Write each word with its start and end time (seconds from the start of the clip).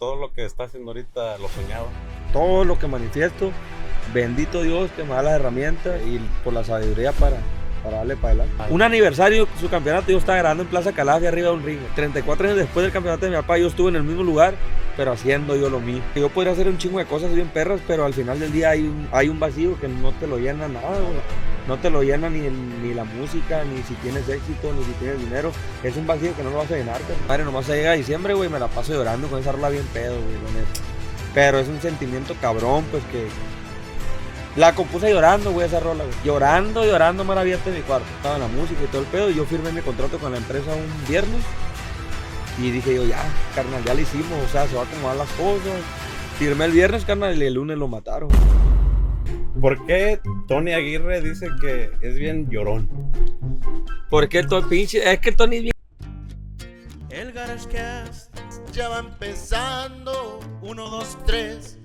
todo 0.00 0.16
lo 0.16 0.32
que 0.32 0.46
está 0.46 0.64
haciendo 0.64 0.92
ahorita 0.92 1.36
lo 1.36 1.48
soñaba. 1.50 1.86
Todo 2.32 2.64
lo 2.64 2.78
que 2.78 2.86
manifiesto, 2.86 3.52
bendito 4.14 4.62
Dios 4.62 4.90
que 4.96 5.04
me 5.04 5.10
da 5.10 5.22
las 5.22 5.34
herramientas 5.34 6.00
y 6.06 6.18
por 6.42 6.54
la 6.54 6.64
sabiduría 6.64 7.12
para, 7.12 7.36
para 7.84 7.98
darle 7.98 8.16
para 8.16 8.28
adelante. 8.32 8.64
Un 8.70 8.80
aniversario, 8.80 9.46
su 9.60 9.68
campeonato, 9.68 10.10
yo 10.10 10.16
estaba 10.16 10.38
grabando 10.38 10.62
en 10.62 10.70
Plaza 10.70 10.92
Calafia 10.92 11.28
arriba 11.28 11.50
de 11.50 11.54
un 11.54 11.62
ring. 11.62 11.80
34 11.96 12.46
años 12.46 12.56
después 12.56 12.82
del 12.82 12.92
campeonato 12.92 13.26
de 13.26 13.32
mi 13.32 13.36
papá, 13.36 13.58
yo 13.58 13.66
estuve 13.66 13.90
en 13.90 13.96
el 13.96 14.02
mismo 14.02 14.22
lugar, 14.22 14.54
pero 14.96 15.12
haciendo 15.12 15.54
yo 15.54 15.68
lo 15.68 15.80
mío. 15.80 16.00
Yo 16.16 16.30
podría 16.30 16.54
hacer 16.54 16.68
un 16.68 16.78
chingo 16.78 16.98
de 16.98 17.04
cosas 17.04 17.34
bien 17.34 17.48
perras, 17.48 17.82
pero 17.86 18.06
al 18.06 18.14
final 18.14 18.40
del 18.40 18.52
día 18.52 18.70
hay 18.70 18.84
un, 18.84 19.06
hay 19.12 19.28
un 19.28 19.38
vacío 19.38 19.78
que 19.78 19.88
no 19.88 20.12
te 20.12 20.26
lo 20.26 20.38
llena 20.38 20.66
nada, 20.66 20.98
güey. 20.98 21.49
No 21.70 21.78
te 21.78 21.88
lo 21.88 22.02
llena 22.02 22.28
ni, 22.28 22.40
ni 22.40 22.94
la 22.94 23.04
música, 23.04 23.62
ni 23.62 23.80
si 23.84 23.94
tienes 24.02 24.28
éxito, 24.28 24.72
ni 24.76 24.82
si 24.82 24.90
tienes 24.94 25.20
dinero. 25.20 25.52
Es 25.84 25.96
un 25.96 26.04
vacío 26.04 26.34
que 26.34 26.42
no 26.42 26.50
lo 26.50 26.56
vas 26.56 26.70
a 26.72 26.74
llenar, 26.74 27.00
carnal. 27.00 27.28
Madre, 27.28 27.44
nomás 27.44 27.68
llega 27.68 27.92
diciembre, 27.92 28.34
güey, 28.34 28.48
me 28.48 28.58
la 28.58 28.66
paso 28.66 28.92
llorando 28.92 29.28
con 29.28 29.38
esa 29.38 29.52
rola 29.52 29.68
bien 29.68 29.86
pedo, 29.92 30.14
güey. 30.14 30.34
Pero 31.32 31.60
es 31.60 31.68
un 31.68 31.80
sentimiento 31.80 32.34
cabrón, 32.40 32.84
pues 32.90 33.04
que 33.12 33.28
la 34.56 34.74
compuse 34.74 35.10
llorando, 35.10 35.52
güey, 35.52 35.68
esa 35.68 35.78
rola, 35.78 36.02
güey. 36.02 36.16
Llorando, 36.24 36.84
llorando, 36.84 37.22
maravillante 37.22 37.70
en 37.70 37.76
mi 37.76 37.82
cuarto. 37.82 38.08
Estaba 38.16 38.36
la 38.36 38.48
música 38.48 38.80
y 38.82 38.88
todo 38.88 39.02
el 39.02 39.06
pedo. 39.06 39.30
Y 39.30 39.36
yo 39.36 39.44
firmé 39.44 39.70
mi 39.70 39.80
contrato 39.80 40.18
con 40.18 40.32
la 40.32 40.38
empresa 40.38 40.72
un 40.74 41.06
viernes. 41.06 41.44
Y 42.58 42.72
dije 42.72 42.96
yo, 42.96 43.04
ya, 43.04 43.22
carnal, 43.54 43.84
ya 43.84 43.94
lo 43.94 44.00
hicimos. 44.00 44.44
O 44.44 44.48
sea, 44.48 44.66
se 44.66 44.74
va 44.74 44.82
a 44.82 44.86
acomodar 44.86 45.18
las 45.18 45.30
cosas. 45.30 45.80
Firmé 46.36 46.64
el 46.64 46.72
viernes, 46.72 47.04
carnal, 47.04 47.40
y 47.40 47.46
el 47.46 47.54
lunes 47.54 47.78
lo 47.78 47.86
mataron. 47.86 48.28
¿Por 49.60 49.84
qué 49.86 50.20
Tony 50.48 50.72
Aguirre 50.72 51.20
dice 51.20 51.48
que 51.60 51.90
es 52.00 52.14
bien 52.14 52.48
llorón? 52.50 52.88
Porque 54.08 54.42
todo 54.42 54.68
pinche. 54.68 55.12
Es 55.12 55.20
que 55.20 55.32
Tony 55.32 55.56
es 55.56 55.62
bien. 55.64 55.72
El 57.10 57.32
GarageCast 57.32 58.34
ya 58.72 58.88
va 58.88 59.00
empezando. 59.00 60.40
Uno, 60.62 60.88
dos, 60.88 61.18
tres. 61.26 61.78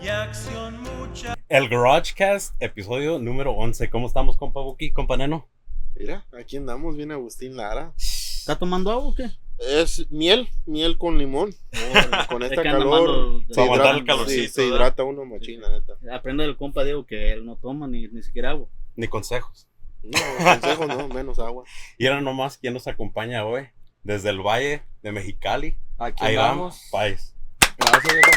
Y 0.00 0.08
acción 0.08 0.80
mucha. 0.82 1.34
El 1.48 1.68
GarageCast, 1.68 2.54
episodio 2.60 3.18
número 3.18 3.52
11. 3.52 3.90
¿Cómo 3.90 4.06
estamos, 4.06 4.36
compa 4.36 4.60
Buki, 4.60 4.92
compa 4.92 5.16
Neno? 5.16 5.48
Mira, 5.96 6.24
aquí 6.38 6.56
andamos 6.56 6.96
bien 6.96 7.10
Agustín 7.10 7.56
Lara. 7.56 7.92
¿Está 7.96 8.56
tomando 8.56 8.90
agua 8.90 9.08
o 9.08 9.14
qué? 9.14 9.28
Es 9.58 10.10
miel, 10.10 10.48
miel 10.66 10.98
con 10.98 11.18
limón. 11.18 11.54
con 12.28 12.42
Es 12.42 12.52
este 12.52 12.62
calor 12.62 13.42
se, 13.48 13.54
Para 13.54 13.64
aguantar 13.64 13.94
el 13.96 14.02
hidrata, 14.02 14.26
sí, 14.26 14.48
se 14.48 14.66
hidrata 14.66 15.04
uno 15.04 15.24
machín, 15.24 15.60
la 15.60 15.70
neta. 15.70 15.94
Aprende 16.12 16.44
del 16.44 16.56
compa 16.56 16.84
Diego 16.84 17.06
que 17.06 17.32
él 17.32 17.44
no 17.44 17.56
toma 17.56 17.86
ni, 17.88 18.08
ni 18.08 18.22
siquiera 18.22 18.50
agua. 18.50 18.68
Ni 18.96 19.08
consejos. 19.08 19.68
No, 20.02 20.18
consejo 20.44 20.86
no, 20.86 21.08
menos 21.08 21.38
agua. 21.40 21.64
Y 21.98 22.06
ahora 22.06 22.20
nomás, 22.20 22.56
¿quién 22.56 22.74
nos 22.74 22.86
acompaña 22.86 23.44
hoy? 23.44 23.68
Desde 24.04 24.30
el 24.30 24.40
Valle 24.40 24.82
de 25.02 25.12
Mexicali. 25.12 25.76
Aquí 25.98 26.24
Ahí 26.24 26.36
vamos. 26.36 26.58
vamos, 26.58 26.88
país. 26.92 27.34
Gracias, 27.78 28.12
viejo. 28.14 28.30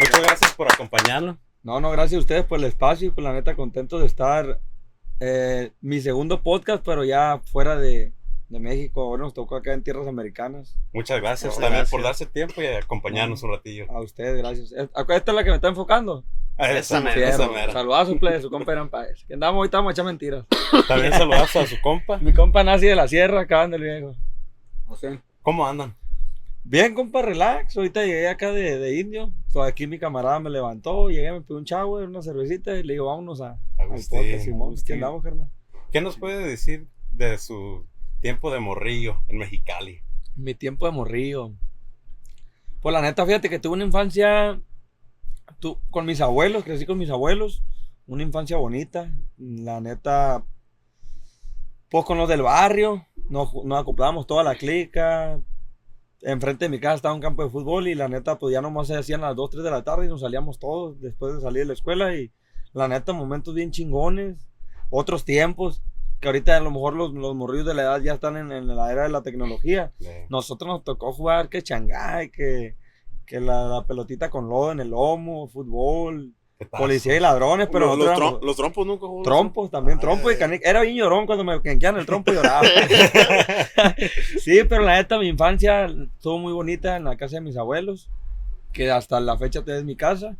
Muchas 0.00 0.22
gracias 0.22 0.54
por 0.54 0.72
acompañarnos. 0.72 1.36
No, 1.62 1.80
no, 1.80 1.90
gracias 1.90 2.18
a 2.18 2.20
ustedes 2.20 2.44
por 2.44 2.58
el 2.58 2.64
espacio 2.64 3.08
y 3.08 3.10
por 3.10 3.22
la 3.24 3.32
neta 3.32 3.54
contento 3.54 3.98
de 3.98 4.06
estar. 4.06 4.60
eh, 5.20 5.70
mi 5.80 6.00
segundo 6.00 6.42
podcast, 6.42 6.84
pero 6.84 7.04
ya 7.04 7.40
fuera 7.44 7.76
de, 7.76 8.12
de 8.48 8.58
México. 8.58 9.02
Ahora 9.02 9.22
nos 9.22 9.34
tocó 9.34 9.56
acá 9.56 9.72
en 9.74 9.82
tierras 9.82 10.06
americanas. 10.06 10.76
Muchas 10.92 11.20
gracias 11.20 11.54
No, 11.54 11.60
también 11.60 11.72
gracias. 11.80 11.90
por 11.90 12.02
darse 12.02 12.26
tiempo 12.26 12.62
y 12.62 12.66
acompañarnos 12.66 13.42
un 13.42 13.50
ratillo. 13.50 13.90
A 13.90 14.00
ustedes, 14.00 14.36
gracias. 14.38 14.72
Eh, 14.72 14.88
Esta 15.08 15.30
es 15.32 15.34
la 15.34 15.44
que 15.44 15.50
me 15.50 15.56
está 15.56 15.68
enfocando. 15.68 16.24
Ah, 16.56 16.70
Esa 16.70 17.00
mera, 17.00 17.28
esa 17.28 17.48
mera. 17.48 17.72
Saludazos, 17.72 18.16
plebe, 18.18 18.40
su 18.40 18.48
compa 18.50 18.72
Eran 18.72 18.88
Páez. 18.88 19.24
Que 19.26 19.34
andamos 19.34 19.56
ahorita 19.58 19.78
vamos 19.78 19.90
a 19.90 19.92
echar 19.92 20.04
mentiras. 20.04 20.44
También 20.86 21.12
saludas 21.14 21.56
a 21.56 21.66
su 21.66 21.76
compa. 21.82 22.18
Mi 22.18 22.32
compa 22.32 22.62
nace 22.62 22.86
de 22.86 22.94
la 22.94 23.08
sierra, 23.08 23.40
acaban 23.40 23.70
del 23.72 23.82
viejo. 23.82 24.14
O 24.86 24.94
sea, 24.96 25.20
¿Cómo 25.42 25.66
andan? 25.66 25.96
Bien, 26.62 26.94
compa, 26.94 27.22
relax. 27.22 27.76
Ahorita 27.76 28.02
llegué 28.04 28.28
acá 28.28 28.52
de, 28.52 28.78
de 28.78 28.98
indio. 29.00 29.32
Pues 29.52 29.68
aquí 29.68 29.86
mi 29.86 29.98
camarada 29.98 30.38
me 30.38 30.48
levantó, 30.48 31.08
llegué, 31.10 31.32
me 31.32 31.40
pidió 31.42 31.56
un 31.56 31.64
shower, 31.64 32.08
una 32.08 32.22
cervecita 32.22 32.74
y 32.76 32.82
le 32.84 32.94
digo, 32.94 33.06
vámonos 33.06 33.40
a, 33.40 33.58
al 33.78 33.86
Agustín, 33.90 34.18
podcast, 34.20 34.44
Simón. 34.44 34.74
¿Qué 34.86 34.92
andamos, 34.94 35.22
carnal? 35.22 35.48
¿Qué 35.92 36.00
nos 36.00 36.16
puede 36.16 36.44
decir 36.46 36.86
de 37.10 37.36
su 37.38 37.84
tiempo 38.24 38.50
de 38.50 38.58
morrillo 38.58 39.18
en 39.28 39.36
Mexicali? 39.36 40.00
Mi 40.34 40.54
tiempo 40.54 40.86
de 40.86 40.92
morrillo. 40.92 41.52
Pues 42.80 42.90
la 42.94 43.02
neta, 43.02 43.26
fíjate 43.26 43.50
que 43.50 43.58
tuve 43.58 43.74
una 43.74 43.84
infancia 43.84 44.58
tu- 45.58 45.78
con 45.90 46.06
mis 46.06 46.22
abuelos, 46.22 46.64
crecí 46.64 46.86
con 46.86 46.96
mis 46.96 47.10
abuelos. 47.10 47.62
Una 48.06 48.22
infancia 48.22 48.56
bonita. 48.56 49.14
La 49.36 49.78
neta, 49.82 50.42
pues 51.90 52.06
con 52.06 52.16
los 52.16 52.26
del 52.26 52.40
barrio. 52.40 53.06
Nos, 53.28 53.52
nos 53.62 53.78
acoplábamos 53.78 54.26
toda 54.26 54.42
la 54.42 54.54
clica. 54.54 55.38
Enfrente 56.22 56.64
de 56.64 56.70
mi 56.70 56.80
casa 56.80 56.94
estaba 56.94 57.14
un 57.14 57.20
campo 57.20 57.44
de 57.44 57.50
fútbol 57.50 57.88
y 57.88 57.94
la 57.94 58.08
neta, 58.08 58.38
pues 58.38 58.54
ya 58.54 58.62
nomás 58.62 58.86
se 58.86 58.96
hacían 58.96 59.20
las 59.20 59.36
2, 59.36 59.50
3 59.50 59.64
de 59.64 59.70
la 59.70 59.84
tarde 59.84 60.06
y 60.06 60.08
nos 60.08 60.22
salíamos 60.22 60.58
todos 60.58 60.98
después 60.98 61.34
de 61.34 61.42
salir 61.42 61.58
de 61.64 61.66
la 61.66 61.72
escuela. 61.74 62.16
Y 62.16 62.32
la 62.72 62.88
neta, 62.88 63.12
momentos 63.12 63.54
bien 63.54 63.70
chingones. 63.70 64.48
Otros 64.88 65.26
tiempos. 65.26 65.82
Que 66.24 66.28
ahorita 66.28 66.56
a 66.56 66.60
lo 66.60 66.70
mejor 66.70 66.94
los, 66.94 67.12
los 67.12 67.34
morrillos 67.34 67.66
de 67.66 67.74
la 67.74 67.82
edad 67.82 68.00
ya 68.00 68.14
están 68.14 68.38
en- 68.38 68.50
en 68.50 68.66
la 68.74 68.90
era 68.90 69.02
de 69.02 69.10
la 69.10 69.20
tecnología. 69.22 69.92
Eh, 70.00 70.24
Nosotros 70.30 70.66
nos 70.68 70.82
tocó 70.82 71.12
jugar 71.12 71.50
que 71.50 71.60
changay, 71.62 72.30
que, 72.30 72.76
que 73.26 73.40
la, 73.40 73.68
la 73.68 73.86
pelotita 73.86 74.30
con 74.30 74.48
lodo 74.48 74.72
en 74.72 74.80
el 74.80 74.88
lomo, 74.88 75.48
fútbol, 75.48 76.32
policía 76.70 77.14
y 77.14 77.20
ladrones, 77.20 77.68
pero 77.70 77.88
los, 77.94 77.98
los, 77.98 78.06
trom- 78.08 78.16
éramos- 78.16 78.40
los 78.42 78.56
trompos 78.56 78.86
nunca 78.86 79.06
jugó. 79.06 79.22
trompos 79.22 79.70
también, 79.70 79.98
trompo 79.98 80.30
y 80.30 80.34
Ay. 80.34 80.38
canica. 80.40 80.70
Era 80.70 80.80
bien 80.80 80.96
llorón 80.96 81.26
cuando 81.26 81.44
me 81.44 81.60
quenqueaban 81.60 82.00
el 82.00 82.06
trompo 82.06 82.32
y 82.32 82.36
lloraba. 82.36 82.62
sí, 84.40 84.60
pero 84.68 84.82
la 84.82 84.94
neta, 84.96 85.18
mi 85.18 85.28
infancia 85.28 85.84
estuvo 85.86 86.38
muy 86.38 86.52
bonita 86.54 86.96
en 86.96 87.04
la 87.04 87.16
casa 87.18 87.36
de 87.36 87.42
mis 87.42 87.56
abuelos, 87.56 88.08
que 88.72 88.90
hasta 88.90 89.20
la 89.20 89.36
fecha 89.36 89.62
es 89.66 89.84
mi 89.84 89.96
casa. 89.96 90.36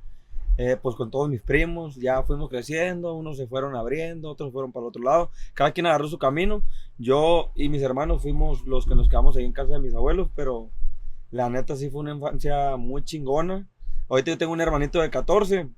Eh, 0.56 0.76
pues 0.80 0.94
con 0.94 1.10
todos 1.10 1.28
mis 1.28 1.42
primos, 1.42 1.96
ya 1.96 2.22
fuimos 2.22 2.48
creciendo, 2.48 3.14
unos 3.14 3.36
se 3.36 3.48
fueron 3.48 3.74
abriendo, 3.74 4.30
otros 4.30 4.52
fueron 4.52 4.70
para 4.70 4.84
el 4.84 4.88
otro 4.88 5.02
lado, 5.02 5.30
cada 5.52 5.72
quien 5.72 5.86
agarró 5.86 6.06
su 6.08 6.18
camino. 6.18 6.62
Yo 6.96 7.50
y 7.56 7.68
mis 7.68 7.82
hermanos 7.82 8.22
fuimos 8.22 8.64
los 8.66 8.86
que 8.86 8.94
nos 8.94 9.08
quedamos 9.08 9.36
ahí 9.36 9.44
en 9.44 9.52
casa 9.52 9.72
de 9.72 9.80
mis 9.80 9.94
abuelos, 9.94 10.28
pero 10.36 10.70
la 11.32 11.50
neta 11.50 11.74
sí 11.74 11.90
fue 11.90 12.02
una 12.02 12.12
infancia 12.12 12.76
muy 12.76 13.02
chingona. 13.02 13.68
Ahorita 14.08 14.30
yo 14.30 14.38
tengo 14.38 14.52
un 14.52 14.60
hermanito 14.60 15.00
de 15.00 15.10
14 15.10 15.68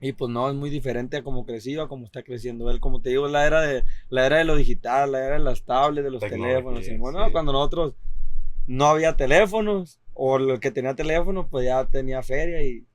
y 0.00 0.12
pues 0.12 0.30
no, 0.30 0.48
es 0.48 0.54
muy 0.54 0.70
diferente 0.70 1.16
a 1.16 1.24
como 1.24 1.44
creció, 1.44 1.82
a 1.82 1.88
como 1.88 2.04
está 2.04 2.22
creciendo 2.22 2.70
él. 2.70 2.78
Como 2.78 3.00
te 3.00 3.10
digo, 3.10 3.26
la 3.26 3.46
era 3.46 3.60
de, 3.62 3.84
la 4.08 4.26
era 4.26 4.38
de 4.38 4.44
lo 4.44 4.54
digital, 4.54 5.12
la 5.12 5.24
era 5.24 5.32
de 5.34 5.44
las 5.44 5.64
tablets, 5.64 6.04
de 6.04 6.10
los 6.10 6.20
teléfonos. 6.20 6.86
y 6.86 6.96
bueno, 6.96 7.24
sí. 7.26 7.32
Cuando 7.32 7.52
nosotros 7.52 7.94
no 8.68 8.86
había 8.86 9.16
teléfonos, 9.16 10.00
o 10.14 10.36
el 10.36 10.60
que 10.60 10.70
tenía 10.70 10.94
teléfono, 10.94 11.48
pues 11.48 11.66
ya 11.66 11.84
tenía 11.86 12.22
feria 12.22 12.62
y 12.62 12.86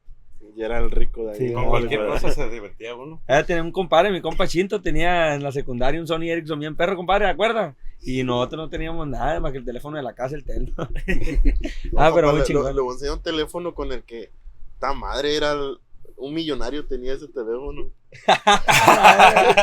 Y 0.58 0.64
era 0.64 0.80
el 0.80 0.90
rico 0.90 1.24
de 1.26 1.34
ahí. 1.34 1.38
Sí, 1.38 1.54
Con 1.54 1.66
no, 1.66 1.70
cualquier 1.70 2.00
no, 2.02 2.08
cosa 2.14 2.32
se 2.32 2.50
divertía 2.50 2.96
uno. 2.96 3.22
ella 3.28 3.46
tenía 3.46 3.62
un 3.62 3.72
compadre, 3.72 4.10
mi 4.12 4.22
compa 4.22 4.48
Chinto 4.48 4.82
tenía 4.82 5.36
en 5.36 5.44
la 5.44 5.52
secundaria 5.52 6.02
un 6.02 6.08
Sony 6.08 6.24
Ericsson 6.32 6.60
bien 6.60 6.76
perro, 6.76 6.96
compadre, 6.96 7.26
¿de 7.26 7.32
acuerdo? 7.32 7.76
Y 8.02 8.24
nosotros 8.24 8.64
no 8.64 8.70
teníamos 8.70 9.08
nada 9.08 9.40
más 9.40 9.52
que 9.52 9.60
el 9.60 9.66
teléfono 9.66 9.98
de 9.98 10.04
la 10.04 10.14
casa, 10.14 10.36
el 10.36 10.44
tel. 10.46 10.74
No, 11.92 12.02
ah, 12.02 12.12
pero 12.14 12.32
muy 12.32 12.40
le- 12.40 12.46
chingón. 12.46 12.76
Le, 12.76 12.82
voy 12.82 12.90
a 12.90 12.94
enseñar 12.94 13.14
un 13.18 13.22
teléfono 13.22 13.76
con 13.76 13.92
el 13.92 14.02
que 14.04 14.32
ta 14.80 14.94
madre 14.94 15.36
era 15.38 15.52
el- 15.52 15.78
un 16.16 16.34
millonario 16.34 16.86
tenía 16.88 17.14
ese 17.14 17.28
teléfono. 17.28 17.92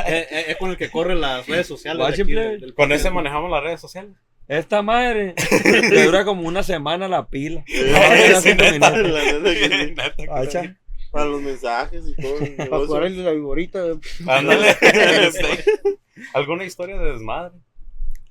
es, 0.06 0.26
es- 0.30 0.48
es 0.50 0.56
con 0.58 0.70
el 0.70 0.76
que 0.76 0.90
corre 0.90 1.14
las 1.16 1.46
redes 1.46 1.66
sociales. 1.66 1.98
de 1.98 2.02
Guache, 2.04 2.22
aquí, 2.22 2.32
plebe. 2.32 2.50
del- 2.52 2.60
del- 2.60 2.74
Con 2.74 2.92
ese 2.92 3.10
manejamos 3.10 3.50
las 3.50 3.62
redes 3.64 3.80
sociales. 3.80 4.12
Esta 4.46 4.82
madre 4.82 5.34
le 5.90 6.04
dura 6.04 6.24
como 6.24 6.46
una 6.46 6.62
semana 6.62 7.08
la 7.08 7.28
pila. 7.28 7.64
Eh, 7.66 7.84
dura 8.28 8.40
sí, 8.42 8.48
neta. 8.50 8.90
La 8.90 9.24
neta 9.24 9.54
que 9.54 9.68
sí. 9.68 9.94
Neta 9.94 10.50
sí. 10.50 10.70
Para 11.14 11.26
los 11.26 11.42
mensajes 11.42 12.08
y 12.08 12.14
todo. 12.20 12.38
el 12.40 12.56
Para 12.68 12.86
jugar 12.86 13.08
la 13.08 13.30
viborita. 13.30 13.84
Ándale. 14.26 14.76
¿Alguna 16.34 16.64
historia 16.64 16.98
de 16.98 17.12
desmadre? 17.12 17.56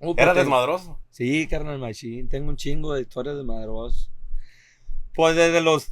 Uh, 0.02 0.14
Era 0.18 0.34
desmadroso. 0.34 1.00
Sí, 1.10 1.48
carnal 1.48 1.80
machine. 1.80 2.28
Tengo 2.28 2.50
un 2.50 2.58
chingo 2.58 2.94
de 2.94 3.04
historias 3.04 3.38
de 3.38 3.44
madros. 3.46 4.12
Pues 5.16 5.34
desde 5.38 5.62
los 5.62 5.92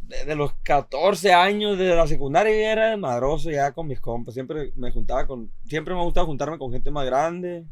desde 0.00 0.34
los 0.34 0.52
14 0.64 1.32
años 1.32 1.78
de 1.78 1.94
la 1.94 2.08
secundaria 2.08 2.72
era 2.72 2.90
desmadroso 2.90 3.52
ya 3.52 3.70
con 3.70 3.86
mis 3.86 4.00
compas. 4.00 4.34
Siempre 4.34 4.72
me 4.74 4.90
juntaba 4.90 5.28
con 5.28 5.52
siempre 5.64 5.94
me 5.94 6.00
ha 6.00 6.04
gustado 6.04 6.26
juntarme 6.26 6.58
con 6.58 6.72
gente 6.72 6.90
más 6.90 7.06
grande. 7.06 7.64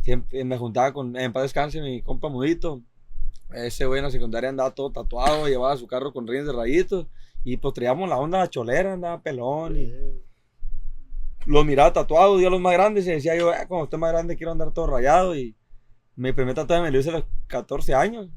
Siempre 0.00 0.42
me 0.42 0.58
juntaba 0.58 0.92
con 0.92 1.16
en 1.16 1.32
paz 1.32 1.44
descanse 1.44 1.80
mi 1.80 2.02
compa 2.02 2.28
Mudito. 2.28 2.82
Ese 3.54 3.86
güey 3.86 3.98
en 3.98 4.04
la 4.04 4.10
secundaria 4.10 4.48
andaba 4.48 4.74
todo 4.74 4.90
tatuado, 4.90 5.48
llevaba 5.48 5.76
su 5.76 5.86
carro 5.86 6.12
con 6.12 6.26
rines 6.26 6.46
de 6.46 6.52
rayitos 6.52 7.06
y 7.44 7.56
pues 7.56 7.74
traíamos 7.74 8.08
la 8.08 8.18
onda 8.18 8.48
cholera, 8.48 8.92
andaba 8.92 9.22
pelón 9.22 9.76
y 9.76 9.92
lo 11.46 11.64
miraba 11.64 11.92
tatuado, 11.92 12.40
yo 12.40 12.48
a 12.48 12.50
los 12.50 12.60
más 12.60 12.72
grandes 12.72 13.06
y 13.06 13.10
decía 13.10 13.36
yo, 13.36 13.50
"Ah, 13.50 13.66
cuando 13.66 13.84
esté 13.84 13.96
más 13.96 14.12
grande 14.12 14.36
quiero 14.36 14.52
andar 14.52 14.72
todo 14.72 14.86
rayado 14.86 15.36
y 15.36 15.56
mi 16.14 16.32
primer 16.32 16.54
tatuaje 16.54 16.82
me 16.82 16.90
lo 16.90 16.98
a 17.10 17.12
los 17.12 17.24
14 17.46 17.94
años. 17.94 18.28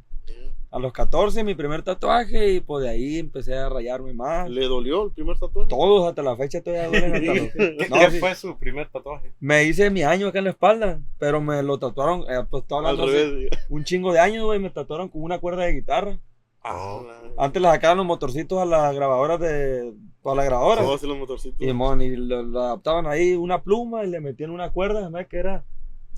A 0.71 0.79
los 0.79 0.91
14 0.91 1.43
mi 1.45 1.55
primer 1.55 1.83
tatuaje 1.83 2.51
y 2.53 2.59
pues 2.59 2.83
de 2.83 2.89
ahí 2.89 3.19
empecé 3.19 3.55
a 3.55 3.69
rayarme 3.69 4.13
más. 4.13 4.49
¿Le 4.49 4.65
dolió 4.67 5.03
el 5.05 5.11
primer 5.11 5.37
tatuaje? 5.39 5.69
Todos 5.69 6.07
hasta 6.09 6.21
la 6.21 6.35
fecha 6.35 6.61
todavía 6.61 6.87
duelen 6.89 7.15
hasta 7.15 7.33
los- 7.33 7.51
¿Qué, 7.53 7.87
No, 7.89 7.95
qué 7.99 8.11
sí. 8.11 8.19
fue 8.19 8.35
su 8.35 8.57
primer 8.57 8.89
tatuaje? 8.89 9.31
Me 9.39 9.63
hice 9.63 9.89
mi 9.89 10.03
año 10.03 10.27
acá 10.27 10.39
en 10.39 10.45
la 10.45 10.49
espalda, 10.51 10.99
pero 11.17 11.39
me 11.39 11.63
lo 11.63 11.79
tatuaron, 11.79 12.21
eh, 12.29 12.43
pues 12.49 12.63
estaba 12.63 12.89
hablando 12.89 13.05
hace 13.05 13.49
un 13.69 13.83
chingo 13.85 14.11
de 14.11 14.19
años, 14.19 14.43
güey, 14.45 14.59
me 14.59 14.69
tatuaron 14.69 15.07
con 15.07 15.21
una 15.23 15.39
cuerda 15.39 15.63
de 15.63 15.73
guitarra. 15.73 16.19
Ah, 16.67 16.99
Antes 17.37 17.61
le 17.61 17.67
sacaban 17.69 17.97
los 17.97 18.05
motorcitos 18.07 18.59
a 18.59 18.65
las 18.65 18.93
grabadoras 18.95 19.39
de. 19.39 19.93
A 20.23 20.33
las 20.33 20.45
grabadoras. 20.45 20.83
Todos 20.83 21.03
los 21.03 21.15
motorcitos. 21.17 21.61
Y, 21.61 21.71
mon, 21.73 22.01
y 22.01 22.15
lo, 22.15 22.41
lo 22.41 22.59
adaptaban 22.59 23.05
ahí 23.05 23.35
una 23.35 23.61
pluma 23.61 24.03
y 24.03 24.07
le 24.09 24.19
metían 24.19 24.49
una 24.49 24.71
cuerda, 24.71 25.09
¿sabes 25.11 25.27
que 25.27 25.37
era? 25.37 25.63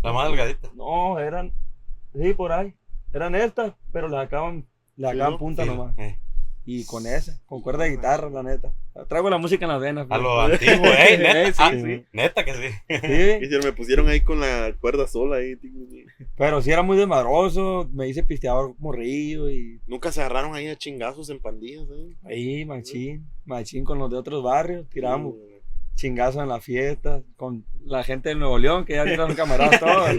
La 0.03 0.13
más 0.13 0.29
delgadita. 0.29 0.69
No, 0.73 1.19
eran. 1.19 1.51
Sí, 2.17 2.33
por 2.33 2.53
ahí. 2.53 2.73
Eran 3.17 3.35
estas, 3.35 3.73
pero 3.91 4.07
le 4.07 4.15
sacaban, 4.15 4.65
le 4.95 5.07
Sí, 5.07 5.11
sacaban 5.13 5.33
¿no? 5.33 5.37
punta 5.39 5.63
Sí, 5.63 5.69
nomás. 5.69 5.97
eh. 5.99 6.17
Y 6.69 6.83
con 6.85 7.07
esa, 7.07 7.39
con 7.45 7.61
cuerda 7.61 7.85
de 7.85 7.91
guitarra, 7.91 8.29
la 8.29 8.43
neta. 8.43 8.73
Traigo 9.07 9.29
la 9.29 9.37
música 9.37 9.63
en 9.63 9.71
las 9.71 9.79
venas. 9.79 10.05
A 10.09 10.17
lo 10.17 10.41
antiguo, 10.41 10.85
eh, 10.85 11.17
neta. 11.17 11.41
Eh, 11.43 11.51
sí, 11.53 11.59
Ah, 11.59 11.71
sí. 11.73 12.05
Neta 12.11 12.43
que 12.43 12.53
sí. 12.53 13.47
Sí, 13.49 13.57
me 13.63 13.71
pusieron 13.71 14.09
ahí 14.09 14.19
con 14.19 14.41
la 14.41 14.73
cuerda 14.81 15.07
sola 15.07 15.37
ahí. 15.37 15.55
pero 16.35 16.61
sí 16.61 16.69
era 16.71 16.81
muy 16.81 16.97
desmadroso. 16.97 17.89
Me 17.93 18.09
hice 18.09 18.21
pisteador 18.23 18.75
morrillo 18.79 19.49
y 19.49 19.79
Nunca 19.87 20.11
se 20.11 20.19
agarraron 20.19 20.55
ahí 20.55 20.67
a 20.67 20.75
chingazos 20.75 21.29
en 21.29 21.39
pandillas, 21.39 21.85
¿eh? 21.89 22.15
ahí, 22.25 22.65
machín. 22.65 23.25
Machín 23.45 23.85
con 23.85 23.97
los 23.97 24.11
de 24.11 24.17
otros 24.17 24.43
barrios. 24.43 24.89
Tiramos 24.89 25.35
Sí, 25.35 25.61
chingazos 25.95 26.43
en 26.43 26.49
las 26.49 26.63
fiestas. 26.65 27.23
Con 27.37 27.63
la 27.85 28.03
gente 28.03 28.27
del 28.27 28.39
Nuevo 28.39 28.57
León, 28.57 28.83
que 28.83 28.95
ya 28.95 29.03
eran 29.03 29.33
camaradas 29.35 29.79
todos. 29.79 30.09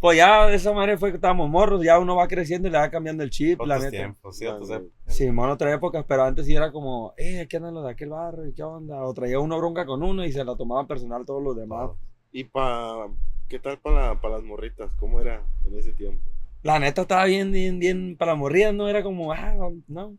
Pues 0.00 0.18
ya 0.18 0.46
de 0.46 0.56
esa 0.56 0.72
manera 0.72 0.98
fue 0.98 1.10
que 1.10 1.16
estábamos 1.16 1.48
morros. 1.48 1.82
Ya 1.82 1.98
uno 1.98 2.16
va 2.16 2.28
creciendo 2.28 2.68
y 2.68 2.70
le 2.70 2.78
va 2.78 2.90
cambiando 2.90 3.22
el 3.22 3.30
chip, 3.30 3.60
la 3.62 3.78
neta. 3.78 3.90
tiempos, 3.90 4.36
ciertos 4.36 4.70
Ah, 4.70 4.76
épocas. 4.76 4.92
Sí, 5.14 5.24
en 5.24 5.38
otra 5.38 5.72
época, 5.72 6.04
pero 6.06 6.24
antes 6.24 6.46
sí 6.46 6.54
era 6.54 6.70
como, 6.70 7.14
eh, 7.16 7.40
aquí 7.40 7.56
andan 7.56 7.74
los 7.74 7.84
de 7.84 7.90
aquel 7.90 8.10
barrio, 8.10 8.46
¿y 8.46 8.52
qué 8.52 8.62
onda? 8.62 9.02
O 9.04 9.14
traía 9.14 9.40
uno 9.40 9.56
bronca 9.58 9.86
con 9.86 10.02
uno 10.02 10.24
y 10.24 10.32
se 10.32 10.44
la 10.44 10.54
tomaban 10.56 10.86
personal 10.86 11.24
todos 11.24 11.42
los 11.42 11.56
demás. 11.56 11.90
¿Y 12.30 12.44
pa, 12.44 13.08
qué 13.48 13.58
tal 13.58 13.78
para 13.78 14.14
las 14.14 14.42
morritas? 14.42 14.90
¿Cómo 14.98 15.20
era 15.20 15.42
en 15.64 15.78
ese 15.78 15.92
tiempo? 15.92 16.22
La 16.62 16.78
neta 16.78 17.02
estaba 17.02 17.24
bien, 17.24 17.50
bien, 17.52 17.78
bien, 17.78 18.16
para 18.16 18.34
morir, 18.34 18.74
no 18.74 18.88
era 18.88 19.02
como, 19.02 19.32
ah, 19.32 19.54
no, 19.54 19.72
no, 19.88 20.16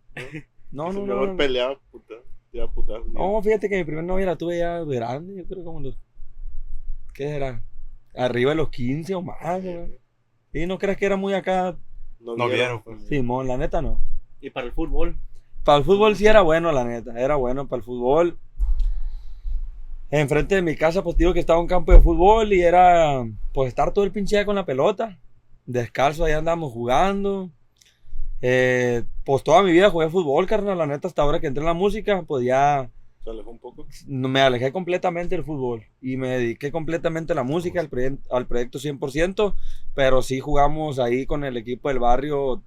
no, 0.72 0.92
mejor 0.92 1.08
no. 1.08 1.26
No, 1.28 1.38
peleaba, 1.38 1.78
puta. 1.92 2.16
Tiraba 2.52 2.72
putazos. 2.72 3.08
No, 3.14 3.42
fíjate 3.44 3.70
que 3.70 3.78
mi 3.78 3.84
primer 3.84 4.06
novia 4.06 4.26
la 4.26 4.38
tuve 4.38 4.60
ya 4.60 4.80
grande, 4.80 5.36
yo 5.36 5.46
creo 5.46 5.64
como 5.64 5.82
los, 5.82 5.98
¿qué 7.14 7.36
era? 7.36 7.62
Arriba 8.16 8.52
de 8.52 8.56
los 8.56 8.70
15 8.70 9.16
o 9.16 9.22
más, 9.22 9.64
güey. 9.64 9.98
Y 10.54 10.66
no 10.66 10.78
crees 10.78 10.98
que 10.98 11.06
era 11.06 11.18
muy 11.18 11.34
acá, 11.34 11.78
No 12.20 12.48
vieron, 12.48 12.82
pues. 12.82 13.02
Simón, 13.08 13.48
la 13.48 13.58
neta 13.58 13.82
no. 13.82 14.00
Y 14.42 14.50
para 14.50 14.66
el 14.66 14.74
fútbol. 14.74 15.18
Para 15.64 15.80
el 15.80 15.84
fútbol 15.84 16.16
sí 16.16 16.26
era 16.26 16.42
bueno, 16.42 16.72
la 16.72 16.84
neta. 16.84 17.20
Era 17.20 17.36
bueno 17.36 17.68
para 17.68 17.80
el 17.80 17.84
fútbol. 17.84 18.38
Enfrente 20.10 20.56
de 20.56 20.62
mi 20.62 20.76
casa, 20.76 21.04
pues 21.04 21.18
digo 21.18 21.34
que 21.34 21.42
estaba 21.42 21.60
un 21.60 21.68
campo 21.68 21.92
de 21.92 22.02
fútbol 22.02 22.54
y 22.54 22.62
era, 22.62 23.26
pues, 23.54 23.68
estar 23.68 23.92
todo 23.92 24.06
el 24.06 24.12
pinche 24.12 24.38
día 24.38 24.46
con 24.46 24.56
la 24.56 24.66
pelota. 24.66 25.20
Descalzo, 25.66 26.24
ahí 26.24 26.34
andamos 26.34 26.72
jugando. 26.72 27.52
Eh, 28.42 29.04
pues 29.26 29.44
toda 29.44 29.64
mi 29.64 29.72
vida 29.72 29.90
jugué 29.90 30.10
fútbol, 30.10 30.48
carnal. 30.48 30.78
La 30.78 30.88
neta, 30.88 31.08
hasta 31.08 31.22
ahora 31.22 31.40
que 31.40 31.48
entré 31.48 31.62
en 31.62 31.68
la 31.68 31.74
música, 31.74 32.24
pues 32.24 32.46
ya 32.46 32.90
No- 34.08 34.28
me 34.30 34.42
alejé 34.42 34.72
completamente 34.72 35.36
del 35.36 35.44
fútbol 35.46 35.86
y 36.02 36.18
me 36.18 36.30
dediqué 36.30 36.72
completamente 36.72 37.34
a 37.34 37.36
la 37.36 37.44
música, 37.44 37.80
al, 37.80 37.90
proye- 37.90 38.20
al 38.32 38.48
proyecto 38.48 38.80
100%, 38.80 39.56
pero 39.94 40.22
sí 40.22 40.40
jugamos 40.40 41.00
ahí 41.00 41.26
con 41.26 41.44
el 41.44 41.58
equipo 41.58 41.90
del 41.90 42.00
barrio. 42.00 42.64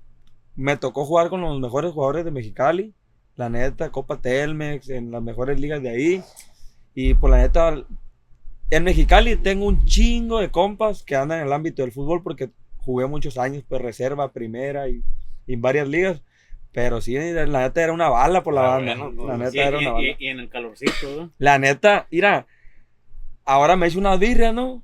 Me 0.57 0.77
tocó 0.77 1.05
jugar 1.07 1.31
con 1.31 1.41
los 1.43 1.61
mejores 1.61 1.93
jugadores 1.93 2.25
de 2.25 2.31
Mexicali, 2.33 2.95
la 3.37 3.49
neta, 3.51 3.91
Copa 3.93 4.21
Telmex, 4.21 4.91
en 4.91 5.11
las 5.11 5.23
mejores 5.23 5.61
ligas 5.61 5.83
de 5.83 5.91
ahí. 5.91 6.23
Y 6.95 7.15
por 7.15 7.31
la 7.31 7.39
neta, 7.39 7.85
en 8.71 8.85
Mexicali 8.85 9.37
tengo 9.37 9.67
un 9.67 9.85
chingo 9.85 10.41
de 10.41 10.51
compas 10.51 11.03
que 11.03 11.17
andan 11.17 11.41
en 11.41 11.47
el 11.47 11.53
ámbito 11.53 11.83
del 11.83 11.93
fútbol 11.93 12.23
porque 12.23 12.51
jugué 12.79 13.07
muchos 13.07 13.39
años, 13.39 13.65
pues 13.69 13.83
reserva, 13.83 14.33
primera 14.33 14.89
y 14.89 15.03
en 15.47 15.61
varias 15.61 15.89
ligas. 15.89 16.23
Pero 16.73 17.01
sí, 17.01 17.15
la 17.17 17.47
neta 17.63 17.83
era 17.83 17.93
una 17.93 18.09
bala 18.09 18.43
por 18.43 18.55
la 18.55 18.61
Ah, 18.65 18.77
banda. 18.79 18.95
bueno, 18.97 19.27
la 19.27 19.37
pues, 19.37 19.53
neta 19.55 19.69
era 19.69 19.81
y- 19.81 19.85
una 19.85 19.93
bala. 19.93 20.07
y- 20.09 20.17
y 20.19 20.27
en 20.29 20.39
el 20.41 20.49
calorcito, 20.49 20.93
¿no? 21.17 21.31
La 21.39 21.59
neta, 21.59 22.07
mira, 22.11 22.47
ahora 23.45 23.77
me 23.77 23.87
hecho 23.89 23.99
una 23.99 24.17
birria, 24.17 24.53
¿no? 24.53 24.83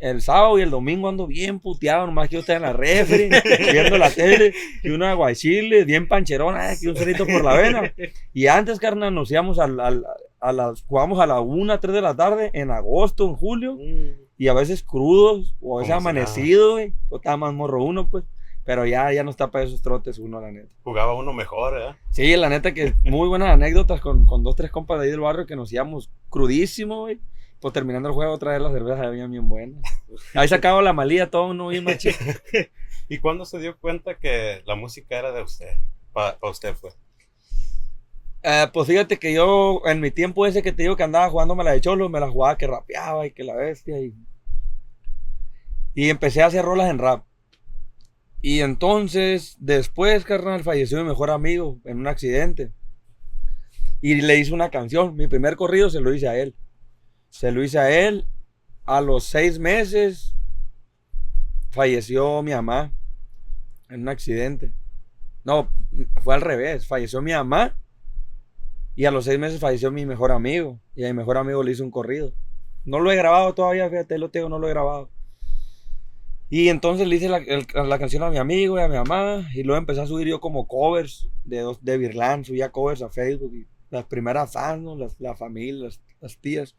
El 0.00 0.20
sábado 0.20 0.58
y 0.58 0.62
el 0.62 0.70
domingo 0.70 1.08
ando 1.08 1.26
bien 1.26 1.60
puteado, 1.60 2.04
nomás 2.06 2.28
que 2.28 2.34
yo 2.34 2.40
estar 2.40 2.56
en 2.56 2.62
la 2.62 2.72
refri, 2.74 3.30
viendo 3.72 3.96
la 3.96 4.10
tele, 4.10 4.52
y 4.82 4.90
una 4.90 5.12
aguachile, 5.12 5.84
bien 5.84 6.08
pancherona, 6.08 6.72
eh, 6.72 6.76
que 6.80 6.88
un 6.88 6.96
cerito 6.96 7.24
por 7.26 7.42
la 7.42 7.54
vena. 7.56 7.94
Y 8.34 8.46
antes, 8.48 8.78
carnal, 8.78 9.14
nos 9.14 9.30
íbamos 9.30 9.58
al, 9.58 9.80
al- 9.80 10.04
a 10.40 10.52
las, 10.52 10.82
jugábamos 10.82 11.20
a 11.20 11.26
la 11.26 11.40
1, 11.40 11.80
3 11.80 11.94
de 11.94 12.02
la 12.02 12.14
tarde, 12.14 12.50
en 12.52 12.70
agosto, 12.70 13.24
en 13.26 13.34
julio, 13.36 13.78
y 14.36 14.48
a 14.48 14.52
veces 14.52 14.82
crudos, 14.82 15.54
o 15.62 15.78
a 15.78 15.80
veces 15.80 15.94
amanecido, 15.94 16.72
güey. 16.72 16.92
Pues 17.08 17.20
estaba 17.20 17.38
más 17.38 17.54
morro 17.54 17.82
uno, 17.82 18.10
pues. 18.10 18.24
Pero 18.64 18.86
ya, 18.86 19.12
ya 19.12 19.22
no 19.22 19.30
está 19.30 19.50
para 19.50 19.64
esos 19.64 19.82
trotes 19.82 20.18
uno, 20.18 20.40
la 20.40 20.50
neta. 20.50 20.68
Jugaba 20.82 21.14
uno 21.14 21.32
mejor, 21.32 21.78
¿eh? 21.80 21.94
Sí, 22.10 22.34
la 22.36 22.48
neta 22.48 22.72
que 22.72 22.94
muy 23.02 23.28
buenas 23.28 23.50
anécdotas 23.50 24.00
con, 24.00 24.24
con 24.24 24.42
dos, 24.42 24.56
tres 24.56 24.70
compas 24.70 24.98
de 24.98 25.04
ahí 25.04 25.10
del 25.10 25.20
barrio 25.20 25.46
que 25.46 25.56
nos 25.56 25.72
íbamos 25.72 26.10
crudísimo, 26.30 27.00
güey. 27.00 27.20
Pues 27.60 27.72
terminando 27.74 28.08
el 28.08 28.14
juego 28.14 28.32
otra 28.32 28.52
vez 28.52 28.60
las 28.60 28.72
cervezas 28.72 29.06
habían 29.06 29.30
bien 29.30 29.48
buenas. 29.48 29.82
Ahí 30.34 30.48
sacaba 30.48 30.82
la 30.82 30.92
malía 30.92 31.30
todo 31.30 31.48
uno 31.48 31.68
bien 31.68 31.84
machito. 31.84 32.18
¿Y 33.08 33.18
cuándo 33.18 33.44
se 33.44 33.58
dio 33.58 33.78
cuenta 33.78 34.18
que 34.18 34.62
la 34.66 34.74
música 34.74 35.18
era 35.18 35.32
de 35.32 35.42
usted? 35.42 35.76
Para 36.12 36.38
usted 36.42 36.74
fue. 36.74 36.90
Eh, 38.42 38.66
pues 38.72 38.86
fíjate 38.86 39.18
que 39.18 39.32
yo, 39.32 39.80
en 39.86 40.00
mi 40.00 40.10
tiempo 40.10 40.46
ese 40.46 40.62
que 40.62 40.72
te 40.72 40.82
digo 40.82 40.96
que 40.96 41.02
andaba 41.02 41.30
jugándome 41.30 41.64
la 41.64 41.72
de 41.72 41.80
cholo, 41.80 42.08
me 42.10 42.20
la 42.20 42.30
jugaba 42.30 42.58
que 42.58 42.66
rapeaba 42.66 43.26
y 43.26 43.30
que 43.30 43.44
la 43.44 43.54
bestia. 43.54 43.98
Y, 43.98 44.14
y 45.94 46.10
empecé 46.10 46.42
a 46.42 46.46
hacer 46.46 46.64
rolas 46.64 46.90
en 46.90 46.98
rap. 46.98 47.24
Y 48.46 48.60
entonces, 48.60 49.56
después, 49.58 50.26
carnal, 50.26 50.62
falleció 50.62 50.98
mi 50.98 51.08
mejor 51.08 51.30
amigo 51.30 51.80
en 51.84 51.96
un 51.96 52.06
accidente. 52.06 52.74
Y 54.02 54.16
le 54.16 54.36
hice 54.36 54.52
una 54.52 54.68
canción. 54.68 55.16
Mi 55.16 55.28
primer 55.28 55.56
corrido 55.56 55.88
se 55.88 56.02
lo 56.02 56.12
hice 56.12 56.28
a 56.28 56.36
él. 56.36 56.54
Se 57.30 57.52
lo 57.52 57.64
hice 57.64 57.78
a 57.78 58.06
él. 58.06 58.26
A 58.84 59.00
los 59.00 59.24
seis 59.24 59.58
meses 59.58 60.36
falleció 61.70 62.42
mi 62.42 62.50
mamá 62.50 62.92
en 63.88 64.02
un 64.02 64.10
accidente. 64.10 64.74
No, 65.42 65.70
fue 66.22 66.34
al 66.34 66.42
revés. 66.42 66.86
Falleció 66.86 67.22
mi 67.22 67.32
mamá. 67.32 67.74
Y 68.94 69.06
a 69.06 69.10
los 69.10 69.24
seis 69.24 69.38
meses 69.38 69.58
falleció 69.58 69.90
mi 69.90 70.04
mejor 70.04 70.32
amigo. 70.32 70.78
Y 70.94 71.04
a 71.04 71.06
mi 71.06 71.14
mejor 71.14 71.38
amigo 71.38 71.62
le 71.62 71.72
hice 71.72 71.82
un 71.82 71.90
corrido. 71.90 72.34
No 72.84 73.00
lo 73.00 73.10
he 73.10 73.16
grabado 73.16 73.54
todavía, 73.54 73.88
fíjate, 73.88 74.18
lo 74.18 74.28
tengo, 74.30 74.50
no 74.50 74.58
lo 74.58 74.66
he 74.66 74.70
grabado. 74.70 75.13
Y 76.56 76.68
entonces 76.68 77.08
le 77.08 77.16
hice 77.16 77.28
la, 77.28 77.40
la 77.82 77.98
canción 77.98 78.22
a 78.22 78.30
mi 78.30 78.38
amigo 78.38 78.78
y 78.78 78.80
a 78.80 78.86
mi 78.86 78.94
mamá. 78.94 79.44
Y 79.54 79.64
luego 79.64 79.76
empecé 79.76 80.02
a 80.02 80.06
subir 80.06 80.28
yo 80.28 80.38
como 80.38 80.68
covers 80.68 81.28
de, 81.44 81.74
de 81.80 81.98
Virlán. 81.98 82.44
Subía 82.44 82.70
covers 82.70 83.02
a 83.02 83.10
Facebook. 83.10 83.52
Y 83.56 83.66
las 83.90 84.04
primeras 84.04 84.52
fans, 84.52 84.84
las, 84.96 85.18
la 85.18 85.34
familia, 85.34 85.86
las, 85.86 86.00
las 86.20 86.38
tías. 86.38 86.76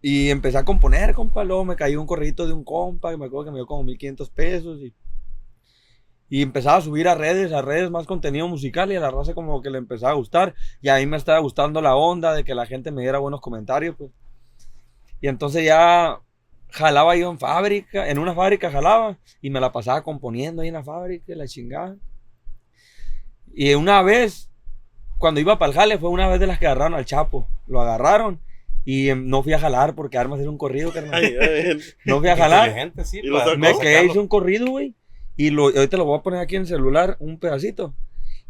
Y 0.00 0.30
empecé 0.30 0.56
a 0.56 0.64
componer, 0.64 1.14
compa. 1.14 1.42
Luego 1.42 1.64
me 1.64 1.74
cayó 1.74 2.00
un 2.00 2.06
corridito 2.06 2.46
de 2.46 2.52
un 2.52 2.62
compa. 2.62 3.12
Y 3.12 3.16
me 3.16 3.26
acuerdo 3.26 3.46
que 3.46 3.50
me 3.50 3.56
dio 3.56 3.66
como 3.66 3.82
1500 3.82 4.30
pesos. 4.30 4.78
Y, 4.78 4.94
y 6.28 6.42
empezaba 6.42 6.76
a 6.76 6.80
subir 6.80 7.08
a 7.08 7.16
redes, 7.16 7.52
a 7.52 7.60
redes 7.60 7.90
más 7.90 8.06
contenido 8.06 8.46
musical. 8.46 8.92
Y 8.92 8.94
a 8.94 9.00
la 9.00 9.10
raza 9.10 9.34
como 9.34 9.60
que 9.62 9.70
le 9.70 9.78
empezaba 9.78 10.12
a 10.12 10.14
gustar. 10.14 10.54
Y 10.80 10.90
a 10.90 10.98
mí 10.98 11.06
me 11.06 11.16
estaba 11.16 11.40
gustando 11.40 11.82
la 11.82 11.96
onda 11.96 12.34
de 12.34 12.44
que 12.44 12.54
la 12.54 12.66
gente 12.66 12.92
me 12.92 13.02
diera 13.02 13.18
buenos 13.18 13.40
comentarios. 13.40 13.96
Pues. 13.96 14.12
Y 15.20 15.26
entonces 15.26 15.64
ya 15.64 16.20
jalaba 16.72 17.16
yo 17.16 17.30
en 17.30 17.38
fábrica, 17.38 18.08
en 18.08 18.18
una 18.18 18.34
fábrica 18.34 18.70
jalaba 18.70 19.18
y 19.40 19.50
me 19.50 19.60
la 19.60 19.72
pasaba 19.72 20.02
componiendo 20.02 20.62
ahí 20.62 20.68
en 20.68 20.74
la 20.74 20.82
fábrica 20.82 21.32
y 21.32 21.34
la 21.34 21.46
chingada. 21.46 21.96
Y 23.54 23.74
una 23.74 24.02
vez, 24.02 24.50
cuando 25.18 25.40
iba 25.40 25.58
para 25.58 25.70
el 25.70 25.78
jale, 25.78 25.98
fue 25.98 26.10
una 26.10 26.28
vez 26.28 26.40
de 26.40 26.46
las 26.46 26.58
que 26.58 26.66
agarraron 26.66 26.94
al 26.94 27.04
Chapo. 27.04 27.46
Lo 27.66 27.80
agarraron 27.80 28.40
y 28.84 29.10
em, 29.10 29.28
no 29.28 29.42
fui 29.42 29.52
a 29.52 29.58
jalar 29.58 29.94
porque 29.94 30.18
armas 30.18 30.40
era 30.40 30.50
un 30.50 30.58
corrido, 30.58 30.92
carnal. 30.92 31.22
Ay, 31.22 31.36
ay, 31.40 31.78
No 32.04 32.20
fui 32.20 32.28
a 32.28 32.36
jalar. 32.36 32.92
Sí. 33.04 33.20
Y 33.22 33.26
lo. 33.26 33.56
Me 33.56 33.78
quedé, 33.78 34.06
hice 34.06 34.18
un 34.18 34.28
corrido, 34.28 34.66
güey. 34.66 34.94
Y 35.36 35.50
lo, 35.50 35.64
ahorita 35.66 35.96
lo 35.96 36.04
voy 36.04 36.18
a 36.18 36.22
poner 36.22 36.40
aquí 36.40 36.56
en 36.56 36.62
el 36.62 36.68
celular, 36.68 37.16
un 37.20 37.38
pedacito. 37.38 37.94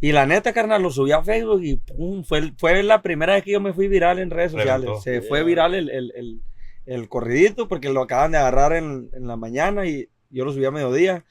Y 0.01 0.11
la 0.11 0.27
neta, 0.27 0.53
carnal, 0.53 0.83
lo 0.83 0.91
subí 0.91 1.13
a 1.13 1.23
Facebook 1.23 1.63
y 1.63 1.77
pum, 1.77 2.25
fue, 2.25 2.53
fue 2.57 2.83
la 2.83 3.03
primera 3.03 3.35
vez 3.35 3.45
que 3.45 3.53
yo 3.53 3.61
me 3.61 3.73
fui 3.73 3.87
viral 3.87 4.19
en 4.19 4.31
redes 4.31 4.51
sociales. 4.51 4.87
Reventó. 4.87 5.01
Se 5.01 5.23
fue 5.23 5.45
viral 5.45 5.75
el, 5.75 5.91
el, 5.91 6.13
el, 6.17 6.43
el 6.87 7.09
corridito 7.09 7.69
porque 7.69 7.91
lo 7.91 8.03
acaban 8.03 8.33
de 8.33 8.39
agarrar 8.39 8.73
en, 8.73 9.11
en 9.13 9.27
la 9.27 9.37
mañana 9.37 9.87
y 9.87 10.09
yo 10.31 10.45
lo 10.45 10.53
subí 10.53 10.65
a 10.65 10.71
mediodía. 10.71 11.25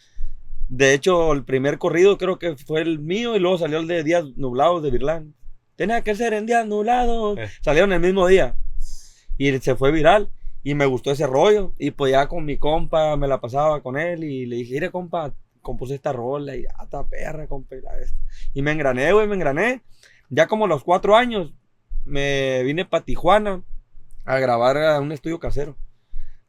De 0.69 0.93
hecho, 0.93 1.33
el 1.33 1.43
primer 1.43 1.77
corrido 1.77 2.17
creo 2.17 2.39
que 2.39 2.55
fue 2.55 2.81
el 2.81 2.99
mío 2.99 3.35
y 3.35 3.39
luego 3.39 3.57
salió 3.57 3.79
el 3.79 3.87
de 3.87 4.03
Días 4.03 4.23
Nublados 4.37 4.81
de 4.81 4.91
Virlán. 4.91 5.33
Tenía 5.75 6.01
que 6.01 6.15
ser 6.15 6.33
en 6.33 6.45
Días 6.45 6.65
Nublados. 6.65 7.37
Eh. 7.37 7.49
Salieron 7.61 7.91
el 7.91 7.99
mismo 7.99 8.27
día. 8.27 8.55
Y 9.37 9.51
se 9.59 9.75
fue 9.75 9.91
viral. 9.91 10.29
Y 10.63 10.75
me 10.75 10.85
gustó 10.85 11.11
ese 11.11 11.27
rollo. 11.27 11.73
Y 11.77 11.91
pues 11.91 12.11
ya 12.11 12.27
con 12.27 12.45
mi 12.45 12.57
compa 12.57 13.17
me 13.17 13.27
la 13.27 13.41
pasaba 13.41 13.81
con 13.81 13.97
él. 13.97 14.23
Y 14.23 14.45
le 14.45 14.57
dije, 14.57 14.75
mire, 14.75 14.91
compa, 14.91 15.33
compuse 15.61 15.95
esta 15.95 16.13
rola. 16.13 16.55
Y 16.55 16.63
ya 16.63 16.69
está 16.81 17.05
perra, 17.05 17.47
compa. 17.47 17.75
Y, 17.75 17.81
la 17.81 17.93
bestia". 17.95 18.19
y 18.53 18.61
me 18.61 18.71
engrané, 18.71 19.11
güey, 19.11 19.27
me 19.27 19.35
engrané. 19.35 19.81
Ya 20.29 20.47
como 20.47 20.65
a 20.65 20.67
los 20.67 20.83
cuatro 20.83 21.15
años 21.15 21.53
me 22.05 22.63
vine 22.63 22.85
para 22.85 23.03
Tijuana 23.03 23.63
a 24.31 24.39
grabar 24.39 24.77
a 24.77 25.01
un 25.01 25.11
estudio 25.11 25.39
casero. 25.39 25.75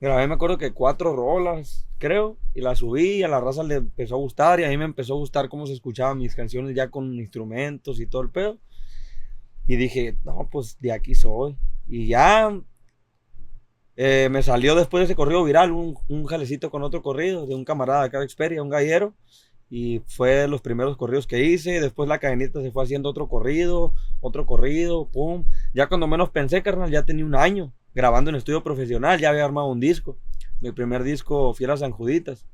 Grabé, 0.01 0.29
me 0.29 0.35
acuerdo 0.35 0.57
que 0.57 0.73
cuatro 0.73 1.17
rolas, 1.17 1.89
creo, 1.99 2.39
y 2.55 2.61
las 2.61 2.79
subí 2.79 3.19
y 3.19 3.23
a 3.25 3.29
la 3.29 3.41
raza 3.41 3.65
le 3.65 3.77
empezó 3.77 4.15
a 4.15 4.19
gustar 4.19 4.61
y 4.61 4.65
a 4.65 4.69
mí 4.69 4.77
me 4.77 4.85
empezó 4.85 5.15
a 5.15 5.17
gustar 5.17 5.49
cómo 5.49 5.67
se 5.67 5.73
escuchaban 5.73 6.19
mis 6.19 6.37
canciones 6.37 6.77
ya 6.77 6.91
con 6.91 7.13
instrumentos 7.15 7.99
y 7.99 8.07
todo 8.07 8.23
el 8.23 8.31
pedo. 8.31 8.59
Y 9.67 9.75
dije, 9.75 10.17
no, 10.25 10.49
pues 10.51 10.79
de 10.79 10.93
aquí 10.93 11.17
soy. 11.17 11.57
Y 11.89 12.07
ya 12.07 12.57
eh, 13.97 14.29
me 14.31 14.45
salió 14.45 14.77
después 14.77 15.01
de 15.01 15.07
ese 15.07 15.17
corrido 15.17 15.43
viral 15.43 15.73
un, 15.73 15.99
un 16.09 16.25
jalecito 16.25 16.71
con 16.71 16.85
otro 16.85 17.03
corrido 17.03 17.47
de 17.47 17.57
un 17.57 17.65
camarada 17.65 18.05
acá 18.05 18.21
de 18.21 18.29
Xperia, 18.29 18.63
un 18.63 18.71
gallero. 18.71 19.15
Y 19.75 20.03
fue 20.07 20.47
los 20.49 20.61
primeros 20.61 20.99
corridos 20.99 21.27
que 21.27 21.43
hice. 21.43 21.81
Después 21.81 22.07
la 22.07 22.19
cadenita 22.19 22.61
se 22.61 22.71
fue 22.71 22.85
haciendo 22.85 23.09
otro 23.09 23.27
corrido, 23.27 23.95
otro 24.21 24.45
corrido, 24.45 25.09
pum. 25.09 25.47
Ya 25.73 25.87
cuando 25.87 26.07
menos 26.07 26.29
pensé, 26.29 26.63
carnal, 26.63 26.91
ya 26.91 27.07
tenía 27.07 27.25
un 27.25 27.35
año 27.35 27.73
grabando 27.95 28.29
en 28.29 28.37
estudio 28.37 28.63
profesional. 28.63 29.19
Ya 29.19 29.31
había 29.31 29.47
armado 29.47 29.69
un 29.69 29.81
disco. 29.81 30.19
Mi 30.61 30.73
primer 30.73 31.03
disco, 31.03 31.55
Fieras 31.55 31.81
San 31.81 31.91
Juditas. 31.91 32.47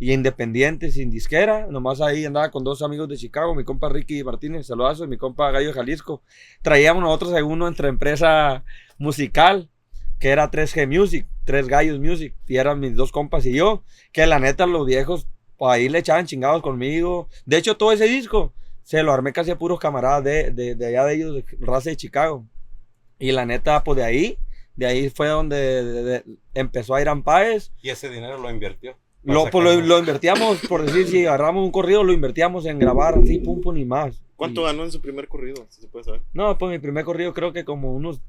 Y 0.00 0.12
independiente, 0.12 0.90
sin 0.90 1.08
disquera. 1.08 1.68
Nomás 1.70 2.00
ahí 2.00 2.24
andaba 2.24 2.50
con 2.50 2.64
dos 2.64 2.82
amigos 2.82 3.08
de 3.08 3.16
Chicago, 3.16 3.54
mi 3.54 3.62
compa 3.62 3.88
Ricky 3.88 4.24
Martínez, 4.24 4.66
saludazo, 4.66 5.04
y 5.04 5.06
mi 5.06 5.18
compa 5.18 5.52
Gallo 5.52 5.72
Jalisco. 5.72 6.20
Traíamos 6.62 7.00
nosotros 7.00 7.32
en 7.34 7.44
uno 7.44 7.68
entre 7.68 7.86
empresa 7.86 8.64
musical, 8.98 9.70
que 10.18 10.30
era 10.30 10.50
3G 10.50 10.88
Music, 10.88 11.28
3 11.44 11.68
Gallos 11.68 12.00
Music. 12.00 12.34
Y 12.48 12.56
eran 12.56 12.80
mis 12.80 12.96
dos 12.96 13.12
compas 13.12 13.46
y 13.46 13.52
yo. 13.52 13.84
Que 14.10 14.26
la 14.26 14.40
neta, 14.40 14.66
los 14.66 14.84
viejos, 14.84 15.28
pues 15.60 15.72
ahí 15.74 15.90
le 15.90 15.98
echaban 15.98 16.24
chingados 16.24 16.62
conmigo. 16.62 17.28
De 17.44 17.58
hecho, 17.58 17.76
todo 17.76 17.92
ese 17.92 18.06
disco 18.06 18.54
se 18.82 19.02
lo 19.02 19.12
armé 19.12 19.34
casi 19.34 19.50
a 19.50 19.58
puros 19.58 19.78
camaradas 19.78 20.24
de, 20.24 20.50
de, 20.52 20.74
de 20.74 20.86
allá 20.86 21.04
de 21.04 21.14
ellos, 21.16 21.34
de 21.34 21.44
raza 21.60 21.90
de 21.90 21.96
Chicago. 21.96 22.46
Y 23.18 23.30
la 23.32 23.44
neta, 23.44 23.84
pues 23.84 23.98
de 23.98 24.04
ahí, 24.04 24.38
de 24.74 24.86
ahí 24.86 25.10
fue 25.10 25.28
donde 25.28 25.56
de- 25.84 26.02
de- 26.02 26.24
empezó 26.54 26.94
a 26.94 27.02
ir 27.02 27.08
Páez. 27.22 27.72
Y 27.82 27.90
ese 27.90 28.08
dinero 28.08 28.38
lo 28.38 28.50
invirtió. 28.50 28.96
Lo, 29.22 29.50
pues, 29.50 29.86
lo, 29.86 29.98
invertíamos, 29.98 30.60
por 30.66 30.82
decir, 30.82 31.06
si 31.08 31.26
agarramos 31.26 31.62
un 31.62 31.70
corrido, 31.70 32.02
lo 32.04 32.14
invertíamos 32.14 32.64
en 32.64 32.78
grabar 32.78 33.18
así, 33.22 33.38
pum, 33.38 33.60
pum 33.60 33.76
y 33.76 33.84
más. 33.84 34.24
¿Cuánto 34.36 34.62
Y- 34.62 34.64
ganó 34.64 34.84
en 34.84 34.90
su 34.90 35.02
primer 35.02 35.28
corrido? 35.28 35.66
Si 35.68 35.82
se 35.82 35.88
puede 35.88 36.04
saber. 36.06 36.22
No, 36.32 36.56
pues 36.56 36.72
mi 36.72 36.78
primer 36.78 37.04
corrido 37.04 37.34
creo 37.34 37.52
que 37.52 37.66
como 37.66 37.94
unos 37.94 38.22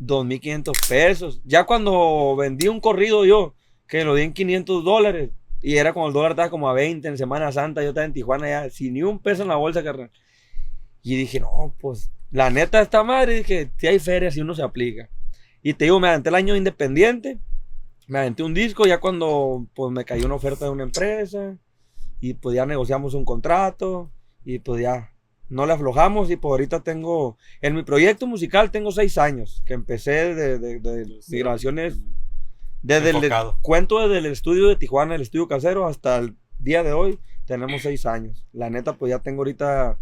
2.500 0.00 0.72
pesos. 0.88 1.42
Ya 1.44 1.64
cuando 1.66 2.34
vendí 2.36 2.68
un 2.68 2.80
corrido 2.80 3.26
yo, 3.26 3.54
que 3.86 4.04
lo 4.04 4.14
di 4.14 4.22
en 4.22 4.32
500 4.32 4.82
dólares, 4.84 5.30
y 5.60 5.76
era 5.76 5.92
como 5.92 6.06
el 6.08 6.12
dólar 6.12 6.32
estaba 6.32 6.50
como 6.50 6.68
a 6.68 6.72
20 6.72 7.08
en 7.08 7.18
Semana 7.18 7.52
Santa, 7.52 7.82
yo 7.82 7.88
estaba 7.90 8.04
en 8.04 8.12
Tijuana 8.12 8.48
ya, 8.48 8.70
sin 8.70 8.94
ni 8.94 9.02
un 9.02 9.18
peso 9.18 9.42
en 9.42 9.48
la 9.48 9.56
bolsa, 9.56 9.82
carnal. 9.82 10.10
Y 11.02 11.16
dije, 11.16 11.40
no, 11.40 11.74
pues, 11.80 12.10
la 12.30 12.50
neta 12.50 12.80
esta 12.80 13.02
madre, 13.02 13.34
dije, 13.34 13.70
si 13.76 13.86
hay 13.86 13.98
ferias 13.98 14.36
y 14.36 14.40
uno 14.40 14.54
se 14.54 14.62
aplica. 14.62 15.08
Y 15.62 15.74
te 15.74 15.84
digo, 15.86 16.00
me 16.00 16.08
aventé 16.08 16.28
el 16.28 16.34
año 16.34 16.54
independiente, 16.56 17.38
me 18.06 18.20
aventé 18.20 18.42
un 18.42 18.54
disco, 18.54 18.86
ya 18.86 18.98
cuando 19.00 19.66
pues 19.74 19.92
me 19.92 20.04
cayó 20.04 20.26
una 20.26 20.34
oferta 20.36 20.64
de 20.66 20.70
una 20.70 20.84
empresa, 20.84 21.56
y 22.20 22.34
pues 22.34 22.56
ya 22.56 22.66
negociamos 22.66 23.14
un 23.14 23.24
contrato, 23.24 24.10
y 24.44 24.58
pues 24.60 24.82
ya 24.82 25.12
no 25.48 25.66
le 25.66 25.72
aflojamos, 25.74 26.30
y 26.30 26.36
pues 26.36 26.50
ahorita 26.50 26.82
tengo, 26.82 27.38
en 27.60 27.74
mi 27.74 27.82
proyecto 27.82 28.26
musical 28.26 28.70
tengo 28.70 28.92
seis 28.92 29.18
años, 29.18 29.62
que 29.66 29.74
empecé 29.74 30.34
de, 30.34 30.58
de, 30.58 30.80
de- 30.80 31.04
de 31.26 31.38
grabaciones, 31.38 32.00
desde 32.82 33.10
el, 33.10 33.32
cuento 33.62 33.98
desde 34.00 34.18
el 34.18 34.26
estudio 34.32 34.68
de 34.68 34.76
Tijuana, 34.76 35.14
el 35.14 35.22
estudio 35.22 35.48
casero, 35.48 35.86
hasta 35.86 36.16
el 36.18 36.36
día 36.58 36.82
de 36.82 36.92
hoy, 36.92 37.18
tenemos 37.46 37.82
seis 37.82 38.06
años. 38.06 38.46
La 38.52 38.70
neta, 38.70 38.94
pues 38.94 39.10
ya 39.10 39.18
tengo 39.20 39.40
ahorita 39.40 39.98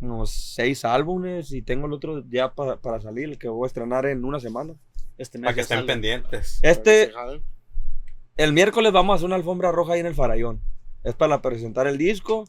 unos 0.00 0.30
seis 0.30 0.84
álbumes 0.84 1.52
y 1.52 1.62
tengo 1.62 1.86
el 1.86 1.92
otro 1.92 2.24
ya 2.30 2.54
pa- 2.54 2.80
para 2.80 3.00
salir, 3.00 3.24
el 3.28 3.38
que 3.38 3.48
voy 3.48 3.64
a 3.64 3.68
estrenar 3.68 4.06
en 4.06 4.24
una 4.24 4.40
semana. 4.40 4.74
Este 5.18 5.38
mes 5.38 5.46
Para 5.46 5.54
que 5.54 5.60
estén 5.60 5.78
sale. 5.78 5.86
pendientes. 5.86 6.58
Este, 6.62 7.12
el 8.36 8.52
miércoles 8.52 8.92
vamos 8.92 9.12
a 9.12 9.16
hacer 9.16 9.26
una 9.26 9.36
alfombra 9.36 9.70
roja 9.70 9.92
ahí 9.94 10.00
en 10.00 10.06
el 10.06 10.14
Farallón. 10.14 10.60
Es 11.04 11.14
para 11.14 11.42
presentar 11.42 11.86
el 11.86 11.98
disco. 11.98 12.46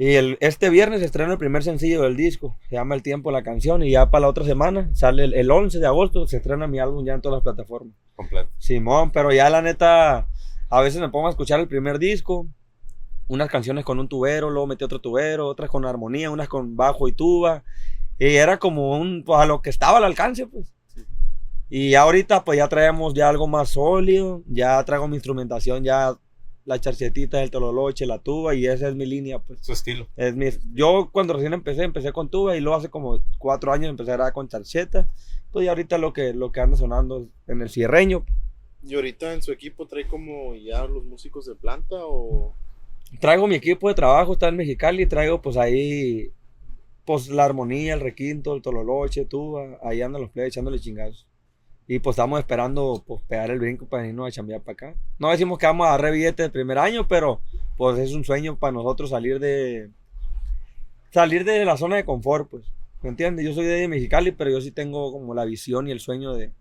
Y 0.00 0.14
el, 0.14 0.38
este 0.40 0.70
viernes 0.70 1.02
estreno 1.02 1.32
el 1.32 1.38
primer 1.38 1.62
sencillo 1.62 2.00
del 2.00 2.16
disco. 2.16 2.56
Se 2.70 2.76
llama 2.76 2.94
El 2.94 3.02
Tiempo 3.02 3.30
la 3.30 3.42
canción. 3.42 3.82
Y 3.82 3.90
ya 3.90 4.08
para 4.08 4.22
la 4.22 4.28
otra 4.28 4.46
semana, 4.46 4.88
sale 4.94 5.24
el, 5.24 5.34
el 5.34 5.50
11 5.50 5.78
de 5.78 5.86
agosto, 5.86 6.26
se 6.26 6.38
estrena 6.38 6.66
mi 6.66 6.78
álbum 6.78 7.04
ya 7.04 7.12
en 7.12 7.20
todas 7.20 7.36
las 7.36 7.42
plataformas. 7.42 7.94
Completo. 8.16 8.48
Simón, 8.56 9.10
pero 9.10 9.30
ya 9.30 9.50
la 9.50 9.60
neta, 9.60 10.26
a 10.70 10.80
veces 10.80 11.02
me 11.02 11.10
pongo 11.10 11.26
a 11.26 11.30
escuchar 11.30 11.60
el 11.60 11.68
primer 11.68 11.98
disco. 11.98 12.46
Unas 13.28 13.50
canciones 13.50 13.84
con 13.84 14.00
un 14.00 14.08
tubero, 14.08 14.48
luego 14.48 14.66
metí 14.66 14.84
otro 14.84 15.02
tubero, 15.02 15.46
otras 15.46 15.68
con 15.68 15.84
armonía, 15.84 16.30
unas 16.30 16.48
con 16.48 16.76
bajo 16.76 17.06
y 17.06 17.12
tuba. 17.12 17.62
Y 18.18 18.36
era 18.36 18.58
como 18.58 18.98
un, 18.98 19.22
pues 19.22 19.38
a 19.38 19.44
lo 19.44 19.60
que 19.60 19.68
estaba 19.68 19.98
al 19.98 20.04
alcance, 20.04 20.46
pues. 20.46 20.72
Y 21.68 21.94
ahorita, 21.94 22.42
pues 22.42 22.56
ya 22.56 22.68
traemos 22.68 23.12
ya 23.12 23.28
algo 23.28 23.46
más 23.46 23.68
sólido. 23.68 24.42
Ya 24.46 24.82
traigo 24.82 25.08
mi 25.08 25.16
instrumentación, 25.16 25.84
ya 25.84 26.14
la 26.70 26.80
charcetita, 26.80 27.42
el 27.42 27.50
tololoche, 27.50 28.06
la 28.06 28.20
tuba, 28.20 28.54
y 28.54 28.64
esa 28.64 28.88
es 28.88 28.94
mi 28.94 29.04
línea, 29.04 29.40
pues. 29.40 29.58
Su 29.60 29.72
estilo. 29.72 30.06
Es 30.16 30.36
mi, 30.36 30.46
yo 30.72 31.10
cuando 31.12 31.34
recién 31.34 31.52
empecé, 31.52 31.82
empecé 31.82 32.12
con 32.12 32.30
tuba 32.30 32.56
y 32.56 32.60
luego 32.60 32.78
hace 32.78 32.88
como 32.88 33.20
cuatro 33.38 33.72
años 33.72 33.90
empecé 33.90 34.12
a 34.12 34.14
grabar 34.14 34.32
con 34.32 34.46
charcheta. 34.46 35.08
Pues 35.50 35.64
ya 35.64 35.72
ahorita 35.72 35.98
lo 35.98 36.12
que, 36.12 36.32
lo 36.32 36.52
que 36.52 36.60
anda 36.60 36.76
sonando 36.76 37.26
en 37.48 37.60
el 37.60 37.68
cierreño. 37.68 38.24
¿Y 38.84 38.94
ahorita 38.94 39.34
en 39.34 39.42
su 39.42 39.50
equipo 39.50 39.88
trae 39.88 40.06
como 40.06 40.54
ya 40.54 40.86
los 40.86 41.04
músicos 41.04 41.44
de 41.44 41.56
planta 41.56 41.96
o...? 41.98 42.54
Traigo 43.18 43.48
mi 43.48 43.56
equipo 43.56 43.88
de 43.88 43.94
trabajo, 43.94 44.34
está 44.34 44.46
en 44.46 44.56
Mexicali, 44.56 45.06
traigo 45.06 45.42
pues 45.42 45.56
ahí 45.56 46.30
pues 47.04 47.28
la 47.28 47.44
armonía, 47.44 47.94
el 47.94 48.00
requinto, 48.00 48.54
el 48.54 48.62
tololoche, 48.62 49.24
tuba, 49.24 49.76
ahí 49.82 50.00
andan 50.00 50.22
los 50.22 50.30
plebes 50.30 50.52
echándole 50.52 50.78
chingados. 50.78 51.26
Y 51.92 51.98
pues 51.98 52.14
estamos 52.14 52.38
esperando 52.38 53.02
pues 53.04 53.20
pegar 53.26 53.50
el 53.50 53.58
brinco 53.58 53.84
para 53.84 54.06
irnos 54.06 54.28
a 54.28 54.30
chambear 54.30 54.60
para 54.60 54.74
acá. 54.74 54.94
No 55.18 55.28
decimos 55.28 55.58
que 55.58 55.66
vamos 55.66 55.86
a 55.86 55.88
agarrar 55.88 56.12
billetes 56.12 56.46
el 56.46 56.52
primer 56.52 56.78
año, 56.78 57.08
pero 57.08 57.40
pues 57.76 57.98
es 57.98 58.12
un 58.12 58.24
sueño 58.24 58.56
para 58.56 58.70
nosotros 58.70 59.10
salir 59.10 59.40
de 59.40 59.90
salir 61.10 61.44
de 61.44 61.64
la 61.64 61.76
zona 61.76 61.96
de 61.96 62.04
confort, 62.04 62.48
pues. 62.48 62.62
¿Me 63.02 63.08
entiendes? 63.08 63.44
Yo 63.44 63.54
soy 63.54 63.64
de 63.64 63.88
Mexicali, 63.88 64.30
pero 64.30 64.50
yo 64.50 64.60
sí 64.60 64.70
tengo 64.70 65.10
como 65.10 65.34
la 65.34 65.44
visión 65.44 65.88
y 65.88 65.90
el 65.90 65.98
sueño 65.98 66.32
de, 66.32 66.52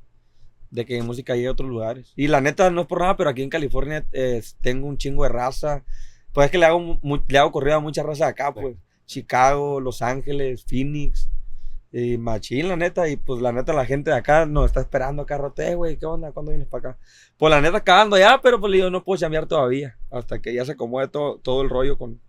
de 0.72 0.86
que 0.88 1.00
música 1.04 1.36
llegue 1.36 1.50
a 1.50 1.52
otros 1.52 1.70
lugares. 1.70 2.12
Y 2.16 2.28
la 2.28 2.42
neta, 2.42 2.72
no 2.72 2.82
es 2.82 2.88
por 2.88 3.02
nada, 3.02 3.16
pero 3.16 3.30
aquí 3.30 3.44
en 3.44 3.50
California 3.52 4.04
eh, 4.14 4.42
tengo 4.62 4.88
un 4.88 4.98
chingo 4.98 5.22
de 5.26 5.30
raza. 5.30 5.84
Pues 6.34 6.46
es 6.46 6.52
que 6.52 6.58
le 6.58 6.66
hago, 6.66 6.98
le 7.28 7.38
hago 7.38 7.52
corrida 7.52 7.76
a 7.76 7.80
mucha 7.80 8.02
raza 8.02 8.26
de 8.26 8.32
acá, 8.32 8.52
Sí. 8.56 8.62
pues. 8.62 8.76
Chicago, 9.06 9.80
Los 9.80 10.02
Ángeles, 10.02 10.66
Phoenix. 10.68 11.30
Y 11.92 12.18
machín, 12.18 12.68
la 12.68 12.76
neta. 12.76 13.08
Y 13.10 13.16
pues 13.18 13.42
la 13.42 13.52
neta, 13.52 13.74
la 13.74 13.86
gente 13.86 14.12
de 14.12 14.18
acá 14.18 14.46
nos 14.46 14.66
está 14.68 14.80
esperando 14.82 15.24
acá, 15.24 15.38
rote, 15.38 15.74
güey, 15.76 15.98
¿qué 15.98 16.06
onda? 16.06 16.32
¿Cuándo 16.32 16.52
vienes 16.52 16.68
para 16.68 16.92
acá? 16.92 17.00
Pues 17.38 17.50
la 17.50 17.62
neta, 17.62 17.78
acabando 17.78 18.18
ya, 18.18 18.40
pero 18.42 18.60
pues 18.60 18.72
digo, 18.74 18.90
no 18.90 19.04
puedo 19.04 19.20
chambear 19.20 19.48
todavía. 19.48 19.98
Hasta 20.12 20.40
que 20.42 20.54
ya 20.54 20.66
se 20.66 20.74
acomode 20.74 21.08
todo, 21.08 21.38
todo 21.40 21.62
el 21.64 21.70
rollo 21.70 21.98
con, 21.98 22.20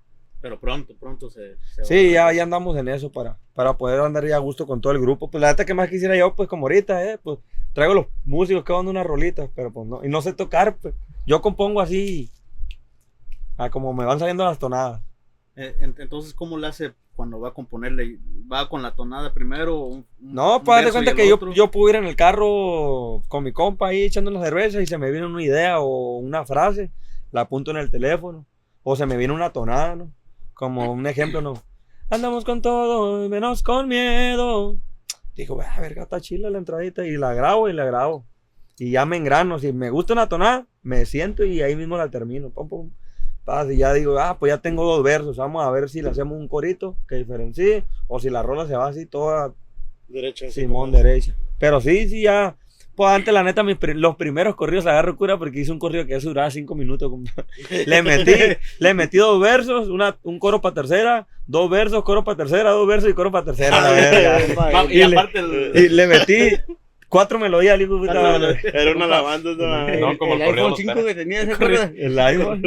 Pero 0.41 0.59
pronto, 0.59 0.95
pronto 0.99 1.29
se, 1.29 1.57
se 1.75 1.83
va 1.83 1.87
Sí, 1.87 2.17
a- 2.17 2.31
ya, 2.31 2.33
ya 2.39 2.43
andamos 2.45 2.75
en 2.79 2.89
eso 2.89 3.13
para, 3.13 3.39
para 3.55 3.77
poder 3.77 4.01
andar 4.01 4.27
ya 4.27 4.37
a 4.37 4.39
gusto 4.39 4.67
con 4.67 4.81
todo 4.81 4.95
el 4.95 5.01
grupo. 5.01 5.31
Pues 5.31 5.43
la 5.43 5.49
neta 5.49 5.67
que 5.67 5.75
más 5.75 5.91
quisiera 5.91 6.17
yo, 6.17 6.35
pues 6.35 6.49
como 6.49 6.65
ahorita, 6.65 7.05
eh, 7.13 7.19
pues 7.23 7.39
traigo 7.75 7.93
los 7.93 8.07
músicos 8.25 8.65
que 8.65 8.73
van 8.73 8.89
unas 8.89 9.07
rolitas, 9.07 9.51
pero 9.55 9.71
pues 9.73 9.87
no, 9.87 10.03
y 10.05 10.09
no 10.09 10.23
sé 10.23 10.33
tocar, 10.33 10.79
pues. 10.79 10.95
Yo 11.27 11.43
compongo 11.43 11.83
así, 11.83 12.31
a 13.59 13.69
como 13.69 13.93
me 13.93 14.07
van 14.07 14.19
saliendo 14.19 14.45
las 14.45 14.59
tonadas. 14.59 15.03
Eh, 15.57 15.77
en- 15.81 15.95
entonces, 15.99 16.33
¿cómo 16.35 16.57
le 16.59 16.67
hace 16.69 16.93
cuando 17.17 17.41
va 17.41 17.49
a 17.51 17.55
componerle? 17.55 18.19
¿Va 18.51 18.69
con 18.69 18.83
la 18.83 18.95
tonada 18.95 19.33
primero? 19.35 19.81
un- 19.85 20.07
No, 20.19 20.63
pues 20.65 20.85
de 20.85 20.93
cuenta 20.93 21.11
que 21.15 21.29
yo, 21.29 21.39
yo 21.55 21.71
puedo 21.71 21.91
ir 21.91 21.97
en 21.97 22.05
el 22.07 22.17
carro 22.17 23.23
con 23.29 23.45
mi 23.45 23.53
compa 23.53 23.89
ahí 23.89 24.03
echando 24.05 24.31
una 24.31 24.43
cerveza 24.43 24.81
y 24.81 24.87
se 24.87 24.99
me 24.99 25.11
viene 25.11 25.27
una 25.27 25.43
idea 25.43 25.81
o 25.81 26.19
una 26.19 26.45
frase, 26.47 26.91
la 27.33 27.43
apunto 27.43 27.71
en 27.71 27.77
el 27.79 27.91
teléfono, 27.91 28.47
o 28.83 28.97
se 28.97 29.07
me 29.07 29.17
viene 29.17 29.35
una 29.35 29.53
tonada, 29.53 29.97
¿no? 29.97 30.11
Como 30.55 30.93
un 30.93 31.07
ejemplo, 31.07 31.41
¿no? 31.41 31.55
Andamos 32.09 32.45
con 32.45 32.61
todo, 32.63 33.29
menos 33.29 33.63
con 33.63 33.87
miedo. 33.89 34.79
Digo, 35.37 35.61
"Ah, 35.63 35.81
verga, 35.81 36.03
está 36.05 36.21
chila 36.21 36.51
la 36.51 36.59
entradita 36.59 37.07
y 37.07 37.17
la 37.17 37.35
grabo 37.35 37.69
y 37.69 37.73
la 37.73 37.85
grabo. 37.85 38.25
Y 38.79 38.91
ya 38.93 39.05
me 39.07 39.17
engrano, 39.17 39.59
si 39.59 39.73
me 39.73 39.91
gusta 39.91 40.13
una 40.15 40.29
tonada, 40.29 40.67
me 40.83 41.05
siento 41.07 41.45
y 41.45 41.61
ahí 41.63 41.77
mismo 41.77 41.97
la 41.97 42.11
termino. 42.11 42.51
Pum, 42.51 42.69
pum. 42.69 42.91
Y 43.71 43.77
ya 43.79 43.93
digo, 43.93 44.19
ah, 44.19 44.37
pues 44.39 44.51
ya 44.51 44.59
tengo 44.59 44.85
dos 44.85 45.03
versos, 45.03 45.37
vamos 45.37 45.65
a 45.65 45.71
ver 45.71 45.89
si 45.89 46.03
le 46.03 46.11
hacemos 46.11 46.39
un 46.39 46.49
corito 46.49 46.97
que 47.09 47.17
diferencie 47.17 47.85
o 48.09 48.19
si 48.21 48.31
la 48.31 48.43
rola 48.43 48.67
se 48.67 48.77
va 48.77 48.89
así 48.89 49.07
toda 49.07 49.53
Derecha. 50.09 50.51
Simón 50.51 50.91
derecha. 50.93 51.37
Pero 51.59 51.81
sí, 51.81 52.09
sí, 52.09 52.23
ya. 52.23 52.57
Pues 52.97 53.11
antes, 53.11 53.33
la 53.33 53.43
neta, 53.45 53.63
mis 53.63 53.77
los 53.95 54.17
primeros 54.17 54.57
corridos 54.57 54.85
agarro 54.87 55.17
cura 55.17 55.39
porque 55.39 55.61
hice 55.61 55.71
un 55.73 55.79
corrido 55.79 56.05
que 56.05 56.17
eso 56.17 56.29
duraba 56.29 56.51
cinco 56.51 56.75
minutos. 56.75 57.11
le 57.87 58.03
metí, 58.03 58.33
le 58.81 58.95
metí 58.95 59.19
dos 59.19 59.41
versos, 59.41 59.89
una, 59.89 60.19
un 60.23 60.39
coro 60.39 60.61
para 60.61 60.75
tercera, 60.75 61.27
dos 61.47 61.71
versos, 61.71 62.03
coro 62.03 62.25
para 62.25 62.37
tercera, 62.37 62.71
dos 62.71 62.87
versos 62.89 63.09
y 63.09 63.15
coro 63.15 63.31
para 63.31 63.45
tercera. 63.47 63.81
la 63.81 63.91
verga. 63.93 64.39
Va- 64.59 64.85
y, 64.93 65.01
y 65.01 65.07
le- 65.07 65.17
aparte 65.19 65.39
el, 65.39 65.73
Y 65.77 65.89
le 65.91 66.07
metí 66.09 66.49
cuatro 67.11 67.39
melodías 67.39 67.79
puta 67.87 68.15
madre. 68.15 68.59
Era 68.65 68.93
una 68.93 69.05
esa 69.05 70.01
No, 70.01 70.17
como 70.17 70.35
el 70.35 70.45
correo 70.45 70.69
iPhone 70.69 70.71
los 70.71 70.79
5 70.79 70.95
perros. 70.95 71.05
que 71.05 71.15
tenía, 71.15 71.45
¿se 71.45 71.53
acuerda? 71.53 71.93
El 71.95 72.19
iPhone. 72.19 72.63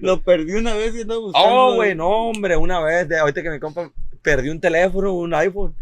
Lo 0.00 0.20
perdí 0.22 0.54
una 0.54 0.74
vez 0.74 0.96
y 0.96 1.02
andaba 1.02 1.20
buscando. 1.20 1.48
Oh, 1.48 1.74
güey, 1.76 1.94
no, 1.94 2.08
hombre, 2.08 2.56
una 2.56 2.80
vez, 2.80 3.08
de, 3.08 3.18
ahorita 3.20 3.42
que 3.42 3.50
mi 3.50 3.60
compa 3.60 3.92
perdió 4.22 4.50
un 4.50 4.60
teléfono, 4.60 5.12
un 5.12 5.32
iPhone. 5.34 5.76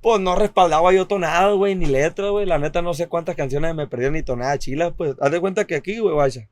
Pues 0.00 0.20
no 0.20 0.36
respaldaba 0.36 0.92
yo 0.92 1.06
tonadas, 1.06 1.54
güey, 1.54 1.74
ni 1.74 1.86
letras, 1.86 2.30
güey. 2.30 2.44
La 2.44 2.58
neta 2.58 2.82
no 2.82 2.92
sé 2.92 3.08
cuántas 3.08 3.36
canciones 3.36 3.74
me 3.74 3.86
perdieron 3.86 4.14
ni 4.14 4.22
tonadas 4.22 4.58
chilas, 4.58 4.92
pues. 4.96 5.16
Haz 5.18 5.30
de 5.32 5.40
cuenta 5.40 5.64
que 5.66 5.76
aquí, 5.76 5.98
güey, 5.98 6.14
vaya. 6.14 6.46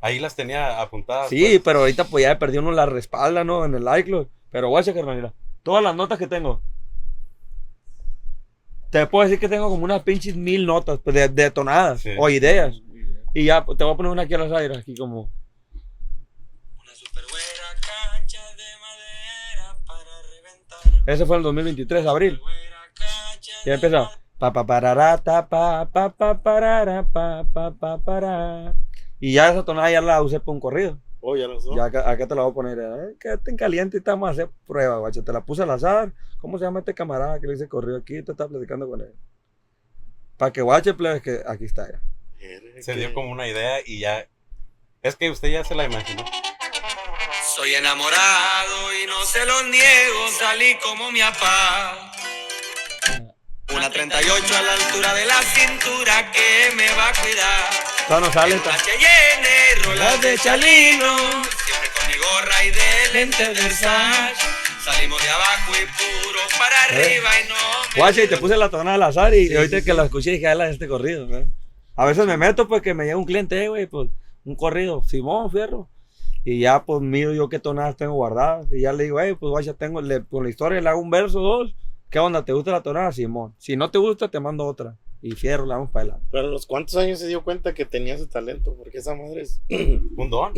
Ahí 0.00 0.18
las 0.18 0.34
tenía 0.34 0.80
apuntadas. 0.80 1.28
Sí, 1.28 1.40
pues. 1.40 1.60
pero 1.60 1.80
ahorita 1.80 2.04
pues 2.04 2.24
ya 2.24 2.38
perdí 2.38 2.58
uno 2.58 2.72
la 2.72 2.86
respalda, 2.86 3.44
¿no? 3.44 3.64
En 3.64 3.74
el 3.76 3.86
iCloud. 3.98 4.26
Pero 4.50 4.68
guacha, 4.68 4.92
carnal, 4.92 5.16
mira. 5.16 5.32
Todas 5.62 5.84
las 5.84 5.94
notas 5.94 6.18
que 6.18 6.26
tengo. 6.26 6.60
Te 8.90 9.06
puedo 9.06 9.24
decir 9.24 9.38
que 9.38 9.48
tengo 9.48 9.68
como 9.68 9.84
unas 9.84 10.02
pinches 10.02 10.34
mil 10.36 10.66
notas 10.66 10.98
pues, 11.02 11.14
de, 11.14 11.28
de 11.28 11.50
tonadas 11.50 12.00
Sí. 12.00 12.10
o 12.18 12.28
ideas. 12.28 12.74
Y 13.34 13.44
ya, 13.44 13.64
pues, 13.64 13.78
te 13.78 13.84
voy 13.84 13.94
a 13.94 13.96
poner 13.96 14.10
una 14.12 14.22
aquí 14.22 14.34
a 14.34 14.38
los 14.38 14.52
aires, 14.52 14.78
aquí 14.78 14.94
como. 14.96 15.30
Una 16.78 16.94
super 16.94 17.22
güera 17.30 17.68
cacha 17.80 18.42
de 18.56 18.64
madera 18.80 19.76
para 19.86 20.22
reventar. 20.22 21.02
Ese 21.14 21.24
fue 21.26 21.36
en 21.36 21.40
el 21.40 21.44
2023, 21.44 22.06
abril. 22.06 22.40
Ya 23.64 23.74
empezó. 23.74 24.10
Pa 24.38 24.52
pa 24.52 24.66
pa 24.66 24.80
pa 25.92 26.10
pa 26.16 26.42
parara, 26.42 27.06
pa 27.12 27.44
pa 27.52 27.70
pa 27.72 27.98
para. 27.98 28.74
Y 29.20 29.34
ya 29.34 29.50
esa 29.50 29.64
tonada 29.64 29.90
ya 29.90 30.00
la 30.00 30.22
usé 30.22 30.40
por 30.40 30.54
un 30.54 30.60
corrido. 30.60 30.98
Oh, 31.20 31.36
ya 31.36 31.46
lo 31.46 31.58
usó. 31.58 31.76
Ya 31.76 31.84
acá, 31.84 32.10
acá 32.10 32.26
te 32.26 32.34
la 32.34 32.42
voy 32.42 32.50
a 32.50 32.54
poner. 32.54 32.78
Eh, 32.78 33.16
quédate 33.20 33.50
en 33.50 33.56
caliente 33.56 33.96
y 33.96 33.98
estamos 33.98 34.28
a 34.28 34.32
hacer 34.32 34.50
prueba, 34.66 34.98
guacho. 34.98 35.22
Te 35.22 35.32
la 35.32 35.44
puse 35.44 35.62
al 35.62 35.70
azar. 35.70 36.12
¿Cómo 36.40 36.58
se 36.58 36.64
llama 36.64 36.80
este 36.80 36.94
camarada 36.94 37.38
que 37.38 37.46
le 37.46 37.52
dice 37.52 37.68
corrido 37.68 37.98
aquí? 37.98 38.22
Te 38.22 38.32
está 38.32 38.48
platicando 38.48 38.88
con 38.88 39.02
él. 39.02 39.12
Para 40.38 40.52
que 40.52 40.62
guache, 40.62 40.94
plebes, 40.94 41.20
que 41.20 41.42
aquí 41.46 41.66
está 41.66 41.90
ya. 41.90 42.00
Se 42.80 42.94
dio 42.94 43.12
como 43.12 43.30
una 43.30 43.46
idea 43.46 43.80
y 43.84 44.00
ya. 44.00 44.26
Es 45.02 45.16
que 45.16 45.30
usted 45.30 45.50
ya 45.50 45.64
se 45.64 45.74
la 45.74 45.84
imaginó. 45.84 46.24
Soy 47.54 47.74
enamorado 47.74 48.94
y 49.02 49.06
no 49.06 49.24
se 49.26 49.44
lo 49.44 49.62
niego, 49.64 50.28
salí 50.38 50.78
como 50.82 51.10
mi 51.10 51.20
apá. 51.20 52.12
Una 53.74 53.90
38 53.90 54.56
a 54.56 54.62
la 54.62 54.72
altura 54.72 55.14
de 55.14 55.26
la 55.26 55.42
cintura 55.42 56.32
que 56.32 56.74
me 56.74 56.88
va 56.94 57.08
a 57.08 57.12
cuidar. 57.22 57.89
Todavía 58.06 58.26
no 58.26 58.32
sale. 58.32 58.54
H&N, 58.56 59.84
rolas 59.84 60.20
de 60.20 60.36
Chalino, 60.38 61.16
siempre 61.18 61.90
con 61.96 62.06
mi 62.08 62.16
gorra 62.18 62.64
y 62.64 62.70
de 62.70 63.12
lentes 63.12 63.48
Versace. 63.48 64.46
Salimos 64.84 65.22
de 65.22 65.28
abajo 65.28 65.72
y 65.72 65.86
puro 65.86 66.40
para 66.58 66.84
arriba 66.84 67.28
y 67.44 67.48
no 67.48 67.54
me 67.54 68.00
Guache, 68.00 68.24
y 68.24 68.28
te 68.28 68.36
puse 68.38 68.56
la 68.56 68.70
tonada 68.70 68.94
al 68.94 69.02
azar 69.02 69.34
y, 69.34 69.52
y 69.52 69.54
ahorita 69.54 69.82
que 69.82 69.94
la 69.94 70.04
escuché 70.04 70.32
dije, 70.32 70.54
la 70.54 70.64
de 70.64 70.72
este 70.72 70.88
corrido. 70.88 71.28
A 71.96 72.04
veces 72.04 72.26
me 72.26 72.36
meto 72.36 72.66
pues 72.66 72.82
que 72.82 72.94
me 72.94 73.04
llega 73.04 73.16
un 73.16 73.26
cliente, 73.26 73.62
eh, 73.62 73.68
güey, 73.68 73.86
pues 73.86 74.08
un 74.44 74.56
corrido, 74.56 75.02
Simón, 75.04 75.50
fierro. 75.50 75.88
Y 76.44 76.60
ya 76.60 76.84
pues 76.84 77.02
miro 77.02 77.34
yo 77.34 77.48
qué 77.48 77.58
tonadas 77.58 77.96
tengo 77.96 78.14
guardadas. 78.14 78.66
Y 78.72 78.80
ya 78.80 78.92
le 78.92 79.04
digo, 79.04 79.20
hey, 79.20 79.36
pues 79.38 79.50
guacha, 79.50 79.74
tengo, 79.74 80.00
le, 80.00 80.24
con 80.24 80.44
la 80.44 80.50
historia 80.50 80.80
le 80.80 80.88
hago 80.88 81.00
un 81.00 81.10
verso, 81.10 81.40
dos. 81.40 81.74
¿Qué 82.08 82.18
onda? 82.18 82.44
¿Te 82.44 82.52
gusta 82.52 82.72
la 82.72 82.82
tonada? 82.82 83.12
Simón. 83.12 83.54
Si 83.58 83.76
no 83.76 83.90
te 83.90 83.98
gusta, 83.98 84.28
te 84.28 84.40
mando 84.40 84.66
otra. 84.66 84.96
Y 85.22 85.32
fierro, 85.32 85.66
la 85.66 85.74
vamos 85.76 85.90
para 85.90 86.04
adelante. 86.04 86.26
Pero 86.30 86.48
a 86.48 86.50
los 86.50 86.64
cuántos 86.66 86.96
años 86.96 87.18
se 87.18 87.26
dio 87.28 87.44
cuenta 87.44 87.74
que 87.74 87.84
tenía 87.84 88.14
ese 88.14 88.26
talento, 88.26 88.74
porque 88.74 88.98
esa 88.98 89.14
madre 89.14 89.42
es 89.42 89.60
Un 89.68 90.30
don, 90.30 90.52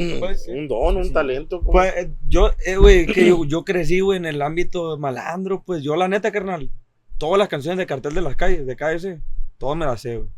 un 0.49 0.69
don, 0.69 0.97
un 0.99 1.13
talento. 1.13 1.59
como- 1.59 1.73
Pues 1.73 1.93
eh, 1.97 2.13
yo, 2.29 2.51
eh, 2.65 2.77
güey, 2.77 3.07
que 3.13 3.27
yo, 3.29 3.45
yo 3.45 3.65
crecí, 3.65 3.99
güey, 4.01 4.19
en 4.19 4.27
el 4.27 4.41
ámbito 4.41 4.97
malandro, 4.99 5.63
pues 5.65 5.83
yo 5.83 5.97
la 5.97 6.07
neta, 6.07 6.31
carnal, 6.31 6.71
todas 7.19 7.39
las 7.39 7.49
canciones 7.49 7.79
de 7.79 7.87
Cartel 7.87 8.15
de 8.15 8.23
las 8.23 8.37
Calles, 8.37 8.65
de 8.67 8.77
KS, 8.77 9.19
todas 9.59 9.77
me 9.77 9.85
las 9.85 10.01
sé, 10.01 10.19
güey. 10.19 10.29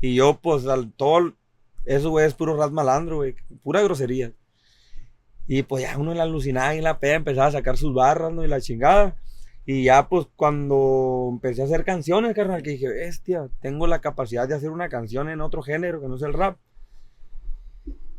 Y 0.00 0.14
yo, 0.14 0.38
pues, 0.40 0.66
al 0.66 0.90
todo, 0.92 1.34
eso, 1.84 2.08
güey, 2.10 2.26
es 2.26 2.32
puro 2.32 2.56
rap 2.56 2.70
malandro, 2.72 3.16
güey, 3.16 3.34
pura 3.62 3.82
grosería. 3.82 4.32
Y 5.46 5.62
pues 5.64 5.82
ya 5.82 5.98
uno 5.98 6.12
en 6.12 6.18
la 6.18 6.24
alucinada 6.24 6.74
y 6.74 6.78
en 6.78 6.84
la 6.84 6.98
peda 7.00 7.14
empezaba 7.16 7.48
a 7.48 7.52
sacar 7.52 7.76
sus 7.76 7.92
barras, 7.92 8.32
¿no? 8.32 8.44
Y 8.44 8.48
la 8.48 8.60
chingada. 8.60 9.16
Y 9.72 9.84
ya, 9.84 10.08
pues, 10.08 10.26
cuando 10.34 11.28
empecé 11.30 11.62
a 11.62 11.66
hacer 11.66 11.84
canciones, 11.84 12.34
carnal, 12.34 12.60
que 12.60 12.70
dije, 12.70 12.88
bestia, 12.88 13.48
tengo 13.60 13.86
la 13.86 14.00
capacidad 14.00 14.48
de 14.48 14.56
hacer 14.56 14.70
una 14.70 14.88
canción 14.88 15.28
en 15.28 15.40
otro 15.40 15.62
género 15.62 16.00
que 16.00 16.08
no 16.08 16.16
es 16.16 16.22
el 16.22 16.32
rap. 16.32 16.56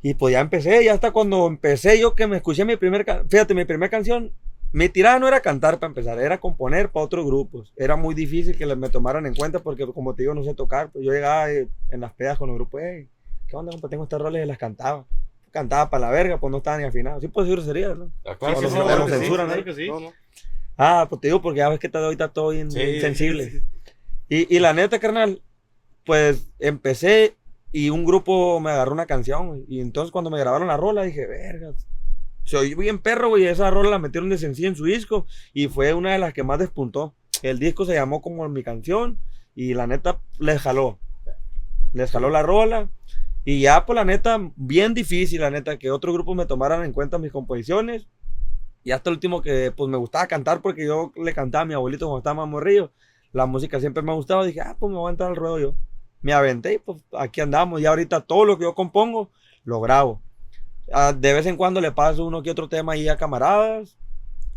Y 0.01 0.13
pues 0.13 0.31
ya 0.31 0.39
empecé, 0.39 0.81
ya 0.86 0.93
hasta 0.93 1.12
cuando 1.12 1.48
empecé 1.48 2.00
yo 2.00 2.15
que 2.15 2.25
me 2.25 2.38
escuché 2.38 2.63
mi 2.63 2.77
primer, 2.77 3.05
fíjate, 3.27 3.53
mi 3.53 3.65
primera 3.65 3.89
canción, 3.89 4.31
mi 4.72 4.88
tirada 4.88 5.20
no 5.20 5.27
era 5.27 5.41
cantar 5.41 5.77
para 5.77 5.89
empezar, 5.89 6.20
era 6.20 6.39
componer 6.39 6.89
para 6.89 7.03
otros 7.03 7.25
grupos. 7.25 7.74
Era 7.75 7.98
muy 7.98 8.15
difícil 8.15 8.57
que 8.57 8.66
les 8.66 8.77
me 8.77 8.87
tomaran 8.87 9.25
en 9.25 9.35
cuenta 9.35 9.59
porque 9.59 9.85
como 9.87 10.16
te 10.16 10.24
digo, 10.24 10.33
no 10.33 10.46
sé 10.46 10.53
tocar. 10.53 10.90
Pues 10.90 11.03
yo 11.03 11.11
llegaba 11.11 11.51
eh, 11.51 11.68
en 11.90 12.00
las 12.00 12.14
pedas 12.14 12.37
con 12.37 12.48
los 12.48 12.55
grupos, 12.55 12.79
hey, 12.81 13.09
¿qué 13.50 13.57
onda, 13.57 13.74
compa? 13.74 13.90
Tengo 13.90 14.03
estas 14.03 14.22
roles 14.22 14.42
y 14.42 14.48
las 14.48 14.57
cantaba. 14.57 15.05
Cantaba 15.51 15.90
para 15.90 16.05
la 16.05 16.11
verga, 16.11 16.40
pues 16.40 16.50
no 16.50 16.59
estaba 16.59 16.77
ni 16.77 16.85
afinado. 16.85 17.20
Sí, 17.20 17.27
pues 17.27 17.46
sí, 17.46 17.61
sería, 17.66 17.94
¿no? 17.94 18.09
Ah, 18.25 18.37
claro 18.40 18.55
Sí, 18.55 18.61
que 18.61 18.70
sí, 18.70 18.77
sí, 18.77 18.81
sí, 18.81 18.87
que 18.87 19.11
sí. 19.11 19.20
censuran, 19.20 19.48
claro 19.48 19.66
que 19.66 19.74
sí. 19.74 19.90
No, 19.90 20.00
no. 20.00 20.14
Ah, 20.77 21.05
pues 21.10 21.22
te 21.22 21.27
digo 21.27 21.42
porque 21.42 21.60
ya 21.60 21.70
ves 21.70 21.79
que 21.79 21.88
está 21.88 22.00
ahorita 22.03 22.29
todo 22.29 22.50
bien, 22.50 22.72
Sí, 22.72 22.79
bien 22.79 23.01
sensible. 23.01 23.50
sí, 23.51 23.60
sí. 23.60 23.66
Y, 24.29 24.55
y 24.55 24.60
la 24.60 24.74
neta, 24.74 25.00
carnal, 25.00 25.42
pues 26.05 26.51
empecé 26.60 27.36
y 27.72 27.90
un 27.90 28.05
grupo 28.05 28.60
me 28.60 28.72
agarró 28.72 28.94
una 28.94 29.05
canción, 29.05 29.48
güey. 29.48 29.66
Y 29.68 29.81
entonces 29.81 30.12
cuando 30.12 30.29
me 30.29 30.40
grabaron 30.40 30.68
la 30.68 30.77
rola 30.77 31.03
dije, 31.03 31.25
verga. 31.27 31.74
Se 32.44 32.57
oyó 32.57 32.75
bien 32.77 33.00
perro, 33.00 33.29
güey. 33.29 33.46
Esa 33.46 33.70
rola 33.70 33.90
la 33.92 34.00
metieron 34.00 34.29
de 34.29 34.38
sencillo 34.38 34.68
en 34.70 34.75
su 34.75 34.86
disco 34.86 35.25
y 35.53 35.68
fue 35.68 35.94
una 35.94 36.14
de 36.14 36.20
las 36.20 36.34
que 36.34 36.44
más 36.44 36.60
despuntó. 36.60 37.14
El 37.44 37.60
disco 37.60 37.86
se 37.86 37.94
llamó 37.94 38.22
como 38.22 38.48
mi 38.50 38.64
canción 38.64 39.20
y 39.55 39.74
la 39.74 39.86
neta 39.88 40.22
les 40.40 40.60
jaló. 40.62 41.00
Les 41.94 42.10
jaló 42.12 42.29
la 42.29 42.42
rola. 42.42 42.90
Y 43.44 43.62
ya, 43.62 43.86
pues 43.86 43.96
la 43.96 44.05
neta, 44.05 44.40
bien 44.55 44.94
difícil, 44.94 45.42
la 45.42 45.50
neta, 45.50 45.77
que 45.77 45.92
otro 45.92 46.14
grupo 46.14 46.36
me 46.36 46.46
tomaran 46.46 46.84
en 46.84 46.94
cuenta 46.94 47.18
mis 47.18 47.31
composiciones. 47.31 48.07
Y 48.83 48.91
hasta 48.91 49.09
el 49.09 49.15
último 49.15 49.41
que 49.41 49.72
pues 49.75 49.89
me 49.89 49.98
gustaba 49.98 50.27
cantar 50.27 50.61
porque 50.61 50.85
yo 50.85 51.11
le 51.15 51.33
cantaba 51.33 51.63
a 51.63 51.65
mi 51.65 51.74
abuelito 51.74 52.07
cuando 52.07 52.20
estaba 52.20 52.46
más 52.46 52.50
morrillo. 52.50 52.91
La 53.31 53.46
música 53.46 53.79
siempre 53.79 54.03
me 54.03 54.11
ha 54.11 54.15
gustado. 54.15 54.44
Dije, 54.44 54.61
ah, 54.61 54.75
pues 54.79 54.91
me 54.91 54.98
voy 54.98 55.09
a 55.09 55.11
entrar 55.11 55.29
al 55.29 55.35
ruedo 55.35 55.59
yo. 55.59 55.75
Me 56.22 56.33
aventé 56.33 56.74
y 56.74 56.77
pues 56.79 57.03
aquí 57.17 57.41
andamos. 57.41 57.79
Y 57.81 57.85
ahorita 57.85 58.22
todo 58.22 58.46
lo 58.46 58.57
que 58.57 58.63
yo 58.63 58.74
compongo 58.74 59.29
lo 59.63 59.79
grabo. 59.81 60.22
Ah, 60.91 61.13
de 61.13 61.33
vez 61.33 61.46
en 61.46 61.57
cuando 61.57 61.79
le 61.79 61.91
paso 61.91 62.25
uno 62.25 62.41
que 62.44 62.51
otro 62.51 62.67
tema 62.67 62.94
ahí 62.94 63.07
a 63.07 63.17
camaradas. 63.17 63.98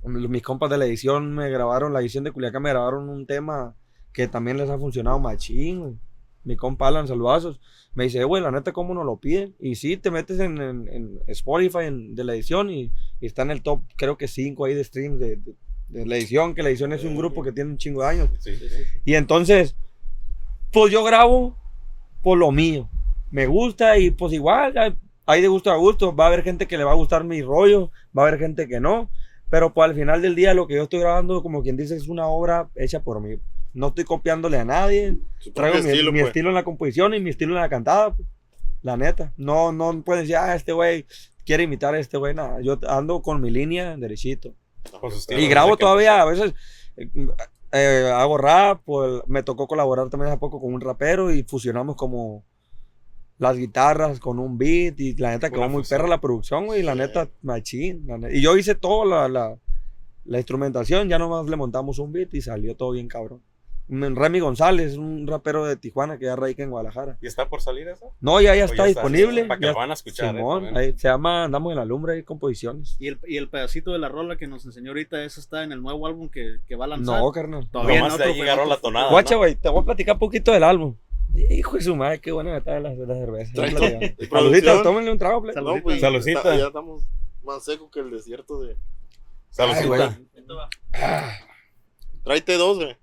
Mis 0.03 0.43
compas 0.43 0.69
de 0.69 0.79
la 0.79 0.85
edición 0.85 1.35
me 1.35 1.49
grabaron, 1.49 1.93
la 1.93 2.01
edición 2.01 2.25
de 2.25 2.33
Culiacán 2.33 2.63
me 2.63 2.71
grabaron 2.71 3.09
un 3.09 3.27
tema 3.27 3.75
que 4.13 4.29
también 4.29 4.59
les 4.59 4.69
ha 4.69 4.79
funcionado 4.79 5.19
machín. 5.19 6.01
Mi 6.45 6.57
compa 6.57 6.89
Alan 6.89 7.09
Salvazos 7.09 7.61
me 7.95 8.05
dice, 8.05 8.19
"Eh, 8.21 8.25
güey, 8.25 8.43
la 8.43 8.51
neta, 8.51 8.73
¿cómo 8.73 8.93
nos 8.95 9.05
lo 9.07 9.17
piden? 9.19 9.55
Y 9.59 9.77
sí, 9.77 9.97
te 9.97 10.11
metes 10.11 10.39
en, 10.41 10.61
en- 10.61 10.89
en 10.89 11.21
Spotify 11.29 11.85
en- 11.87 12.15
de 12.15 12.25
la 12.25 12.35
edición 12.35 12.71
y, 12.71 12.93
y 13.21 13.27
está 13.27 13.43
en 13.43 13.51
el 13.51 13.63
top, 13.63 13.81
creo 13.97 14.17
que 14.19 14.29
5 14.29 14.65
ahí 14.65 14.75
de 14.75 14.85
streams 14.85 15.19
de, 15.19 15.37
de- 15.37 15.55
de 15.89 16.07
la 16.07 16.17
edición, 16.17 16.55
que 16.55 16.63
la 16.63 16.69
edición 16.71 16.93
es 16.93 17.05
un 17.05 17.17
grupo 17.17 17.43
que 17.43 17.53
tiene 17.53 17.71
un 17.71 17.77
chingo 17.79 18.03
de 18.03 18.09
años. 18.09 18.31
Sí, 18.41 18.57
sí, 18.57 18.69
sí. 18.69 18.83
Y 19.05 19.15
entonces, 19.15 19.77
pues 20.73 20.93
yo 20.93 21.05
grabo 21.05 21.57
por 22.23 22.39
lo 22.39 22.51
mío. 22.51 22.89
Me 23.31 23.47
gusta 23.47 23.99
y 23.99 24.11
pues 24.11 24.33
igual, 24.33 24.77
hay- 24.77 24.97
hay 25.27 25.41
de 25.43 25.49
gusto 25.49 25.71
a 25.71 25.77
gusto. 25.77 26.15
Va 26.15 26.25
a 26.25 26.27
haber 26.29 26.43
gente 26.43 26.67
que 26.67 26.77
le 26.79 26.85
va 26.85 26.93
a 26.93 26.97
gustar 26.97 27.25
mi 27.25 27.43
rollo, 27.43 27.91
va 28.17 28.25
a 28.25 28.29
haber 28.29 28.41
gente 28.41 28.67
que 28.69 28.81
no. 28.81 29.11
Pero 29.51 29.73
pues 29.73 29.89
al 29.89 29.95
final 29.95 30.21
del 30.23 30.35
día 30.35 30.53
lo 30.55 30.67
que 30.67 30.75
yo 30.75 30.83
estoy 30.85 31.01
grabando, 31.01 31.43
como 31.43 31.63
quien 31.63 31.77
dice, 31.77 31.95
es 31.97 32.09
una 32.09 32.27
obra 32.27 32.71
hecha 32.75 33.03
por 33.03 33.21
mí. 33.21 33.37
No 33.75 33.89
estoy 33.89 34.05
copiándole 34.05 34.59
a 34.59 34.65
nadie. 34.65 35.19
Traigo 35.55 35.83
mi, 35.83 35.91
estilo, 35.91 36.13
mi 36.13 36.21
pues. 36.21 36.29
estilo 36.29 36.49
en 36.49 36.55
la 36.55 36.65
composición 36.65 37.13
y 37.15 37.21
mi 37.21 37.31
estilo 37.31 37.55
en 37.55 37.61
la 37.61 37.69
cantada. 37.69 38.15
pues. 38.15 38.27
La 38.83 38.97
neta. 38.97 39.33
No, 39.37 39.73
no 39.73 40.03
pueden 40.03 40.23
decir, 40.23 40.37
ah, 40.37 40.55
este 40.55 40.73
güey 40.73 41.07
quiere 41.45 41.65
imitar 41.65 41.95
a 41.95 41.99
este 41.99 42.17
güey. 42.17 42.35
Nada, 42.35 42.61
yo 42.61 42.79
ando 42.89 43.21
con 43.23 43.41
mi 43.41 43.51
línea 43.51 43.97
derechito. 43.97 44.55
Su 45.01 45.07
estilo 45.19 45.41
Y 45.41 45.49
grabo 45.49 45.77
todavía, 45.77 46.21
a 46.21 46.25
veces 46.27 46.55
eh, 46.97 47.09
eh, 47.73 48.11
hago 48.15 48.37
rap, 48.39 48.83
pues 48.85 49.23
me 49.27 49.43
tocó 49.43 49.67
colaborar 49.67 50.09
también 50.11 50.29
hace 50.31 50.39
poco 50.39 50.61
con 50.61 50.73
un 50.75 50.81
rapero 50.81 51.33
y 51.33 51.43
fusionamos 51.43 51.97
como 51.97 52.45
las 53.39 53.57
guitarras 53.57 54.21
con 54.21 54.39
un 54.39 54.59
beat 54.59 55.01
y 55.01 55.17
la 55.17 55.31
neta 55.31 55.49
quedó 55.51 55.61
Una 55.63 55.69
muy 55.69 55.83
fusión. 55.83 55.99
perra 55.99 56.09
la 56.09 56.21
producción, 56.21 56.67
güey, 56.67 56.81
y 56.81 56.83
la 56.85 56.93
Sí. 56.93 56.99
neta, 56.99 57.29
machín. 57.43 58.07
la 58.07 58.19
neta. 58.19 58.35
Y 58.35 58.41
yo 58.43 58.57
hice 58.57 58.75
toda 58.75 59.07
la, 59.07 59.29
la, 59.29 59.59
la 60.27 60.39
instrumentación, 60.39 61.09
ya 61.09 61.19
nomás 61.19 61.47
le 61.49 61.57
montamos 61.57 61.99
un 61.99 62.13
beat 62.13 62.33
y 62.35 62.43
salió 62.43 62.77
todo 62.77 62.93
bien 62.93 63.09
cabrón. 63.09 63.43
Remy 63.89 64.41
González, 64.41 64.97
un 64.97 65.27
rapero 65.27 65.67
de 65.67 65.77
Tijuana 65.77 66.17
que 66.19 66.25
ya 66.25 66.37
radica 66.37 66.63
en 66.63 66.71
Guadalajara. 66.71 67.19
¿Y 67.21 67.27
está 67.27 67.49
por 67.49 67.61
salir 67.61 67.87
eso? 67.89 68.13
No, 68.21 68.41
ya, 68.41 68.55
ya 68.55 68.63
¿O 68.63 68.67
está 68.67 68.85
disponible. 68.87 69.45
Para 69.45 69.61
que 69.61 69.67
ya- 69.67 69.73
lo 69.73 69.79
van 69.79 69.91
a 69.91 69.95
escuchar. 69.95 70.35
¿eh? 70.35 70.39
Simón, 70.39 70.65
También. 70.65 70.77
ahí 70.79 70.93
se 70.99 71.09
llama 71.09 71.45
Andamos 71.45 71.71
en 71.73 71.77
la 71.77 71.85
Lumbre, 71.85 72.15
hay 72.15 72.23
composiciones. 72.23 72.97
Y 72.99 73.09
el, 73.09 73.19
y 73.27 73.37
el 73.37 73.49
pedacito 73.51 73.93
de 73.93 73.99
la 73.99 74.09
rola 74.09 74.37
que 74.37 74.47
nos 74.47 74.65
enseñó 74.65 74.91
ahorita, 74.91 75.23
eso 75.23 75.39
está 75.41 75.63
en 75.65 75.73
el 75.73 75.83
nuevo 75.83 76.07
álbum 76.07 76.29
que, 76.31 76.61
que 76.67 76.77
va 76.77 76.87
a 76.87 76.89
lanzar. 76.89 77.21
No, 77.21 77.31
carnal. 77.31 77.69
Todavía 77.71 77.99
Nomás 78.01 78.15
en 78.15 78.19
de 78.21 78.25
ahí 78.33 78.41
agarró 78.41 78.65
la 78.65 78.77
tonada. 78.79 79.11
Guacha, 79.11 79.35
¿no? 79.35 79.39
güey, 79.39 79.55
te 79.55 79.69
voy 79.69 79.83
a 79.83 79.85
platicar 79.85 80.15
un 80.15 80.19
poquito 80.21 80.53
del 80.53 80.65
álbum. 80.65 80.97
Hijo 81.51 81.77
de 81.77 81.83
su 81.83 81.95
madre, 81.97 82.21
qué 82.21 82.33
buena 82.33 82.57
está 82.57 82.79
la, 82.81 82.95
la 82.95 83.15
cerveza. 83.15 83.53
No 83.55 83.63
todo. 83.69 83.79
platicamos. 83.81 84.03
¿Y 84.19 84.27
Saludita, 84.27 84.29
producción? 84.31 84.83
tómenle 84.83 85.11
un 85.13 85.19
trago. 85.19 85.53
Salud. 85.53 85.75
No, 85.77 85.83
pues, 85.83 86.01
Saludcita. 86.01 86.39
está- 86.39 86.57
ya 86.57 86.67
estamos 86.69 87.03
más 87.43 87.65
secos 87.65 87.91
que 87.91 88.01
el 88.01 88.11
desierto 88.11 88.61
de. 88.63 88.77
Saludcita. 89.51 90.19
Ay, 90.93 91.35
Tráete 92.23 92.57
dos, 92.57 92.77
güey. 92.79 92.97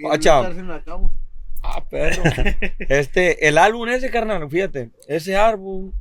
Guacha. 0.00 0.82
Cabo. 0.84 1.10
Ah, 1.62 1.84
perro. 1.88 2.22
Este, 2.88 3.46
el 3.46 3.56
álbum 3.58 3.88
ese, 3.88 4.10
carnal, 4.10 4.48
fíjate. 4.50 4.90
Ese 5.06 5.36
álbum. 5.36 5.92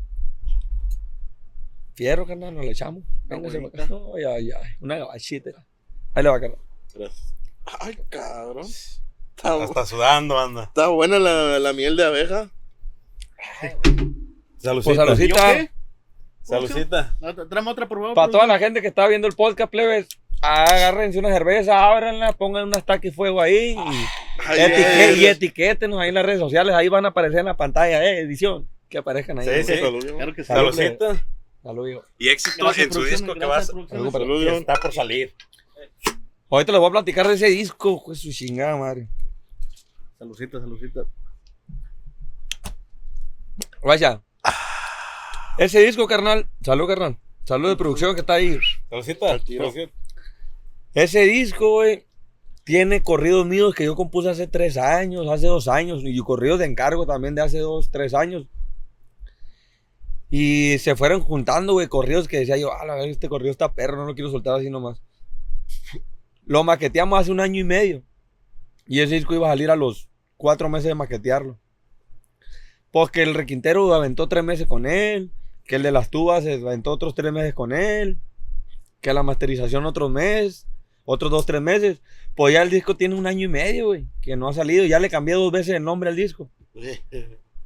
Fierro, 1.93 2.25
carnal, 2.25 2.53
nos 2.55 2.65
le 2.65 2.71
echamos. 2.71 3.03
Acá. 3.29 3.87
Ay, 4.15 4.23
ay, 4.23 4.51
ay. 4.51 4.69
Una 4.81 4.97
gabachita. 4.97 5.51
Ahí 6.13 6.23
le 6.23 6.29
va, 6.29 6.39
carnal. 6.39 6.59
Gracias. 6.93 7.35
Ay, 7.79 7.97
cabrón. 8.09 8.65
Está, 8.65 9.63
Está 9.63 9.85
sudando, 9.85 10.37
anda. 10.37 10.63
está 10.63 10.87
buena 10.87 11.17
la, 11.19 11.59
la 11.59 11.73
miel 11.73 11.95
de 11.95 12.05
abeja. 12.05 12.49
Saludcita. 14.57 15.05
Pues. 17.19 17.35
No, 17.35 17.47
Tráeme 17.47 17.71
otra, 17.71 17.87
por 17.87 17.99
favor. 17.99 18.13
Para 18.13 18.31
toda 18.31 18.47
la 18.47 18.59
gente 18.59 18.81
que 18.81 18.87
está 18.87 19.07
viendo 19.07 19.27
el 19.27 19.33
podcast, 19.33 19.71
plebes, 19.71 20.07
agárrense 20.41 21.19
una 21.19 21.29
cerveza, 21.29 21.85
ábranla, 21.87 22.33
pongan 22.33 22.67
un 22.67 22.75
estaque 22.75 23.09
y 23.09 23.11
fuego 23.11 23.41
ahí. 23.41 23.75
Y, 23.75 23.77
Ay, 24.47 24.59
etique- 24.59 24.85
ay, 24.85 25.19
y 25.19 25.25
etiquétenos 25.27 25.99
ahí 25.99 26.09
en 26.09 26.15
las 26.15 26.25
redes 26.25 26.39
sociales. 26.39 26.73
Ahí 26.75 26.87
van 26.89 27.05
a 27.05 27.09
aparecer 27.09 27.39
en 27.41 27.45
la 27.45 27.57
pantalla, 27.57 28.03
eh, 28.03 28.19
edición. 28.21 28.67
Que 28.89 28.97
aparezcan 28.97 29.39
ahí. 29.39 29.47
Sí, 29.63 29.73
sí. 29.73 29.79
Salud, 29.79 30.03
viejo. 30.03 30.17
Claro 30.17 30.33
que 30.35 30.41
sí. 30.43 30.47
Salud, 30.47 30.73
Saludcita. 30.73 31.25
Salud, 31.63 31.87
hijo. 31.87 32.03
Y 32.17 32.29
éxito 32.29 32.65
Gracias, 32.65 32.87
en 32.87 32.93
su 32.93 33.03
disco 33.03 33.33
que 33.35 33.45
vas, 33.45 33.71
viejo. 33.73 34.57
está 34.57 34.73
por 34.75 34.91
salir. 34.93 35.33
Ahorita 36.49 36.71
les 36.73 36.81
voy 36.81 36.89
a 36.89 36.91
platicar 36.91 37.27
de 37.27 37.35
ese 37.35 37.47
disco, 37.47 38.03
pues 38.03 38.19
su 38.19 38.31
chingada 38.31 38.75
madre. 38.75 39.07
Saludcita, 40.19 40.59
saludcita. 40.59 41.01
Vaya. 43.83 44.21
Ese 45.57 45.79
disco, 45.81 46.07
carnal. 46.07 46.47
Salud, 46.63 46.87
carnal. 46.87 47.17
Salud 47.45 47.69
de 47.69 47.75
producción 47.75 48.13
que 48.15 48.21
está 48.21 48.33
ahí. 48.33 48.57
Saludcita. 48.89 49.27
Saludcita. 49.39 49.91
Ese 50.93 51.21
disco, 51.21 51.71
güey, 51.75 52.05
tiene 52.63 53.01
corridos 53.01 53.45
míos 53.45 53.73
que 53.73 53.85
yo 53.85 53.95
compuse 53.95 54.29
hace 54.29 54.47
tres 54.47 54.77
años, 54.77 55.27
hace 55.29 55.47
dos 55.47 55.67
años, 55.67 56.01
y 56.03 56.17
corridos 56.19 56.59
de 56.59 56.65
encargo 56.65 57.05
también 57.05 57.35
de 57.35 57.41
hace 57.41 57.59
dos, 57.59 57.89
tres 57.91 58.13
años. 58.13 58.47
Y 60.29 60.77
se 60.79 60.95
fueron 60.95 61.21
juntando, 61.21 61.73
güey, 61.73 61.87
corridos 61.87 62.27
que 62.27 62.39
decía 62.39 62.57
yo, 62.57 62.73
a 62.73 62.85
la 62.85 63.03
este 63.05 63.29
corrido 63.29 63.51
está 63.51 63.73
perro, 63.73 63.97
no 63.97 64.05
lo 64.05 64.15
quiero 64.15 64.31
soltar 64.31 64.55
así 64.55 64.69
nomás. 64.69 65.01
Lo 66.45 66.63
maqueteamos 66.63 67.19
hace 67.19 67.31
un 67.31 67.39
año 67.39 67.59
y 67.59 67.65
medio. 67.65 68.03
Y 68.85 68.99
ese 69.01 69.15
disco 69.15 69.35
iba 69.35 69.47
a 69.47 69.51
salir 69.51 69.69
a 69.69 69.75
los 69.75 70.09
cuatro 70.37 70.69
meses 70.69 70.87
de 70.87 70.95
maquetearlo. 70.95 71.59
Porque 72.91 73.23
el 73.23 73.33
requintero 73.33 73.93
aventó 73.93 74.27
tres 74.27 74.43
meses 74.43 74.67
con 74.67 74.85
él, 74.85 75.31
que 75.65 75.77
el 75.77 75.83
de 75.83 75.91
las 75.91 76.09
tubas 76.09 76.45
aventó 76.45 76.91
otros 76.91 77.15
tres 77.15 77.31
meses 77.31 77.53
con 77.53 77.71
él, 77.71 78.17
que 78.99 79.13
la 79.13 79.23
masterización 79.23 79.85
otro 79.85 80.09
mes, 80.09 80.67
otros 81.11 81.31
dos, 81.31 81.45
tres 81.45 81.61
meses. 81.61 82.01
Pues 82.35 82.53
ya 82.53 82.61
el 82.61 82.69
disco 82.69 82.95
tiene 82.95 83.15
un 83.15 83.27
año 83.27 83.45
y 83.45 83.49
medio, 83.49 83.87
güey, 83.87 84.05
que 84.21 84.35
no 84.35 84.47
ha 84.47 84.53
salido. 84.53 84.85
Ya 84.85 84.99
le 84.99 85.09
cambié 85.09 85.35
dos 85.35 85.51
veces 85.51 85.75
el 85.75 85.83
nombre 85.83 86.09
al 86.09 86.15
disco. 86.15 86.49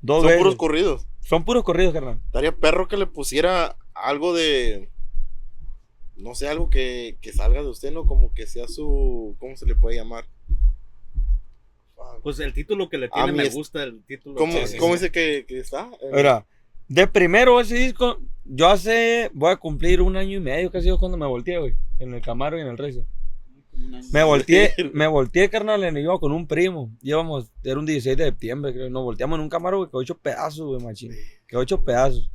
Dos 0.02 0.18
Son 0.20 0.28
veces. 0.28 0.38
puros 0.40 0.56
corridos. 0.56 1.08
Son 1.22 1.46
puros 1.46 1.64
corridos, 1.64 1.94
carnal. 1.94 2.20
Estaría 2.28 2.52
perro 2.56 2.88
que 2.88 2.98
le 2.98 3.08
pusiera 3.08 3.76
algo 3.96 4.34
de. 4.36 4.90
No 6.16 6.36
sé, 6.36 6.48
algo 6.48 6.70
que, 6.70 7.18
que 7.22 7.34
salga 7.34 7.62
de 7.64 7.68
usted, 7.70 7.92
¿no? 7.92 8.06
Como 8.06 8.32
que 8.34 8.46
sea 8.46 8.68
su. 8.68 9.36
¿Cómo 9.40 9.58
se 9.58 9.66
le 9.66 9.76
puede 9.76 9.96
llamar? 9.98 10.26
Pues 12.22 12.40
el 12.40 12.54
título 12.54 12.88
que 12.90 12.98
le 12.98 13.08
A 13.08 13.24
tiene 13.26 13.32
me 13.34 13.44
es- 13.48 13.54
gusta, 13.54 13.84
el 13.84 14.04
título. 14.04 14.36
¿Cómo, 14.36 14.54
Sí, 14.54 14.68
sí, 14.68 14.78
cómo 14.78 14.94
sí. 14.94 15.00
dice 15.00 15.12
que, 15.12 15.46
que 15.48 15.60
está? 15.60 15.90
Eh, 16.02 16.12
Mira, 16.14 16.46
de 16.88 17.08
primero 17.08 17.60
ese 17.60 17.76
disco, 17.76 18.20
yo 18.44 18.68
hace, 18.68 19.30
voy 19.34 19.52
a 19.52 19.58
cumplir 19.58 20.02
un 20.02 20.16
año 20.18 20.38
y 20.38 20.42
medio 20.42 20.72
casi 20.72 20.90
cuando 20.98 21.18
me 21.18 21.26
volteé, 21.26 21.58
güey, 21.60 21.76
en 22.00 22.14
el 22.14 22.22
Camaro 22.22 22.58
y 22.58 22.62
en 22.62 22.68
el 22.68 22.78
Racer. 22.78 23.06
Me 24.12 24.24
volteé, 24.24 24.74
me 24.94 25.08
volteé, 25.08 25.50
carnal, 25.50 25.84
en 25.84 25.98
iba 25.98 26.18
con 26.20 26.32
un 26.32 26.48
primo. 26.48 26.92
Íbamos, 27.02 27.52
era 27.64 27.80
un 27.80 27.86
16 27.86 28.18
de 28.18 28.26
septiembre, 28.26 28.74
creo. 28.74 28.90
Nos 28.90 29.04
volteamos 29.04 29.38
en 29.38 29.44
un 29.44 29.50
Camaro, 29.50 29.78
güey, 29.78 29.90
que 29.90 29.98
ocho 29.98 30.18
pedazos, 30.18 30.66
güey, 30.68 30.82
machín. 30.84 31.12
Que 31.48 31.58
ocho 31.58 31.84
pedazos. 31.84 32.30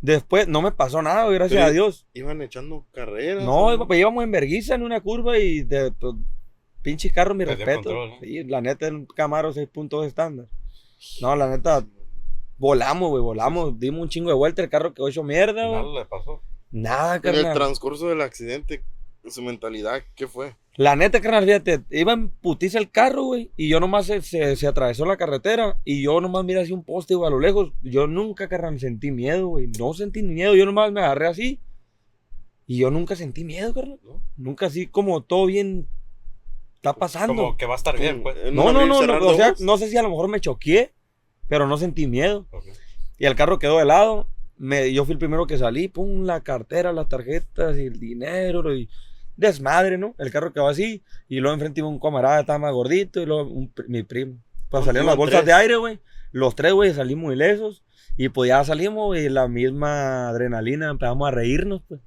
Después, 0.00 0.46
no 0.46 0.60
me 0.62 0.72
pasó 0.72 1.00
nada, 1.02 1.24
güey, 1.24 1.36
gracias 1.36 1.58
Pero- 1.58 1.66
a 1.68 1.72
Dios. 1.72 2.06
Iban 2.14 2.42
echando 2.42 2.84
carreras. 2.92 3.44
No, 3.44 3.66
¿o 3.68 3.86
pues, 3.86 3.98
íbamos 3.98 4.22
en 4.24 4.30
verguiza 4.30 4.74
en 4.74 4.82
una 4.82 5.00
curva 5.00 5.38
y 5.38 5.62
de, 5.62 5.90
pues, 5.92 6.14
pinches 6.82 7.12
carros, 7.12 7.36
mi 7.36 7.44
respeto. 7.44 7.82
control, 7.84 8.10
¿no? 8.10 8.20
Sí, 8.20 8.44
la 8.44 8.60
neta, 8.60 8.86
el 8.86 9.06
Camaro 9.14 9.52
6.2 9.52 10.04
estándar. 10.06 10.46
No, 11.20 11.34
la 11.34 11.48
neta, 11.48 11.84
volamos, 12.58 13.10
güey, 13.10 13.22
volamos. 13.22 13.78
Dimos 13.78 14.02
un 14.02 14.08
chingo 14.08 14.28
de 14.28 14.34
vuelta, 14.36 14.62
el 14.62 14.68
carro 14.68 14.94
quedó 14.94 15.08
hecho 15.08 15.22
mierda, 15.22 15.66
güey. 15.66 15.82
Nada 15.82 15.98
le 16.00 16.04
pasó. 16.06 16.42
Nada, 16.70 17.16
En 17.16 17.26
el 17.26 17.32
carnal. 17.34 17.54
transcurso 17.54 18.08
del 18.08 18.20
accidente, 18.20 18.82
su 19.30 19.42
mentalidad, 19.42 20.02
¿qué 20.14 20.26
fue? 20.26 20.54
La 20.76 20.94
neta, 20.94 21.22
carnal, 21.22 21.44
fíjate, 21.44 21.82
iba 21.90 22.12
en 22.12 22.28
putiza 22.28 22.78
el 22.78 22.90
carro, 22.90 23.24
güey, 23.24 23.50
y 23.56 23.68
yo 23.68 23.80
nomás 23.80 24.06
se, 24.06 24.20
se, 24.20 24.56
se 24.56 24.66
atravesó 24.66 25.06
la 25.06 25.16
carretera 25.16 25.78
y 25.84 26.02
yo 26.02 26.20
nomás 26.20 26.44
miré 26.44 26.60
así 26.60 26.72
un 26.72 26.84
poste, 26.84 27.14
güey, 27.14 27.28
a 27.28 27.30
lo 27.30 27.40
lejos. 27.40 27.72
Yo 27.82 28.06
nunca, 28.06 28.46
carnal, 28.48 28.78
sentí 28.78 29.10
miedo, 29.10 29.48
güey. 29.48 29.68
No 29.78 29.94
sentí 29.94 30.22
ni 30.22 30.34
miedo, 30.34 30.54
yo 30.54 30.66
nomás 30.66 30.92
me 30.92 31.00
agarré 31.00 31.28
así. 31.28 31.60
Y 32.66 32.78
yo 32.78 32.90
nunca 32.90 33.16
sentí 33.16 33.42
miedo, 33.44 33.72
carnal. 33.72 33.98
Nunca 34.36 34.66
así 34.66 34.86
como 34.86 35.22
todo 35.22 35.46
bien 35.46 35.88
está 36.74 36.92
pasando. 36.92 37.34
Como 37.34 37.56
que 37.56 37.64
va 37.64 37.74
a 37.74 37.78
estar 37.78 37.98
bien, 37.98 38.22
pues. 38.22 38.36
No, 38.52 38.70
no, 38.72 38.84
no, 38.86 39.02
no, 39.06 39.26
o 39.26 39.34
sea, 39.34 39.54
no 39.60 39.78
sé 39.78 39.88
si 39.88 39.96
a 39.96 40.02
lo 40.02 40.10
mejor 40.10 40.28
me 40.28 40.40
choqué, 40.40 40.92
pero 41.48 41.66
no 41.66 41.78
sentí 41.78 42.06
miedo. 42.06 42.46
Ok. 42.50 42.64
Y 43.18 43.24
el 43.24 43.34
carro 43.34 43.58
quedó 43.58 43.78
de 43.78 43.86
lado. 43.86 44.28
Me, 44.58 44.92
yo 44.92 45.04
fui 45.04 45.12
el 45.12 45.18
primero 45.18 45.46
que 45.46 45.58
salí, 45.58 45.88
pum, 45.88 46.24
la 46.24 46.42
cartera, 46.42 46.92
las 46.92 47.08
tarjetas 47.08 47.76
y 47.78 47.82
el 47.82 47.98
dinero 47.98 48.74
y 48.74 48.88
desmadre, 49.36 49.98
¿no? 49.98 50.14
El 50.18 50.30
carro 50.30 50.52
quedó 50.52 50.68
así 50.68 51.02
y 51.28 51.40
luego 51.40 51.54
enfrente 51.54 51.80
iba 51.80 51.88
un 51.88 51.98
camarada, 52.00 52.40
estaba 52.40 52.58
más 52.58 52.72
gordito 52.72 53.20
y 53.20 53.26
luego 53.26 53.50
un 53.50 53.72
mi 53.88 54.02
primo. 54.02 54.38
Pues 54.70 54.84
salieron 54.84 55.06
las 55.06 55.16
bolsas 55.16 55.40
tres. 55.42 55.46
de 55.46 55.52
aire, 55.52 55.76
güey. 55.76 56.00
Los 56.32 56.54
tres, 56.54 56.72
güey, 56.72 56.92
salimos 56.92 57.32
ilesos 57.32 57.82
y 58.16 58.28
pues 58.30 58.48
ya 58.48 58.64
salimos 58.64 59.16
y 59.16 59.28
la 59.28 59.48
misma 59.48 60.28
adrenalina 60.28 60.88
empezamos 60.90 61.28
a 61.28 61.30
reírnos, 61.30 61.82
pues. 61.88 62.00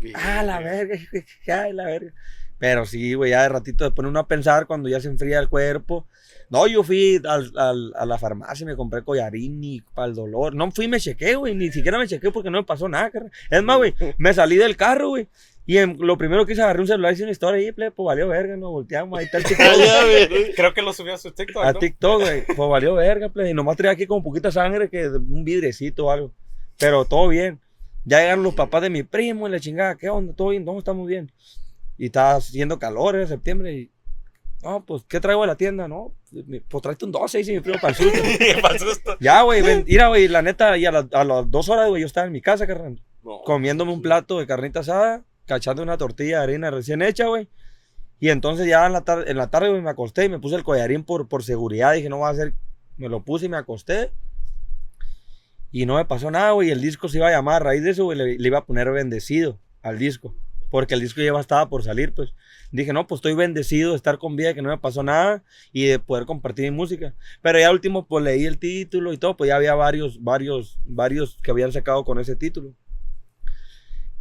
Bien. 0.00 0.14
Ah, 0.16 0.42
la 0.42 0.58
verga, 0.60 0.96
ay, 1.48 1.72
la 1.72 1.84
verga. 1.84 2.12
Pero 2.58 2.84
sí, 2.84 3.14
güey, 3.14 3.30
ya 3.30 3.42
de 3.42 3.48
ratito 3.48 3.84
de 3.84 3.90
poner 3.90 4.10
uno 4.10 4.20
a 4.20 4.28
pensar 4.28 4.66
cuando 4.66 4.88
ya 4.88 5.00
se 5.00 5.08
enfría 5.08 5.38
el 5.38 5.48
cuerpo. 5.48 6.06
No, 6.50 6.66
yo 6.66 6.82
fui 6.82 7.20
al- 7.24 7.52
al- 7.56 7.92
a 7.96 8.04
la 8.04 8.18
farmacia 8.18 8.64
y 8.64 8.66
me 8.66 8.76
compré 8.76 9.02
collarín 9.02 9.62
y 9.64 9.80
para 9.94 10.08
el 10.08 10.14
dolor. 10.14 10.54
No 10.54 10.70
fui 10.72 10.88
me 10.88 10.98
chequé, 11.00 11.36
güey, 11.36 11.54
ni 11.54 11.70
siquiera 11.70 11.96
me 11.98 12.08
chequé 12.08 12.30
porque 12.30 12.50
no 12.50 12.58
me 12.58 12.64
pasó 12.64 12.88
nada, 12.88 13.10
carnal. 13.10 13.30
Es 13.50 13.62
más, 13.62 13.76
güey, 13.78 13.94
me 14.18 14.34
salí 14.34 14.56
del 14.56 14.76
carro, 14.76 15.10
güey. 15.10 15.28
Y 15.66 15.78
en- 15.78 15.96
lo 16.00 16.18
primero 16.18 16.44
que 16.46 16.52
hice, 16.54 16.62
agarré 16.62 16.80
un 16.80 16.86
celular 16.86 17.12
y 17.12 17.14
hice 17.14 17.22
una 17.22 17.32
historia 17.32 17.60
ahí, 17.60 17.72
pues 17.72 17.92
valió 17.96 18.26
verga, 18.28 18.56
nos 18.56 18.70
volteamos, 18.70 19.18
ahí 19.18 19.26
está 19.26 19.38
el 19.38 19.44
TikTok. 20.44 20.54
Creo 20.56 20.74
que 20.74 20.82
lo 20.82 20.92
subió 20.92 21.14
a 21.14 21.18
su 21.18 21.30
TikTok. 21.30 21.64
A 21.64 21.72
¿no? 21.72 21.78
TikTok, 21.78 22.20
güey. 22.22 22.44
Pues 22.46 22.68
valió 22.68 22.94
verga, 22.94 23.28
pues. 23.28 23.50
Y 23.50 23.54
nomás 23.54 23.76
traía 23.76 23.92
aquí 23.92 24.06
como 24.06 24.22
poquita 24.22 24.50
sangre 24.50 24.88
que 24.88 25.06
un 25.08 25.44
vidrecito 25.44 26.06
o 26.06 26.10
algo. 26.10 26.32
Pero 26.78 27.04
todo 27.04 27.28
bien. 27.28 27.60
Ya 28.04 28.20
llegaron 28.20 28.42
los 28.42 28.54
papás 28.54 28.82
de 28.82 28.90
mi 28.90 29.02
primo 29.02 29.46
y 29.46 29.50
la 29.50 29.60
chingada. 29.60 29.94
¿Qué 29.96 30.08
onda? 30.08 30.32
¿Todo 30.34 30.48
bien? 30.48 30.64
¿Cómo 30.64 30.78
estamos 30.78 31.06
bien? 31.06 31.30
Y 31.98 32.06
estaba 32.06 32.34
haciendo 32.36 32.78
calor 32.78 33.16
en 33.16 33.28
septiembre 33.28 33.72
y... 33.74 33.90
No, 34.62 34.84
pues, 34.84 35.04
¿qué 35.08 35.20
traigo 35.20 35.40
de 35.42 35.46
la 35.46 35.56
tienda? 35.56 35.86
No, 35.88 36.12
pues 36.68 36.82
tráete 36.82 37.04
un 37.06 37.12
12 37.12 37.38
dice 37.38 37.52
mi 37.52 37.60
primo 37.60 37.78
para 37.80 37.90
el 37.92 37.94
susto. 37.96 38.18
Para 38.62 38.74
el 38.74 38.80
susto. 38.80 39.16
ya, 39.18 39.40
güey, 39.42 39.62
mira, 39.86 40.08
güey, 40.08 40.28
la 40.28 40.42
neta, 40.42 40.76
y 40.76 40.84
a, 40.84 40.92
las- 40.92 41.06
a 41.12 41.24
las 41.24 41.50
dos 41.50 41.70
horas, 41.70 41.88
güey, 41.88 42.02
yo 42.02 42.06
estaba 42.06 42.26
en 42.26 42.32
mi 42.34 42.42
casa, 42.42 42.66
carnal 42.66 43.00
No. 43.22 43.40
comiéndome 43.44 43.90
un 43.92 44.02
plato 44.02 44.38
de 44.38 44.46
carnita 44.46 44.80
asada, 44.80 45.22
cachando 45.50 45.82
una 45.82 45.98
tortilla 45.98 46.38
de 46.38 46.44
harina 46.44 46.70
recién 46.70 47.02
hecha, 47.02 47.26
güey. 47.26 47.48
Y 48.20 48.28
entonces 48.28 48.66
ya 48.68 48.86
en 48.86 48.92
la, 48.92 49.00
tar- 49.04 49.24
en 49.28 49.36
la 49.36 49.50
tarde, 49.50 49.68
me 49.80 49.90
acosté 49.90 50.26
y 50.26 50.28
me 50.28 50.38
puse 50.38 50.54
el 50.54 50.62
collarín 50.62 51.02
por, 51.02 51.26
por 51.26 51.42
seguridad. 51.42 51.94
Dije, 51.94 52.08
no 52.08 52.20
va 52.20 52.28
a 52.28 52.34
ser. 52.34 52.54
Me 52.96 53.08
lo 53.08 53.24
puse 53.24 53.46
y 53.46 53.48
me 53.48 53.56
acosté. 53.56 54.12
Y 55.72 55.86
no 55.86 55.96
me 55.96 56.04
pasó 56.04 56.30
nada, 56.30 56.52
güey. 56.52 56.70
El 56.70 56.80
disco 56.80 57.08
se 57.08 57.18
iba 57.18 57.28
a 57.28 57.32
llamar, 57.32 57.62
a 57.62 57.64
raíz 57.66 57.82
de 57.82 57.90
eso, 57.90 58.04
güey, 58.04 58.16
le, 58.18 58.38
le 58.38 58.46
iba 58.46 58.58
a 58.58 58.64
poner 58.66 58.90
bendecido 58.92 59.58
al 59.82 59.98
disco. 59.98 60.34
Porque 60.70 60.94
el 60.94 61.00
disco 61.00 61.20
ya 61.20 61.32
estaba 61.40 61.68
por 61.68 61.82
salir, 61.82 62.12
pues. 62.12 62.32
Dije, 62.70 62.92
no, 62.92 63.06
pues 63.08 63.18
estoy 63.18 63.34
bendecido 63.34 63.90
de 63.90 63.96
estar 63.96 64.18
con 64.18 64.36
vida, 64.36 64.54
que 64.54 64.62
no 64.62 64.68
me 64.68 64.78
pasó 64.78 65.02
nada 65.02 65.42
y 65.72 65.86
de 65.86 65.98
poder 65.98 66.26
compartir 66.26 66.70
mi 66.70 66.76
música. 66.76 67.14
Pero 67.42 67.58
ya 67.58 67.72
último, 67.72 68.06
pues 68.06 68.22
leí 68.22 68.44
el 68.46 68.58
título 68.58 69.12
y 69.12 69.18
todo, 69.18 69.36
pues 69.36 69.48
ya 69.48 69.56
había 69.56 69.74
varios, 69.74 70.22
varios, 70.22 70.78
varios 70.84 71.38
que 71.42 71.50
habían 71.50 71.72
sacado 71.72 72.04
con 72.04 72.20
ese 72.20 72.36
título. 72.36 72.74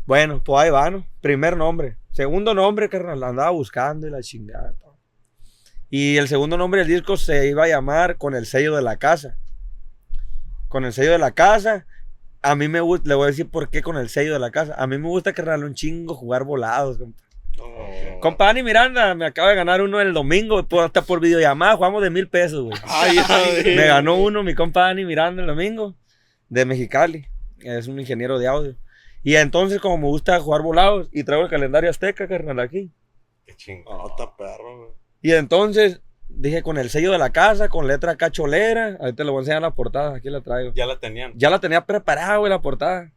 Bueno, 0.09 0.41
pues 0.43 0.63
ahí 0.63 0.71
va, 0.71 0.89
¿no? 0.89 1.05
Primer 1.21 1.55
nombre. 1.55 1.95
Segundo 2.13 2.55
nombre, 2.55 2.89
carnal, 2.89 3.19
la 3.19 3.27
andaba 3.27 3.51
buscando 3.51 4.07
y 4.07 4.09
la 4.09 4.21
chingada. 4.23 4.73
Y 5.91 6.17
el 6.17 6.27
segundo 6.27 6.57
nombre 6.57 6.79
del 6.81 6.89
disco 6.89 7.15
se 7.15 7.47
iba 7.47 7.65
a 7.65 7.67
llamar 7.67 8.17
Con 8.17 8.33
el 8.33 8.47
sello 8.47 8.75
de 8.75 8.81
la 8.81 8.97
casa. 8.97 9.37
Con 10.67 10.83
el 10.83 10.93
sello 10.93 11.11
de 11.11 11.19
la 11.19 11.29
casa. 11.29 11.85
A 12.41 12.55
mí 12.55 12.67
me 12.67 12.81
gusta, 12.81 13.07
le 13.07 13.13
voy 13.13 13.25
a 13.25 13.27
decir 13.27 13.51
por 13.51 13.69
qué 13.69 13.83
con 13.83 13.97
el 13.97 14.09
sello 14.09 14.33
de 14.33 14.39
la 14.39 14.49
casa. 14.49 14.73
A 14.79 14.87
mí 14.87 14.97
me 14.97 15.07
gusta, 15.07 15.31
carnal, 15.31 15.63
un 15.63 15.75
chingo 15.75 16.15
jugar 16.15 16.43
volados. 16.43 16.97
compa. 16.97 17.23
No. 17.55 18.19
Compa 18.19 18.45
Dani 18.45 18.63
Miranda, 18.63 19.13
me 19.13 19.27
acaba 19.27 19.49
de 19.49 19.55
ganar 19.57 19.79
uno 19.83 20.01
el 20.01 20.11
domingo, 20.13 20.67
por- 20.67 20.85
hasta 20.85 21.03
por 21.03 21.19
videollamada, 21.19 21.75
jugamos 21.75 22.01
de 22.01 22.09
mil 22.09 22.27
pesos, 22.27 22.63
güey. 22.63 22.79
Me 23.75 23.85
ganó 23.85 24.15
uno 24.15 24.41
mi 24.41 24.55
compa 24.55 24.85
Dani 24.87 25.05
Miranda 25.05 25.41
el 25.43 25.47
domingo, 25.49 25.93
de 26.49 26.65
Mexicali. 26.65 27.27
Es 27.59 27.87
un 27.87 27.99
ingeniero 27.99 28.39
de 28.39 28.47
audio. 28.47 28.75
Y 29.23 29.35
entonces, 29.35 29.79
como 29.79 29.97
me 29.97 30.07
gusta 30.07 30.39
jugar 30.39 30.61
volados, 30.61 31.09
y 31.11 31.23
traigo 31.23 31.43
el 31.43 31.49
calendario 31.49 31.89
azteca, 31.89 32.27
carnal, 32.27 32.59
aquí. 32.59 32.91
Qué 33.45 33.55
chingo. 33.55 33.93
No, 33.93 34.07
está 34.07 34.35
perro, 34.35 34.77
güey. 34.77 34.89
Y 35.21 35.33
entonces, 35.33 36.01
dije 36.29 36.61
con 36.61 36.77
el 36.77 36.89
sello 36.89 37.11
de 37.11 37.17
la 37.17 37.31
casa, 37.31 37.67
con 37.67 37.87
letra 37.87 38.15
cacholera. 38.15 38.97
Ahorita 38.99 39.23
le 39.23 39.31
voy 39.31 39.39
a 39.39 39.41
enseñar 39.41 39.61
la 39.61 39.75
portada, 39.75 40.15
aquí 40.15 40.29
la 40.29 40.41
traigo. 40.41 40.71
Ya 40.73 40.85
la 40.85 40.99
tenían. 40.99 41.33
Ya 41.35 41.49
la 41.49 41.59
tenía 41.59 41.85
preparada, 41.85 42.37
güey, 42.37 42.49
la 42.49 42.61
portada. 42.61 43.11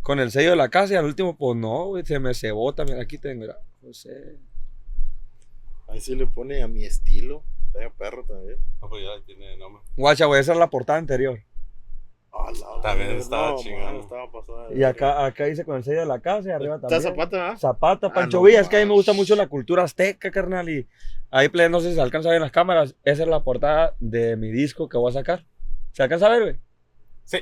Con 0.00 0.18
el 0.18 0.30
sello 0.30 0.50
de 0.50 0.56
la 0.56 0.70
casa 0.70 0.94
y 0.94 0.96
al 0.96 1.04
último, 1.04 1.36
pues 1.36 1.56
no, 1.58 1.86
güey, 1.86 2.04
se 2.06 2.18
me 2.18 2.32
cebó 2.32 2.74
también. 2.74 3.00
Aquí 3.00 3.18
tengo, 3.18 3.40
mira, 3.40 3.58
José. 3.82 4.38
Ahí 5.88 6.00
sí 6.00 6.14
le 6.14 6.26
pone 6.26 6.62
a 6.62 6.68
mi 6.68 6.84
estilo. 6.84 7.44
Vaya 7.74 7.90
perro 7.90 8.24
también. 8.24 8.56
No, 8.80 8.88
pues 8.88 9.02
ya 9.02 9.24
tiene 9.26 9.56
nombre. 9.58 9.82
Guacha, 9.96 10.24
güey, 10.24 10.40
esa 10.40 10.52
es 10.52 10.58
la 10.58 10.70
portada 10.70 10.98
anterior. 10.98 11.40
También 12.82 13.10
estaba 13.12 13.50
no, 13.50 13.56
chingón. 13.58 13.84
mano, 13.84 14.00
estaba 14.00 14.30
pasada 14.30 14.68
Y 14.74 14.82
acá, 14.84 15.24
acá 15.24 15.44
dice 15.46 15.64
con 15.64 15.76
el 15.76 15.84
sello 15.84 16.00
de 16.00 16.06
la 16.06 16.20
casa 16.20 16.48
y 16.48 16.52
arriba 16.52 16.76
Está 16.76 16.88
también. 16.88 17.10
Zapata, 17.12 17.50
¿ah? 17.50 17.56
Zapata, 17.56 18.06
Ah, 18.08 18.12
Pancho 18.12 18.38
no 18.38 18.44
Villa, 18.44 18.60
es 18.60 18.68
que 18.68 18.76
a 18.76 18.80
mí 18.80 18.86
me 18.86 18.92
gusta 18.94 19.12
mucho 19.12 19.34
la 19.36 19.48
cultura 19.48 19.82
azteca, 19.82 20.30
carnal. 20.30 20.68
Y 20.68 20.86
ahí, 21.30 21.50
no 21.70 21.80
sé 21.80 21.90
si 21.90 21.94
se 21.96 22.00
alcanza 22.00 22.28
a 22.28 22.32
ver 22.32 22.36
en 22.36 22.42
las 22.42 22.52
cámaras. 22.52 22.94
Esa 23.04 23.22
es 23.24 23.28
la 23.28 23.42
portada 23.42 23.94
de 24.00 24.36
mi 24.36 24.50
disco 24.50 24.88
que 24.88 24.96
voy 24.96 25.10
a 25.10 25.14
sacar. 25.14 25.44
¿Se 25.92 26.02
alcanza 26.02 26.26
a 26.26 26.30
ver, 26.30 26.42
güey? 26.42 26.56
Sí. 27.24 27.38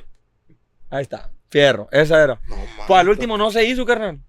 Ahí 0.90 1.02
está. 1.02 1.30
Fierro, 1.50 1.88
esa 1.90 2.22
era. 2.22 2.40
No, 2.48 2.56
Pues 2.86 3.00
al 3.00 3.08
último 3.08 3.38
no 3.38 3.50
se 3.50 3.64
hizo, 3.64 3.84
carnal. 3.84 4.20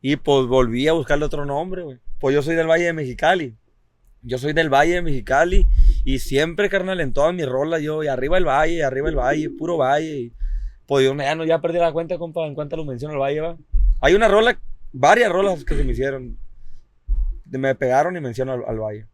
Y 0.00 0.16
pues 0.16 0.46
volví 0.46 0.86
a 0.88 0.92
buscarle 0.92 1.24
otro 1.24 1.44
nombre, 1.44 1.82
güey. 1.82 1.98
Pues 2.20 2.34
yo 2.34 2.42
soy 2.42 2.54
del 2.54 2.68
Valle 2.68 2.84
de 2.84 2.92
Mexicali. 2.92 3.56
Yo 4.22 4.38
soy 4.38 4.52
del 4.52 4.72
Valle 4.72 4.94
de 4.94 5.02
Mexicali. 5.02 5.66
Y 6.04 6.20
siempre, 6.20 6.68
carnal, 6.68 7.00
en 7.00 7.12
todas 7.12 7.34
mis 7.34 7.46
rolas, 7.46 7.82
yo, 7.82 8.02
y 8.02 8.08
arriba 8.08 8.38
el 8.38 8.46
Valle, 8.46 8.74
y 8.74 8.80
arriba 8.80 9.08
el 9.08 9.16
Valle, 9.16 9.50
puro 9.50 9.76
Valle. 9.76 10.18
Y, 10.18 10.32
pues 10.86 11.04
yo 11.04 11.14
ya, 11.14 11.34
no, 11.34 11.44
ya 11.44 11.60
perdí 11.60 11.78
la 11.78 11.92
cuenta, 11.92 12.18
compa, 12.18 12.46
en 12.46 12.54
cuánto 12.54 12.76
lo 12.76 12.84
menciono 12.84 13.14
el 13.14 13.20
Valle, 13.20 13.40
va. 13.40 13.56
Hay 14.00 14.14
una 14.14 14.28
rola, 14.28 14.58
varias 14.92 15.30
rolas 15.30 15.64
que 15.64 15.74
se 15.74 15.84
me 15.84 15.92
hicieron. 15.92 16.38
Me 17.44 17.74
pegaron 17.74 18.16
y 18.16 18.20
menciono 18.20 18.52
al, 18.52 18.64
al 18.66 18.78
Valle. 18.78 19.06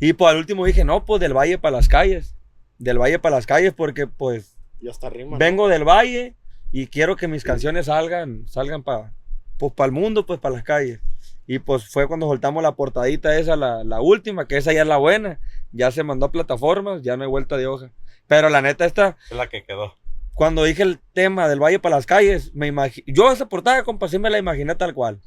Y 0.00 0.12
pues 0.12 0.30
al 0.30 0.38
último 0.38 0.64
dije, 0.64 0.84
no, 0.84 1.04
pues 1.04 1.20
del 1.20 1.34
Valle 1.34 1.58
para 1.58 1.76
las 1.76 1.88
calles. 1.88 2.34
Del 2.78 2.98
Valle 2.98 3.18
para 3.18 3.36
las 3.36 3.46
calles, 3.46 3.72
porque 3.74 4.06
pues 4.06 4.56
Ya 4.80 4.90
está 4.90 5.08
rima. 5.08 5.32
¿no? 5.32 5.38
vengo 5.38 5.68
del 5.68 5.84
valle 5.84 6.34
y 6.70 6.88
quiero 6.88 7.16
que 7.16 7.28
mis 7.28 7.44
canciones 7.44 7.86
salgan, 7.86 8.46
salgan 8.48 8.82
para 8.82 9.12
pues, 9.58 9.72
el 9.78 9.92
mundo, 9.92 10.26
pues 10.26 10.38
para 10.38 10.56
las 10.56 10.64
calles. 10.64 11.00
Y 11.46 11.60
pues 11.60 11.88
fue 11.88 12.08
cuando 12.08 12.26
soltamos 12.26 12.62
la 12.62 12.72
portadita 12.72 13.38
esa, 13.38 13.56
la, 13.56 13.84
la 13.84 14.00
última, 14.00 14.46
que 14.46 14.56
esa 14.56 14.72
ya 14.72 14.82
es 14.82 14.88
la 14.88 14.96
buena. 14.96 15.38
Ya 15.72 15.90
se 15.90 16.02
mandó 16.02 16.26
a 16.26 16.32
plataformas, 16.32 17.02
ya 17.02 17.16
no 17.16 17.24
hay 17.24 17.28
vuelta 17.30 17.56
de 17.56 17.66
hoja. 17.66 17.90
Pero 18.26 18.48
la 18.48 18.62
neta 18.62 18.84
esta, 18.86 19.16
Es 19.30 19.36
la 19.36 19.48
que 19.48 19.64
quedó. 19.64 19.94
cuando 20.34 20.64
dije 20.64 20.82
el 20.82 20.98
tema 21.12 21.48
del 21.48 21.60
valle 21.62 21.78
para 21.78 21.96
las 21.96 22.06
calles, 22.06 22.54
me 22.54 22.72
imagi- 22.72 23.04
yo 23.06 23.30
esa 23.32 23.48
portada, 23.48 23.82
compa, 23.84 24.08
sí 24.08 24.18
me 24.18 24.30
la 24.30 24.38
imaginé 24.38 24.74
tal 24.74 24.94
cual. 24.94 25.20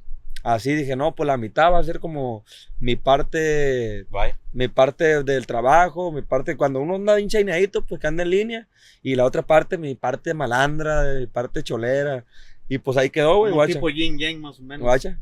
Así 0.43 0.73
dije, 0.73 0.95
no, 0.95 1.13
pues 1.15 1.28
la 1.28 1.36
mitad 1.36 1.71
va 1.71 1.80
a 1.80 1.84
ser 1.84 1.99
como 1.99 2.45
mi 2.80 2.95
parte 2.95 4.06
Bye. 4.10 4.36
mi 4.54 4.69
parte 4.69 5.23
del 5.23 5.45
trabajo, 5.45 6.12
mi 6.13 6.21
parte 6.21 6.56
cuando 6.56 6.80
uno 6.80 6.95
anda 6.95 7.15
bien 7.15 7.28
chaineadito, 7.28 7.86
pues 7.86 7.99
que 7.99 8.08
anda 8.08 8.23
en 8.23 8.30
línea, 8.30 8.67
y 9.04 9.15
la 9.15 9.25
otra 9.25 9.41
parte, 9.41 9.78
mi 9.78 9.95
parte 9.95 10.34
malandra, 10.34 11.04
mi 11.19 11.28
parte 11.28 11.62
cholera, 11.62 12.23
y 12.69 12.78
pues 12.78 12.95
ahí 12.97 13.10
quedó, 13.10 13.38
güey, 13.39 13.52
Un 13.52 13.58
guacha, 13.58 13.73
tipo 13.73 13.89
yin 13.89 14.17
yang 14.17 14.39
más 14.39 14.60
o 14.60 14.63
menos. 14.63 14.82
guacha. 14.84 15.19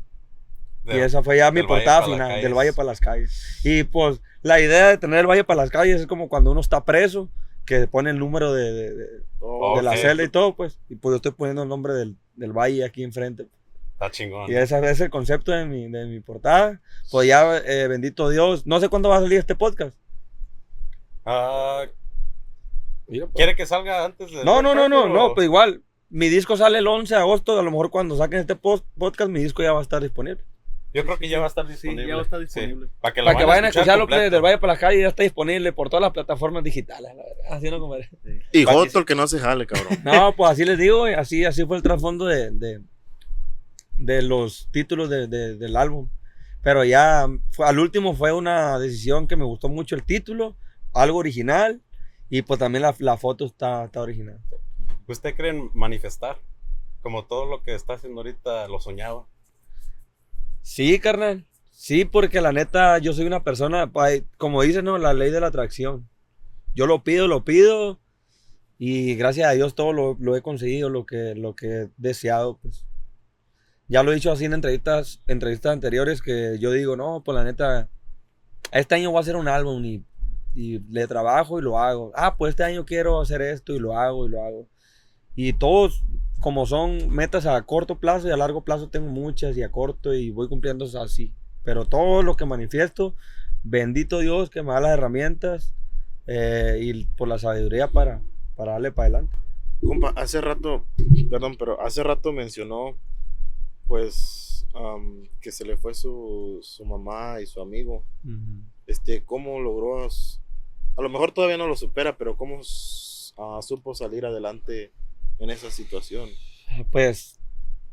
Y 0.84 0.98
esa 0.98 1.22
fue 1.22 1.36
ya 1.36 1.50
mi 1.50 1.60
portada 1.68 2.00
final, 2.12 2.28
del 2.42 2.54
Valle 2.54 2.72
para 2.72 2.86
las 2.86 3.00
calles. 3.00 3.60
Y 3.64 3.82
pues 3.84 4.20
la 4.42 4.60
idea 4.60 4.88
de 4.88 4.98
tener 4.98 5.18
el 5.20 5.26
Valle 5.26 5.44
para 5.44 5.60
las 5.62 5.70
calles 5.70 6.00
es 6.00 6.06
como 6.06 6.28
cuando 6.28 6.50
uno 6.52 6.60
está 6.60 6.84
preso, 6.84 7.28
que 7.66 7.86
pone 7.86 8.10
el 8.10 8.18
número 8.18 8.52
de, 8.54 8.72
de- 8.72 8.94
de- 8.94 9.28
Oh, 9.40 9.76
de 9.76 9.82
la 9.82 9.92
celda 9.96 10.24
y 10.24 10.28
todo, 10.28 10.56
pues, 10.56 10.78
y 10.88 10.96
pues 10.96 11.12
yo 11.12 11.16
estoy 11.16 11.30
poniendo 11.32 11.62
el 11.62 11.68
nombre 11.68 11.92
del, 11.92 12.16
del 12.34 12.52
Valle 12.52 12.84
aquí 12.84 13.04
enfrente. 13.04 13.46
Está 13.92 14.10
chingón. 14.10 14.50
Y 14.50 14.54
ese 14.56 14.78
es 14.90 15.00
el 15.00 15.10
concepto 15.10 15.52
de 15.52 15.64
mi, 15.64 15.88
de 15.90 16.06
mi 16.06 16.18
portada. 16.20 16.80
Pues 17.10 17.28
ya, 17.28 17.58
eh, 17.58 17.86
bendito 17.88 18.30
Dios, 18.30 18.66
no 18.66 18.80
sé 18.80 18.88
cuándo 18.88 19.08
va 19.10 19.18
a 19.18 19.20
salir 19.20 19.38
este 19.38 19.54
podcast. 19.54 19.96
Ah, 21.24 21.84
pues. 23.06 23.22
¿Quiere 23.34 23.54
que 23.56 23.66
salga 23.66 24.04
antes 24.04 24.30
de.? 24.30 24.44
No, 24.44 24.62
no, 24.62 24.74
no, 24.74 24.88
no, 24.88 25.04
o- 25.04 25.08
no, 25.08 25.34
pues 25.34 25.44
igual. 25.44 25.82
Mi 26.10 26.28
disco 26.28 26.56
sale 26.56 26.78
el 26.78 26.86
11 26.86 27.14
de 27.14 27.20
agosto. 27.20 27.58
A 27.58 27.62
lo 27.62 27.70
mejor 27.70 27.90
cuando 27.90 28.16
saquen 28.16 28.40
este 28.40 28.56
post- 28.56 28.84
podcast, 28.98 29.30
mi 29.30 29.40
disco 29.40 29.62
ya 29.62 29.72
va 29.72 29.80
a 29.80 29.82
estar 29.82 30.02
disponible. 30.02 30.42
Yo 30.94 31.04
creo 31.04 31.18
que 31.18 31.28
ya 31.28 31.38
va 31.38 31.44
a 31.44 31.48
estar 31.48 31.66
Sí, 31.66 31.72
disponible. 31.72 32.06
ya 32.08 32.14
va 32.14 32.20
a 32.20 32.24
estar 32.24 32.38
Sí. 32.40 32.44
disponible. 32.46 32.88
Para 33.00 33.14
que, 33.14 33.22
Para 33.22 33.38
que 33.38 33.44
vayan 33.44 33.64
a 33.64 33.68
escucharlo, 33.68 34.04
completo. 34.04 34.18
plebe, 34.20 34.30
del 34.30 34.42
Valle 34.42 34.58
para 34.58 34.72
la 34.72 34.78
calle, 34.78 35.00
ya 35.02 35.08
está 35.08 35.22
disponible 35.22 35.72
por 35.72 35.90
todas 35.90 36.00
las 36.02 36.12
plataformas 36.12 36.64
digitales. 36.64 37.10
la 37.14 37.22
verdad. 37.22 37.42
Así 37.50 37.70
no, 37.70 37.78
compadre. 37.78 38.08
Y 38.52 38.64
Pa' 38.64 38.70
que 38.72 38.76
Joto 38.76 38.98
el 39.00 39.04
que 39.04 39.14
no 39.14 39.26
se 39.26 39.38
jale, 39.38 39.66
cabrón. 39.66 39.86
No, 40.04 40.34
pues 40.34 40.50
así 40.52 40.64
les 40.64 40.78
digo, 40.78 41.04
así, 41.04 41.44
así 41.44 41.64
fue 41.66 41.76
el 41.76 41.82
trasfondo 41.82 42.24
de, 42.24 42.50
de, 42.52 42.80
de 43.98 44.22
los 44.22 44.68
títulos 44.72 45.10
de- 45.10 45.26
de- 45.26 45.56
del 45.56 45.76
álbum. 45.76 46.08
Pero 46.62 46.84
ya, 46.84 47.26
fue- 47.50 47.66
al 47.66 47.78
último 47.78 48.14
fue 48.14 48.32
una 48.32 48.78
decisión 48.78 49.26
que 49.28 49.36
me 49.36 49.44
gustó 49.44 49.68
mucho 49.68 49.94
el 49.94 50.04
título, 50.04 50.56
algo 50.94 51.18
original, 51.18 51.82
y 52.30 52.42
pues 52.42 52.58
también 52.58 52.82
la, 52.82 52.94
la 52.98 53.16
foto 53.16 53.44
está, 53.44 53.84
está 53.84 54.00
original. 54.00 54.38
¿Usted 55.06 55.34
cree 55.36 55.50
en 55.50 55.70
manifestar? 55.74 56.38
Como 57.02 57.24
todo 57.26 57.46
lo 57.46 57.62
que 57.62 57.74
está 57.74 57.94
haciendo 57.94 58.20
ahorita 58.20 58.68
lo 58.68 58.80
soñaba. 58.80 59.26
Sí, 60.68 60.98
carnal. 60.98 61.46
Sí, 61.70 62.04
porque 62.04 62.42
la 62.42 62.52
neta, 62.52 62.98
yo 62.98 63.14
soy 63.14 63.24
una 63.24 63.42
persona, 63.42 63.90
como 64.36 64.60
dice, 64.60 64.82
¿no? 64.82 64.98
La 64.98 65.14
ley 65.14 65.30
de 65.30 65.40
la 65.40 65.46
atracción. 65.46 66.06
Yo 66.74 66.86
lo 66.86 67.02
pido, 67.02 67.26
lo 67.26 67.42
pido. 67.42 67.98
Y 68.76 69.14
gracias 69.14 69.48
a 69.48 69.52
Dios 69.52 69.74
todo 69.74 69.94
lo, 69.94 70.18
lo 70.20 70.36
he 70.36 70.42
conseguido, 70.42 70.90
lo 70.90 71.06
que, 71.06 71.34
lo 71.34 71.56
que 71.56 71.66
he 71.66 71.90
deseado, 71.96 72.58
pues. 72.58 72.84
Ya 73.88 74.02
lo 74.02 74.12
he 74.12 74.16
dicho 74.16 74.30
así 74.30 74.44
en 74.44 74.52
entrevistas, 74.52 75.22
entrevistas 75.26 75.72
anteriores 75.72 76.20
que 76.20 76.58
yo 76.60 76.70
digo, 76.70 76.96
no, 76.96 77.22
pues 77.24 77.34
la 77.34 77.44
neta, 77.44 77.88
este 78.70 78.94
año 78.94 79.10
voy 79.10 79.18
a 79.18 79.20
hacer 79.22 79.36
un 79.36 79.48
álbum 79.48 79.82
y, 79.86 80.04
y 80.54 80.80
le 80.90 81.08
trabajo 81.08 81.58
y 81.58 81.62
lo 81.62 81.78
hago. 81.78 82.12
Ah, 82.14 82.36
pues 82.36 82.50
este 82.50 82.64
año 82.64 82.84
quiero 82.84 83.22
hacer 83.22 83.40
esto 83.40 83.74
y 83.74 83.78
lo 83.78 83.98
hago 83.98 84.26
y 84.26 84.28
lo 84.28 84.44
hago. 84.44 84.68
Y 85.34 85.54
todos, 85.54 86.04
como 86.40 86.66
son 86.66 87.10
metas 87.10 87.46
a 87.46 87.60
corto 87.62 87.98
plazo 87.98 88.28
y 88.28 88.30
a 88.30 88.36
largo 88.36 88.62
plazo, 88.62 88.88
tengo 88.88 89.08
muchas 89.08 89.56
y 89.56 89.62
a 89.62 89.70
corto 89.70 90.14
y 90.14 90.30
voy 90.30 90.48
cumpliendo 90.48 90.86
así. 91.00 91.32
Pero 91.64 91.84
todo 91.84 92.22
lo 92.22 92.36
que 92.36 92.44
manifiesto, 92.44 93.14
bendito 93.62 94.20
Dios 94.20 94.48
que 94.50 94.62
me 94.62 94.72
da 94.72 94.80
las 94.80 94.92
herramientas 94.92 95.74
eh, 96.26 96.78
y 96.80 97.04
por 97.16 97.28
la 97.28 97.38
sabiduría 97.38 97.88
para, 97.88 98.22
para 98.54 98.72
darle 98.72 98.92
para 98.92 99.06
adelante. 99.06 99.36
Compa, 99.84 100.12
hace 100.16 100.40
rato, 100.40 100.84
perdón, 101.30 101.56
pero 101.58 101.80
hace 101.80 102.02
rato 102.02 102.32
mencionó, 102.32 102.96
pues, 103.86 104.66
que 105.40 105.52
se 105.52 105.64
le 105.64 105.76
fue 105.76 105.94
su, 105.94 106.58
su 106.62 106.84
mamá 106.84 107.40
y 107.40 107.46
su 107.46 107.60
amigo. 107.60 108.04
Este, 108.86 109.24
¿cómo 109.24 109.60
logró? 109.60 110.06
A 110.96 111.02
lo 111.02 111.08
mejor 111.08 111.32
todavía 111.32 111.56
no 111.56 111.68
lo 111.68 111.76
supera, 111.76 112.16
pero 112.16 112.36
¿cómo 112.36 112.60
ah, 113.38 113.60
supo 113.62 113.94
salir 113.94 114.26
adelante 114.26 114.92
en 115.38 115.50
esa 115.50 115.70
situación? 115.70 116.28
Pues, 116.90 117.38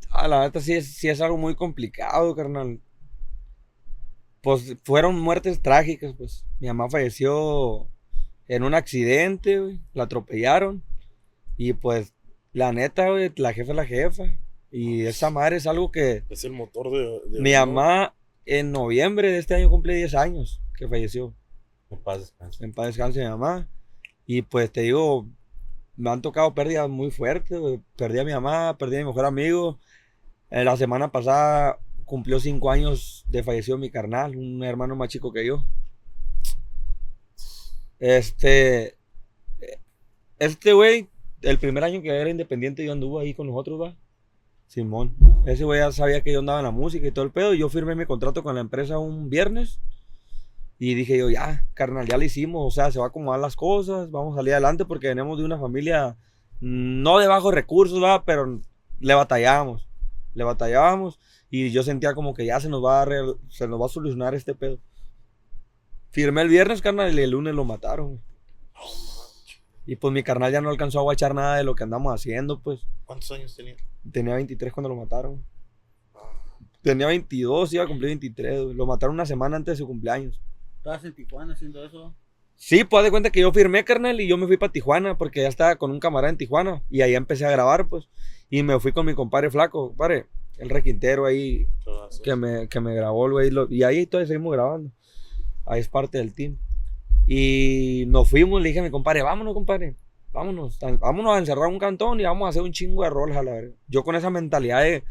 a 0.09 0.27
la 0.27 0.41
neta 0.41 0.59
sí 0.59 0.73
es, 0.73 0.87
sí 0.95 1.09
es 1.09 1.21
algo 1.21 1.37
muy 1.37 1.55
complicado, 1.55 2.35
carnal. 2.35 2.79
Pues 4.41 4.75
fueron 4.83 5.19
muertes 5.19 5.61
trágicas, 5.61 6.13
pues. 6.17 6.45
Mi 6.59 6.67
mamá 6.67 6.89
falleció 6.89 7.87
en 8.47 8.63
un 8.63 8.73
accidente, 8.75 9.59
güey. 9.59 9.79
La 9.93 10.03
atropellaron. 10.03 10.83
Y 11.57 11.73
pues, 11.73 12.13
la 12.53 12.71
neta, 12.71 13.09
güey, 13.09 13.31
la 13.37 13.53
jefa 13.53 13.71
es 13.71 13.75
la 13.75 13.85
jefa. 13.85 14.23
Y 14.71 15.01
esa 15.05 15.29
madre 15.29 15.55
es 15.55 15.67
algo 15.67 15.91
que 15.91 16.23
Es 16.29 16.43
el 16.43 16.51
motor 16.51 16.91
de... 16.91 17.21
de- 17.29 17.41
mi 17.41 17.53
mamá 17.53 18.13
en 18.45 18.71
noviembre 18.71 19.31
de 19.31 19.39
este 19.39 19.55
año 19.55 19.69
cumple 19.69 19.95
10 19.95 20.13
años 20.15 20.61
que 20.77 20.87
falleció. 20.87 21.33
En 21.89 21.99
paz 21.99 22.19
descanse. 22.19 22.63
En 22.63 22.73
paz 22.73 22.87
descanse 22.87 23.21
mi 23.23 23.29
mamá. 23.29 23.67
Y 24.27 24.41
pues 24.43 24.71
te 24.71 24.81
digo, 24.81 25.27
me 25.97 26.09
han 26.09 26.21
tocado 26.21 26.53
pérdidas 26.53 26.89
muy 26.89 27.11
fuertes. 27.11 27.59
Perdí 27.95 28.19
a 28.19 28.23
mi 28.23 28.33
mamá, 28.33 28.77
perdí 28.77 28.97
a 28.97 28.99
mi 28.99 29.05
mejor 29.05 29.25
amigo. 29.25 29.79
Eh, 30.49 30.63
la 30.63 30.77
semana 30.77 31.11
pasada 31.11 31.79
cumplió 32.05 32.39
cinco 32.39 32.71
años 32.71 33.25
de 33.27 33.43
fallecido 33.43 33.77
mi 33.77 33.89
carnal, 33.89 34.35
un 34.35 34.63
hermano 34.63 34.95
más 34.95 35.09
chico 35.09 35.31
que 35.33 35.45
yo. 35.45 35.65
Este, 37.99 38.97
este 40.37 40.73
güey, 40.73 41.09
el 41.41 41.57
primer 41.57 41.83
año 41.83 42.01
que 42.01 42.09
era 42.09 42.29
independiente, 42.29 42.85
yo 42.85 42.91
anduve 42.91 43.23
ahí 43.23 43.33
con 43.33 43.47
nosotros, 43.47 43.81
va. 43.81 43.97
Simón. 44.67 45.15
Ese 45.45 45.63
güey 45.63 45.79
ya 45.79 45.91
sabía 45.91 46.21
que 46.21 46.33
yo 46.33 46.39
andaba 46.39 46.59
en 46.59 46.65
la 46.65 46.71
música 46.71 47.07
y 47.07 47.11
todo 47.11 47.25
el 47.25 47.31
pedo. 47.31 47.53
Y 47.53 47.59
yo 47.59 47.69
firmé 47.69 47.95
mi 47.95 48.05
contrato 48.05 48.43
con 48.43 48.55
la 48.55 48.61
empresa 48.61 48.99
un 48.99 49.29
viernes. 49.29 49.79
Y 50.77 50.93
dije 50.93 51.17
yo, 51.17 51.29
ya, 51.29 51.65
carnal, 51.73 52.05
ya 52.07 52.17
lo 52.17 52.23
hicimos, 52.25 52.61
o 52.65 52.71
sea, 52.75 52.91
se 52.91 52.99
va 52.99 53.05
a 53.05 53.07
acomodar 53.09 53.39
las 53.39 53.55
cosas, 53.55 54.11
vamos 54.11 54.33
a 54.33 54.37
salir 54.37 54.53
adelante 54.53 54.83
porque 54.85 55.07
venimos 55.07 55.37
de 55.37 55.45
una 55.45 55.57
familia 55.57 56.17
mm, 56.59 57.01
no 57.01 57.17
de 57.19 57.27
bajos 57.27 57.53
recursos, 57.53 58.03
va, 58.03 58.25
pero 58.25 58.59
le 58.99 59.13
batallábamos, 59.13 59.87
le 60.33 60.43
batallábamos 60.43 61.17
y 61.49 61.71
yo 61.71 61.81
sentía 61.83 62.13
como 62.13 62.33
que 62.33 62.45
ya 62.45 62.59
se 62.59 62.67
nos 62.67 62.83
va 62.83 63.01
a, 63.03 63.05
re- 63.05 63.35
se 63.49 63.67
nos 63.69 63.79
va 63.81 63.85
a 63.85 63.89
solucionar 63.89 64.35
este 64.35 64.53
pedo. 64.53 64.79
Firmé 66.09 66.41
el 66.41 66.49
viernes, 66.49 66.81
carnal, 66.81 67.17
y 67.17 67.21
el 67.21 67.29
lunes 67.31 67.53
lo 67.55 67.63
mataron. 67.65 68.21
Y 69.85 69.97
pues 69.97 70.13
mi 70.13 70.23
carnal 70.23 70.51
ya 70.51 70.61
no 70.61 70.69
alcanzó 70.69 70.99
a 70.99 71.03
guachar 71.03 71.35
nada 71.35 71.57
de 71.57 71.63
lo 71.63 71.75
que 71.75 71.83
andamos 71.83 72.13
haciendo, 72.13 72.59
pues. 72.61 72.81
¿Cuántos 73.05 73.31
años 73.31 73.55
tenía? 73.55 73.75
Tenía 74.11 74.35
23 74.35 74.73
cuando 74.73 74.89
lo 74.89 74.95
mataron. 74.95 75.43
Tenía 76.81 77.07
22, 77.07 77.73
iba 77.73 77.83
a 77.83 77.87
cumplir 77.87 78.09
23. 78.09 78.63
güey. 78.63 78.75
Lo 78.75 78.85
mataron 78.85 79.15
una 79.15 79.25
semana 79.25 79.57
antes 79.57 79.73
de 79.73 79.77
su 79.77 79.87
cumpleaños. 79.87 80.41
¿Estabas 80.85 81.03
en 81.03 81.15
Tijuana 81.15 81.53
haciendo 81.53 81.83
eso? 81.83 82.13
Sí, 82.53 82.83
pues 82.83 83.03
de 83.03 83.09
cuenta 83.09 83.31
que 83.31 83.39
yo 83.41 83.51
firmé, 83.51 83.83
carnal, 83.83 84.21
y 84.21 84.27
yo 84.27 84.37
me 84.37 84.45
fui 84.45 84.55
para 84.57 84.71
Tijuana 84.71 85.17
porque 85.17 85.41
ya 85.41 85.47
estaba 85.47 85.77
con 85.77 85.89
un 85.89 85.99
camarada 85.99 86.29
en 86.29 86.37
Tijuana. 86.37 86.83
Y 86.91 87.01
ahí 87.01 87.15
empecé 87.15 87.43
a 87.43 87.49
grabar, 87.49 87.89
pues. 87.89 88.07
Y 88.51 88.61
me 88.61 88.79
fui 88.79 88.91
con 88.91 89.07
mi 89.07 89.15
compadre 89.15 89.49
flaco, 89.49 89.87
compadre, 89.87 90.27
el 90.59 90.69
requintero 90.69 91.25
ahí 91.25 91.67
que 92.23 92.35
me, 92.35 92.69
que 92.69 92.79
me 92.81 92.93
grabó, 92.93 93.27
güey. 93.31 93.49
Y 93.71 93.81
ahí 93.81 94.05
todavía 94.05 94.27
seguimos 94.27 94.53
grabando. 94.53 94.91
ahí 95.65 95.79
es 95.79 95.87
parte 95.89 96.19
del 96.19 96.35
team. 96.35 96.59
Y 97.25 98.03
nos 98.07 98.29
fuimos, 98.29 98.61
le 98.61 98.67
dije 98.67 98.81
a 98.81 98.83
mi 98.83 98.91
compadre, 98.91 99.23
vámonos, 99.23 99.55
compadre, 99.55 99.95
vámonos, 100.31 100.83
a- 100.83 100.91
vámonos 100.97 101.35
a 101.35 101.39
encerrar 101.39 101.65
un 101.67 101.79
cantón 101.79 102.19
y 102.19 102.25
vamos 102.25 102.45
a 102.45 102.49
hacer 102.49 102.61
un 102.61 102.71
chingo 102.71 103.03
de 103.03 103.09
roles 103.09 103.35
a 103.37 103.41
la 103.41 103.53
verga. 103.53 103.73
Yo 103.87 104.03
con 104.03 104.15
esa 104.15 104.29
mentalidad 104.29 104.83
de 104.83 105.03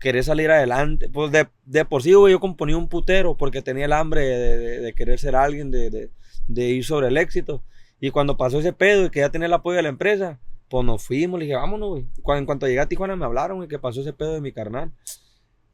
querer 0.00 0.24
salir 0.24 0.50
adelante, 0.50 1.08
pues 1.10 1.30
de, 1.30 1.48
de 1.64 1.84
por 1.84 2.02
sí, 2.02 2.12
güey, 2.14 2.32
yo 2.32 2.40
componía 2.40 2.76
un 2.76 2.88
putero 2.88 3.36
porque 3.36 3.62
tenía 3.62 3.84
el 3.84 3.92
hambre 3.92 4.22
de, 4.22 4.80
de- 4.80 4.94
querer 4.94 5.18
ser 5.18 5.36
alguien, 5.36 5.70
de, 5.70 6.10
ir 6.48 6.84
sobre 6.84 7.08
el 7.08 7.16
éxito. 7.18 7.62
Y 8.00 8.10
cuando 8.10 8.36
pasó 8.36 8.58
ese 8.60 8.72
pedo 8.72 9.06
y 9.06 9.10
que 9.10 9.20
ya 9.20 9.30
tenía 9.30 9.46
el 9.46 9.52
apoyo 9.52 9.76
de 9.76 9.82
la 9.82 9.90
empresa, 9.90 10.40
pues 10.68 10.84
nos 10.86 11.04
fuimos, 11.04 11.38
le 11.38 11.44
dije, 11.46 11.56
vámonos, 11.56 11.88
güey. 11.90 12.06
Cuando, 12.22 12.40
en 12.40 12.46
cuanto 12.46 12.66
llegué 12.66 12.80
a 12.80 12.88
Tijuana 12.88 13.14
me 13.16 13.26
hablaron, 13.26 13.58
güey, 13.58 13.68
que 13.68 13.78
pasó 13.78 14.00
ese 14.00 14.12
pedo 14.14 14.32
de 14.34 14.40
mi 14.40 14.52
carnal. 14.52 14.92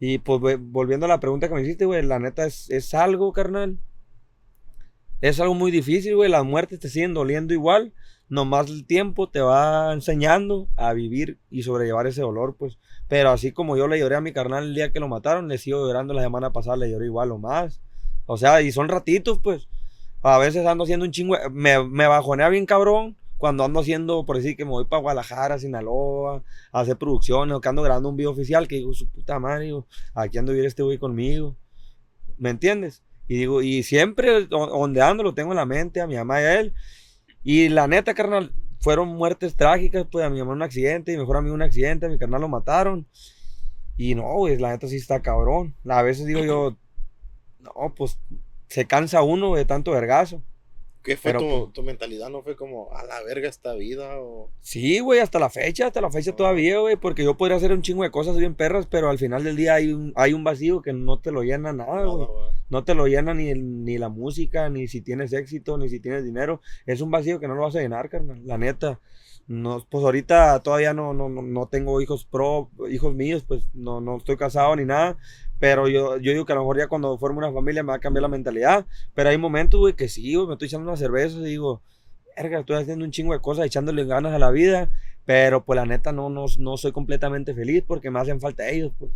Y 0.00 0.18
pues 0.18 0.40
volviendo 0.60 1.06
a 1.06 1.08
la 1.08 1.20
pregunta 1.20 1.48
que 1.48 1.54
me 1.54 1.62
hiciste, 1.62 1.84
güey, 1.86 2.02
la 2.02 2.18
neta 2.18 2.46
es, 2.46 2.68
es 2.70 2.92
algo, 2.94 3.32
carnal. 3.32 3.78
Es 5.20 5.40
algo 5.40 5.54
muy 5.54 5.70
difícil, 5.70 6.16
güey. 6.16 6.30
Las 6.30 6.44
muertes 6.44 6.80
te 6.80 6.88
siguen 6.88 7.14
doliendo 7.14 7.54
igual. 7.54 7.92
Nomás 8.28 8.68
el 8.68 8.86
tiempo 8.86 9.28
te 9.28 9.40
va 9.40 9.92
enseñando 9.92 10.68
a 10.76 10.92
vivir 10.92 11.38
y 11.50 11.62
sobrellevar 11.62 12.06
ese 12.06 12.22
dolor, 12.22 12.56
pues. 12.58 12.78
Pero 13.08 13.30
así 13.30 13.52
como 13.52 13.76
yo 13.76 13.86
le 13.86 13.98
lloré 13.98 14.16
a 14.16 14.20
mi 14.20 14.32
carnal 14.32 14.64
el 14.64 14.74
día 14.74 14.92
que 14.92 15.00
lo 15.00 15.08
mataron, 15.08 15.48
le 15.48 15.58
sigo 15.58 15.86
llorando 15.86 16.12
la 16.12 16.22
semana 16.22 16.52
pasada, 16.52 16.76
le 16.76 16.90
lloré 16.90 17.06
igual 17.06 17.30
o 17.30 17.38
más. 17.38 17.80
O 18.26 18.36
sea, 18.36 18.62
y 18.62 18.72
son 18.72 18.88
ratitos, 18.88 19.38
pues. 19.38 19.68
A 20.22 20.38
veces 20.38 20.66
ando 20.66 20.84
haciendo 20.84 21.04
un 21.06 21.12
chingo. 21.12 21.36
Me, 21.52 21.84
me 21.84 22.08
bajonea 22.08 22.48
bien 22.48 22.66
cabrón 22.66 23.16
cuando 23.38 23.64
ando 23.64 23.80
haciendo, 23.80 24.24
por 24.24 24.36
decir 24.36 24.56
que 24.56 24.64
me 24.64 24.70
voy 24.70 24.86
para 24.86 25.02
Guadalajara, 25.02 25.58
Sinaloa, 25.58 26.42
a 26.72 26.80
hacer 26.80 26.96
producciones, 26.96 27.54
o 27.54 27.60
que 27.60 27.68
ando 27.68 27.82
grabando 27.82 28.08
un 28.08 28.16
video 28.16 28.30
oficial, 28.30 28.66
que 28.66 28.76
digo, 28.76 28.94
su 28.94 29.08
puta 29.08 29.38
madre, 29.38 29.66
digo, 29.66 29.86
aquí 30.14 30.38
ando 30.38 30.52
vivir 30.52 30.66
este 30.66 30.82
güey 30.82 30.98
conmigo. 30.98 31.56
¿Me 32.38 32.50
entiendes? 32.50 33.02
Y 33.28 33.36
digo, 33.36 33.62
y 33.62 33.82
siempre 33.82 34.48
ondeando 34.50 35.22
lo 35.22 35.34
tengo 35.34 35.52
en 35.52 35.56
la 35.56 35.66
mente, 35.66 36.00
a 36.00 36.06
mi 36.06 36.16
mamá 36.16 36.40
y 36.40 36.44
a 36.44 36.60
él. 36.60 36.74
Y 37.48 37.68
la 37.68 37.87
neta, 37.87 38.12
carnal, 38.12 38.52
fueron 38.80 39.06
muertes 39.06 39.54
trágicas, 39.54 40.04
pues 40.11 40.24
a 40.24 40.30
mi 40.30 40.40
mamá 40.40 40.50
un 40.50 40.62
accidente, 40.62 41.12
y 41.12 41.16
mejor 41.16 41.37
amigo 41.37 41.54
un 41.54 41.62
accidente, 41.62 42.06
a 42.06 42.09
mi 42.09 42.18
carnal 42.18 42.40
lo 42.40 42.48
mataron. 42.48 43.06
Y 43.96 44.16
no, 44.16 44.24
güey, 44.35 44.59
la 44.59 44.70
neta 44.70 44.88
sí 44.88 44.96
está 44.96 45.22
cabrón. 45.22 45.76
A 45.88 46.02
veces 46.02 46.26
digo 46.26 46.44
yo, 46.44 46.76
no, 47.61 47.94
pues 47.94 48.18
se 48.66 48.87
cansa 48.87 49.22
uno 49.22 49.54
de 49.54 49.64
tanto 49.64 49.92
vergazo. 49.92 50.42
¿Qué 51.07 51.16
fue 51.16 51.33
Pero, 51.33 51.40
tu, 51.40 51.49
pues- 51.49 51.73
tu 51.73 51.83
mentalidad? 51.85 52.29
¿No 52.31 52.42
fue 52.42 52.57
como 52.57 52.92
a 52.92 53.05
la 53.05 53.23
verga 53.23 53.49
esta 53.49 53.75
vida? 53.75 54.21
O... 54.21 54.51
Sí, 54.61 54.99
güey, 54.99 55.21
hasta 55.21 55.38
la 55.38 55.49
fecha, 55.49 55.87
hasta 55.87 56.01
la 56.01 56.11
fecha 56.11 56.35
todavía, 56.35 56.81
güey, 56.81 56.97
porque 56.97 57.23
yo 57.23 57.37
podría 57.37 57.57
hacer 57.57 57.73
un 57.73 57.81
chingo 57.83 58.03
de 58.03 58.11
cosas 58.11 58.37
bien 58.37 58.57
perras, 58.57 58.87
pero 58.87 59.09
al 59.09 59.16
final 59.16 59.45
del 59.45 59.55
día 59.55 59.75
hay 59.75 59.92
un, 59.92 60.12
hay 60.16 60.33
un 60.33 60.42
vacío 60.42 60.83
que 60.83 60.92
no 60.92 61.21
te 61.21 61.31
lo 61.31 61.42
llena 61.45 61.73
nada, 61.73 62.05
güey. 62.07 62.27
No 62.69 62.83
te 62.83 62.95
lo 62.95 63.07
llena 63.07 63.33
ni, 63.35 63.55
ni 63.55 63.99
la 63.99 64.09
música, 64.09 64.69
ni 64.69 64.88
si 64.88 65.01
tienes 65.01 65.33
éxito, 65.33 65.79
ni 65.79 65.88
si 65.88 66.01
tienes 66.01 66.25
dinero. 66.25 66.61
Es 66.87 67.01
un 67.01 67.12
vacío 67.12 67.38
que 67.38 67.47
no 67.47 67.55
lo 67.55 67.62
vas 67.62 67.77
a 67.77 67.81
llenar, 67.81 68.09
carnal. 68.09 68.42
La 68.45 68.59
neta. 68.59 68.99
No, 69.49 69.87
pues 69.88 70.03
ahorita 70.03 70.61
todavía 70.64 70.92
no, 70.92 71.14
no, 71.14 71.29
no, 71.29 71.40
no 71.40 71.69
tengo 71.69 72.01
hijos 72.01 72.25
pro, 72.25 72.69
hijos 72.90 73.14
míos, 73.14 73.45
pues 73.47 73.62
no, 73.75 74.01
no 74.01 74.16
estoy 74.16 74.37
casado 74.37 74.75
ni 74.75 74.85
nada. 74.85 75.19
Pero 75.59 75.88
yo, 75.88 76.19
yo 76.19 76.33
digo 76.33 76.45
que 76.45 76.53
a 76.53 76.57
lo 76.57 76.62
mejor 76.62 76.79
ya 76.79 76.87
cuando 76.88 77.16
forme 77.19 77.38
una 77.38 77.53
familia 77.53 77.83
me 77.83 77.88
va 77.88 77.97
a 77.97 78.01
cambiar 78.01 78.23
la 78.23 78.29
mentalidad. 78.29 78.85
Pero 79.14 79.31
hay 79.31 79.38
momentos, 79.38 79.81
güey, 79.81 79.95
que 79.95 80.09
sí, 80.09 80.35
güey, 80.35 80.47
me 80.47 80.55
estoy 80.55 80.66
echando 80.69 80.88
unas 80.88 80.99
cervezas 81.01 81.40
y 81.40 81.45
digo, 81.45 81.81
verga, 82.37 82.61
estoy 82.61 82.77
haciendo 82.77 83.05
un 83.05 83.11
chingo 83.11 83.33
de 83.33 83.40
cosas, 83.40 83.66
echándole 83.66 84.05
ganas 84.05 84.33
a 84.35 84.38
la 84.38 84.51
vida. 84.51 84.90
Pero 85.25 85.64
pues 85.64 85.77
la 85.77 85.87
neta 85.87 86.12
no, 86.12 86.29
no, 86.31 86.47
no 86.59 86.77
soy 86.77 86.92
completamente 86.92 87.53
feliz 87.55 87.83
porque 87.87 88.11
me 88.11 88.21
hacen 88.21 88.40
falta 88.40 88.69
ellos, 88.69 88.92
pues. 88.99 89.11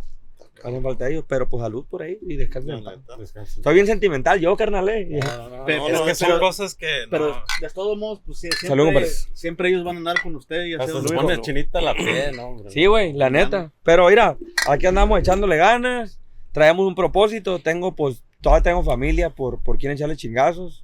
Me 0.63 0.69
hacen 0.69 0.83
falta 0.83 1.09
ellos, 1.09 1.23
pero 1.27 1.47
pues 1.49 1.63
salud 1.63 1.85
por 1.89 2.03
ahí 2.03 2.19
y 2.21 2.35
descansen. 2.35 2.83
neta. 2.83 3.17
Descansa. 3.17 3.63
Soy 3.63 3.73
bien 3.73 3.87
sentimental, 3.87 4.39
yo, 4.39 4.55
carnal, 4.57 4.89
eh. 4.89 5.19
Pero- 5.65 5.87
es 5.87 5.93
no, 5.93 6.05
que 6.05 6.13
son 6.13 6.27
pero- 6.27 6.39
cosas 6.39 6.75
que. 6.75 7.05
Pero 7.09 7.29
no. 7.29 7.43
de 7.61 7.69
todos 7.73 7.97
modos, 7.97 8.21
pues 8.25 8.39
sí, 8.39 8.49
siempre, 8.59 9.05
siempre 9.33 9.69
ellos 9.69 9.83
van 9.83 9.95
a 9.95 9.99
andar 9.99 10.21
con 10.21 10.35
usted 10.35 10.65
y 10.65 10.73
hacer 10.75 10.89
se 11.07 11.15
pone 11.15 11.39
chinita 11.41 11.81
la 11.81 11.95
piel, 11.95 12.35
¿no? 12.35 12.43
hombre? 12.49 12.69
Sí, 12.71 12.85
güey, 12.85 13.13
la 13.13 13.29
neta. 13.31 13.71
Pero 13.83 14.09
mira, 14.09 14.37
aquí 14.67 14.85
andamos 14.85 15.17
echándole 15.19 15.57
ganas, 15.57 16.19
traemos 16.51 16.85
un 16.87 16.95
propósito, 16.95 17.59
tengo 17.59 17.95
pues, 17.95 18.23
todavía 18.41 18.63
tengo 18.63 18.83
familia 18.83 19.29
por, 19.29 19.61
por 19.61 19.77
quien 19.77 19.91
echarle 19.91 20.15
chingazos. 20.15 20.83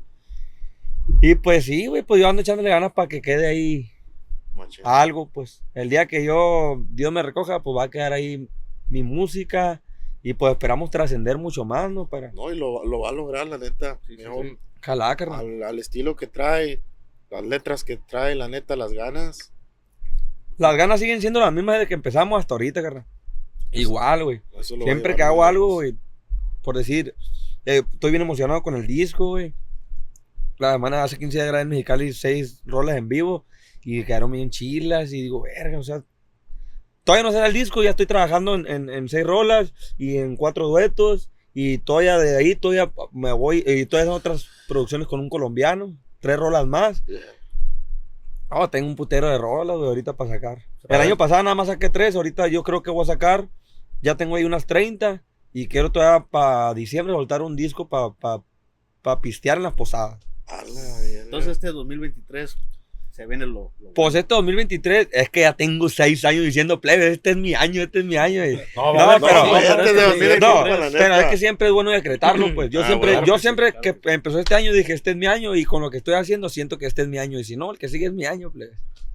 Y 1.22 1.36
pues 1.36 1.66
sí, 1.66 1.88
güey, 1.88 2.04
pues 2.04 2.22
yo 2.22 2.28
ando 2.28 2.42
echándole 2.42 2.70
ganas 2.70 2.92
para 2.92 3.08
que 3.08 3.22
quede 3.22 3.48
ahí 3.48 3.92
algo, 4.84 5.30
pues. 5.30 5.64
El 5.74 5.90
día 5.90 6.06
que 6.06 6.24
yo, 6.24 6.84
Dios 6.90 7.12
me 7.12 7.24
recoja, 7.24 7.62
pues 7.64 7.78
va 7.78 7.84
a 7.84 7.90
quedar 7.90 8.14
ahí 8.14 8.48
mi 8.90 9.04
música 9.04 9.82
y 10.24 10.34
pues 10.34 10.52
esperamos 10.52 10.90
trascender 10.90 11.38
mucho 11.38 11.66
más, 11.66 11.90
¿no? 11.90 12.08
Para 12.08 12.32
No, 12.32 12.52
y 12.52 12.58
lo, 12.58 12.84
lo 12.86 13.00
va 13.00 13.10
a 13.10 13.14
lograr, 13.14 13.48
la 13.48 13.58
neta. 13.58 14.00
Sí, 14.08 14.16
sí, 14.16 14.24
Mejor 14.24 14.46
sí. 14.46 14.58
Al, 15.40 15.64
al 15.64 15.80
estilo 15.80 16.16
que 16.16 16.28
trae, 16.28 16.82
las 17.30 17.44
letras 17.44 17.84
que 17.84 17.98
trae, 17.98 18.36
la 18.36 18.48
neta, 18.48 18.76
las 18.76 18.94
ganas. 18.94 19.54
Las 20.58 20.76
ganas 20.76 21.00
siguen 21.00 21.22
siendo 21.22 21.40
las 21.40 21.54
mismas 21.54 21.76
desde 21.76 21.88
que 21.88 21.94
empezamos 21.94 22.40
hasta 22.40 22.56
ahorita, 22.56 22.82
carnal. 22.82 23.06
Igual, 23.72 24.24
güey. 24.24 24.42
Siempre 24.86 25.16
que 25.16 25.24
hago 25.24 25.44
algo, 25.44 25.74
güey, 25.76 25.96
por 26.64 26.78
decir, 26.78 27.16
eh, 27.66 27.84
estoy 27.94 28.12
bien 28.12 28.22
emocionado 28.22 28.62
con 28.64 28.76
el 28.76 28.88
disco, 28.88 29.28
güey. 29.30 29.54
La 30.58 30.74
semana 30.74 31.04
hace 31.04 31.18
15 31.18 31.38
días 31.38 31.48
grabé 31.48 31.62
en 31.64 31.70
Mexicali 31.70 32.14
seis 32.14 32.62
rolas 32.66 32.98
en 32.98 33.08
vivo 33.10 33.46
y 33.84 34.04
quedaron 34.04 34.32
bien 34.32 34.50
chilas 34.50 35.14
y 35.14 35.22
digo, 35.22 35.42
verga, 35.44 35.78
o 35.78 35.84
sea, 35.84 36.04
todavía 37.04 37.24
no 37.24 37.32
sale 37.32 37.48
el 37.48 37.54
disco, 37.54 37.84
ya 37.84 37.92
estoy 37.92 38.06
trabajando 38.08 38.56
en, 38.56 38.66
en- 38.68 38.90
en 38.90 39.08
seis 39.08 39.26
rolas 39.26 39.74
y 39.98 40.18
en 40.18 40.36
cuatro 40.36 40.68
duetos 40.68 41.30
y 41.54 41.78
todavía 41.80 42.18
de 42.18 42.38
ahí 42.38 42.56
todavía 42.56 42.92
me 43.12 43.32
voy, 43.34 43.64
y 43.66 43.86
todavía 43.86 44.12
son 44.12 44.18
otras 44.20 44.48
producciones 44.68 45.08
con 45.08 45.20
un 45.20 45.30
colombiano, 45.30 45.96
tres 46.20 46.38
rolas 46.38 46.66
más. 46.68 47.04
Oh, 48.50 48.70
tengo 48.70 48.88
un 48.88 48.96
putero 48.96 49.30
de 49.30 49.38
rolas, 49.38 49.78
güey, 49.78 49.90
ahorita 49.90 50.16
para 50.16 50.30
sacar. 50.30 50.66
El 50.88 51.02
año 51.02 51.18
pasado 51.18 51.44
nada 51.44 51.56
más 51.56 51.68
saqué 51.68 51.90
tres, 51.90 52.16
ahorita 52.16 52.48
yo 52.48 52.64
creo 52.64 52.82
que 52.82 52.92
voy 52.92 53.04
a 53.04 53.08
sacar, 53.08 53.50
ya 54.02 54.16
tengo 54.16 54.36
ahí 54.36 54.46
unas 54.46 54.66
30 54.66 55.24
y 55.54 55.68
quiero 55.68 55.92
todavía 55.92 56.26
para 56.30 56.74
diciembre 56.74 57.14
soltar 57.14 57.42
un 57.42 57.56
disco 57.56 57.90
para 57.90 58.12
pa, 58.12 58.44
pa 59.02 59.22
pistear 59.22 59.58
en 59.58 59.64
las 59.64 59.74
posadas. 59.74 60.20
Entonces 61.24 61.52
este 61.52 61.68
2023 61.68 62.58
se 63.18 63.26
viene 63.26 63.48
lo... 63.48 63.72
lo 63.80 63.94
Pues 63.96 64.14
este 64.14 64.36
2023, 64.36 65.08
es 65.12 65.30
que 65.32 65.40
ya 65.42 65.54
tengo 65.54 65.90
seis 65.90 66.24
años 66.24 66.44
diciendo, 66.46 66.80
plebe, 66.80 67.08
este 67.08 67.32
es 67.32 67.36
mi 67.38 67.56
año, 67.56 67.82
este 67.82 68.00
es 68.00 68.06
mi 68.06 68.16
año. 68.16 68.46
y- 68.46 68.58
No, 68.76 68.94
pero- 68.94 69.06
no, 69.08 69.20
pero 69.20 69.44
te 69.52 69.58
este 69.58 69.94
de 69.94 70.00
sí, 70.00 70.06
2023, 70.06 70.40
No, 70.40 70.64
pero 70.64 71.16
es 71.16 71.26
que 71.26 71.38
siempre 71.38 71.68
es 71.68 71.74
bueno 71.74 71.90
decretarlo, 71.90 72.46
pues. 72.56 72.70
Yo 72.70 72.84
Ah, 72.84 72.88
siempre, 72.88 73.14
bueno, 73.14 73.26
yo 73.26 73.34
pues 73.34 73.42
siempre 73.42 73.72
claro 73.74 74.00
que 74.02 74.14
empezó 74.14 74.38
este 74.40 74.54
año 74.54 74.72
dije, 74.72 74.94
este 74.94 75.10
es 75.12 75.16
mi 75.18 75.26
año 75.26 75.56
y 75.56 75.66
con 75.66 75.82
lo 75.82 75.90
que 75.90 75.98
estoy 75.98 76.14
haciendo 76.14 76.48
siento 76.50 76.78
que 76.78 76.86
este 76.86 77.02
es 77.02 77.08
mi 77.08 77.18
año. 77.18 77.40
Y 77.40 77.44
si 77.44 77.58
no, 77.58 77.72
el 77.72 77.80
que 77.80 77.90
sigue 77.90 78.06
es 78.06 78.14
mi 78.14 78.26
año, 78.26 78.52
plebe. 78.52 78.74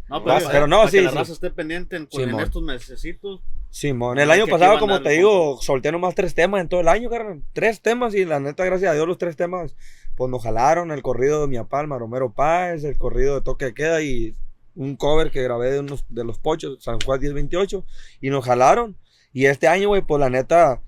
No, 0.08 0.22
Pero 0.24 0.38
pero, 0.50 0.66
no, 0.66 0.78
para 0.78 0.90
sí, 0.90 0.96
que 0.98 1.02
la 1.04 1.10
sí. 1.12 1.16
raza 1.18 1.32
esté 1.32 1.50
pendiente 1.50 1.94
en, 1.96 2.02
en 2.02 2.08
Simón. 2.26 2.42
estos 2.42 2.62
mesecitos. 2.62 3.40
Simón, 3.70 4.18
el 4.18 4.30
año 4.30 4.46
pasado, 4.48 4.78
como 4.78 5.00
te 5.00 5.10
digo, 5.10 5.58
solté 5.62 5.90
nomás 5.92 6.14
tres 6.14 6.34
temas 6.34 6.60
en 6.60 6.68
todo 6.68 6.80
el 6.82 6.88
año, 6.88 7.08
carnal. 7.08 7.40
Tres 7.54 7.80
temas 7.80 8.14
y 8.14 8.24
la 8.26 8.38
neta, 8.40 8.64
gracias 8.66 8.90
a 8.90 8.94
Dios, 8.94 9.06
los 9.08 9.16
tres 9.16 9.36
temas, 9.36 9.74
pues 10.16 10.30
nos 10.30 10.42
jalaron. 10.42 10.90
El 10.90 11.02
corrido 11.02 11.42
de 11.42 11.48
mi 11.48 11.56
papá, 11.58 11.80
el 11.80 11.88
Maromero 11.88 12.32
Páez, 12.32 12.84
el 12.84 12.96
corrido 12.98 13.34
de 13.34 13.40
Toque 13.42 13.66
de 13.66 13.74
Queda 13.74 14.02
y 14.02 14.34
un 14.74 14.96
cover 14.96 15.30
que 15.30 15.42
grabé 15.42 15.70
de 15.70 15.80
unos 15.80 16.04
de 16.08 16.24
los 16.24 16.38
pochos, 16.38 16.82
San 16.82 16.98
Juan 17.00 17.20
1028, 17.20 17.84
y 18.20 18.30
nos 18.30 18.44
jalaron. 18.44 18.96
Y 19.32 19.46
este 19.46 19.68
año, 19.68 19.88
güey, 19.88 20.02
pues 20.02 20.20
la 20.20 20.30
neta, 20.30 20.80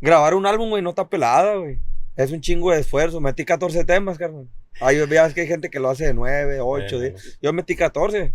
grabar 0.00 0.34
un 0.34 0.46
álbum, 0.46 0.70
güey, 0.70 0.82
no 0.82 0.90
está 0.90 1.08
pelada, 1.08 1.56
güey. 1.56 1.78
Es 2.16 2.32
un 2.32 2.40
chingo 2.40 2.72
de 2.72 2.80
esfuerzo. 2.80 3.20
Metí 3.20 3.44
14 3.44 3.84
temas, 3.84 4.18
carnal. 4.18 4.48
Ahí 4.80 5.04
veas 5.06 5.34
que 5.34 5.40
hay 5.42 5.46
gente 5.48 5.70
que 5.70 5.80
lo 5.80 5.88
hace 5.90 6.06
de 6.06 6.14
9, 6.14 6.60
8, 6.60 6.96
Bueno. 6.98 6.98
10. 7.14 7.38
Yo 7.42 7.52
metí 7.52 7.74
14. 7.76 8.34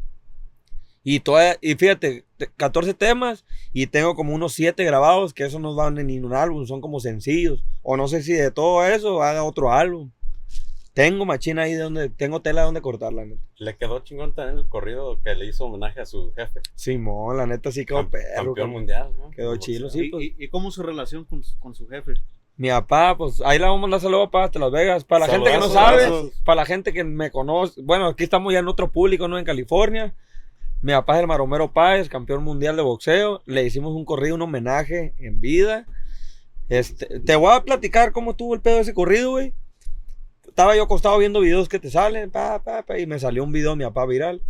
Y, 1.05 1.19
toda, 1.19 1.57
y 1.59 1.75
fíjate, 1.75 2.23
te- 2.37 2.49
14 2.55 2.93
temas 2.93 3.43
y 3.73 3.87
tengo 3.87 4.15
como 4.15 4.33
unos 4.33 4.53
7 4.53 4.85
grabados 4.85 5.33
que 5.33 5.43
eso 5.45 5.59
no 5.59 5.75
van 5.75 5.97
en 5.97 6.07
ningún 6.07 6.33
álbum, 6.33 6.65
son 6.65 6.79
como 6.79 7.01
sencillos. 7.01 7.65
O 7.81 7.97
no 7.97 8.07
sé 8.07 8.23
si 8.23 8.31
de 8.33 8.51
todo 8.51 8.85
eso 8.85 9.21
haga 9.21 9.43
otro 9.43 9.71
álbum. 9.73 10.11
Tengo 10.93 11.25
machina 11.25 11.63
ahí 11.63 11.73
de 11.73 11.81
donde, 11.81 12.09
tengo 12.09 12.41
tela 12.41 12.61
de 12.61 12.65
donde 12.65 12.81
cortarla, 12.81 13.25
neta. 13.25 13.41
Le 13.57 13.75
quedó 13.77 13.99
chingón 13.99 14.35
también 14.35 14.59
el 14.59 14.69
corrido 14.69 15.19
que 15.23 15.33
le 15.33 15.47
hizo 15.47 15.65
homenaje 15.65 15.99
a 16.01 16.05
su 16.05 16.31
jefe. 16.35 16.59
Simón, 16.75 17.37
la 17.37 17.47
neta 17.47 17.71
sí 17.71 17.83
quedó 17.85 17.99
Cam- 18.03 18.09
perro. 18.11 18.45
campeón 18.45 18.69
mundial, 18.69 19.11
¿no? 19.17 19.31
Quedó 19.31 19.55
chilo, 19.57 19.89
sí, 19.89 20.05
¿Y, 20.05 20.09
pues. 20.11 20.23
y, 20.25 20.35
y 20.37 20.47
cómo 20.49 20.69
es 20.69 20.75
su 20.75 20.83
relación 20.83 21.25
con, 21.25 21.43
su- 21.43 21.57
con 21.59 21.73
su 21.73 21.87
jefe? 21.87 22.13
Mi 22.57 22.69
papá, 22.69 23.17
pues 23.17 23.41
ahí 23.43 23.57
le 23.57 23.65
vamos 23.65 23.79
a 23.79 23.81
mandar 23.81 23.99
saludos 24.01 24.29
para 24.31 24.45
hasta 24.45 24.59
Las 24.59 24.71
Vegas. 24.71 25.03
Para 25.03 25.25
la 25.25 25.33
gente 25.33 25.49
que 25.51 25.57
no 25.57 25.69
sabe, 25.69 26.31
para 26.45 26.55
la 26.57 26.65
gente 26.67 26.93
que 26.93 27.03
me 27.03 27.31
conoce, 27.31 27.81
bueno, 27.81 28.05
aquí 28.05 28.23
estamos 28.25 28.53
ya 28.53 28.59
en 28.59 28.67
otro 28.67 28.91
público, 28.91 29.27
¿no? 29.27 29.39
En 29.39 29.45
California. 29.45 30.13
Mi 30.83 30.91
papá 30.91 31.15
es 31.15 31.21
el 31.21 31.27
Maromero 31.27 31.73
Páez, 31.73 32.07
campeón 32.09 32.43
mundial 32.43 32.75
de 32.75 32.83
boxeo. 32.83 33.41
Le 33.47 33.63
hicimos 33.63 33.95
un 33.95 34.05
corrido, 34.05 34.35
un 34.35 34.43
homenaje 34.43 35.15
en 35.17 35.41
vida. 35.41 35.87
Este, 36.69 37.19
te 37.21 37.35
voy 37.35 37.51
a 37.55 37.63
platicar 37.63 38.11
cómo 38.11 38.31
estuvo 38.31 38.53
el 38.53 38.61
pedo 38.61 38.75
de 38.75 38.81
ese 38.81 38.93
corrido, 38.93 39.31
güey. 39.31 39.53
Estaba 40.53 40.75
yo 40.75 40.83
acostado 40.83 41.17
viendo 41.17 41.39
videos 41.39 41.67
que 41.67 41.79
te 41.79 41.89
salen, 41.89 42.29
pa, 42.29 42.61
pa, 42.63 42.85
y 42.99 43.07
me 43.07 43.17
salió 43.17 43.43
un 43.43 43.51
video 43.51 43.71
de 43.71 43.77
mi 43.77 43.85
papá 43.85 44.05
viral. 44.05 44.43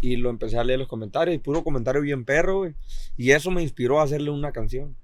Y 0.00 0.16
lo 0.16 0.30
empecé 0.30 0.56
a 0.56 0.64
leer 0.64 0.78
los 0.78 0.88
comentarios, 0.88 1.36
y 1.36 1.38
puro 1.38 1.62
comentario 1.62 2.00
bien 2.00 2.24
perro. 2.24 2.72
Y 3.18 3.32
eso 3.32 3.50
me 3.50 3.60
inspiró 3.60 4.00
a 4.00 4.04
hacerle 4.04 4.30
una 4.30 4.50
canción. 4.50 4.96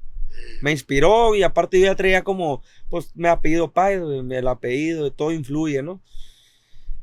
Me 0.62 0.70
inspiró 0.70 1.34
y 1.34 1.42
aparte 1.42 1.78
yo 1.78 1.84
ya 1.84 1.96
traía 1.96 2.24
como, 2.24 2.62
pues 2.88 3.14
me 3.14 3.28
apellido 3.28 3.74
Páez, 3.74 4.00
el 4.00 4.48
apellido, 4.48 5.12
todo 5.12 5.32
influye, 5.32 5.82
¿no? 5.82 6.00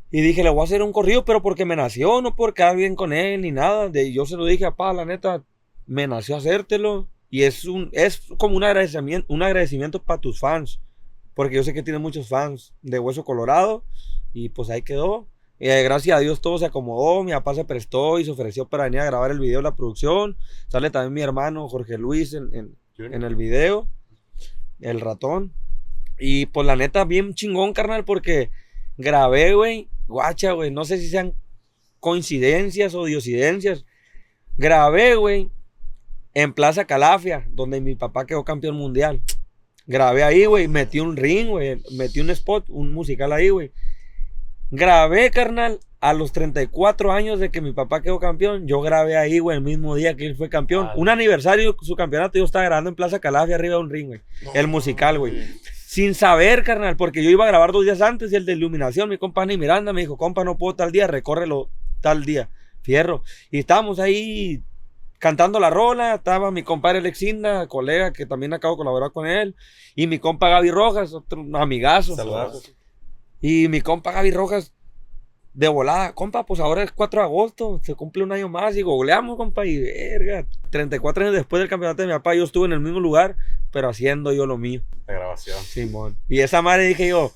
Y 0.10 0.22
dije, 0.22 0.42
le 0.42 0.50
voy 0.50 0.62
a 0.62 0.64
hacer 0.64 0.82
un 0.82 0.92
corrido, 0.92 1.24
pero 1.24 1.44
porque 1.44 1.66
me 1.66 1.76
nació, 1.76 2.24
no 2.24 2.36
por 2.36 2.56
quedar 2.56 2.76
bien 2.76 2.96
con 2.96 3.14
él 3.14 3.42
ni 3.42 3.52
nada. 3.52 3.90
De, 3.90 4.12
yo 4.12 4.26
se 4.26 4.38
lo 4.38 4.46
dije 4.46 4.66
a 4.66 4.94
la 4.94 5.06
neta, 5.06 5.44
me 5.86 6.08
nació 6.08 6.38
hacértelo. 6.38 7.08
Y 7.30 7.44
es, 7.44 7.66
un, 7.66 7.92
es 7.92 8.24
como 8.40 8.58
un 8.58 8.64
agradecimiento, 8.64 9.32
un 9.32 9.44
agradecimiento 9.44 10.02
para 10.02 10.20
tus 10.20 10.40
fans. 10.40 10.80
Porque 11.36 11.56
yo 11.56 11.64
sé 11.64 11.74
que 11.74 11.84
tiene 11.84 12.00
muchos 12.00 12.28
fans 12.28 12.74
de 12.82 12.98
Hueso 12.98 13.24
Colorado. 13.24 13.84
Y 14.34 14.50
pues 14.50 14.70
ahí 14.70 14.82
quedó. 14.82 15.28
Y 15.60 15.70
eh, 15.70 15.84
gracias 15.84 16.18
a 16.18 16.20
Dios 16.20 16.42
todo 16.42 16.58
se 16.58 16.66
acomodó. 16.66 17.24
Mi 17.24 17.32
papá 17.32 17.54
se 17.54 17.66
prestó 17.66 18.20
y 18.20 18.26
se 18.26 18.32
ofreció 18.32 18.68
para 18.68 18.86
venir 18.86 19.02
a 19.02 19.06
grabar 19.06 19.32
el 19.32 19.40
video 19.40 19.60
de 19.60 19.64
la 19.64 19.76
producción. 19.76 20.36
Sale 20.68 20.90
también 20.90 21.14
mi 21.14 21.22
hermano 21.22 21.70
Jorge 21.70 21.98
Luis 21.98 22.34
en, 22.34 22.50
en, 22.56 22.76
en 22.98 23.24
el 23.24 23.36
video. 23.36 23.88
El 24.80 25.00
ratón. 25.00 25.54
Y 26.18 26.48
pues 26.48 26.66
la 26.66 26.76
neta, 26.76 27.06
bien 27.06 27.34
chingón, 27.34 27.74
carnal, 27.74 28.06
porque 28.06 28.50
grabé, 28.98 29.54
güey. 29.54 29.90
Guacha, 30.08 30.54
güey. 30.54 30.72
No 30.72 30.86
sé 30.86 30.98
si 30.98 31.10
sean 31.10 31.36
coincidencias 32.00 32.94
o 32.96 33.06
diosidencias. 33.06 33.86
Grabé, 34.58 35.16
güey, 35.16 35.50
en 36.34 36.54
Plaza 36.54 36.86
Calafia, 36.86 37.48
donde 37.52 37.82
mi 37.82 37.96
papá 37.96 38.26
quedó 38.26 38.46
campeón 38.46 38.76
mundial. 38.76 39.22
Grabé 39.88 40.24
ahí, 40.24 40.46
güey. 40.46 40.68
Metí 40.68 41.00
un 41.00 41.16
ring, 41.16 41.50
güey. 41.50 41.82
Metí 41.92 42.20
un 42.20 42.30
spot, 42.30 42.66
un 42.70 42.94
musical 42.94 43.32
ahí, 43.32 43.50
güey. 43.50 43.72
Grabé, 44.72 45.30
carnal, 45.30 45.80
a 46.02 46.14
los 46.14 46.32
34 46.34 47.12
años 47.12 47.40
de 47.40 47.50
que 47.50 47.62
mi 47.62 47.72
papá 47.74 48.02
quedó 48.02 48.20
campeón. 48.20 48.68
Yo 48.68 48.82
grabé 48.82 49.18
ahí, 49.18 49.40
güey, 49.40 49.58
el 49.58 49.64
mismo 49.64 49.96
día 49.96 50.16
que 50.16 50.26
él 50.26 50.36
fue 50.36 50.50
campeón. 50.50 50.90
Un 50.96 51.10
aniversario, 51.10 51.76
su 51.82 51.96
campeonato, 51.96 52.38
yo 52.38 52.46
estaba 52.46 52.66
grabando 52.66 52.90
en 52.90 52.96
Plaza 52.96 53.20
Calafia 53.20 53.56
arriba 53.56 53.76
de 53.76 53.82
un 53.82 53.90
ring, 53.90 54.08
güey. 54.08 54.22
el 54.54 54.68
musical, 54.68 55.18
güey. 55.18 55.34
Sin 55.88 56.14
saber, 56.14 56.64
carnal, 56.64 56.98
porque 56.98 57.24
yo 57.24 57.30
iba 57.30 57.46
a 57.46 57.48
grabar 57.48 57.72
dos 57.72 57.86
días 57.86 58.02
antes 58.02 58.32
y 58.32 58.36
el 58.36 58.46
de 58.46 58.54
iluminación, 58.54 59.08
mi 59.08 59.18
compa 59.18 59.46
Ni 59.46 59.58
Miranda 59.58 59.94
me 59.94 60.02
dijo, 60.02 60.18
compa, 60.18 60.44
no 60.44 60.58
puedo 60.58 60.76
tal 60.76 60.92
día, 60.92 61.08
recórrelo 61.08 61.70
tal 62.02 62.26
día. 62.26 62.50
Fierro. 62.82 63.24
Y 63.50 63.60
estábamos 63.60 64.00
ahí 64.00 64.62
cantando 65.26 65.60
la 65.60 65.72
rola, 65.72 66.14
estaba 66.14 66.52
mi 66.52 66.62
compadre 66.62 67.00
Alexinda, 67.00 67.66
colega 67.66 68.14
que 68.14 68.28
también 68.28 68.54
acabo 68.54 68.76
de 68.76 68.78
colaborar 68.78 69.12
con 69.12 69.26
él, 69.26 69.56
y 69.96 70.06
mi 70.06 70.20
compa 70.20 70.50
Gaby 70.50 70.70
Rojas, 70.70 71.16
otro 71.16 71.44
amigazo. 71.54 72.16
Saludos. 72.16 72.76
Y 73.42 73.68
mi 73.68 73.82
compa 73.82 74.12
Gaby 74.12 74.30
Rojas, 74.30 74.76
de 75.56 75.68
volada, 75.68 76.14
compa, 76.14 76.46
pues 76.46 76.60
ahora 76.60 76.84
es 76.84 76.92
4 76.92 77.22
de 77.22 77.26
agosto, 77.26 77.82
se 77.82 77.96
cumple 77.96 78.22
un 78.22 78.34
año 78.34 78.50
más 78.50 78.78
y 78.78 78.84
googleamos, 78.84 79.36
compa, 79.36 79.66
y 79.66 79.80
verga. 79.80 80.46
34 80.70 81.24
años 81.24 81.36
después 81.36 81.60
del 81.60 81.70
campeonato 81.70 82.04
de 82.04 82.08
mi 82.10 82.14
papá, 82.14 82.36
yo 82.36 82.44
estuve 82.44 82.68
en 82.68 82.74
el 82.74 82.80
mismo 82.80 83.00
lugar, 83.00 83.36
pero 83.72 83.90
haciendo 83.90 84.32
yo 84.32 84.46
lo 84.46 84.60
mío. 84.60 84.84
La 85.08 85.16
grabación. 85.16 85.58
Simón. 85.64 86.16
Y 86.30 86.42
esa 86.42 86.62
madre 86.62 86.86
dije 86.86 87.08
yo, 87.08 87.32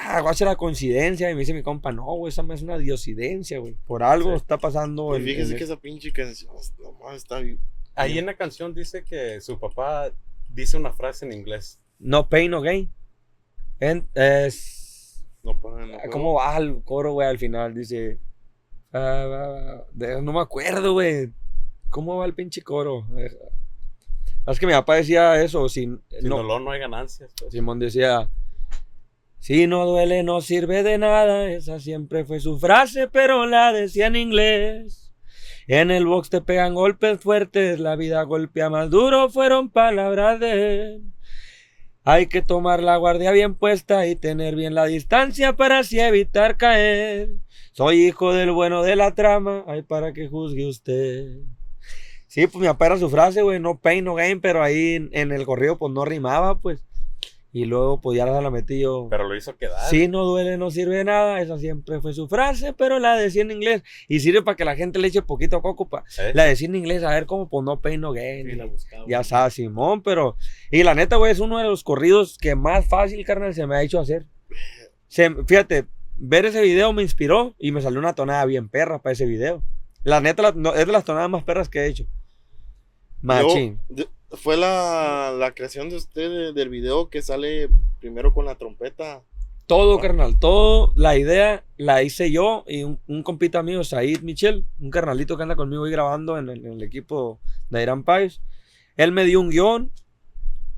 ah, 0.00 0.20
va 0.22 0.30
a 0.30 0.34
ser 0.34 0.46
la 0.46 0.56
coincidencia. 0.56 1.30
Y 1.30 1.34
me 1.34 1.40
dice 1.40 1.54
mi 1.54 1.62
compa, 1.62 1.92
no, 1.92 2.04
güey, 2.14 2.30
esa 2.30 2.42
es 2.52 2.62
una 2.62 2.78
diosidencia, 2.78 3.58
güey. 3.58 3.74
Por 3.86 4.02
algo 4.02 4.30
Sí. 4.30 4.36
está 4.36 4.58
pasando. 4.58 5.16
Y 5.18 5.22
fíjese 5.22 5.52
en- 5.52 5.58
que 5.58 5.64
esa 5.64 5.76
pinche 5.76 6.12
canción, 6.12 6.54
nomás 6.78 7.16
está 7.16 7.38
bien. 7.40 7.60
Ahí 7.94 8.18
en 8.18 8.26
la 8.26 8.34
canción 8.36 8.72
dice 8.74 9.02
que 9.04 9.40
su 9.40 9.58
papá 9.58 10.12
dice 10.48 10.76
una 10.76 10.92
frase 10.92 11.26
en 11.26 11.32
inglés. 11.32 11.78
No 11.98 12.28
pain, 12.28 12.50
no 12.50 12.60
gain. 12.62 12.90
En- 13.80 14.06
es. 14.14 15.24
No 15.42 15.58
pagan. 15.60 15.92
Ah, 15.94 16.08
¿Cómo 16.10 16.34
va 16.34 16.56
el 16.58 16.82
coro, 16.84 17.12
güey, 17.14 17.28
al 17.28 17.38
final? 17.38 17.74
Dice. 17.74 18.18
de- 18.92 20.20
no 20.22 20.32
me 20.32 20.40
acuerdo, 20.40 20.92
güey. 20.94 21.30
¿Cómo 21.90 22.16
va 22.18 22.26
el 22.26 22.34
pinche 22.34 22.62
coro? 22.62 23.06
Es 24.46 24.58
que 24.58 24.66
mi 24.66 24.72
papá 24.72 24.96
decía 24.96 25.40
eso. 25.42 25.68
Sin, 25.68 26.00
Sin 26.10 26.28
no, 26.28 26.38
dolor 26.38 26.60
no 26.60 26.70
hay 26.72 26.80
ganancias. 26.80 27.32
pues. 27.38 27.52
Simón 27.52 27.78
decía. 27.78 28.28
Si 29.40 29.66
no 29.66 29.86
duele, 29.86 30.22
no 30.22 30.42
sirve 30.42 30.82
de 30.82 30.98
nada. 30.98 31.50
Esa 31.50 31.80
siempre 31.80 32.24
fue 32.24 32.40
su 32.40 32.58
frase, 32.58 33.08
pero 33.08 33.46
la 33.46 33.72
decía 33.72 34.06
en 34.06 34.16
inglés. 34.16 35.12
En 35.66 35.90
el 35.90 36.06
box 36.06 36.30
te 36.30 36.40
pegan 36.40 36.74
golpes 36.74 37.20
fuertes, 37.20 37.80
la 37.80 37.96
vida 37.96 38.22
golpea 38.24 38.68
más 38.70 38.90
duro, 38.90 39.30
fueron 39.30 39.70
palabras 39.70 40.40
de 40.40 40.52
él. 40.52 41.02
Hay 42.02 42.26
que 42.26 42.42
tomar 42.42 42.82
la 42.82 42.96
guardia 42.96 43.30
bien 43.30 43.54
puesta 43.54 44.06
y 44.06 44.16
tener 44.16 44.56
bien 44.56 44.74
la 44.74 44.86
distancia 44.86 45.54
para 45.54 45.78
así 45.78 46.00
evitar 46.00 46.56
caer. 46.56 47.30
Soy 47.72 48.06
hijo 48.06 48.32
del 48.32 48.50
bueno 48.50 48.82
de 48.82 48.96
la 48.96 49.14
trama, 49.14 49.64
ay 49.68 49.82
para 49.82 50.12
que 50.12 50.28
juzgue 50.28 50.66
usted. 50.66 51.38
Sí, 52.26 52.46
pues 52.46 52.60
mi 52.60 52.66
papá 52.66 52.98
su 52.98 53.08
frase, 53.08 53.42
güey, 53.42 53.60
no 53.60 53.78
pain, 53.78 54.04
no 54.04 54.14
gain, 54.14 54.40
pero 54.40 54.62
ahí 54.62 54.94
en, 54.94 55.08
en 55.12 55.30
el 55.30 55.46
corrido 55.46 55.78
pues 55.78 55.92
no 55.92 56.04
rimaba, 56.04 56.58
pues. 56.58 56.84
Y 57.52 57.64
luego 57.64 58.00
pues 58.00 58.16
ya 58.16 58.26
la 58.26 58.48
metí 58.50 58.78
yo. 58.80 59.08
Pero 59.10 59.26
lo 59.28 59.34
hizo 59.34 59.56
quedar. 59.56 59.88
Si 59.90 60.06
no 60.06 60.24
duele, 60.24 60.56
no 60.56 60.70
sirve 60.70 60.98
de 60.98 61.04
nada. 61.04 61.40
Esa 61.40 61.58
siempre 61.58 62.00
fue 62.00 62.12
su 62.12 62.28
frase, 62.28 62.72
pero 62.72 63.00
la 63.00 63.16
decía 63.16 63.42
en 63.42 63.50
inglés. 63.50 63.82
Y 64.06 64.20
sirve 64.20 64.42
para 64.42 64.56
que 64.56 64.64
la 64.64 64.76
gente 64.76 65.00
le 65.00 65.08
eche 65.08 65.20
poquito 65.22 65.60
coco. 65.60 65.88
Pa. 65.88 66.04
¿Eh? 66.18 66.30
La 66.34 66.44
decía 66.44 66.68
en 66.68 66.76
inglés, 66.76 67.02
a 67.02 67.10
ver 67.10 67.26
cómo, 67.26 67.48
pues 67.48 67.64
no 67.64 67.80
pain, 67.80 68.00
no 68.00 68.12
gain. 68.12 68.46
Sí, 68.48 68.54
la 68.54 68.66
buscaba. 68.66 69.04
Ya 69.08 69.24
sabes, 69.24 69.54
Simón, 69.54 70.00
pero. 70.02 70.36
Y 70.70 70.84
la 70.84 70.94
neta, 70.94 71.16
güey, 71.16 71.32
es 71.32 71.40
uno 71.40 71.58
de 71.58 71.64
los 71.64 71.82
corridos 71.82 72.38
que 72.38 72.54
más 72.54 72.86
fácil, 72.86 73.24
carnal, 73.24 73.52
se 73.52 73.66
me 73.66 73.74
ha 73.74 73.82
hecho 73.82 73.98
hacer. 73.98 74.26
Se- 75.08 75.34
fíjate, 75.44 75.86
ver 76.16 76.46
ese 76.46 76.62
video 76.62 76.92
me 76.92 77.02
inspiró 77.02 77.56
y 77.58 77.72
me 77.72 77.82
salió 77.82 77.98
una 77.98 78.14
tonada 78.14 78.44
bien 78.44 78.68
perra 78.68 79.02
para 79.02 79.12
ese 79.14 79.26
video. 79.26 79.64
La 80.04 80.20
neta, 80.20 80.42
la- 80.42 80.52
no, 80.52 80.72
es 80.74 80.86
de 80.86 80.92
las 80.92 81.04
tonadas 81.04 81.28
más 81.28 81.42
perras 81.42 81.68
que 81.68 81.80
he 81.80 81.86
hecho. 81.88 82.06
Machín. 83.22 83.80
Yo- 83.88 84.04
fue 84.32 84.56
la, 84.56 85.34
la 85.38 85.52
creación 85.52 85.88
de 85.88 85.96
usted 85.96 86.30
de- 86.30 86.52
del 86.52 86.68
video 86.68 87.08
que 87.08 87.22
sale 87.22 87.68
primero 88.00 88.32
con 88.32 88.44
la 88.44 88.56
trompeta. 88.56 89.22
Todo, 89.66 90.00
carnal, 90.00 90.38
todo. 90.38 90.92
La 90.96 91.16
idea 91.16 91.64
la 91.76 92.02
hice 92.02 92.32
yo 92.32 92.64
y 92.66 92.82
un, 92.82 92.98
un 93.06 93.22
compita 93.22 93.62
mío, 93.62 93.84
Said 93.84 94.20
Michel, 94.22 94.64
un 94.80 94.90
carnalito 94.90 95.36
que 95.36 95.44
anda 95.44 95.54
conmigo 95.54 95.84
ahí 95.84 95.92
grabando 95.92 96.38
en 96.38 96.48
el, 96.48 96.66
en 96.66 96.72
el 96.72 96.82
equipo 96.82 97.38
de 97.68 97.82
Irán 97.82 98.02
Pais. 98.02 98.40
Él 98.96 99.12
me 99.12 99.24
dio 99.24 99.40
un 99.40 99.50
guion, 99.50 99.92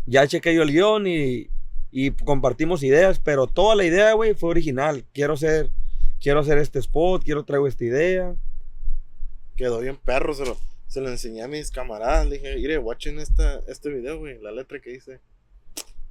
ya 0.06 0.26
chequé 0.26 0.54
yo 0.54 0.62
el 0.62 0.72
guion 0.72 1.06
y, 1.06 1.48
y 1.90 2.10
compartimos 2.10 2.82
ideas, 2.82 3.18
pero 3.18 3.46
toda 3.46 3.74
la 3.76 3.84
idea, 3.84 4.12
güey, 4.12 4.34
fue 4.34 4.50
original. 4.50 5.06
Quiero 5.14 5.32
hacer, 5.34 5.70
quiero 6.20 6.40
hacer 6.40 6.58
este 6.58 6.78
spot, 6.78 7.24
quiero 7.24 7.44
traigo 7.44 7.66
esta 7.66 7.84
idea. 7.84 8.34
Quedó 9.56 9.80
bien 9.80 9.96
perro, 9.96 10.34
se 10.34 10.44
lo, 10.44 10.56
se 10.92 11.00
lo 11.00 11.08
enseñé 11.08 11.42
a 11.42 11.48
mis 11.48 11.70
camaradas. 11.70 12.26
Le 12.26 12.36
dije, 12.36 12.54
mire, 12.56 12.76
watchen 12.76 13.18
esta, 13.18 13.60
este 13.66 13.88
video, 13.88 14.18
güey, 14.18 14.38
la 14.42 14.52
letra 14.52 14.78
que 14.78 14.92
hice. 14.92 15.20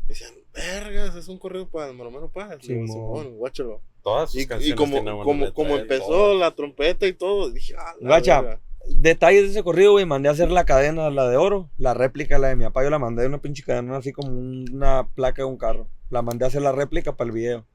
Decían, 0.07 0.33
vergas, 0.51 1.15
es 1.15 1.27
un 1.27 1.37
correo 1.37 1.69
para 1.69 1.91
el 1.91 1.95
Maromero 1.95 2.31
Paz. 2.31 2.65
Le 2.65 2.73
digo, 2.73 2.87
Simón. 2.87 3.33
Watchalo. 3.35 3.79
Todas 4.01 4.31
sus 4.31 4.41
Y, 4.41 4.73
como, 4.73 4.97
como, 5.23 5.41
letra, 5.41 5.53
como 5.53 5.77
empezó 5.77 6.33
la 6.33 6.55
trompeta 6.55 7.05
y 7.05 7.13
todo, 7.13 7.51
dije, 7.51 7.75
ah, 7.77 7.93
la 7.99 8.07
Guacha, 8.07 8.41
verga. 8.41 8.61
detalles 8.87 9.43
de 9.43 9.49
ese 9.49 9.63
corrido, 9.63 9.91
güey, 9.91 10.05
mandé 10.05 10.29
a 10.29 10.31
hacer 10.31 10.49
la 10.49 10.65
cadena, 10.65 11.11
la 11.11 11.29
de 11.29 11.37
oro, 11.37 11.69
la 11.77 11.93
réplica, 11.93 12.39
la 12.39 12.47
de 12.47 12.55
mi 12.55 12.63
papá, 12.63 12.83
yo 12.83 12.89
la 12.89 12.97
mandé 12.97 13.27
una 13.27 13.37
pinche 13.37 13.61
cadena 13.61 13.97
así 13.97 14.11
como 14.11 14.31
una 14.31 15.07
placa 15.13 15.43
de 15.43 15.47
un 15.47 15.57
carro. 15.57 15.87
La 16.09 16.23
mandé 16.23 16.45
a 16.45 16.47
hacer 16.47 16.63
la 16.63 16.71
réplica 16.71 17.15
para 17.15 17.27
el 17.27 17.35
video. 17.35 17.67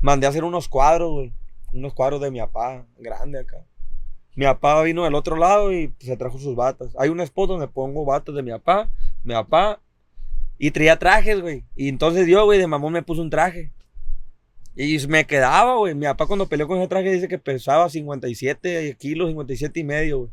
Mandé 0.00 0.26
a 0.26 0.30
hacer 0.30 0.42
unos 0.42 0.66
cuadros, 0.66 1.12
güey, 1.12 1.32
unos 1.72 1.94
cuadros 1.94 2.20
de 2.20 2.32
mi 2.32 2.40
papá, 2.40 2.84
grande 2.98 3.38
acá. 3.38 3.64
Mi 4.34 4.44
papá 4.44 4.82
vino 4.82 5.04
del 5.04 5.14
otro 5.14 5.36
lado 5.36 5.72
y 5.72 5.92
se 5.98 6.16
trajo 6.16 6.38
sus 6.38 6.54
batas. 6.54 6.94
Hay 6.98 7.08
un 7.08 7.20
spot 7.20 7.50
donde 7.50 7.68
pongo 7.68 8.04
batas 8.04 8.34
de 8.34 8.42
mi 8.42 8.50
papá, 8.50 8.88
mi 9.24 9.34
papá, 9.34 9.80
y 10.58 10.70
traía 10.70 10.98
trajes, 10.98 11.40
güey. 11.40 11.64
Y 11.74 11.88
entonces 11.88 12.26
yo, 12.28 12.44
güey, 12.44 12.58
de 12.58 12.66
mamón 12.66 12.92
me 12.92 13.02
puse 13.02 13.20
un 13.20 13.30
traje. 13.30 13.72
Y 14.76 14.98
me 15.08 15.26
quedaba, 15.26 15.76
güey. 15.76 15.94
Mi 15.94 16.06
papá 16.06 16.26
cuando 16.26 16.48
peleó 16.48 16.68
con 16.68 16.78
ese 16.78 16.88
traje 16.88 17.12
dice 17.12 17.28
que 17.28 17.38
pesaba 17.38 17.88
57 17.88 18.96
kilos, 18.98 19.28
57 19.28 19.80
y 19.80 19.84
medio, 19.84 20.18
güey. 20.18 20.30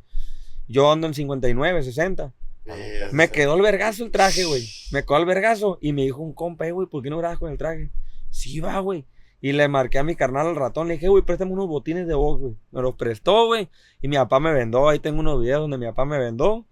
Yo 0.67 0.91
ando 0.91 1.07
en 1.07 1.13
59, 1.13 1.81
60. 1.83 2.33
Eh, 2.65 3.07
Me 3.13 3.29
quedó 3.29 3.55
el 3.55 3.61
vergazo 3.61 4.03
el 4.03 4.11
traje, 4.11 4.43
güey. 4.43 4.67
Me 4.91 5.03
quedó 5.03 5.17
el 5.17 5.25
vergazo. 5.25 5.79
Y 5.81 5.93
me 5.93 6.03
dijo 6.03 6.21
un 6.21 6.33
compa, 6.33 6.67
eh, 6.67 6.71
güey, 6.71 6.87
¿por 6.87 7.01
qué 7.01 7.09
no 7.09 7.17
grabas 7.17 7.39
con 7.39 7.51
el 7.51 7.57
traje? 7.57 7.89
Sí, 8.29 8.59
va, 8.59 8.79
güey. 8.79 9.05
Y 9.39 9.51
le 9.51 9.67
marqué 9.67 9.99
a 9.99 10.03
mi 10.03 10.15
carnal 10.15 10.47
al 10.47 10.55
ratón. 10.55 10.87
Le 10.87 10.95
dije, 10.95 11.07
güey, 11.07 11.23
préstame 11.23 11.51
unos 11.51 11.67
botines 11.67 12.07
de 12.07 12.15
box, 12.15 12.41
güey. 12.41 12.55
Me 12.71 12.81
los 12.81 12.95
prestó, 12.95 13.45
güey. 13.47 13.69
Y 14.01 14.07
mi 14.07 14.15
papá 14.15 14.39
me 14.39 14.51
vendó. 14.51 14.89
Ahí 14.89 14.99
tengo 14.99 15.19
unos 15.19 15.41
videos 15.41 15.61
donde 15.61 15.77
mi 15.77 15.85
papá 15.85 16.05
me 16.05 16.17
vendó. 16.17 16.65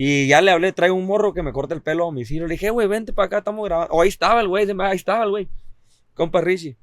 Y 0.00 0.28
ya 0.28 0.40
le 0.40 0.52
hablé, 0.52 0.72
traigo 0.72 0.94
un 0.94 1.06
morro 1.06 1.34
que 1.34 1.42
me 1.42 1.52
corta 1.52 1.74
el 1.74 1.82
pelo 1.82 2.04
a 2.04 2.06
domicilio. 2.06 2.46
Le 2.46 2.52
dije, 2.52 2.70
güey, 2.70 2.86
vente 2.86 3.12
para 3.12 3.26
acá, 3.26 3.38
estamos 3.38 3.64
grabando. 3.66 3.92
O 3.92 4.00
ahí 4.00 4.08
estaba 4.08 4.40
el 4.40 4.48
güey, 4.48 4.66
ahí 4.80 4.96
estaba 4.96 5.24
el 5.24 5.30
güey. 5.30 5.48
Compa 6.14 6.40
Richie. 6.40 6.76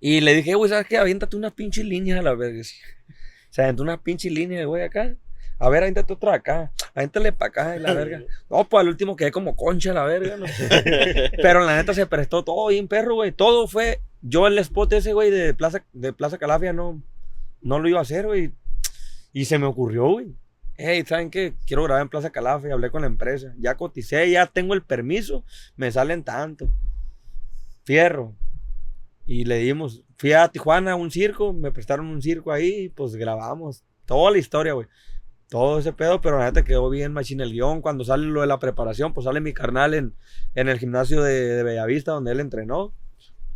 Y 0.00 0.20
le 0.22 0.34
dije, 0.34 0.54
güey, 0.54 0.70
¿sabes 0.70 0.86
qué? 0.86 0.96
Aviéntate 0.96 1.36
unas 1.36 1.52
pinches 1.52 1.84
líneas 1.84 2.18
a 2.18 2.22
la 2.22 2.34
verga. 2.34 2.62
Se 3.50 3.62
aventó 3.62 3.82
unas 3.82 3.98
pinches 3.98 4.32
líneas, 4.32 4.66
güey, 4.66 4.82
acá. 4.82 5.14
A 5.58 5.68
ver, 5.68 5.82
aviéntate 5.82 6.12
otra 6.14 6.34
acá. 6.34 6.72
Aviéntale 6.94 7.32
para 7.32 7.48
acá, 7.48 7.76
y 7.76 7.80
la 7.80 7.92
verga. 7.94 8.22
No, 8.50 8.64
pues 8.64 8.80
al 8.80 8.88
último 8.88 9.16
quedé 9.16 9.30
como 9.30 9.54
concha, 9.56 9.92
la 9.92 10.04
verga, 10.04 10.36
¿no? 10.36 10.46
Pero 11.42 11.60
la 11.64 11.76
neta 11.76 11.94
se 11.94 12.06
prestó 12.06 12.44
todo 12.44 12.68
bien, 12.68 12.88
perro, 12.88 13.14
güey. 13.14 13.32
Todo 13.32 13.68
fue. 13.68 14.00
Yo 14.22 14.46
el 14.46 14.58
spot 14.58 14.92
ese, 14.94 15.12
güey, 15.12 15.30
de 15.30 15.54
Plaza, 15.54 15.84
de 15.92 16.12
Plaza 16.12 16.38
Calafia, 16.38 16.72
no, 16.72 17.02
no 17.62 17.78
lo 17.78 17.88
iba 17.88 17.98
a 18.00 18.02
hacer, 18.02 18.26
güey. 18.26 18.52
Y 19.32 19.44
se 19.44 19.58
me 19.58 19.66
ocurrió, 19.66 20.08
güey. 20.08 20.34
hey, 20.76 21.04
¿saben 21.06 21.30
qué? 21.30 21.54
Quiero 21.66 21.84
grabar 21.84 22.02
en 22.02 22.08
Plaza 22.08 22.30
Calafe, 22.30 22.72
hablé 22.72 22.90
con 22.90 23.02
la 23.02 23.06
empresa, 23.06 23.54
ya 23.58 23.76
coticé, 23.76 24.30
ya 24.30 24.46
tengo 24.46 24.74
el 24.74 24.82
permiso, 24.82 25.44
me 25.76 25.90
salen 25.92 26.24
tanto. 26.24 26.68
Fierro. 27.84 28.34
Y 29.26 29.44
le 29.44 29.58
dimos, 29.58 30.02
fui 30.16 30.32
a 30.32 30.48
Tijuana 30.48 30.92
a 30.92 30.96
un 30.96 31.10
circo, 31.10 31.52
me 31.52 31.70
prestaron 31.70 32.06
un 32.06 32.20
circo 32.20 32.50
ahí, 32.50 32.88
pues 32.88 33.14
grabamos 33.14 33.84
toda 34.04 34.32
la 34.32 34.38
historia, 34.38 34.72
güey. 34.72 34.88
Todo 35.50 35.80
ese 35.80 35.92
pedo, 35.92 36.20
pero 36.20 36.38
la 36.38 36.46
neta 36.46 36.64
quedó 36.64 36.88
bien 36.88 37.12
machine 37.12 37.42
el 37.42 37.52
guion. 37.52 37.82
Cuando 37.82 38.04
sale 38.04 38.26
lo 38.26 38.40
de 38.40 38.46
la 38.46 38.60
preparación, 38.60 39.12
pues 39.12 39.24
sale 39.24 39.40
mi 39.40 39.52
carnal 39.52 39.94
en, 39.94 40.14
en 40.54 40.68
el 40.68 40.78
gimnasio 40.78 41.22
de, 41.22 41.32
de 41.56 41.62
Bellavista, 41.64 42.12
donde 42.12 42.30
él 42.32 42.40
entrenó. 42.40 42.94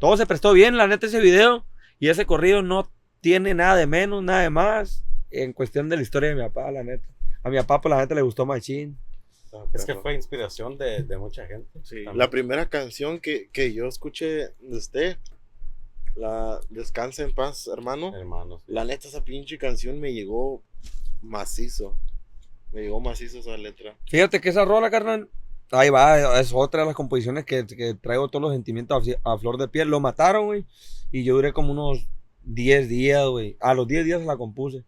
Todo 0.01 0.17
se 0.17 0.27
prestó 0.27 0.53
bien, 0.53 0.77
la 0.77 0.89
neta, 0.89 1.07
ese 1.07 1.21
video. 1.21 1.65
Y 2.01 2.09
ese 2.09 2.27
corrido 2.27 2.63
no 2.63 2.91
tiene 3.21 3.55
nada 3.55 3.77
de 3.77 3.87
menos, 3.87 4.23
nada 4.25 4.43
de 4.43 4.51
más. 4.51 5.05
En 5.31 5.53
cuestión 5.53 5.89
de 5.89 5.97
la 5.97 6.03
historia 6.03 6.31
de 6.31 6.35
mi 6.35 6.43
papá, 6.43 6.71
la 6.73 6.83
neta. 6.83 7.09
A 7.45 7.49
mi 7.49 7.57
papá, 7.59 7.81
pues 7.81 7.91
la 7.91 8.01
neta 8.01 8.15
le 8.15 8.23
gustó 8.23 8.45
machín. 8.45 8.99
Es 9.73 9.85
que 9.85 9.95
fue 9.95 10.15
inspiración 10.15 10.77
de, 10.77 11.05
de 11.05 11.17
mucha 11.17 11.47
gente. 11.47 11.79
Sí, 11.85 12.05
la 12.13 12.29
primera 12.29 12.69
canción 12.69 13.21
que, 13.21 13.49
que 13.53 13.73
yo 13.73 13.87
escuché 13.87 14.49
de 14.59 14.77
usted, 14.77 15.17
la 16.17 16.61
Descansa 16.71 17.23
en 17.23 17.33
paz, 17.33 17.69
hermano. 17.69 18.17
Hermanos. 18.17 18.65
La 18.67 18.85
neta, 18.85 19.07
esa 19.07 19.25
pinche 19.25 19.57
canción 19.59 20.01
me 20.01 20.13
llegó 20.13 20.61
macizo. 21.25 21.97
Me 22.73 22.83
llegó 22.83 23.01
macizo 23.01 23.39
esa 23.39 23.57
letra. 23.57 23.97
Fíjate 24.07 24.41
que 24.41 24.49
esa 24.49 24.65
rola, 24.65 24.91
carnal, 24.91 25.29
ahí 25.71 25.91
va, 25.91 26.41
es 26.41 26.53
otra 26.53 26.81
de 26.81 26.87
las 26.87 26.95
composiciones 26.95 27.45
que, 27.45 27.67
que 27.67 27.95
traigo 27.95 28.29
todos 28.29 28.43
los 28.43 28.53
sentimientos 28.53 29.09
a, 29.23 29.39
flor 29.39 29.59
de 29.59 29.69
piel. 29.69 29.89
Lo 29.89 30.01
mataron, 30.01 30.47
güey, 30.47 30.65
y 31.11 31.25
yo 31.25 31.35
duré 31.35 31.53
como 31.53 31.73
unos 31.73 32.07
10 32.43 32.89
días, 32.89 33.27
güey. 33.27 33.57
A 33.61 33.75
los 33.75 33.87
10 33.87 34.05
días 34.05 34.23
la 34.23 34.37
compuse. 34.37 34.85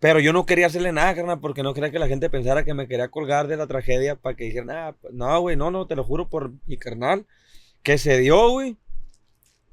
Pero 0.00 0.20
yo 0.20 0.32
no 0.32 0.46
quería 0.46 0.66
hacerle 0.66 0.92
nada, 0.92 1.14
carnal, 1.14 1.40
porque 1.40 1.62
no 1.62 1.74
quería 1.74 1.90
que 1.90 1.98
la 1.98 2.06
gente 2.06 2.30
pensara 2.30 2.64
que 2.64 2.72
me 2.72 2.86
quería 2.86 3.08
colgar 3.08 3.48
de 3.48 3.56
la 3.56 3.66
tragedia 3.66 4.14
para 4.14 4.36
que 4.36 4.44
dijeran, 4.44 4.70
ah, 4.70 4.96
no, 5.12 5.40
güey, 5.40 5.56
no, 5.56 5.70
no, 5.70 5.86
te 5.86 5.96
lo 5.96 6.04
juro 6.04 6.28
por 6.28 6.52
mi 6.66 6.76
carnal, 6.76 7.26
que 7.82 7.98
se 7.98 8.18
dio, 8.18 8.50
güey, 8.50 8.76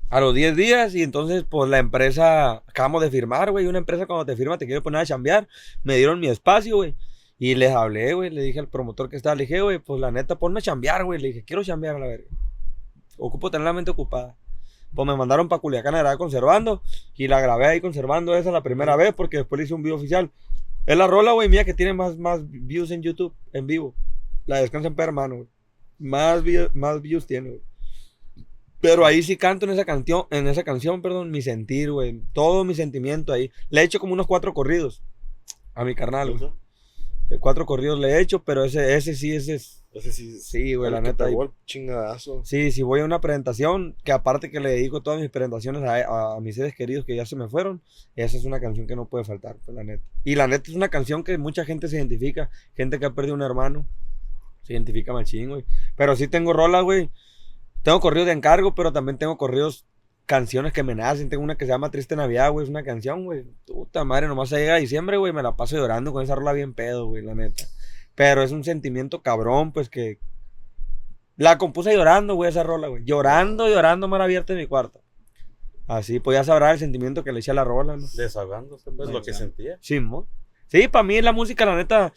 a 0.09 0.19
los 0.19 0.33
10 0.33 0.55
días 0.55 0.95
y 0.95 1.03
entonces, 1.03 1.45
pues 1.49 1.69
la 1.69 1.79
empresa, 1.79 2.63
acabamos 2.67 3.01
de 3.01 3.09
firmar, 3.09 3.51
güey, 3.51 3.67
una 3.67 3.79
empresa 3.79 4.05
cuando 4.05 4.25
te 4.25 4.35
firma 4.35 4.57
te 4.57 4.65
quiere 4.65 4.81
poner 4.81 5.01
a 5.01 5.05
chambear, 5.05 5.47
me 5.83 5.97
dieron 5.97 6.19
mi 6.19 6.27
espacio, 6.27 6.77
güey, 6.77 6.95
y 7.37 7.55
les 7.55 7.71
hablé, 7.71 8.13
güey, 8.13 8.29
le 8.29 8.41
dije 8.41 8.59
al 8.59 8.69
promotor 8.69 9.09
que 9.09 9.15
estaba, 9.15 9.35
le 9.35 9.43
dije, 9.43 9.61
güey, 9.61 9.79
pues 9.79 9.99
la 9.99 10.11
neta, 10.11 10.37
ponme 10.37 10.59
a 10.59 10.61
chambear, 10.61 11.03
güey, 11.03 11.19
le 11.19 11.29
dije, 11.29 11.43
quiero 11.43 11.63
chambear 11.63 11.95
a 11.95 11.99
la 11.99 12.07
verga, 12.07 12.27
ocupo 13.17 13.51
tener 13.51 13.65
la 13.65 13.73
mente 13.73 13.91
ocupada. 13.91 14.37
Pues 14.93 15.05
me 15.05 15.15
mandaron 15.17 15.49
para 15.49 15.59
Culiacán 15.59 15.93
a 15.95 15.99
grabar 15.99 16.17
conservando 16.17 16.81
y 17.15 17.27
la 17.27 17.41
grabé 17.41 17.65
ahí 17.65 17.81
conservando 17.81 18.33
esa 18.37 18.49
la 18.51 18.63
primera 18.63 18.95
vez 18.95 19.13
porque 19.13 19.37
después 19.37 19.57
le 19.57 19.65
hice 19.65 19.73
un 19.73 19.83
video 19.83 19.97
oficial. 19.97 20.31
Es 20.85 20.97
la 20.97 21.05
rola, 21.05 21.33
güey, 21.33 21.49
mía 21.49 21.65
que 21.65 21.73
tiene 21.73 21.93
más, 21.93 22.17
más 22.17 22.49
views 22.49 22.91
en 22.91 23.01
YouTube, 23.01 23.33
en 23.51 23.67
vivo. 23.67 23.93
La 24.45 24.61
descansa 24.61 24.87
en 24.87 24.95
paz, 24.95 25.07
hermano, 25.07 25.35
güey. 25.35 25.47
Más, 25.99 26.43
más 26.73 27.01
views 27.01 27.27
tiene, 27.27 27.49
güey. 27.49 27.61
Pero 28.81 29.05
ahí 29.05 29.23
sí 29.23 29.37
canto 29.37 29.65
en 29.65 29.71
esa 29.71 29.85
canción, 29.85 30.25
en 30.31 30.47
esa 30.47 30.63
canción, 30.63 31.01
perdón, 31.01 31.31
mi 31.31 31.41
sentir, 31.41 31.91
güey. 31.91 32.21
Todo 32.33 32.63
mi 32.63 32.75
sentimiento 32.75 33.33
ahí. 33.33 33.51
Le 33.69 33.81
he 33.81 33.83
hecho 33.83 33.99
como 33.99 34.13
unos 34.13 34.27
cuatro 34.27 34.53
corridos 34.53 35.01
a 35.73 35.83
mi 35.83 35.95
carnal, 35.95 36.37
güey. 36.37 36.51
Eh, 37.31 37.37
Cuatro 37.39 37.65
corridos 37.65 37.99
le 37.99 38.09
he 38.09 38.21
hecho, 38.21 38.43
pero 38.43 38.63
ese, 38.63 38.95
ese 38.95 39.15
sí, 39.15 39.33
ese 39.35 39.55
es. 39.55 39.81
Ese 39.93 40.11
sí, 40.11 40.39
Sí, 40.39 40.75
güey, 40.75 40.91
la 40.91 40.99
neta. 41.01 41.25
ahí- 41.25 41.35
chingadazo. 41.65 42.43
Sí, 42.43 42.69
si 42.71 42.83
voy 42.83 42.99
a 42.99 43.05
una 43.05 43.21
presentación, 43.21 43.95
que 44.03 44.11
aparte 44.11 44.51
que 44.51 44.59
le 44.59 44.69
dedico 44.71 45.01
todas 45.01 45.21
mis 45.21 45.29
presentaciones 45.29 45.83
a, 45.83 46.35
a 46.35 46.39
mis 46.41 46.55
seres 46.55 46.75
queridos 46.75 47.05
que 47.05 47.15
ya 47.15 47.25
se 47.25 47.37
me 47.37 47.47
fueron, 47.47 47.81
esa 48.17 48.35
es 48.37 48.43
una 48.43 48.59
canción 48.59 48.87
que 48.87 48.95
no 48.97 49.07
puede 49.07 49.23
faltar, 49.23 49.55
pues 49.63 49.73
la 49.75 49.83
neta. 49.85 50.03
Y 50.25 50.35
la 50.35 50.47
neta 50.47 50.69
es 50.69 50.75
una 50.75 50.89
canción 50.89 51.23
que 51.23 51.37
mucha 51.37 51.63
gente 51.63 51.87
se 51.87 51.95
identifica, 51.95 52.49
gente 52.75 52.99
que 52.99 53.05
ha 53.05 53.11
perdido 53.13 53.35
un 53.35 53.41
hermano, 53.41 53.87
se 54.63 54.73
identifica 54.73 55.13
machín, 55.13 55.49
güey. 55.49 55.63
Pero 55.95 56.15
sí 56.17 56.27
tengo 56.27 56.51
rolas, 56.51 56.83
güey. 56.83 57.09
Tengo 57.85 57.99
corridos 57.99 58.25
de 58.25 58.33
encargo, 58.33 58.73
pero 58.73 58.91
también 58.91 59.19
tengo 59.19 59.37
corridos, 59.37 59.85
canciones 60.25 60.73
que 60.73 60.81
me 60.81 60.95
nacen. 60.95 61.29
Tengo 61.29 61.43
una 61.43 61.55
que 61.55 61.65
se 61.65 61.71
llama 61.71 61.91
Triste 61.91 62.15
Navidad, 62.15 62.51
güey, 62.51 62.63
es 62.63 62.69
una 62.71 62.81
canción, 62.81 63.25
güey. 63.25 63.43
Puta 63.67 64.03
madre, 64.03 64.27
nomás 64.27 64.49
se 64.49 64.57
llega 64.57 64.77
diciembre, 64.77 65.17
güey, 65.17 65.31
me 65.33 65.43
la 65.43 65.55
paso 65.55 65.77
llorando 65.77 66.11
con 66.11 66.23
esa 66.23 66.33
rola 66.33 66.51
bien 66.51 66.73
pedo, 66.73 67.05
güey, 67.05 67.21
la 67.21 67.35
neta. 67.35 67.63
Pero 68.15 68.41
es 68.41 68.51
un 68.51 68.63
sentimiento 68.63 69.21
cabrón, 69.21 69.71
pues 69.71 69.89
que, 69.89 70.17
la 71.37 71.59
compuse 71.59 71.93
llorando, 71.93 72.33
güey, 72.33 72.49
esa 72.49 72.63
rola, 72.63 72.87
güey. 72.87 73.03
Llorando, 73.05 73.69
llorando, 73.69 74.07
mar 74.07 74.23
abierta 74.23 74.53
en 74.53 74.59
mi 74.59 74.65
cuarto. 74.65 75.03
Así, 75.85 76.19
pues 76.19 76.39
ya 76.39 76.43
sabrá 76.43 76.71
el 76.71 76.79
sentimiento 76.79 77.23
que 77.23 77.31
le 77.31 77.41
eché 77.41 77.51
a 77.51 77.53
la 77.53 77.65
rola, 77.65 77.97
¿no? 77.97 78.07
Desahogándose, 78.15 78.89
pues, 78.93 79.11
lo 79.11 79.21
que 79.21 79.35
sentía. 79.35 79.77
Sí, 79.79 79.99
mo. 79.99 80.27
Sí, 80.69 80.87
para 80.87 81.03
mí 81.03 81.21
la 81.21 81.33
música, 81.33 81.67
la 81.67 81.75
neta, 81.75 82.11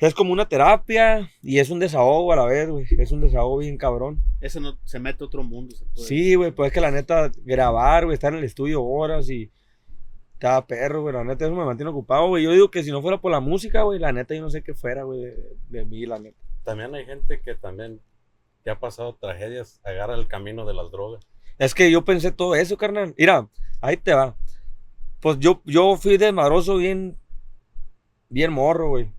es 0.00 0.14
como 0.14 0.32
una 0.32 0.48
terapia 0.48 1.30
y 1.42 1.58
es 1.58 1.68
un 1.68 1.78
desahogo 1.78 2.32
a 2.32 2.36
la 2.36 2.46
vez, 2.46 2.68
güey. 2.68 2.86
Es 2.98 3.12
un 3.12 3.20
desahogo 3.20 3.58
bien 3.58 3.76
cabrón. 3.76 4.18
Ese 4.40 4.58
no 4.58 4.78
se 4.84 4.98
mete 4.98 5.22
a 5.22 5.26
otro 5.26 5.42
mundo. 5.42 5.76
se 5.76 5.84
puede 5.84 6.06
Sí, 6.06 6.34
güey, 6.34 6.52
pues 6.52 6.68
es 6.68 6.72
que 6.72 6.80
la 6.80 6.90
neta, 6.90 7.30
grabar, 7.44 8.06
güey, 8.06 8.14
estar 8.14 8.32
en 8.32 8.38
el 8.38 8.44
estudio 8.44 8.82
horas 8.82 9.28
y 9.28 9.50
cada 10.38 10.66
perro, 10.66 11.02
güey, 11.02 11.14
la 11.14 11.22
neta, 11.22 11.44
eso 11.44 11.54
me 11.54 11.66
mantiene 11.66 11.90
ocupado, 11.90 12.28
güey. 12.28 12.44
Yo 12.44 12.52
digo 12.52 12.70
que 12.70 12.82
si 12.82 12.90
no 12.90 13.02
fuera 13.02 13.20
por 13.20 13.30
la 13.30 13.40
música, 13.40 13.82
güey, 13.82 13.98
la 13.98 14.10
neta, 14.10 14.34
yo 14.34 14.40
no 14.40 14.50
sé 14.50 14.62
qué 14.62 14.72
fuera, 14.72 15.02
güey, 15.02 15.20
de, 15.20 15.56
de 15.68 15.84
mí, 15.84 16.06
la 16.06 16.18
neta. 16.18 16.38
También 16.64 16.94
hay 16.94 17.04
gente 17.04 17.40
que 17.40 17.54
también 17.54 18.00
que 18.64 18.70
ha 18.70 18.78
pasado 18.78 19.14
tragedias, 19.14 19.80
agarra 19.84 20.14
el 20.14 20.28
camino 20.28 20.64
de 20.64 20.74
las 20.74 20.90
drogas. 20.90 21.26
Es 21.58 21.74
que 21.74 21.90
yo 21.90 22.04
pensé 22.06 22.32
todo 22.32 22.54
eso, 22.54 22.78
carnal. 22.78 23.14
Mira, 23.18 23.48
ahí 23.82 23.98
te 23.98 24.14
va. 24.14 24.34
Pues 25.20 25.38
yo, 25.38 25.60
yo 25.66 25.96
fui 25.96 26.16
desmadroso 26.16 26.78
bien, 26.78 27.18
bien 28.30 28.50
morro, 28.50 28.88
güey. 28.88 29.10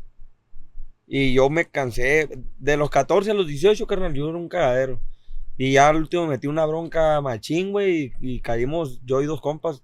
Y 1.13 1.33
yo 1.33 1.49
me 1.49 1.65
cansé. 1.65 2.29
De 2.57 2.77
los 2.77 2.89
14 2.89 3.31
a 3.31 3.33
los 3.33 3.45
18, 3.45 3.85
carnal, 3.85 4.13
yo 4.13 4.29
era 4.29 4.37
un 4.37 4.47
cagadero. 4.47 5.01
Y 5.57 5.73
ya 5.73 5.89
al 5.89 5.97
último 5.97 6.23
me 6.23 6.29
metí 6.29 6.47
una 6.47 6.65
bronca 6.65 7.19
machín, 7.19 7.73
güey. 7.73 8.13
Y, 8.21 8.35
y 8.35 8.39
caímos, 8.39 9.01
yo 9.03 9.21
y 9.21 9.25
dos 9.25 9.41
compas. 9.41 9.83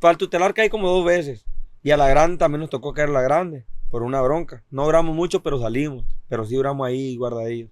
El 0.00 0.16
tutelar 0.16 0.54
caí 0.54 0.70
como 0.70 0.88
dos 0.88 1.04
veces. 1.04 1.44
Y 1.82 1.90
a 1.90 1.98
la 1.98 2.08
grande 2.08 2.38
también 2.38 2.62
nos 2.62 2.70
tocó 2.70 2.94
caer 2.94 3.10
la 3.10 3.20
grande. 3.20 3.66
Por 3.90 4.02
una 4.02 4.22
bronca. 4.22 4.64
No 4.70 4.86
duramos 4.86 5.14
mucho, 5.14 5.42
pero 5.42 5.60
salimos. 5.60 6.06
Pero 6.26 6.46
sí 6.46 6.54
duramos 6.54 6.86
ahí 6.86 7.18
guardadillos. 7.18 7.70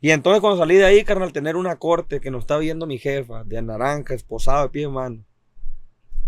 Y 0.00 0.12
entonces 0.12 0.40
cuando 0.40 0.60
salí 0.60 0.76
de 0.76 0.84
ahí, 0.84 1.02
carnal, 1.02 1.32
tener 1.32 1.56
una 1.56 1.80
corte 1.80 2.20
que 2.20 2.30
nos 2.30 2.44
está 2.44 2.58
viendo 2.58 2.86
mi 2.86 2.98
jefa, 2.98 3.42
de 3.42 3.60
naranja, 3.60 4.14
esposado 4.14 4.62
de 4.62 4.68
pie 4.68 4.82
de 4.82 4.88
mano. 4.88 5.24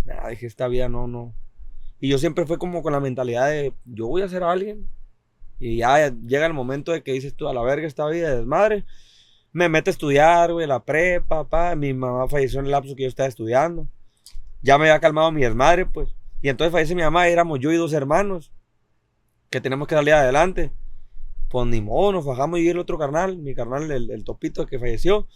Nah, 0.04 0.30
dije, 0.30 0.46
esta 0.46 0.66
vida 0.66 0.88
no, 0.88 1.06
no. 1.06 1.32
Y 2.00 2.08
yo 2.08 2.18
siempre 2.18 2.44
fue 2.44 2.58
como 2.58 2.82
con 2.82 2.92
la 2.92 2.98
mentalidad 2.98 3.48
de, 3.50 3.72
yo 3.84 4.08
voy 4.08 4.22
a 4.22 4.28
ser 4.28 4.42
alguien. 4.42 4.88
Y 5.58 5.78
ya 5.78 6.08
llega 6.08 6.46
el 6.46 6.52
momento 6.52 6.92
de 6.92 7.02
que 7.02 7.12
dices 7.12 7.34
tú, 7.34 7.48
a 7.48 7.54
la 7.54 7.62
verga 7.62 7.86
esta 7.86 8.06
vida 8.08 8.30
de 8.30 8.36
desmadre. 8.38 8.84
Me 9.52 9.68
mete 9.68 9.90
a 9.90 9.92
estudiar, 9.92 10.52
güey, 10.52 10.66
la 10.66 10.84
prepa, 10.84 11.48
pa. 11.48 11.74
Mi 11.74 11.94
mamá 11.94 12.28
falleció 12.28 12.60
en 12.60 12.66
el 12.66 12.72
lapso 12.72 12.94
que 12.94 13.04
yo 13.04 13.08
estaba 13.08 13.28
estudiando. 13.28 13.88
Ya 14.62 14.76
me 14.76 14.84
había 14.90 15.00
calmado 15.00 15.32
mi 15.32 15.42
desmadre, 15.42 15.86
pues. 15.86 16.14
Y 16.42 16.48
entonces 16.48 16.72
fallece 16.72 16.94
mi 16.94 17.02
mamá, 17.02 17.28
éramos 17.28 17.58
yo 17.60 17.72
y 17.72 17.76
dos 17.76 17.92
hermanos. 17.92 18.52
Que 19.50 19.60
tenemos 19.60 19.88
que 19.88 19.94
salir 19.94 20.12
adelante. 20.12 20.72
Pues 21.48 21.66
ni 21.68 21.80
modo, 21.80 22.12
nos 22.12 22.26
bajamos 22.26 22.58
y 22.58 22.68
el 22.68 22.78
otro 22.78 22.98
carnal, 22.98 23.38
mi 23.38 23.54
carnal, 23.54 23.90
el, 23.90 24.10
el 24.10 24.24
topito 24.24 24.66
que 24.66 24.78
falleció. 24.78 25.26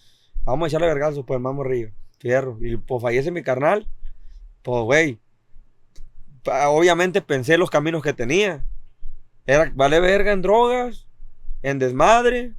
Vamos 0.43 0.67
a 0.67 0.69
echarle 0.69 0.89
vergazos, 0.89 1.25
pues, 1.27 1.41
más 1.41 1.55
morrillo. 1.55 1.93
Fierro. 2.19 2.59
Y 2.61 2.77
pues 2.77 3.01
fallece 3.03 3.31
mi 3.31 3.43
carnal. 3.43 3.89
Pues, 4.63 4.83
güey. 4.83 5.19
Obviamente 6.67 7.23
pensé 7.23 7.57
los 7.57 7.71
caminos 7.71 8.03
que 8.03 8.13
tenía. 8.13 8.67
Vale 9.75 10.01
verga 10.01 10.33
en 10.33 10.43
drogas, 10.43 11.07
en 11.63 11.79
desmadre, 11.79 12.55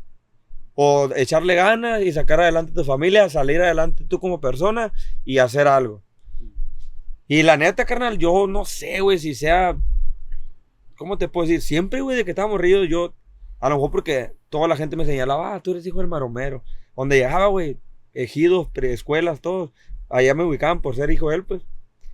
o 0.76 1.10
echarle 1.16 1.56
ganas 1.56 2.02
y 2.02 2.12
sacar 2.12 2.40
adelante 2.40 2.72
tu 2.74 2.84
familia, 2.84 3.30
salir 3.30 3.62
adelante 3.62 4.06
tú 4.06 4.20
como 4.20 4.42
persona 4.42 4.92
y 5.26 5.38
hacer 5.38 5.68
algo. 5.68 6.02
Y 7.28 7.44
la 7.44 7.56
neta, 7.56 7.86
carnal, 7.86 8.18
yo 8.18 8.48
no 8.48 8.66
sé, 8.66 9.00
güey, 9.02 9.18
si 9.18 9.36
sea. 9.36 9.78
¿Cómo 10.98 11.18
te 11.18 11.28
puedo 11.28 11.48
decir? 11.48 11.62
Siempre, 11.62 12.02
güey, 12.02 12.18
de 12.18 12.26
que 12.26 12.32
estábamos 12.32 12.60
ríos, 12.60 12.88
yo. 12.90 13.14
A 13.60 13.70
lo 13.70 13.76
mejor 13.76 13.92
porque 13.92 14.34
toda 14.50 14.68
la 14.68 14.76
gente 14.76 14.96
me 14.96 15.06
señalaba, 15.06 15.56
ah, 15.56 15.62
tú 15.62 15.72
eres 15.72 15.86
hijo 15.86 16.00
del 16.00 16.08
maromero. 16.08 16.64
Donde 16.96 17.18
llegaba, 17.18 17.48
güey, 17.48 17.78
ejidos, 18.14 18.68
preescuelas, 18.68 19.40
todos. 19.40 19.72
Allá 20.10 20.34
me 20.34 20.44
ubicaban 20.44 20.82
por 20.82 20.96
ser 20.96 21.10
hijo 21.10 21.30
de 21.30 21.38
él, 21.38 21.46
pues. 21.46 21.62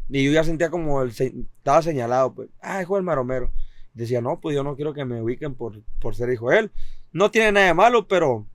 Y 0.09 0.23
yo 0.23 0.31
ya 0.31 0.43
sentía 0.43 0.69
como 0.69 1.01
el 1.01 1.09
estaba 1.09 1.81
señalado, 1.81 2.33
pues, 2.33 2.49
ah, 2.61 2.81
hijo 2.81 2.95
del 2.95 3.03
maromero. 3.03 3.51
Decía, 3.97 4.21
no, 4.21 4.39
pues 4.39 4.55
yo 4.55 4.63
no 4.63 4.75
quiero 4.75 4.93
que 4.93 5.05
me 5.05 5.23
ubiquen 5.23 5.55
por, 5.55 5.81
por 5.99 6.13
ser 6.15 6.31
hijo 6.31 6.51
de 6.51 6.59
él. 6.59 6.71
No 7.11 7.31
tiene 7.31 7.51
nada 7.51 7.65
de 7.65 7.73
malo, 7.73 8.07
pero. 8.07 8.47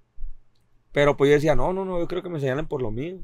Pero 0.92 1.16
pues 1.16 1.30
yo 1.30 1.34
decía, 1.34 1.56
no, 1.56 1.72
no, 1.72 1.84
no, 1.84 1.98
yo 1.98 2.06
creo 2.06 2.22
que 2.22 2.28
me 2.28 2.38
señalen 2.38 2.68
por 2.68 2.80
lo 2.80 2.92
mío. 2.92 3.18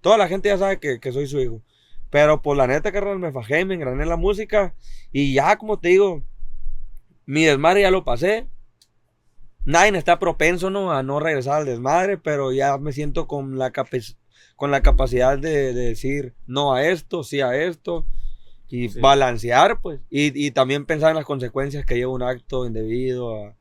Toda 0.00 0.16
la 0.16 0.28
gente 0.28 0.48
ya 0.48 0.56
sabe 0.56 0.80
que, 0.80 0.98
que 0.98 1.12
soy 1.12 1.26
su 1.26 1.38
hijo. 1.40 1.60
Pero 2.08 2.40
por 2.40 2.56
la 2.56 2.66
neta, 2.66 2.90
carnal, 2.90 3.18
me 3.18 3.32
fajé, 3.32 3.66
me 3.66 3.74
engrané 3.74 4.02
en 4.02 4.08
la 4.08 4.16
música. 4.16 4.74
Y 5.12 5.34
ya, 5.34 5.58
como 5.58 5.78
te 5.78 5.88
digo, 5.88 6.22
mi 7.26 7.44
desmadre 7.44 7.82
ya 7.82 7.90
lo 7.90 8.02
pasé. 8.02 8.46
Nadie 9.66 9.98
está 9.98 10.18
propenso 10.18 10.70
¿no? 10.70 10.90
a 10.90 11.02
no 11.02 11.20
regresar 11.20 11.56
al 11.56 11.66
desmadre, 11.66 12.16
pero 12.16 12.50
ya 12.50 12.78
me 12.78 12.92
siento 12.92 13.26
con 13.26 13.58
la, 13.58 13.72
con 14.56 14.70
la 14.70 14.80
capacidad 14.80 15.36
de, 15.38 15.74
de 15.74 15.84
decir 15.88 16.34
no 16.46 16.72
a 16.72 16.86
esto, 16.86 17.24
sí 17.24 17.42
a 17.42 17.54
esto. 17.56 18.06
Y 18.68 18.88
Sí. 18.90 19.00
balancear, 19.00 19.80
pues. 19.80 20.00
Y, 20.10 20.46
y 20.46 20.50
también 20.50 20.84
pensar 20.86 21.10
en 21.10 21.16
las 21.16 21.24
consecuencias 21.24 21.84
que 21.86 21.94
lleva 21.96 22.12
un 22.12 22.22
acto 22.22 22.66
indebido. 22.66 23.34
a- 23.34 23.56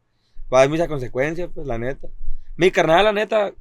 Va 0.53 0.59
a 0.59 0.61
haber 0.61 0.69
muchas 0.69 0.87
consecuencias, 0.87 1.49
pues, 1.53 1.65
la 1.67 1.77
neta. 1.77 2.07
Mi 2.55 2.71
carnal, 2.71 3.05
la 3.05 3.13
neta, 3.13 3.53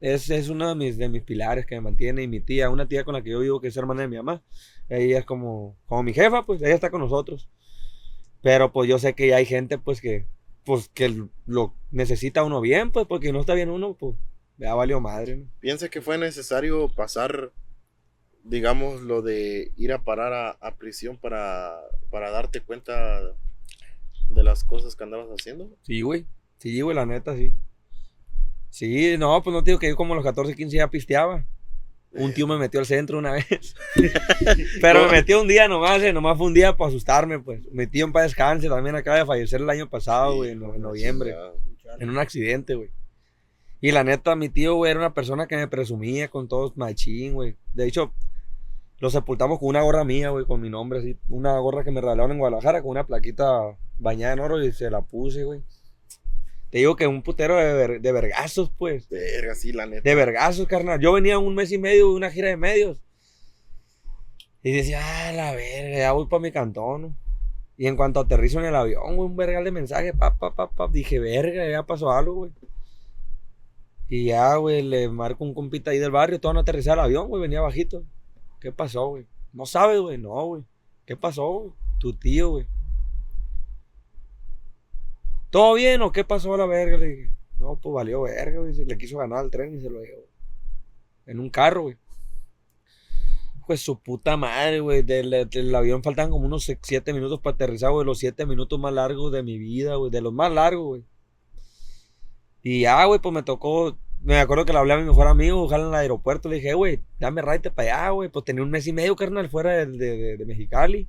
es, 0.00 0.28
es 0.30 0.48
uno 0.48 0.68
de 0.68 0.74
mis, 0.74 0.96
de 0.98 1.08
mis 1.08 1.22
pilares 1.22 1.66
que 1.66 1.74
me 1.76 1.80
mantiene. 1.82 2.22
Y 2.22 2.28
mi 2.28 2.40
tía, 2.40 2.68
una 2.70 2.86
tía 2.88 3.04
con 3.04 3.14
la 3.14 3.22
que 3.22 3.30
yo 3.30 3.40
vivo, 3.40 3.60
que 3.60 3.68
es 3.68 3.76
hermana 3.76 4.02
de 4.02 4.08
mi 4.08 4.16
mamá. 4.16 4.42
Ella 4.88 5.18
es 5.20 5.24
como, 5.24 5.76
como 5.86 6.02
mi 6.04 6.12
jefa, 6.12 6.44
pues, 6.44 6.62
ella 6.62 6.74
está 6.74 6.90
con 6.90 7.00
nosotros. 7.00 7.48
Pero, 8.42 8.72
pues, 8.72 8.88
yo 8.88 8.98
sé 8.98 9.14
que 9.14 9.34
hay 9.34 9.44
gente, 9.44 9.78
pues, 9.78 10.00
que, 10.00 10.26
pues, 10.64 10.88
que 10.88 11.26
lo 11.46 11.74
necesita 11.90 12.44
uno 12.44 12.60
bien, 12.60 12.90
pues, 12.92 13.06
porque 13.06 13.32
no 13.32 13.40
está 13.40 13.54
bien 13.54 13.70
uno, 13.70 13.94
pues, 13.94 14.16
ya 14.58 14.74
valió 14.74 15.00
madre, 15.00 15.36
¿no? 15.36 15.46
¿Piensa 15.60 15.88
que 15.88 16.00
fue 16.02 16.18
necesario 16.18 16.88
pasar, 16.88 17.52
digamos, 18.48 19.00
lo 19.02 19.22
de 19.22 19.72
ir 19.76 19.92
a 19.92 20.02
parar 20.02 20.32
a, 20.32 20.50
a 20.50 20.76
prisión 20.76 21.16
para, 21.16 21.74
para 22.10 22.30
darte 22.30 22.60
cuenta 22.60 23.20
de 24.30 24.42
las 24.42 24.64
cosas 24.64 24.94
que 24.96 25.04
andabas 25.04 25.28
haciendo? 25.28 25.68
Sí, 25.82 26.00
güey. 26.02 26.26
Sí, 26.58 26.80
güey, 26.80 26.96
la 26.96 27.06
neta, 27.06 27.36
sí. 27.36 27.52
Sí, 28.70 29.16
no, 29.18 29.42
pues 29.42 29.54
no 29.54 29.62
te 29.64 29.70
digo 29.70 29.78
que 29.78 29.88
yo 29.88 29.96
como 29.96 30.12
a 30.12 30.16
los 30.16 30.24
14, 30.24 30.54
15 30.54 30.76
ya 30.76 30.88
pisteaba. 30.88 31.44
Un 32.12 32.32
tío 32.32 32.46
me 32.46 32.56
metió 32.56 32.80
al 32.80 32.86
centro 32.86 33.18
una 33.18 33.32
vez. 33.32 33.74
Pero 34.80 35.04
me 35.04 35.12
metió 35.12 35.40
un 35.40 35.48
día 35.48 35.68
nomás, 35.68 36.02
eh, 36.02 36.12
nomás 36.12 36.38
fue 36.38 36.46
un 36.46 36.54
día 36.54 36.76
para 36.76 36.88
asustarme, 36.88 37.38
pues. 37.38 37.60
Mi 37.72 37.86
tío 37.86 38.06
en 38.06 38.12
paz 38.12 38.24
descanse, 38.24 38.68
también 38.68 38.96
acaba 38.96 39.18
de 39.18 39.26
fallecer 39.26 39.60
el 39.60 39.68
año 39.70 39.88
pasado, 39.88 40.36
güey, 40.36 40.50
en, 40.52 40.62
en 40.62 40.80
noviembre. 40.80 41.30
chingada. 41.30 41.96
En 41.98 42.10
un 42.10 42.18
accidente, 42.18 42.74
güey. 42.74 42.90
Y 43.80 43.92
la 43.92 44.02
neta, 44.02 44.34
mi 44.34 44.48
tío, 44.48 44.74
güey, 44.76 44.90
era 44.90 45.00
una 45.00 45.12
persona 45.14 45.46
que 45.46 45.56
me 45.56 45.68
presumía 45.68 46.28
con 46.28 46.48
todos 46.48 46.76
machín, 46.76 47.34
güey. 47.34 47.56
De 47.74 47.86
hecho, 47.86 48.12
lo 48.98 49.10
sepultamos 49.10 49.58
con 49.58 49.68
una 49.68 49.82
gorra 49.82 50.04
mía, 50.04 50.30
güey, 50.30 50.44
con 50.46 50.60
mi 50.60 50.70
nombre 50.70 51.00
así. 51.00 51.18
Una 51.28 51.58
gorra 51.58 51.84
que 51.84 51.90
me 51.90 52.00
regalaron 52.00 52.32
en 52.32 52.38
Guadalajara 52.38 52.80
con 52.82 52.92
una 52.92 53.06
plaquita 53.06 53.76
bañada 53.98 54.32
en 54.32 54.40
oro 54.40 54.62
y 54.62 54.72
se 54.72 54.90
la 54.90 55.02
puse, 55.02 55.44
güey. 55.44 55.62
Te 56.70 56.78
digo 56.78 56.96
que 56.96 57.06
un 57.06 57.22
putero 57.22 57.56
de, 57.56 57.72
ver- 57.74 58.00
de 58.00 58.12
vergazos, 58.12 58.70
pues. 58.76 59.08
Verga, 59.08 59.54
sí, 59.54 59.72
la 59.72 59.86
neta. 59.86 60.02
De 60.08 60.14
vergazos, 60.14 60.66
carnal. 60.66 61.00
Yo 61.00 61.12
venía 61.12 61.38
un 61.38 61.54
mes 61.54 61.70
y 61.72 61.78
medio 61.78 62.08
de 62.08 62.14
una 62.14 62.30
gira 62.30 62.48
de 62.48 62.56
medios. 62.56 63.00
Y 64.62 64.72
decía, 64.72 65.00
ah, 65.02 65.32
la 65.32 65.52
verga, 65.54 65.96
ya 65.98 66.12
voy 66.12 66.26
para 66.26 66.40
mi 66.42 66.50
cantón. 66.50 67.02
¿no? 67.02 67.16
Y 67.76 67.86
en 67.86 67.96
cuanto 67.96 68.20
aterrizo 68.20 68.58
en 68.58 68.64
el 68.66 68.74
avión, 68.74 69.14
güey, 69.16 69.28
un 69.28 69.36
vergal 69.36 69.62
de 69.64 69.70
mensaje, 69.70 70.12
pa, 70.12 70.34
pa, 70.36 70.54
pa, 70.54 70.70
pa. 70.70 70.88
Dije, 70.88 71.18
verga, 71.20 71.68
ya 71.70 71.84
pasó 71.84 72.10
algo, 72.10 72.34
güey. 72.34 72.50
Y 74.08 74.26
ya, 74.26 74.56
güey, 74.56 74.82
le 74.82 75.08
marco 75.08 75.44
un 75.44 75.54
compita 75.54 75.90
ahí 75.90 75.98
del 75.98 76.10
barrio, 76.10 76.40
todo 76.40 76.52
no 76.52 76.60
aterrizar 76.60 76.94
el 76.98 77.04
avión, 77.04 77.28
güey, 77.28 77.42
venía 77.42 77.60
bajito. 77.60 78.02
¿Qué 78.66 78.72
pasó, 78.72 79.06
güey? 79.10 79.24
No 79.52 79.64
sabes, 79.64 80.00
güey, 80.00 80.18
no, 80.18 80.44
güey. 80.44 80.64
¿Qué 81.04 81.16
pasó, 81.16 81.46
güey? 81.46 81.72
Tu 82.00 82.12
tío, 82.14 82.50
güey. 82.50 82.66
¿Todo 85.50 85.74
bien 85.74 86.02
o 86.02 86.10
qué 86.10 86.24
pasó 86.24 86.52
a 86.52 86.56
la 86.56 86.66
verga? 86.66 86.96
Le 86.96 87.06
dije, 87.06 87.30
no, 87.60 87.76
pues 87.76 87.94
valió 87.94 88.22
verga, 88.22 88.58
güey. 88.58 88.74
Le 88.74 88.98
quiso 88.98 89.18
ganar 89.18 89.38
al 89.38 89.52
tren 89.52 89.72
y 89.76 89.80
se 89.80 89.88
lo 89.88 90.02
llevó. 90.02 90.24
En 91.26 91.38
un 91.38 91.48
carro, 91.48 91.82
güey. 91.82 91.96
Pues 93.68 93.82
su 93.82 94.00
puta 94.00 94.36
madre, 94.36 94.80
güey. 94.80 95.02
Del, 95.04 95.48
del 95.48 95.72
avión 95.72 96.02
faltan 96.02 96.28
como 96.30 96.46
unos 96.46 96.64
7 96.64 97.12
minutos 97.12 97.38
para 97.38 97.54
aterrizar, 97.54 97.92
güey. 97.92 98.04
Los 98.04 98.18
7 98.18 98.46
minutos 98.46 98.80
más 98.80 98.92
largos 98.92 99.30
de 99.30 99.44
mi 99.44 99.58
vida, 99.58 99.94
güey. 99.94 100.10
De 100.10 100.20
los 100.20 100.32
más 100.32 100.50
largos, 100.50 100.86
güey. 100.86 101.04
Y 102.64 102.80
ya, 102.80 103.04
güey, 103.04 103.20
pues 103.20 103.32
me 103.32 103.44
tocó. 103.44 103.96
Me 104.26 104.40
acuerdo 104.40 104.64
que 104.64 104.72
le 104.72 104.80
hablé 104.80 104.92
a 104.92 104.96
mi 104.96 105.04
mejor 105.04 105.28
amigo, 105.28 105.62
ojalá 105.62 105.84
en 105.84 105.90
el 105.90 105.94
aeropuerto. 105.94 106.48
Le 106.48 106.56
dije, 106.56 106.70
"Eh, 106.70 106.74
güey, 106.74 107.00
dame 107.20 107.42
raite 107.42 107.70
para 107.70 108.06
allá, 108.06 108.10
güey. 108.10 108.28
Pues 108.28 108.44
tenía 108.44 108.60
un 108.64 108.70
mes 108.70 108.84
y 108.88 108.92
medio, 108.92 109.14
carnal, 109.14 109.48
fuera 109.48 109.86
de, 109.86 110.36
de, 110.36 110.44
Mexicali. 110.44 111.08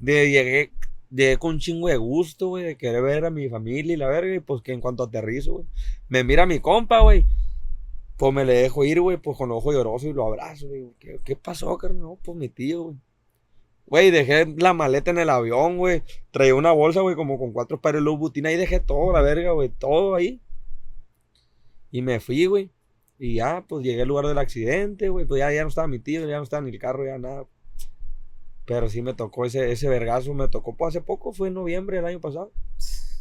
De, 0.00 0.28
llegué, 0.28 0.72
llegué 1.10 1.36
con 1.38 1.52
un 1.52 1.60
chingo 1.60 1.86
de 1.86 1.96
gusto, 1.98 2.48
güey, 2.48 2.64
de 2.64 2.76
querer 2.76 3.00
ver 3.02 3.26
a 3.26 3.30
mi 3.30 3.48
familia 3.48 3.94
y 3.94 3.96
la 3.96 4.08
verga. 4.08 4.34
Y 4.34 4.40
pues 4.40 4.60
que 4.60 4.72
en 4.72 4.80
cuanto 4.80 5.04
aterrizo, 5.04 5.52
güey, 5.52 5.66
me 6.08 6.24
mira 6.24 6.44
mi 6.44 6.58
compa, 6.58 7.00
güey. 7.00 7.24
Pues 8.16 8.32
me 8.34 8.44
le 8.44 8.54
dejo 8.54 8.84
ir, 8.84 9.00
güey, 9.00 9.18
pues 9.18 9.38
con 9.38 9.52
ojo 9.52 9.72
lloroso 9.72 10.08
y 10.08 10.12
lo 10.12 10.26
abrazo. 10.26 10.66
Digo, 10.68 10.94
¿qué, 10.98 11.36
pasó, 11.36 11.78
carnal? 11.78 12.16
Pues 12.24 12.36
mi 12.36 12.48
tío, 12.48 12.82
güey. 12.84 12.96
Güey, 13.86 14.10
dejé 14.10 14.46
la 14.58 14.72
maleta 14.74 15.12
en 15.12 15.18
el 15.18 15.30
avión, 15.30 15.78
güey. 15.78 16.02
Traía 16.32 16.56
una 16.56 16.72
bolsa, 16.72 17.02
güey, 17.02 17.14
como 17.14 17.38
con 17.38 17.52
cuatro 17.52 17.80
pares 17.80 18.00
de 18.00 18.04
luz 18.04 18.18
butina. 18.18 18.48
Ahí 18.48 18.56
dejé 18.56 18.80
todo, 18.80 19.12
la 19.12 19.22
verga, 19.22 19.52
güey. 19.52 19.68
Todo 19.68 20.16
ahí. 20.16 20.40
Y 21.92 22.02
me 22.02 22.18
fui, 22.18 22.46
güey. 22.46 22.70
Y 23.18 23.34
ya, 23.34 23.64
pues 23.68 23.84
llegué 23.84 24.02
al 24.02 24.08
lugar 24.08 24.26
del 24.26 24.38
accidente, 24.38 25.08
güey. 25.10 25.26
Pues 25.26 25.38
ya, 25.38 25.52
ya 25.52 25.62
no 25.62 25.68
estaba 25.68 25.86
mi 25.86 26.00
tío, 26.00 26.26
ya 26.26 26.38
no 26.38 26.42
estaba 26.42 26.62
ni 26.62 26.70
el 26.70 26.78
carro, 26.80 27.04
ya 27.04 27.18
nada. 27.18 27.46
Pero 28.64 28.88
sí 28.88 29.02
me 29.02 29.14
tocó 29.14 29.44
ese, 29.44 29.70
ese 29.70 29.88
vergazo, 29.88 30.34
me 30.34 30.48
tocó 30.48 30.76
pues 30.76 30.96
hace 30.96 31.04
poco, 31.04 31.32
fue 31.32 31.48
en 31.48 31.54
noviembre 31.54 31.98
del 31.98 32.06
año 32.06 32.20
pasado. 32.20 32.50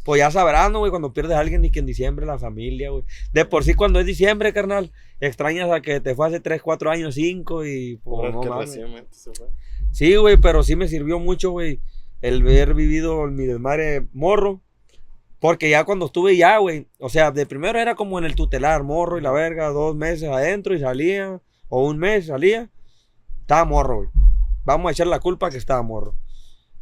Pues 0.03 0.19
ya 0.19 0.31
sabrán, 0.31 0.71
¿no, 0.71 0.79
güey, 0.79 0.89
cuando 0.89 1.13
pierdes 1.13 1.37
a 1.37 1.39
alguien 1.39 1.63
y 1.63 1.69
que 1.69 1.79
en 1.79 1.85
diciembre 1.85 2.25
la 2.25 2.39
familia, 2.39 2.89
güey. 2.89 3.03
De 3.33 3.45
por 3.45 3.63
sí 3.63 3.75
cuando 3.75 3.99
es 3.99 4.05
diciembre, 4.05 4.53
carnal, 4.53 4.91
extrañas 5.19 5.69
a 5.69 5.81
que 5.81 5.99
te 5.99 6.15
fue 6.15 6.27
hace 6.27 6.39
3, 6.39 6.61
4 6.61 6.89
años, 6.89 7.13
5 7.13 7.65
y 7.65 7.97
pues 7.97 8.33
no 8.33 8.59
que 8.59 8.67
se 8.67 9.31
fue. 9.33 9.47
Sí, 9.91 10.15
güey, 10.15 10.37
pero 10.37 10.63
sí 10.63 10.75
me 10.75 10.87
sirvió 10.87 11.19
mucho, 11.19 11.51
güey, 11.51 11.81
el 12.21 12.41
haber 12.41 12.73
vivido 12.73 13.27
mi 13.27 13.45
desmadre 13.45 14.07
morro. 14.13 14.61
Porque 15.41 15.71
ya 15.71 15.85
cuando 15.85 16.05
estuve 16.05 16.37
ya, 16.37 16.59
güey, 16.59 16.87
o 16.99 17.09
sea, 17.09 17.31
de 17.31 17.47
primero 17.47 17.79
era 17.79 17.95
como 17.95 18.19
en 18.19 18.25
el 18.25 18.35
tutelar, 18.35 18.83
morro 18.83 19.17
y 19.17 19.21
la 19.21 19.31
verga, 19.31 19.69
dos 19.69 19.95
meses 19.95 20.29
adentro 20.29 20.75
y 20.75 20.79
salía, 20.79 21.41
o 21.67 21.83
un 21.83 21.97
mes 21.97 22.27
salía, 22.27 22.69
estaba 23.39 23.65
morro, 23.65 23.95
güey. 23.97 24.09
Vamos 24.65 24.89
a 24.89 24.91
echar 24.91 25.07
la 25.07 25.19
culpa 25.19 25.49
que 25.49 25.57
estaba 25.57 25.81
morro. 25.81 26.15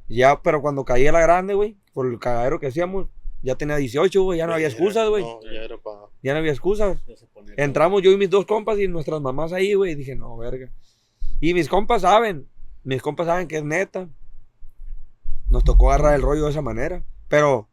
Ya, 0.09 0.41
pero 0.41 0.61
cuando 0.61 0.83
caía 0.83 1.13
la 1.13 1.21
grande, 1.21 1.53
güey, 1.53 1.77
por 1.93 2.05
el 2.05 2.19
cagadero 2.19 2.59
que 2.59 2.67
hacíamos, 2.67 3.07
ya 3.41 3.55
tenía 3.55 3.77
18, 3.77 4.21
güey, 4.23 4.39
ya 4.39 4.45
no 4.45 4.53
había 4.53 4.67
excusas, 4.67 5.07
güey. 5.07 5.23
No, 5.23 5.39
ya 5.41 5.61
era 5.61 5.77
para. 5.77 6.01
Ya 6.21 6.33
no 6.33 6.39
había 6.39 6.51
excusas. 6.51 7.01
Entramos 7.55 8.01
yo 8.01 8.11
y 8.11 8.17
mis 8.17 8.29
dos 8.29 8.45
compas 8.45 8.77
y 8.77 8.89
nuestras 8.89 9.21
mamás 9.21 9.53
ahí, 9.53 9.73
güey. 9.73 9.95
Dije, 9.95 10.17
no, 10.17 10.35
verga. 10.35 10.69
Y 11.39 11.53
mis 11.53 11.69
compas 11.69 12.01
saben. 12.01 12.49
Mis 12.83 13.01
compas 13.01 13.27
saben 13.27 13.47
que 13.47 13.55
es 13.55 13.63
neta. 13.63 14.09
Nos 15.49 15.63
tocó 15.63 15.91
agarrar 15.91 16.15
el 16.15 16.21
rollo 16.21 16.43
de 16.43 16.51
esa 16.51 16.61
manera. 16.61 17.05
Pero 17.29 17.69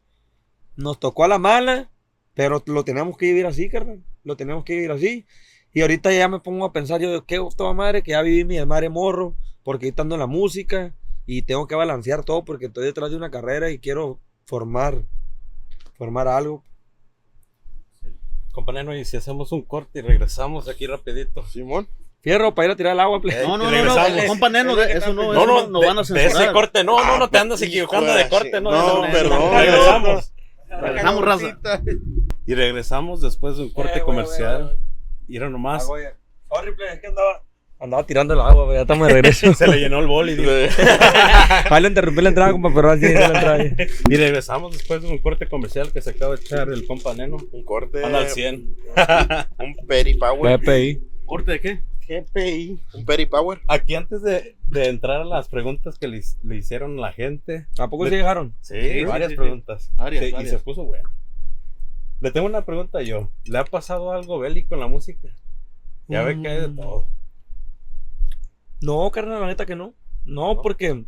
nos 0.77 0.99
tocó 1.01 1.25
a 1.25 1.29
la 1.29 1.39
mala. 1.39 1.91
Pero 2.35 2.63
lo 2.67 2.85
tenemos 2.85 3.17
que 3.17 3.27
vivir 3.27 3.47
así, 3.47 3.69
carnal. 3.69 4.03
Lo 4.23 4.37
tenemos 4.37 4.65
que 4.65 4.75
vivir 4.75 4.91
así. 4.93 5.27
Y 5.73 5.81
ahorita 5.83 6.13
ya 6.13 6.29
me 6.29 6.41
pongo 6.41 6.65
a 6.67 6.73
pensar 6.73 7.01
yo, 7.01 7.25
qué 7.25 7.41
toda 7.57 7.73
madre 7.73 8.03
que 8.03 8.11
ya 8.13 8.23
viví 8.23 8.45
mi 8.45 8.57
desmadre 8.57 8.89
morro. 8.89 9.35
Porque 9.63 9.87
ahorita 9.87 10.03
ando 10.03 10.15
en 10.17 10.21
la 10.21 10.27
música. 10.27 10.95
Y 11.27 11.43
tengo 11.43 11.67
que 11.67 11.75
balancear 11.75 12.25
todo 12.25 12.45
porque 12.45 12.67
estoy 12.67 12.85
detrás 12.85 13.11
de 13.11 13.17
una 13.17 13.31
carrera 13.31 13.71
y 13.71 13.79
quiero 13.79 14.21
formar. 14.45 15.03
Formar 15.97 16.29
algo. 16.29 16.63
Compañero, 18.53 18.95
y 18.97 19.05
si 19.05 19.17
hacemos 19.17 19.53
un 19.53 19.63
corte 19.63 19.99
y 19.99 20.03
regresamos 20.03 20.69
aquí 20.69 20.87
rapidito. 20.87 21.45
Simón. 21.47 21.89
Fierro 22.23 22.55
para 22.55 22.67
ir 22.67 22.73
a 22.73 22.77
tirar 22.77 22.93
el 22.95 23.01
agua, 23.01 23.21
play. 23.21 23.37
No, 23.47 23.57
no, 23.59 23.59
no, 23.59 23.65
no, 23.65 23.71
regresamos. 23.71 24.25
compa 24.27 24.49
Neno, 24.49 24.75
de- 24.77 24.93
eso 24.93 25.13
no, 25.13 25.33
No, 25.33 25.33
eso 25.43 25.47
no, 25.47 25.61
no, 25.63 25.69
no 25.69 25.81
de- 25.81 25.87
van 25.87 25.99
a 25.99 26.01
de 26.01 26.07
censurar. 26.07 26.43
ese 26.45 26.53
corte, 26.53 26.85
no, 26.85 27.05
no, 27.05 27.19
no 27.19 27.29
te 27.31 27.39
andas 27.39 27.61
hijo 27.63 27.69
equivocando 27.71 28.13
de 28.13 28.25
de 28.25 28.29
corte, 28.31 28.61
no, 28.61 28.71
no, 28.71 29.13
perdón, 29.13 29.53
Regresamos. 29.55 30.33
Regresamos, 30.81 31.25
raza. 31.25 31.59
Y 32.47 32.55
regresamos 32.55 33.21
después 33.21 33.57
de 33.57 33.65
un 33.65 33.71
corte 33.73 33.99
Eh, 33.99 34.03
comercial. 34.03 34.79
Y 35.29 35.37
era 35.37 35.49
nomás. 35.51 35.85
Ah. 35.85 35.87
Sorry, 36.55 36.71
es 36.93 37.01
que 37.01 37.07
andaba, 37.09 37.43
andaba 37.81 38.07
tirando 38.07 38.33
el 38.35 38.41
agua, 38.41 38.65
güey, 38.65 38.77
ya 38.77 38.83
estamos 38.83 39.09
de 39.09 39.15
regreso. 39.21 39.53
Se 39.55 39.67
le 39.67 39.79
llenó 39.79 39.99
el 39.99 40.07
bol 40.07 40.31
y, 40.31 40.37
dijo- 40.37 40.51
Vale, 41.71 41.89
interrumpí 41.89 42.23
la 42.23 42.29
entrada, 42.29 42.53
compa, 42.53 42.71
pero 42.75 42.91
así 42.93 43.07
es 43.07 43.15
la 43.15 43.27
entrada. 43.27 43.65
y 44.09 44.17
regresamos 44.17 44.73
después 44.73 45.03
de 45.03 45.09
un 45.09 45.19
corte 45.19 45.49
comercial 45.49 45.93
que 45.93 46.01
se 46.01 46.11
acaba 46.11 46.37
de 46.37 46.41
echar 46.41 46.69
el 46.69 46.87
compa 46.87 47.15
Neno. 47.15 47.39
Un 47.53 47.65
corte. 47.65 48.05
Anda 48.05 48.19
al 48.21 48.29
100. 48.29 48.77
Un 49.59 49.77
Peri 49.89 50.15
Power. 50.15 50.61
PPI. 50.61 51.03
¿Corte 51.25 51.51
de 51.53 51.61
qué? 51.61 51.81
GPI. 52.07 52.81
Un 52.95 53.05
Peri 53.05 53.27
Power. 53.27 53.61
Aquí 53.69 53.95
antes 53.95 54.23
de, 54.23 54.57
de 54.69 54.89
entrar 54.89 55.21
a 55.21 55.25
las 55.25 55.49
preguntas 55.49 55.99
que 55.99 56.09
le, 56.09 56.23
le 56.43 56.57
hicieron 56.57 56.99
a 56.99 57.03
la 57.03 57.13
gente. 57.13 57.67
¿A 57.79 57.89
poco 57.89 58.05
Le- 58.05 58.11
se 58.11 58.17
llegaron? 58.17 58.55
Sí, 58.61 58.81
Sí, 58.81 59.05
varias 59.05 59.31
sí, 59.31 59.35
sí. 59.35 59.41
preguntas. 59.41 59.91
Varias, 59.97 60.25
Sí, 60.25 60.35
Y 60.41 60.47
se 60.47 60.59
puso 60.59 60.85
bueno. 60.85 61.09
Le 62.21 62.31
tengo 62.31 62.47
una 62.47 62.65
pregunta 62.65 63.03
yo. 63.03 63.31
¿Le 63.45 63.59
ha 63.59 63.65
pasado 63.65 64.13
algo 64.13 64.39
bélico 64.39 64.75
en 64.75 64.81
la 64.81 64.89
música? 64.89 65.29
Ya 66.09 66.23
ve 66.23 66.41
que 66.41 66.49
hay 66.49 66.61
de 66.63 66.69
Mm. 66.69 66.77
todo. 66.77 67.09
No, 68.81 69.11
carnal, 69.11 69.41
la 69.41 69.47
neta 69.47 69.67
que 69.67 69.77
no. 69.77 69.95
No, 70.25 70.61
porque 70.63 71.05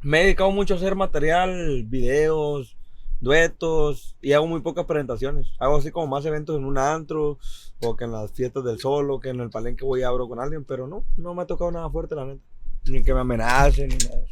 me 0.00 0.20
he 0.20 0.24
dedicado 0.24 0.50
mucho 0.50 0.74
a 0.74 0.76
hacer 0.76 0.94
material, 0.94 1.84
videos, 1.84 2.76
duetos, 3.22 4.16
y 4.20 4.32
hago 4.32 4.46
muy 4.46 4.60
pocas 4.60 4.84
presentaciones. 4.84 5.46
Hago 5.58 5.76
así 5.76 5.90
como 5.90 6.06
más 6.08 6.24
eventos 6.26 6.56
en 6.56 6.64
un 6.64 6.76
antro, 6.76 7.38
o 7.80 7.96
que 7.96 8.04
en 8.04 8.12
las 8.12 8.32
fiestas 8.32 8.64
del 8.64 8.78
solo, 8.78 9.20
que 9.20 9.30
en 9.30 9.40
el 9.40 9.48
palenque 9.50 9.84
voy 9.84 10.00
y 10.00 10.02
abro 10.02 10.28
con 10.28 10.38
alguien, 10.40 10.64
pero 10.64 10.86
no, 10.86 11.04
no 11.16 11.34
me 11.34 11.42
ha 11.42 11.46
tocado 11.46 11.70
nada 11.70 11.88
fuerte, 11.88 12.14
la 12.14 12.24
neta. 12.26 12.42
Ni 12.86 13.02
que 13.02 13.14
me 13.14 13.20
amenacen, 13.20 13.88
ni 13.88 13.96
nada. 13.96 14.22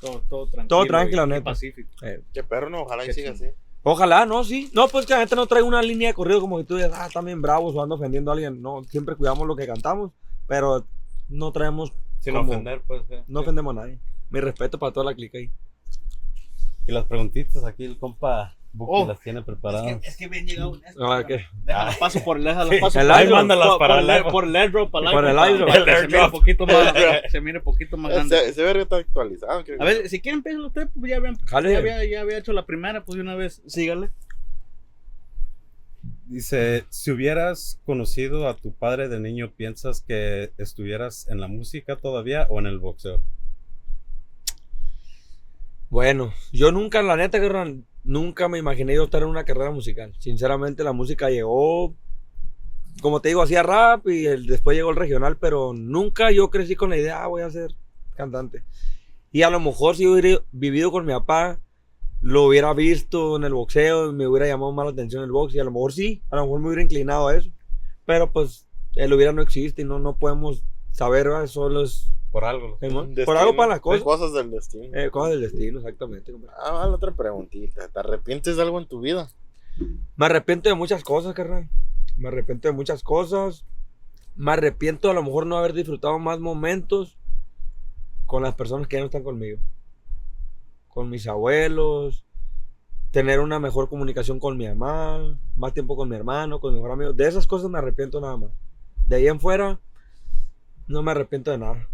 Todo, 0.00 0.22
todo 0.28 0.46
tranquilo. 0.46 0.68
Todo 0.68 0.86
tranquilo, 0.86 1.24
y- 1.24 1.28
neta. 1.28 1.44
Pacífico. 1.44 1.90
Eh, 2.02 2.22
Qué 2.32 2.42
perro, 2.44 2.70
no. 2.70 2.82
Ojalá 2.82 3.04
y 3.04 3.12
siga 3.12 3.32
así. 3.32 3.46
Ojalá, 3.82 4.24
no, 4.26 4.44
sí. 4.44 4.70
No, 4.74 4.86
pues 4.88 5.06
que 5.06 5.12
la 5.14 5.20
gente 5.20 5.34
no 5.36 5.46
trae 5.46 5.62
una 5.62 5.82
línea 5.82 6.08
de 6.08 6.14
corrido 6.14 6.40
como 6.40 6.58
que 6.58 6.64
tú 6.64 6.76
digas, 6.76 6.92
ah, 6.94 7.20
bien 7.22 7.42
bravos 7.42 7.74
o 7.74 7.82
ando 7.82 7.96
ofendiendo 7.96 8.30
a 8.30 8.34
alguien. 8.34 8.62
No, 8.62 8.84
siempre 8.84 9.16
cuidamos 9.16 9.46
lo 9.46 9.56
que 9.56 9.66
cantamos, 9.66 10.12
pero 10.46 10.86
no 11.28 11.50
traemos, 11.52 11.92
Sin 12.20 12.34
Como- 12.34 12.50
ofender, 12.52 12.82
pues. 12.86 13.02
eh. 13.10 13.24
no 13.26 13.40
ofendemos 13.40 13.74
a 13.76 13.80
nadie. 13.80 13.98
Mi 14.28 14.40
respeto 14.40 14.78
para 14.78 14.92
toda 14.92 15.06
la 15.06 15.14
clica 15.14 15.38
ahí. 15.38 15.50
Y 16.90 16.92
las 16.92 17.04
preguntitas 17.04 17.64
aquí 17.64 17.84
el 17.84 17.96
compa 17.98 18.56
Buki 18.72 18.92
Oh. 18.94 19.06
las 19.06 19.20
tiene 19.20 19.42
preparadas. 19.42 19.98
Es 20.04 20.16
que 20.16 20.28
bien 20.28 20.46
llegado 20.46 20.74
en 20.76 20.84
esto. 20.84 21.12
Ah, 21.12 21.24
¿qué? 21.26 21.44
Déjalas 21.64 21.96
paso 21.98 22.22
por 22.24 22.40
déjalas 22.42 22.78
paso 22.80 23.00
El 23.00 23.06
por- 23.08 23.16
airdrop. 23.16 23.36
Mándalas 23.38 23.68
por- 23.68 23.78
para 23.78 23.94
por 23.94 23.98
el 23.98 24.04
el 24.04 24.10
airdrop. 24.10 24.32
por 24.32 24.44
el 24.44 24.56
airdrop 24.56 24.90
para 24.90 25.10
Por 25.12 25.24
el 25.24 25.38
airdrop. 25.38 25.68
que 25.72 25.76
El 25.78 25.84
se 25.84 25.90
mire 26.06 26.18
airdrop. 26.18 26.30
poquito 26.32 26.66
más 26.66 26.94
se 27.32 27.40
mire 27.40 27.60
poquito 27.60 27.96
más 27.96 28.12
grande. 28.12 28.36
Ese, 28.38 28.48
ese 28.50 28.62
verga 28.62 28.82
está 28.82 28.96
actualizado. 28.96 29.64
creo 29.64 29.76
A 29.82 29.86
que- 29.86 29.94
ver, 29.94 30.08
si 30.08 30.20
quieren 30.20 30.38
empezar 30.38 30.60
usted, 30.60 30.88
pues 30.98 31.10
ya, 31.10 31.16
habían, 31.16 31.36
ya, 31.38 31.78
había, 31.78 32.04
ya 32.04 32.20
había 32.20 32.38
hecho 32.38 32.52
la 32.52 32.64
primera, 32.66 33.04
pues 33.04 33.16
de 33.16 33.22
una 33.22 33.34
vez, 33.34 33.62
sígale. 33.66 34.10
Dice, 36.26 36.84
si 36.90 37.10
hubieras 37.10 37.80
conocido 37.84 38.48
a 38.48 38.54
tu 38.56 38.72
padre 38.72 39.08
de 39.08 39.18
niño, 39.18 39.50
¿piensas 39.56 40.00
que 40.00 40.52
estuvieras 40.58 41.26
en 41.28 41.40
la 41.40 41.48
música 41.48 41.96
todavía 41.96 42.46
o 42.50 42.60
en 42.60 42.66
el 42.66 42.78
boxeo? 42.78 43.20
Bueno, 45.90 46.32
yo 46.52 46.70
nunca, 46.70 47.02
la 47.02 47.16
neta, 47.16 47.40
nunca 48.04 48.48
me 48.48 48.58
imaginé 48.58 48.94
yo 48.94 49.04
estar 49.04 49.22
en 49.22 49.28
una 49.28 49.44
carrera 49.44 49.72
musical. 49.72 50.14
Sinceramente, 50.20 50.84
la 50.84 50.92
música 50.92 51.30
llegó, 51.30 51.96
como 53.02 53.20
te 53.20 53.30
digo, 53.30 53.42
hacía 53.42 53.64
rap 53.64 54.06
y 54.06 54.22
después 54.22 54.76
llegó 54.76 54.90
el 54.90 54.96
regional, 54.96 55.36
pero 55.36 55.72
nunca 55.72 56.30
yo 56.30 56.48
crecí 56.48 56.76
con 56.76 56.90
la 56.90 56.96
idea, 56.96 57.24
ah, 57.24 57.26
voy 57.26 57.42
a 57.42 57.50
ser 57.50 57.74
cantante. 58.14 58.62
Y 59.32 59.42
a 59.42 59.50
lo 59.50 59.58
mejor 59.58 59.96
si 59.96 60.06
hubiera 60.06 60.40
vivido 60.52 60.92
con 60.92 61.04
mi 61.04 61.12
papá, 61.12 61.58
lo 62.20 62.44
hubiera 62.44 62.72
visto 62.72 63.36
en 63.36 63.42
el 63.42 63.54
boxeo, 63.54 64.12
me 64.12 64.28
hubiera 64.28 64.46
llamado 64.46 64.70
más 64.70 64.86
la 64.86 64.92
atención 64.92 65.24
el 65.24 65.32
box 65.32 65.56
y 65.56 65.58
a 65.58 65.64
lo 65.64 65.72
mejor 65.72 65.92
sí, 65.92 66.22
a 66.30 66.36
lo 66.36 66.42
mejor 66.42 66.60
me 66.60 66.66
hubiera 66.68 66.82
inclinado 66.82 67.26
a 67.26 67.36
eso. 67.36 67.50
Pero 68.06 68.32
pues 68.32 68.68
el 68.94 69.12
hubiera 69.12 69.32
no 69.32 69.42
existe 69.42 69.82
y 69.82 69.84
no, 69.84 69.98
no 69.98 70.16
podemos 70.16 70.62
saber, 70.92 71.28
¿verdad? 71.28 71.48
solo 71.48 71.82
es 71.82 72.12
Por 72.30 72.44
algo. 72.44 72.78
Destino, 72.80 73.24
por 73.24 73.36
algo 73.36 73.56
para 73.56 73.70
las 73.70 73.80
cosas. 73.80 74.02
Cosas 74.02 74.32
del 74.32 74.50
destino. 74.50 74.96
Eh, 74.96 75.10
cosas 75.10 75.32
del 75.32 75.40
destino, 75.40 75.78
exactamente. 75.80 76.32
Ah, 76.58 76.86
la 76.86 76.94
otra 76.94 77.12
preguntita. 77.12 77.88
¿Te 77.88 77.98
arrepientes 77.98 78.56
de 78.56 78.62
algo 78.62 78.78
en 78.78 78.86
tu 78.86 79.00
vida? 79.00 79.28
Me 80.16 80.26
arrepiento 80.26 80.68
de 80.68 80.74
muchas 80.76 81.02
cosas, 81.02 81.34
carnal. 81.34 81.68
Me 82.16 82.28
arrepiento 82.28 82.68
de 82.68 82.74
muchas 82.74 83.02
cosas. 83.02 83.64
Me 84.36 84.52
arrepiento 84.52 85.10
a 85.10 85.14
lo 85.14 85.22
mejor 85.22 85.46
no 85.46 85.58
haber 85.58 85.72
disfrutado 85.72 86.18
más 86.18 86.38
momentos 86.38 87.18
con 88.26 88.44
las 88.44 88.54
personas 88.54 88.86
que 88.86 88.96
ya 88.96 89.00
no 89.00 89.06
están 89.06 89.24
conmigo. 89.24 89.58
Con 90.88 91.10
mis 91.10 91.26
abuelos. 91.26 92.24
Tener 93.10 93.40
una 93.40 93.58
mejor 93.58 93.88
comunicación 93.88 94.38
con 94.38 94.56
mi 94.56 94.68
mamá. 94.68 95.36
Más 95.56 95.72
tiempo 95.72 95.96
con 95.96 96.08
mi 96.08 96.14
hermano, 96.14 96.60
con 96.60 96.72
mi 96.72 96.80
mejor 96.80 96.92
amigo. 96.92 97.12
De 97.12 97.26
esas 97.26 97.48
cosas 97.48 97.68
me 97.70 97.78
arrepiento 97.78 98.20
nada 98.20 98.36
más. 98.36 98.50
De 99.08 99.16
ahí 99.16 99.26
en 99.26 99.40
fuera, 99.40 99.80
no 100.86 101.02
me 101.02 101.10
arrepiento 101.10 101.50
de 101.50 101.58
nada. 101.58 101.88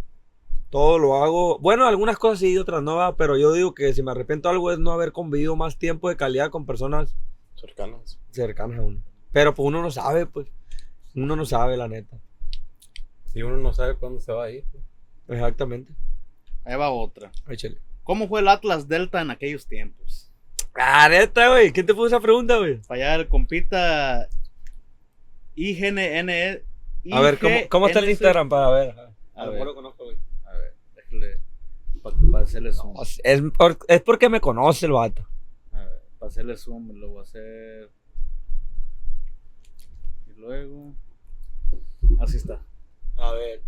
Todo 0.70 0.98
lo 0.98 1.22
hago. 1.22 1.58
Bueno, 1.58 1.86
algunas 1.86 2.18
cosas 2.18 2.40
sí 2.40 2.52
y 2.52 2.58
otras 2.58 2.82
no, 2.82 2.96
va, 2.96 3.16
pero 3.16 3.36
yo 3.36 3.52
digo 3.52 3.74
que 3.74 3.92
si 3.94 4.02
me 4.02 4.10
arrepiento 4.10 4.48
algo 4.48 4.72
es 4.72 4.78
no 4.78 4.92
haber 4.92 5.12
convivido 5.12 5.56
más 5.56 5.78
tiempo 5.78 6.08
de 6.08 6.16
calidad 6.16 6.50
con 6.50 6.66
personas 6.66 7.16
Cercanas. 7.54 8.18
cercanas 8.30 8.78
a 8.78 8.82
uno. 8.82 9.02
Pero 9.32 9.54
pues 9.54 9.66
uno 9.66 9.80
no 9.82 9.90
sabe, 9.90 10.26
pues. 10.26 10.48
Uno 11.14 11.36
no 11.36 11.44
sabe, 11.46 11.76
la 11.76 11.88
neta. 11.88 12.18
Si 13.32 13.42
uno 13.42 13.56
no 13.56 13.72
sabe 13.72 13.96
cuándo 13.96 14.20
se 14.20 14.32
va 14.32 14.44
a 14.44 14.50
ir. 14.50 14.64
Exactamente. 15.28 15.92
Ahí 16.64 16.76
va 16.76 16.90
otra. 16.90 17.30
Échale. 17.48 17.78
¿Cómo 18.02 18.28
fue 18.28 18.40
el 18.40 18.48
Atlas 18.48 18.88
Delta 18.88 19.20
en 19.20 19.30
aquellos 19.30 19.66
tiempos? 19.66 20.30
Ah, 20.74 21.08
neta, 21.08 21.48
güey. 21.48 21.72
¿Quién 21.72 21.86
te 21.86 21.94
puso 21.94 22.08
esa 22.08 22.20
pregunta, 22.20 22.58
güey? 22.58 22.80
Para 22.82 23.12
allá 23.12 23.14
el 23.22 23.28
compita 23.28 24.28
IGNN. 25.54 26.30
A 27.12 27.20
ver, 27.20 27.38
¿cómo, 27.38 27.56
cómo 27.68 27.86
está 27.86 28.00
el 28.00 28.10
Instagram 28.10 28.48
para 28.48 28.70
ver? 28.70 28.94
A 29.34 29.44
ver. 29.44 29.52
mejor 29.52 29.66
lo 29.68 29.74
conozco, 29.74 30.05
déjale. 31.10 31.40
Para 32.30 32.44
hacerle 32.44 32.72
zoom. 32.72 32.94
No, 32.94 33.02
es, 33.02 33.42
por- 33.56 33.78
es 33.88 34.02
porque 34.02 34.28
me 34.28 34.40
conoce 34.40 34.86
el 34.86 34.92
vato. 34.92 35.26
A 35.72 35.78
ver, 35.80 36.02
para 36.18 36.28
hacerle 36.28 36.56
zoom, 36.56 36.92
lo 36.94 37.08
voy 37.08 37.18
a 37.18 37.22
hacer. 37.22 37.90
Y 40.28 40.38
luego. 40.40 40.94
Así 42.20 42.36
está. 42.36 42.60
A 43.16 43.32
ver. 43.32 43.62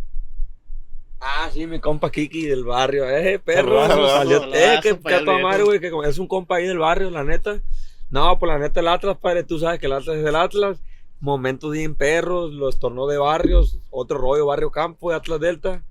Ah, 1.20 1.50
sí, 1.52 1.66
mi 1.66 1.80
compa 1.80 2.10
Kiki 2.12 2.46
del 2.46 2.64
barrio. 2.64 3.08
Eh, 3.08 3.38
perro. 3.40 3.86
Salió. 3.88 4.40
saludazo 4.40 4.54
Eh, 4.54 4.78
que, 4.82 4.98
que 5.00 5.14
a 5.14 5.24
tu 5.24 5.32
madre, 5.40 5.64
güey. 5.64 5.80
Que 5.80 5.90
es 6.04 6.18
un 6.18 6.28
compa 6.28 6.56
ahí 6.56 6.66
del 6.66 6.78
barrio, 6.78 7.10
la 7.10 7.24
neta. 7.24 7.60
No, 8.10 8.38
pues 8.38 8.52
la 8.52 8.58
neta, 8.58 8.80
el 8.80 8.88
Atlas, 8.88 9.16
padre. 9.18 9.42
Tú 9.42 9.58
sabes 9.58 9.80
que 9.80 9.86
el 9.86 9.92
Atlas 9.92 10.16
es 10.16 10.24
el 10.26 10.36
Atlas. 10.36 10.80
Momentos 11.20 11.72
bien 11.72 11.96
perros, 11.96 12.52
los 12.52 12.78
torneos 12.78 13.10
de 13.10 13.18
barrios. 13.18 13.80
Otro 13.90 14.18
rollo, 14.18 14.46
barrio 14.46 14.70
campo 14.70 15.10
de 15.10 15.16
Atlas 15.16 15.40
Delta. 15.40 15.82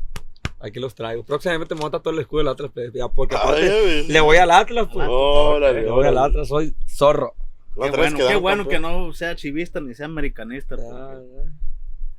Aquí 0.59 0.79
los 0.79 0.95
traigo. 0.95 1.23
Próximamente 1.23 1.75
me 1.75 1.81
monta 1.81 1.99
todo 1.99 2.13
el 2.13 2.19
escudo 2.19 2.39
del 2.39 2.47
Atlas. 2.47 2.71
pues, 2.73 2.91
ya, 2.93 3.07
porque 3.09 3.35
aparte, 3.35 3.61
Ay, 3.61 3.81
güey. 3.81 4.07
le 4.07 4.19
voy 4.21 4.37
al 4.37 4.51
Atlas, 4.51 4.87
pues. 4.91 5.07
Órale, 5.09 5.83
Le 5.83 5.91
voy 5.91 6.07
al. 6.07 6.17
Atlas, 6.17 6.47
soy 6.47 6.75
zorro. 6.87 7.33
Qué 7.79 7.91
bueno, 7.91 8.17
qué 8.17 8.23
quedaron 8.23 8.41
bueno 8.41 8.67
que 8.67 8.79
no 8.79 9.13
sea 9.13 9.35
chivista 9.35 9.79
ni 9.79 9.93
sea 9.93 10.07
americanista. 10.07 10.75
Ya. 10.75 11.19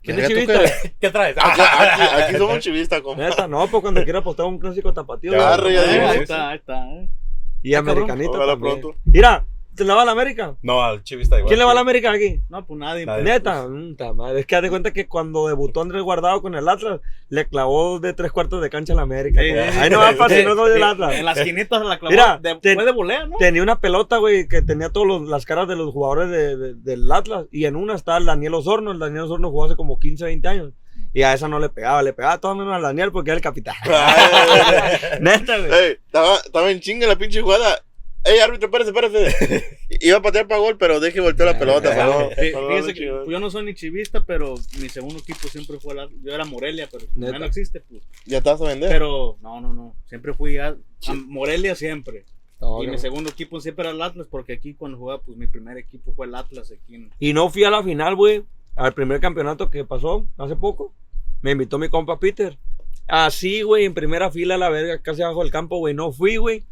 ¿Quién 0.02 0.20
es 0.20 0.28
Verga, 0.28 0.28
¿tú 0.28 0.34
chivista? 0.52 0.80
qué? 0.82 0.94
¿Qué 1.00 1.10
traes? 1.10 1.36
Aquí, 1.42 1.60
aquí, 1.60 2.02
aquí 2.22 2.36
somos 2.36 2.58
chivistas, 2.60 3.00
compa. 3.00 3.22
Neta, 3.28 3.48
no, 3.48 3.66
pues 3.66 3.82
cuando 3.82 4.04
quiera 4.04 4.20
apostar 4.20 4.46
un 4.46 4.58
clásico 4.58 4.92
tapatío. 4.94 5.32
Ya, 5.32 5.56
güey. 5.56 5.74
ya 5.74 6.10
ahí 6.10 6.18
está, 6.20 6.48
ahí 6.50 6.56
está. 6.58 6.92
eh. 6.94 7.08
Y 7.64 7.74
americanista 7.74 8.36
Ojalá 8.36 8.52
también. 8.52 8.80
pronto. 8.80 8.98
Mira, 9.04 9.44
¿te 9.44 9.57
le 9.86 9.92
va 9.94 10.02
a 10.02 10.04
la 10.04 10.12
América? 10.12 10.56
No, 10.62 10.82
al 10.82 11.02
chivista 11.02 11.36
igual. 11.36 11.48
¿Quién 11.48 11.58
le 11.58 11.64
va 11.64 11.72
a 11.72 11.74
la 11.74 11.80
América 11.80 12.10
aquí? 12.10 12.40
No, 12.48 12.66
pues 12.66 12.78
nadie. 12.78 13.06
Nadie. 13.06 13.22
pues. 13.22 13.34
Neta, 13.34 13.66
ta 13.96 14.12
madre. 14.12 14.40
es 14.40 14.46
que 14.46 14.56
haz 14.56 14.62
de 14.62 14.70
cuenta 14.70 14.92
que 14.92 15.06
cuando 15.06 15.46
debutó 15.48 15.80
Andrés 15.80 16.02
Guardado 16.02 16.40
con 16.42 16.54
el 16.54 16.68
Atlas, 16.68 17.00
le 17.28 17.46
clavó 17.48 17.98
de 18.00 18.12
tres 18.14 18.32
cuartos 18.32 18.60
de 18.62 18.70
cancha 18.70 18.92
a 18.92 18.96
la 18.96 19.02
América. 19.02 19.40
Sí, 19.42 19.50
güey. 19.52 19.72
sí, 19.72 19.78
Ahí 19.78 19.90
no 19.90 19.98
va 19.98 20.12
para 20.12 20.34
si 20.34 20.44
no 20.44 20.54
soy 20.54 20.70
del 20.70 20.78
En 20.82 20.88
Atlas. 20.88 21.22
las 21.22 21.40
quinitas 21.40 21.82
la 21.84 21.98
clavó. 21.98 22.10
Mira, 22.10 22.38
de, 22.42 22.54
te- 22.56 22.74
fue 22.74 22.84
de 22.84 22.92
volea, 22.92 23.26
¿no? 23.26 23.36
Tenía 23.38 23.62
una 23.62 23.80
pelota, 23.80 24.16
güey, 24.18 24.48
que 24.48 24.62
tenía 24.62 24.90
todas 24.90 25.22
las 25.28 25.44
caras 25.44 25.68
de 25.68 25.76
los 25.76 25.92
jugadores 25.92 26.30
de- 26.30 26.56
de- 26.56 26.74
del 26.74 27.10
Atlas. 27.12 27.46
Y 27.52 27.64
en 27.66 27.76
una 27.76 27.94
está 27.94 28.16
el 28.16 28.26
Daniel 28.26 28.54
Osorno. 28.54 28.92
El 28.92 28.98
Daniel 28.98 29.24
Osorno 29.24 29.50
jugó 29.50 29.66
hace 29.66 29.76
como 29.76 29.98
15, 29.98 30.24
20 30.24 30.48
años. 30.48 30.72
Y 31.14 31.22
a 31.22 31.32
esa 31.32 31.48
no 31.48 31.58
le 31.58 31.68
pegaba. 31.68 32.02
Le 32.02 32.12
pegaba 32.12 32.38
todo 32.38 32.54
menos 32.54 32.74
al 32.74 32.82
Daniel 32.82 33.12
porque 33.12 33.30
era 33.30 33.36
el 33.36 33.42
capitán. 33.42 33.76
Neta, 35.20 35.58
güey. 35.58 35.72
Ey, 35.72 35.96
estaba, 36.06 36.36
estaba 36.36 36.70
en 36.70 36.80
chinga 36.80 37.06
la 37.06 37.16
pinche 37.16 37.40
jugada. 37.40 37.82
Ey, 38.28 38.38
árbitro, 38.40 38.66
espérese, 38.66 38.90
espérese. 38.90 39.78
Iba 40.00 40.18
a 40.18 40.22
patear 40.22 40.46
para 40.46 40.60
gol, 40.60 40.76
pero 40.78 41.00
deje 41.00 41.20
volteó 41.20 41.46
la 41.46 41.58
pelota. 41.58 41.90
perdón. 41.90 42.28
Sí, 42.30 42.50
Perdón, 42.52 42.68
fíjese 42.68 42.94
que 42.94 43.04
yo 43.06 43.40
no 43.40 43.50
soy 43.50 43.64
ni 43.64 43.74
chivista, 43.74 44.24
pero 44.24 44.54
mi 44.80 44.88
segundo 44.88 45.18
equipo 45.18 45.48
siempre 45.48 45.78
fue 45.80 45.94
la, 45.94 46.08
yo 46.22 46.34
era 46.34 46.44
Morelia, 46.44 46.88
pero 46.90 47.06
ya 47.16 47.38
no 47.38 47.44
existe, 47.46 47.80
pues. 47.80 48.02
Ya 48.26 48.40
te 48.40 48.50
vas 48.50 48.60
a 48.60 48.66
vender. 48.66 48.90
Pero 48.90 49.38
no, 49.40 49.60
no, 49.60 49.72
no, 49.72 49.96
siempre 50.06 50.34
fui 50.34 50.58
a, 50.58 50.68
a 50.68 51.14
Morelia 51.14 51.74
siempre. 51.74 52.24
No, 52.60 52.82
y 52.82 52.86
no. 52.86 52.92
mi 52.92 52.98
segundo 52.98 53.30
equipo 53.30 53.60
siempre 53.60 53.84
era 53.84 53.92
el 53.92 54.02
Atlas, 54.02 54.26
porque 54.28 54.52
aquí 54.52 54.74
cuando 54.74 54.98
jugaba, 54.98 55.22
pues 55.22 55.38
mi 55.38 55.46
primer 55.46 55.78
equipo 55.78 56.12
fue 56.12 56.26
el 56.26 56.34
Atlas 56.34 56.72
aquí 56.72 56.96
en 56.96 57.10
Y 57.18 57.32
no 57.32 57.48
fui 57.50 57.64
a 57.64 57.70
la 57.70 57.82
final, 57.82 58.14
güey. 58.16 58.42
Al 58.74 58.94
primer 58.94 59.20
campeonato 59.20 59.70
que 59.70 59.84
pasó 59.84 60.26
hace 60.36 60.54
poco. 60.54 60.92
Me 61.40 61.52
invitó 61.52 61.78
mi 61.78 61.88
compa 61.88 62.18
Peter. 62.18 62.56
Así, 63.06 63.62
güey, 63.62 63.84
en 63.86 63.94
primera 63.94 64.30
fila 64.30 64.56
a 64.56 64.58
la 64.58 64.68
verga, 64.68 65.00
casi 65.00 65.22
abajo 65.22 65.42
del 65.42 65.50
campo, 65.50 65.78
güey. 65.78 65.94
No 65.94 66.12
fui, 66.12 66.36
güey. 66.36 66.64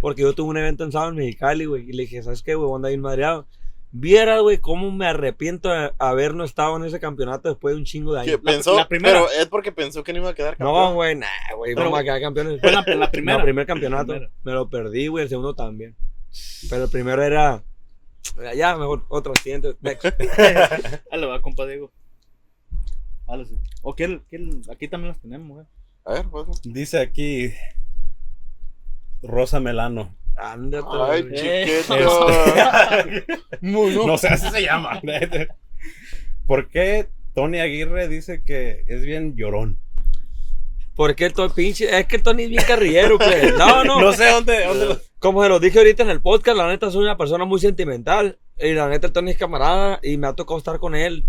Porque 0.00 0.22
yo 0.22 0.32
tuve 0.34 0.48
un 0.50 0.56
evento 0.56 0.84
en 0.84 0.92
sábado 0.92 1.10
en 1.10 1.16
Mexicali, 1.18 1.64
güey. 1.66 1.88
Y 1.88 1.92
le 1.92 2.02
dije, 2.04 2.22
¿sabes 2.22 2.42
qué, 2.42 2.54
güey? 2.54 2.66
Voy 2.66 2.74
a 2.74 2.76
andar 2.76 2.90
bien 2.90 3.00
madreado. 3.00 3.46
Viera, 3.92 4.38
güey, 4.38 4.58
cómo 4.58 4.90
me 4.92 5.06
arrepiento 5.06 5.68
de 5.68 5.92
haber 5.98 6.34
no 6.34 6.44
estado 6.44 6.76
en 6.76 6.84
ese 6.84 7.00
campeonato 7.00 7.48
después 7.48 7.74
de 7.74 7.78
un 7.80 7.84
chingo 7.84 8.14
de 8.14 8.20
años. 8.20 8.38
La- 8.42 8.52
pensó, 8.52 8.76
la 8.76 8.86
primera. 8.88 9.18
pero 9.26 9.30
es 9.42 9.46
porque 9.48 9.72
pensó 9.72 10.04
que 10.04 10.12
no 10.12 10.20
iba 10.20 10.30
a 10.30 10.34
quedar 10.34 10.56
campeón. 10.56 10.72
No, 10.74 10.94
güey, 10.94 11.16
nah, 11.16 11.26
güey. 11.56 11.74
Pero- 11.74 11.86
Vamos 11.86 12.00
a 12.00 12.04
quedar 12.04 12.20
campeones. 12.20 12.60
Fue 12.60 12.70
la, 12.70 12.84
la 12.86 13.10
primera. 13.10 13.38
No, 13.38 13.44
primer 13.44 13.66
campeonato. 13.66 14.12
Primera. 14.12 14.30
Me 14.44 14.52
lo 14.52 14.68
perdí, 14.70 15.08
güey. 15.08 15.24
El 15.24 15.28
segundo 15.28 15.54
también. 15.54 15.96
Pero 16.70 16.84
el 16.84 16.90
primero 16.90 17.22
era. 17.22 17.62
Ya, 18.54 18.76
mejor 18.76 19.04
otro 19.08 19.32
siguiente. 19.42 19.74
Next. 19.80 20.04
Ahí 21.10 21.20
le 21.20 21.26
va, 21.26 21.42
compa 21.42 21.66
Diego. 21.66 21.90
O 23.82 23.94
que 23.94 24.20
aquí 24.70 24.88
también 24.88 25.08
las 25.12 25.20
tenemos, 25.20 25.62
eh. 25.62 25.66
A 26.04 26.12
ver, 26.14 26.26
pues. 26.30 26.46
Dice 26.64 26.98
aquí 27.00 27.52
Rosa 29.22 29.60
Melano. 29.60 30.14
Ándate, 30.36 30.86
Ay, 31.08 31.22
chiquito. 31.34 31.96
No 33.60 34.16
sé, 34.18 34.28
así 34.28 34.48
se 34.50 34.62
llama. 34.62 35.00
¿Por 36.46 36.68
qué 36.68 37.08
Tony 37.34 37.58
Aguirre 37.60 38.08
dice 38.08 38.42
que 38.42 38.84
es 38.88 39.02
bien 39.02 39.36
llorón? 39.36 39.78
Porque 40.96 41.26
el 41.26 41.32
Tony 41.32 41.52
pinche, 41.54 41.98
es 41.98 42.06
que 42.06 42.16
el 42.16 42.22
Tony 42.22 42.44
es 42.44 42.48
bien 42.50 42.64
carrillero, 42.66 43.18
pues. 43.18 43.54
No, 43.56 43.84
no. 43.84 44.00
No 44.00 44.12
sé 44.12 44.30
dónde. 44.30 44.64
dónde 44.66 44.86
lo- 44.86 45.00
Como 45.18 45.42
se 45.42 45.48
lo 45.48 45.60
dije 45.60 45.78
ahorita 45.78 46.02
en 46.02 46.10
el 46.10 46.20
podcast, 46.20 46.56
la 46.56 46.68
neta 46.68 46.90
soy 46.90 47.04
una 47.04 47.16
persona 47.16 47.44
muy 47.44 47.60
sentimental. 47.60 48.38
Y 48.58 48.72
la 48.74 48.88
neta 48.88 49.06
el 49.06 49.12
Tony 49.12 49.30
es 49.30 49.38
camarada 49.38 50.00
y 50.02 50.16
me 50.18 50.26
ha 50.26 50.34
tocado 50.34 50.58
estar 50.58 50.78
con 50.78 50.94
él. 50.94 51.24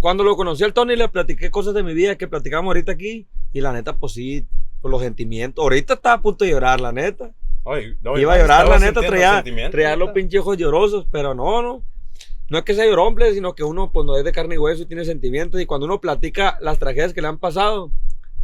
Cuando 0.00 0.22
lo 0.24 0.36
conocí 0.36 0.64
al 0.64 0.72
Tony 0.74 0.96
le 0.96 1.08
platiqué 1.08 1.50
cosas 1.50 1.74
de 1.74 1.82
mi 1.82 1.92
vida 1.94 2.16
que 2.16 2.28
platicamos 2.28 2.68
ahorita 2.70 2.92
aquí. 2.92 3.26
Y 3.52 3.60
la 3.60 3.72
neta, 3.72 3.96
pues 3.96 4.12
sí, 4.14 4.46
por 4.84 4.90
los 4.90 5.00
sentimientos. 5.00 5.62
Ahorita 5.62 5.94
estaba 5.94 6.16
a 6.16 6.20
punto 6.20 6.44
de 6.44 6.50
llorar, 6.50 6.78
la 6.78 6.92
neta. 6.92 7.32
Ay, 7.64 7.96
no, 8.02 8.18
Iba 8.18 8.34
a 8.34 8.38
llorar, 8.38 8.68
la 8.68 8.78
neta, 8.78 9.00
traía, 9.00 9.42
traía 9.70 9.96
los 9.96 10.10
ojos 10.38 10.58
llorosos, 10.58 11.06
pero 11.10 11.32
no, 11.32 11.62
no. 11.62 11.82
No 12.50 12.58
es 12.58 12.64
que 12.64 12.74
sea 12.74 12.84
llorón, 12.84 13.14
ple, 13.14 13.32
sino 13.32 13.54
que 13.54 13.64
uno, 13.64 13.90
pues 13.90 14.04
no 14.04 14.14
es 14.18 14.24
de 14.24 14.32
carne 14.32 14.56
y 14.56 14.58
hueso 14.58 14.82
y 14.82 14.86
tiene 14.86 15.06
sentimientos. 15.06 15.58
Y 15.58 15.64
cuando 15.64 15.86
uno 15.86 16.02
platica 16.02 16.58
las 16.60 16.78
tragedias 16.78 17.14
que 17.14 17.22
le 17.22 17.28
han 17.28 17.38
pasado, 17.38 17.92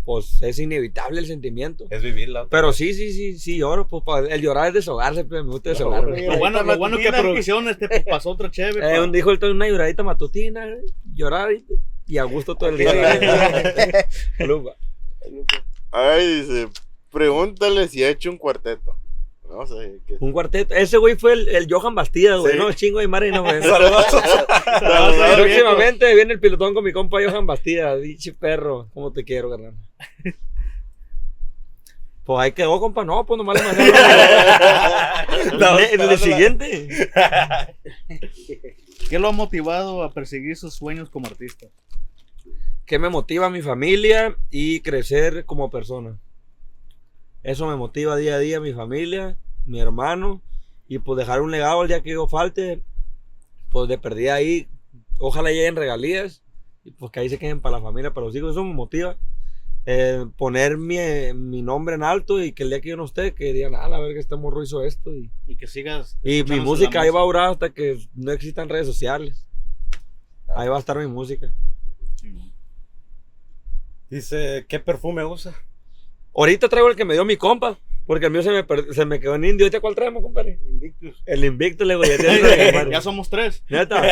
pues 0.06 0.40
es 0.40 0.58
inevitable 0.58 1.20
el 1.20 1.26
sentimiento. 1.26 1.84
Es 1.90 2.02
vivirla. 2.02 2.46
Pero 2.48 2.72
sí, 2.72 2.94
sí, 2.94 3.12
sí, 3.12 3.38
sí 3.38 3.58
lloro. 3.58 3.86
Pues, 3.86 4.30
el 4.30 4.40
llorar 4.40 4.68
es 4.68 4.72
deshogarse, 4.72 5.26
pues, 5.26 5.44
me 5.44 5.50
gusta 5.50 5.68
desahogarme. 5.68 6.26
Lo 6.26 6.38
bueno, 6.38 6.62
lo 6.62 6.78
bueno 6.78 6.96
que 6.96 7.12
producción 7.12 7.68
este 7.68 7.86
pues, 7.86 8.04
pasó 8.04 8.30
otra 8.30 8.50
chévere. 8.50 8.96
Eh, 8.96 9.02
un 9.02 9.12
dijo 9.12 9.30
el 9.30 9.44
una 9.44 9.68
lloradita 9.68 10.02
matutina, 10.02 10.66
eh, 10.66 10.86
llorar 11.14 11.52
y, 11.52 11.66
y 12.06 12.16
a 12.16 12.24
gusto 12.24 12.54
todo 12.54 12.70
el 12.70 12.78
día. 12.78 12.90
Salud, 14.38 14.64
pa. 14.64 14.76
Ay, 15.90 16.42
dice, 16.42 16.68
pregúntale 17.10 17.88
si 17.88 18.02
ha 18.04 18.10
hecho 18.10 18.30
un 18.30 18.38
cuarteto. 18.38 18.96
No 19.48 19.66
sé. 19.66 19.98
¿qué? 20.06 20.16
Un 20.20 20.32
cuarteto. 20.32 20.74
Ese 20.74 20.96
güey 20.96 21.16
fue 21.16 21.32
el, 21.32 21.48
el 21.48 21.66
Johan 21.68 21.94
Bastida, 21.94 22.36
güey. 22.36 22.52
Sí. 22.52 22.58
No, 22.58 22.72
chingo 22.72 23.00
de 23.00 23.08
madre, 23.08 23.32
no, 23.32 23.42
güey. 23.42 23.60
Saludos. 23.62 24.06
Próximamente 25.36 26.14
viene 26.14 26.34
el 26.34 26.40
pilotón 26.40 26.72
con 26.72 26.84
mi 26.84 26.92
compa 26.92 27.18
Johan 27.22 27.46
Bastida. 27.46 27.96
Diche 27.96 28.32
perro, 28.32 28.88
cómo 28.94 29.12
te 29.12 29.24
quiero, 29.24 29.50
carnal. 29.50 29.74
Pues 32.22 32.44
ahí 32.44 32.52
quedó, 32.52 32.78
compa. 32.78 33.04
No, 33.04 33.26
pues 33.26 33.38
nomás 33.38 33.60
le 33.60 33.66
mandé. 33.66 33.92
En 35.94 36.00
el 36.00 36.18
siguiente. 36.18 37.10
¿Qué 39.08 39.18
lo 39.18 39.28
ha 39.28 39.32
motivado 39.32 40.04
a 40.04 40.12
perseguir 40.12 40.56
sus 40.56 40.74
sueños 40.74 41.10
como 41.10 41.26
artista? 41.26 41.66
Que 42.90 42.98
me 42.98 43.08
motiva 43.08 43.48
mi 43.50 43.62
familia 43.62 44.36
y 44.50 44.80
crecer 44.80 45.44
como 45.44 45.70
persona. 45.70 46.18
Eso 47.44 47.68
me 47.68 47.76
motiva 47.76 48.16
día 48.16 48.34
a 48.34 48.38
día 48.40 48.58
mi 48.58 48.72
familia, 48.72 49.38
mi 49.64 49.78
hermano 49.78 50.42
y 50.88 50.98
pues 50.98 51.16
dejar 51.16 51.40
un 51.40 51.52
legado 51.52 51.82
el 51.82 51.88
día 51.88 52.02
que 52.02 52.10
yo 52.10 52.26
falte, 52.26 52.82
pues 53.70 53.88
de 53.88 53.96
perdida 53.96 54.34
ahí, 54.34 54.66
ojalá 55.20 55.52
lleguen 55.52 55.76
regalías 55.76 56.42
y 56.82 56.90
pues 56.90 57.12
que 57.12 57.20
ahí 57.20 57.28
se 57.28 57.38
queden 57.38 57.60
para 57.60 57.76
la 57.76 57.82
familia, 57.84 58.12
para 58.12 58.26
los 58.26 58.34
hijos, 58.34 58.50
eso 58.50 58.64
me 58.64 58.74
motiva. 58.74 59.16
Eh, 59.86 60.26
poner 60.36 60.76
mi, 60.76 60.98
mi 61.32 61.62
nombre 61.62 61.94
en 61.94 62.02
alto 62.02 62.42
y 62.42 62.50
que 62.50 62.64
el 62.64 62.70
día 62.70 62.80
que 62.80 62.88
yo 62.88 62.96
no 62.96 63.04
esté, 63.04 63.34
que 63.34 63.52
digan, 63.52 63.76
ah, 63.76 63.88
la 63.88 64.00
verga, 64.00 64.18
este 64.18 64.34
morro 64.34 64.64
hizo 64.64 64.82
esto 64.82 65.14
y, 65.14 65.30
Y 65.46 65.54
que 65.54 65.68
sigas. 65.68 66.18
y 66.24 66.42
mi 66.42 66.58
música 66.58 67.02
ahí 67.02 67.10
va 67.10 67.20
a 67.20 67.24
durar 67.24 67.50
hasta 67.50 67.70
que 67.70 68.00
no 68.16 68.32
existan 68.32 68.68
redes 68.68 68.88
sociales. 68.88 69.46
Ahí 70.56 70.68
va 70.68 70.74
a 70.74 70.80
estar 70.80 70.98
mi 70.98 71.06
música. 71.06 71.54
Dice, 74.10 74.66
¿qué 74.68 74.80
perfume 74.80 75.24
usa? 75.24 75.54
Ahorita 76.34 76.68
traigo 76.68 76.88
el 76.88 76.96
que 76.96 77.04
me 77.04 77.14
dio 77.14 77.24
mi 77.24 77.36
compa, 77.36 77.78
porque 78.06 78.26
el 78.26 78.32
mío 78.32 78.42
se 78.42 78.50
me, 78.50 78.64
per- 78.64 78.92
se 78.92 79.04
me 79.04 79.20
quedó 79.20 79.34
en 79.36 79.44
indio. 79.44 79.64
¿Ahorita 79.66 79.80
cuál 79.80 79.94
traemos, 79.94 80.22
compadre? 80.22 80.58
Invictus. 80.68 81.22
El 81.26 81.44
Invicto, 81.44 81.84
le 81.84 81.94
digo, 81.94 82.04
ya 82.04 82.16
tiene 82.16 82.40
compadre. 82.72 82.90
Ya 82.90 83.00
somos 83.00 83.30
tres. 83.30 83.62
Neta, 83.68 84.02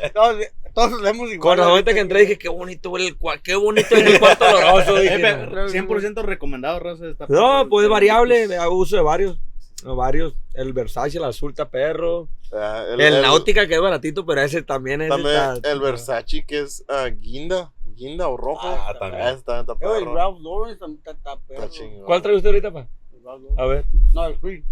Todos, 0.14 0.36
todos 0.74 1.02
leemos 1.02 1.30
igual. 1.30 1.40
con 1.40 1.58
razón 1.58 1.70
ahorita 1.72 1.94
que 1.94 2.00
entré 2.00 2.20
dije, 2.20 2.38
qué 2.38 2.48
bonito 2.48 2.96
el 2.96 3.16
qué 3.42 3.54
bonito 3.56 3.94
es 3.96 4.06
el 4.06 4.18
cuarto 4.20 4.44
oloroso. 4.46 4.96
Dije, 4.98 5.18
pe- 5.18 5.36
no. 5.46 5.68
100% 5.68 6.22
recomendado. 6.24 6.78
Esta 7.10 7.26
No, 7.28 7.66
pues 7.68 7.84
es 7.84 7.90
variable, 7.90 8.54
hago 8.56 8.76
uso 8.76 8.96
de 8.96 9.02
varios. 9.02 9.38
Varios. 9.84 10.34
El 10.54 10.72
Versace, 10.72 11.18
el 11.18 11.24
Azul 11.24 11.50
está 11.52 11.70
perro. 11.70 12.28
Ah, 12.52 12.84
El, 12.98 13.22
Náutica 13.22 13.66
que 13.68 13.74
es 13.74 13.80
baratito, 13.80 14.26
pero 14.26 14.40
ese 14.42 14.62
también 14.62 15.02
es. 15.02 15.08
También 15.08 15.34
está- 15.54 15.70
el 15.70 15.80
Versace 15.80 16.44
que 16.44 16.60
es 16.60 16.84
ah, 16.88 17.08
guinda, 17.08 17.70
guinda 17.98 18.28
o 18.28 18.36
rojo. 18.36 18.60
Ah, 18.66 18.94
también. 18.98 19.22
Ah, 19.22 19.30
está, 19.30 19.60
está 19.60 19.72
Eh, 19.72 19.76
el 19.80 20.04
perro. 20.04 20.14
Ralph 20.14 20.38
Lauren 20.40 20.78
también 20.78 20.98
está, 20.98 21.10
está 21.10 21.36
perro. 21.46 21.64
Está 21.64 21.68
chingón. 21.74 22.04
¿Cuál 22.06 22.22
trae 22.22 22.36
usted 22.36 22.48
ahorita, 22.48 22.70
pa? 22.72 22.86
El 23.12 23.24
Ralph 23.24 23.42
Lauren. 23.42 23.60
A 23.60 23.66
ver. 23.66 23.84
No, 24.14 24.26
el 24.26 24.36
Free. 24.38 24.64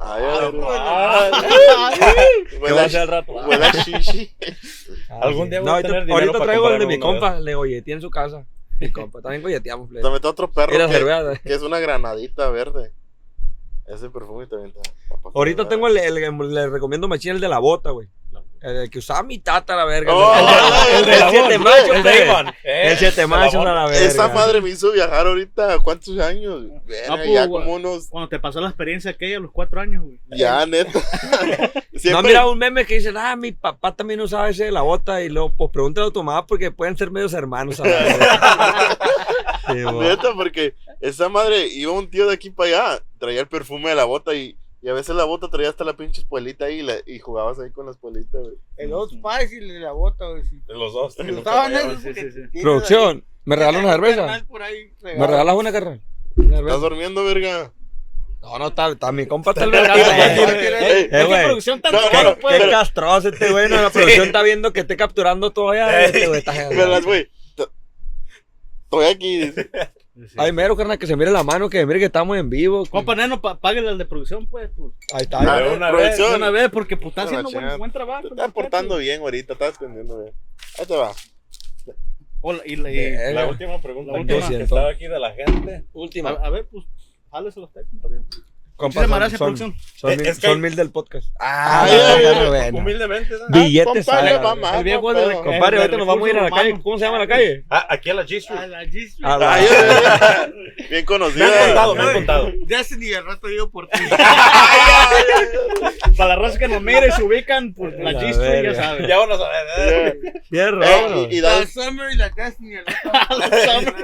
Ay, 0.00 0.22
ay, 0.24 0.60
Ah, 0.62 1.30
ay. 1.32 2.44
¿Qué 2.50 2.72
va 2.72 2.82
a 2.82 3.68
a 3.68 3.72
shishi. 3.84 4.30
Algún 5.20 5.50
día 5.50 5.60
voy 5.60 5.68
a 5.68 5.72
ahorita, 5.72 5.88
tener 5.88 6.02
dinero 6.04 6.14
ahorita 6.18 6.32
para 6.38 6.44
traigo 6.44 6.70
el 6.70 6.78
de 6.78 6.86
mi 6.86 6.98
compa, 6.98 7.40
le 7.40 7.54
golleteé 7.54 7.94
en 7.94 8.00
su 8.00 8.10
casa. 8.10 8.46
Mi 8.80 8.92
compa, 8.92 9.20
también 9.20 9.42
golleteamos. 9.42 9.88
También 9.88 10.14
está 10.14 10.28
otro 10.28 10.50
perro 10.50 10.72
que, 10.72 10.88
cerveza. 10.88 11.36
que 11.42 11.52
es 11.52 11.62
una 11.62 11.80
granadita 11.80 12.48
verde. 12.50 12.92
Ese 13.86 14.10
perfume 14.10 14.46
también 14.46 14.72
está. 14.76 14.92
Ahorita 15.34 15.68
tengo 15.68 15.88
el, 15.88 15.96
el- 15.96 16.54
le 16.54 16.68
recomiendo 16.68 17.08
machín 17.08 17.32
el 17.32 17.40
de 17.40 17.48
la 17.48 17.58
bota, 17.58 17.90
güey. 17.90 18.08
El 18.60 18.90
que 18.90 18.98
usaba 18.98 19.22
mi 19.22 19.38
tata, 19.38 19.76
la 19.76 19.84
verga. 19.84 20.14
Oh, 20.14 20.34
el 20.96 21.04
de 21.04 21.12
el 21.12 21.18
siete 21.30 21.54
Avon, 21.54 21.62
machos, 21.62 21.90
El 21.94 22.02
plebe. 22.02 22.24
Damon. 22.26 22.54
El 22.64 22.96
siete 22.96 23.26
machos 23.26 23.66
a 23.66 23.72
la 23.74 23.86
verga. 23.86 24.06
Esa 24.06 24.28
madre 24.28 24.60
me 24.60 24.70
hizo 24.70 24.92
viajar 24.92 25.26
ahorita, 25.26 25.78
¿cuántos 25.78 26.18
años? 26.18 26.64
Verga, 26.86 27.16
pues, 27.16 27.32
ya 27.32 27.48
como 27.48 27.74
unos. 27.74 28.08
Cuando 28.08 28.28
te 28.28 28.38
pasó 28.38 28.60
la 28.60 28.68
experiencia 28.68 29.12
aquella 29.12 29.36
a 29.36 29.40
los 29.40 29.52
cuatro 29.52 29.80
años, 29.80 30.04
güey. 30.04 30.20
Ya, 30.30 30.64
neta. 30.66 30.98
No 31.98 32.00
Siempre, 32.00 32.28
mira 32.28 32.46
un 32.46 32.58
meme 32.58 32.86
que 32.86 32.94
dice, 32.94 33.12
ah, 33.16 33.34
mi 33.34 33.50
papá 33.50 33.92
también 33.92 34.20
usaba 34.20 34.48
ese 34.48 34.66
de 34.66 34.70
la 34.70 34.82
bota 34.82 35.20
y 35.20 35.28
luego, 35.28 35.52
pues 35.56 35.72
pregúntale 35.72 36.06
a 36.06 36.10
tu 36.12 36.22
mamá 36.22 36.46
porque 36.46 36.70
pueden 36.70 36.96
ser 36.96 37.10
medios 37.10 37.32
hermanos. 37.32 37.80
a 37.80 37.84
la 37.86 37.90
verga. 37.90 38.98
Sí, 39.68 39.74
neta, 39.74 40.32
porque 40.34 40.74
esa 41.00 41.28
madre 41.28 41.66
iba 41.66 41.92
un 41.92 42.08
tío 42.08 42.26
de 42.26 42.32
aquí 42.32 42.48
para 42.48 42.68
allá, 42.94 43.02
traía 43.18 43.40
el 43.40 43.48
perfume 43.48 43.90
de 43.90 43.96
la 43.96 44.04
bota 44.04 44.34
y, 44.34 44.56
y 44.80 44.88
a 44.88 44.92
veces 44.92 45.14
la 45.16 45.24
bota 45.24 45.48
traía 45.50 45.70
hasta 45.70 45.84
la 45.84 45.96
pinche 45.96 46.20
espuelita 46.20 46.66
ahí 46.66 46.80
y, 46.80 46.82
la- 46.82 46.98
y 47.06 47.18
jugabas 47.18 47.58
ahí 47.58 47.70
con 47.70 47.86
la 47.86 47.92
espuelita, 47.92 48.38
güey. 48.38 48.54
El 48.76 48.92
Old 48.92 49.10
Spice 49.12 49.56
y 49.56 49.60
la 49.80 49.92
bota, 49.92 50.26
güey. 50.28 50.42
De 50.66 50.74
los 50.74 50.92
dos. 50.92 51.16
que 51.16 51.22
eso, 51.22 51.96
sí, 52.00 52.14
sí, 52.14 52.30
sí. 52.52 52.60
Producción, 52.62 53.24
¿me 53.44 53.56
regalas 53.56 53.80
una 53.82 53.88
un 53.88 53.94
cerveza? 54.00 54.16
carnal 54.22 54.46
por 54.46 54.62
ahí 54.62 54.92
¿Me 55.02 55.26
regalas 55.26 55.54
una 55.56 55.72
carnal? 55.72 56.00
¿Estás 56.36 56.80
durmiendo, 56.80 57.24
verga? 57.24 57.72
No, 58.40 58.56
no, 58.56 58.68
está, 58.68 58.88
está 58.92 59.10
mi 59.10 59.26
compa 59.26 59.50
está 59.50 59.64
el 59.64 59.72
producción 61.44 61.80
tan 61.80 61.92
No, 61.92 61.98
cara, 62.12 62.22
no, 62.30 62.36
pues. 62.38 62.62
Qué 62.62 62.70
castroso 62.70 63.28
este 63.30 63.50
güey. 63.50 63.68
no, 63.68 63.82
La 63.82 63.90
producción 63.90 64.26
está 64.26 64.42
viendo 64.42 64.72
que 64.72 64.80
esté 64.80 64.96
capturando 64.96 65.50
todavía. 65.50 66.04
Este 66.04 66.28
güey 66.28 66.38
está 66.38 66.52
aquí. 69.10 69.52
Dice. 70.20 70.34
Ay, 70.38 70.52
mero, 70.52 70.76
carnal, 70.76 70.98
que 70.98 71.06
se 71.06 71.16
mire 71.16 71.30
la 71.30 71.42
mano, 71.42 71.68
que 71.70 71.84
mire 71.86 71.98
que 71.98 72.06
estamos 72.06 72.36
en 72.36 72.48
vivo. 72.50 72.84
Compa, 72.86 73.14
neno, 73.14 73.40
pa- 73.40 73.58
páguele 73.58 73.88
al 73.88 73.98
de 73.98 74.04
producción, 74.04 74.46
pues. 74.46 74.70
pues. 74.76 74.92
Ahí 75.12 75.22
está. 75.22 75.38
A 75.38 75.40
ahí 75.56 75.62
ver, 75.64 75.72
está. 75.72 75.76
una. 75.76 76.28
De 76.30 76.36
una 76.36 76.50
vez, 76.50 76.68
porque 76.70 76.96
pues, 76.96 77.08
está 77.08 77.22
haciendo 77.22 77.50
buen, 77.78 77.90
trabajo. 77.92 78.22
Te 78.22 78.28
estás 78.28 78.52
portando 78.52 78.96
bien 78.98 79.20
ahorita, 79.20 79.54
estás 79.54 79.76
atendiendo 79.76 80.20
bien. 80.22 80.34
Ahí 80.78 80.86
te 80.86 80.96
va. 80.96 81.12
Hola, 82.40 82.60
y, 82.64 82.76
la- 82.76 82.90
y- 82.92 82.96
Verga. 82.96 83.30
La 83.42 83.46
última 83.48 83.80
pregunta 83.80 84.12
La 84.12 84.18
que- 84.24 84.34
última. 84.34 84.48
que 84.48 84.62
estaba 84.62 84.90
aquí 84.90 85.06
de 85.08 85.18
la 85.18 85.32
gente. 85.32 85.84
Última. 85.92 86.30
a, 86.30 86.46
a 86.46 86.50
ver, 86.50 86.66
pues, 86.70 86.84
jáleselo 87.30 87.66
usted, 87.66 87.82
compadre. 87.90 88.20
Compa, 88.78 89.00
son- 89.02 89.10
gracias, 89.10 89.38
son- 89.38 89.54
producción. 89.54 89.74
Son, 89.96 90.12
Eh, 90.12 90.16
mil, 90.16 90.26
es 90.28 90.38
que- 90.38 90.46
son 90.46 90.60
mil 90.60 90.76
del 90.76 90.90
podcast. 90.92 91.26
Ah, 91.40 91.82
Ay, 91.82 91.90
ay, 91.92 92.00
ay, 92.00 92.24
ay, 92.26 92.36
ay, 92.42 92.48
bueno. 92.48 92.78
Humildemente. 92.78 93.34
¿no? 93.34 93.46
Billetes. 93.60 94.08
Ah, 94.08 94.12
compadre, 94.12 94.30
a 94.30 94.34
la- 94.34 94.40
va 94.40 94.54
más, 94.54 94.74
El 94.76 94.84
viejo 94.84 95.12
no 95.12 95.18
de- 95.18 95.26
pedo. 95.26 95.42
Compadre, 95.42 95.76
de 95.76 95.82
ahorita 95.82 95.98
nos 95.98 96.06
vamos 96.06 96.28
a 96.28 96.30
ir 96.30 96.38
a 96.38 96.42
la 96.44 96.50
calle. 96.50 96.80
¿Cómo 96.82 96.98
se 96.98 97.04
llama 97.04 97.18
la 97.18 97.26
calle? 97.26 97.64
Ah, 97.68 97.86
aquí 97.90 98.10
a 98.10 98.14
la 98.14 98.22
G 98.24 98.36
A 98.36 98.38
Street. 98.38 98.68
la 98.68 98.84
G-Street. 98.84 99.24
A 99.24 99.36
la- 99.38 99.54
Ay, 99.54 99.66
ay, 99.68 99.76
ay. 100.20 100.52
Bien 100.76 100.88
Me 100.90 100.98
han 100.98 101.04
conocida. 101.04 101.64
contado, 101.66 101.94
me 101.96 102.02
han 102.02 102.12
contado. 102.14 102.52
Destiny, 102.66 103.12
al 103.14 103.26
rato 103.26 103.48
digo 103.48 103.70
por 103.70 103.88
ti. 103.88 103.98
Para 106.16 106.36
la 106.36 106.42
raza 106.42 106.58
que 106.58 106.68
nos 106.68 106.82
mire 106.82 107.08
y 107.08 107.12
se 107.12 107.22
ubican, 107.22 107.72
pues 107.74 107.94
la 107.98 108.12
La 108.12 108.20
G 108.20 108.28
Street, 108.30 108.64
ya 108.64 108.74
saben. 108.74 109.06
Ya 109.06 109.18
vamos 109.18 109.40
a 109.40 109.48
ver. 109.80 110.18
Y, 110.50 110.58
y 111.36 111.40
La 111.40 111.66
Summer 111.66 112.10
y 112.12 112.16
la 112.16 112.28
Destiny. 112.30 112.76
al 112.76 113.42
rato. 113.42 113.94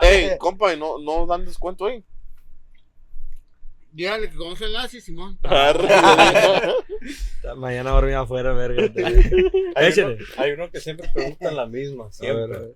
ey, 0.02 0.30
compa, 0.38 0.72
¿y 0.72 0.76
no, 0.78 0.98
no 0.98 1.26
dan 1.26 1.44
descuento 1.44 1.86
ahí? 1.86 2.02
Dígale 3.92 4.30
que 4.30 4.36
conoce 4.36 4.64
el 4.66 4.72
nazi, 4.72 5.00
Simón. 5.00 5.38
Mañana 7.56 7.90
dormí 7.90 8.12
afuera, 8.12 8.52
verga. 8.52 8.82
Hay 9.74 9.92
uno, 10.00 10.16
hay 10.36 10.50
uno 10.52 10.70
que 10.70 10.80
siempre 10.80 11.08
pregunta 11.12 11.50
la 11.50 11.66
misma, 11.66 12.04
A 12.04 12.06
ver, 12.08 12.12
siempre. 12.14 12.56
a 12.56 12.60
ver. 12.60 12.74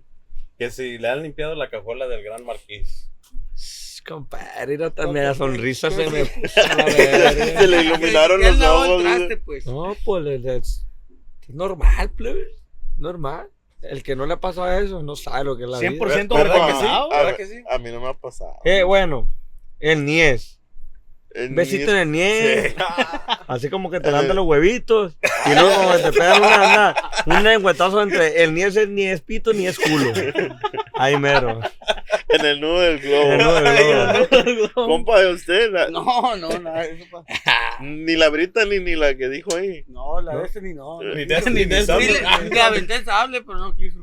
Que 0.57 0.71
si 0.71 0.97
le 0.97 1.07
han 1.09 1.23
limpiado 1.23 1.55
la 1.55 1.69
cajuela 1.69 2.07
del 2.07 2.23
Gran 2.23 2.45
Marquís. 2.45 3.09
Shh, 3.55 4.01
Compadre, 4.07 4.77
no 4.77 4.91
también 4.93 5.25
la 5.25 5.33
sonrisa 5.33 5.89
se 5.91 6.09
me 6.09 6.25
puso. 6.25 6.61
Se 6.87 7.67
le 7.67 7.81
iluminaron 7.83 8.39
¿Quién 8.41 8.59
los 8.59 8.67
ojos. 8.69 9.03
traste, 9.03 9.37
pues? 9.37 9.65
No, 9.65 9.95
pues 10.05 10.25
es, 10.27 10.45
es- 10.45 10.87
es 11.47 11.55
normal, 11.55 12.11
plebe. 12.11 12.47
Normal. 12.97 13.47
El 13.81 14.01
que 14.03 14.15
no 14.15 14.25
le 14.25 14.33
ha 14.33 14.39
pasado 14.39 14.71
eso 14.79 15.03
no 15.03 15.15
sabe 15.15 15.43
lo 15.43 15.55
que 15.57 15.63
es 15.63 15.69
la 15.69 15.79
vida. 15.79 15.91
100% 15.91 15.99
¿Verdad 15.99 16.27
que 16.27 16.31
sí? 16.31 16.43
recomendado. 16.43 17.13
A, 17.13 17.17
¿Verdad 17.17 17.37
que 17.37 17.45
sí? 17.45 17.63
a 17.69 17.77
mí 17.77 17.91
no 17.91 18.01
me 18.01 18.07
ha 18.09 18.13
pasado. 18.15 18.55
Eh, 18.63 18.81
bueno, 18.83 19.31
el 19.79 20.03
Nies. 20.05 20.54
El 21.35 21.49
Un 21.49 21.55
besito 21.55 21.91
en 21.91 21.97
el 21.97 22.11
Nies. 22.11 22.71
Sí. 22.71 22.75
Así 23.47 23.69
como 23.69 23.91
que 23.91 23.99
te 23.99 24.09
dan 24.09 24.27
de 24.27 24.33
los 24.33 24.45
huevitos. 24.45 25.17
Y 25.45 25.49
luego 25.53 25.69
como 25.75 25.91
que 25.91 25.99
te 26.03 26.11
pegan 26.13 26.37
una, 26.41 26.95
una, 27.25 27.37
un 27.37 27.43
lengüetazo 27.43 28.01
entre 28.01 28.41
el 28.43 28.53
Nies 28.53 28.75
es 28.77 28.87
ni 28.87 29.05
es 29.05 29.19
pito 29.21 29.51
ni 29.53 29.67
es 29.67 29.77
culo. 29.77 30.13
Ahí 30.93 31.17
mero. 31.17 31.59
En 32.29 32.45
el 32.45 32.61
nudo 32.61 32.79
del 32.79 32.99
globo. 32.99 33.31
El 33.33 33.37
nudo 33.37 33.61
del 33.61 34.55
globo. 34.55 34.87
Compa, 34.87 35.19
de 35.21 35.33
usted, 35.33 35.71
la- 35.71 35.89
No, 35.89 36.35
no, 36.37 36.57
nada 36.59 36.81
de 36.83 36.93
eso 36.95 37.05
pasa. 37.11 37.25
ni 37.81 38.15
la 38.15 38.29
brita 38.29 38.63
ni, 38.65 38.79
ni 38.79 38.95
la 38.95 39.13
que 39.15 39.27
dijo 39.29 39.55
ahí. 39.57 39.83
No, 39.89 40.21
la. 40.21 40.37
Destiny 40.37 40.73
no. 40.73 41.01
Ni 41.01 41.25
no. 41.25 41.35
de- 41.41 41.41
Ni 41.51 41.51
ni 41.51 41.65
de-. 41.65 41.85
Sí, 41.85 42.13
le, 42.49 42.59
aventé 42.61 42.95
el 42.95 43.05
sable, 43.05 43.41
pero 43.41 43.59
no 43.59 43.75
quiso. 43.75 43.99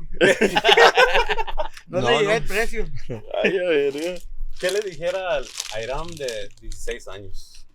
No, 1.87 1.99
No, 2.01 2.09
le 2.09 2.13
llegué 2.19 2.25
no. 2.25 2.31
el 2.33 2.43
precio. 2.43 2.85
Ay, 3.43 3.57
a 3.57 3.69
ver. 3.69 3.93
¿Qué 4.59 4.71
le 4.71 4.81
dijera 4.81 5.35
al 5.35 5.45
Airam 5.75 6.07
de 6.07 6.49
16 6.61 7.07
años? 7.09 7.67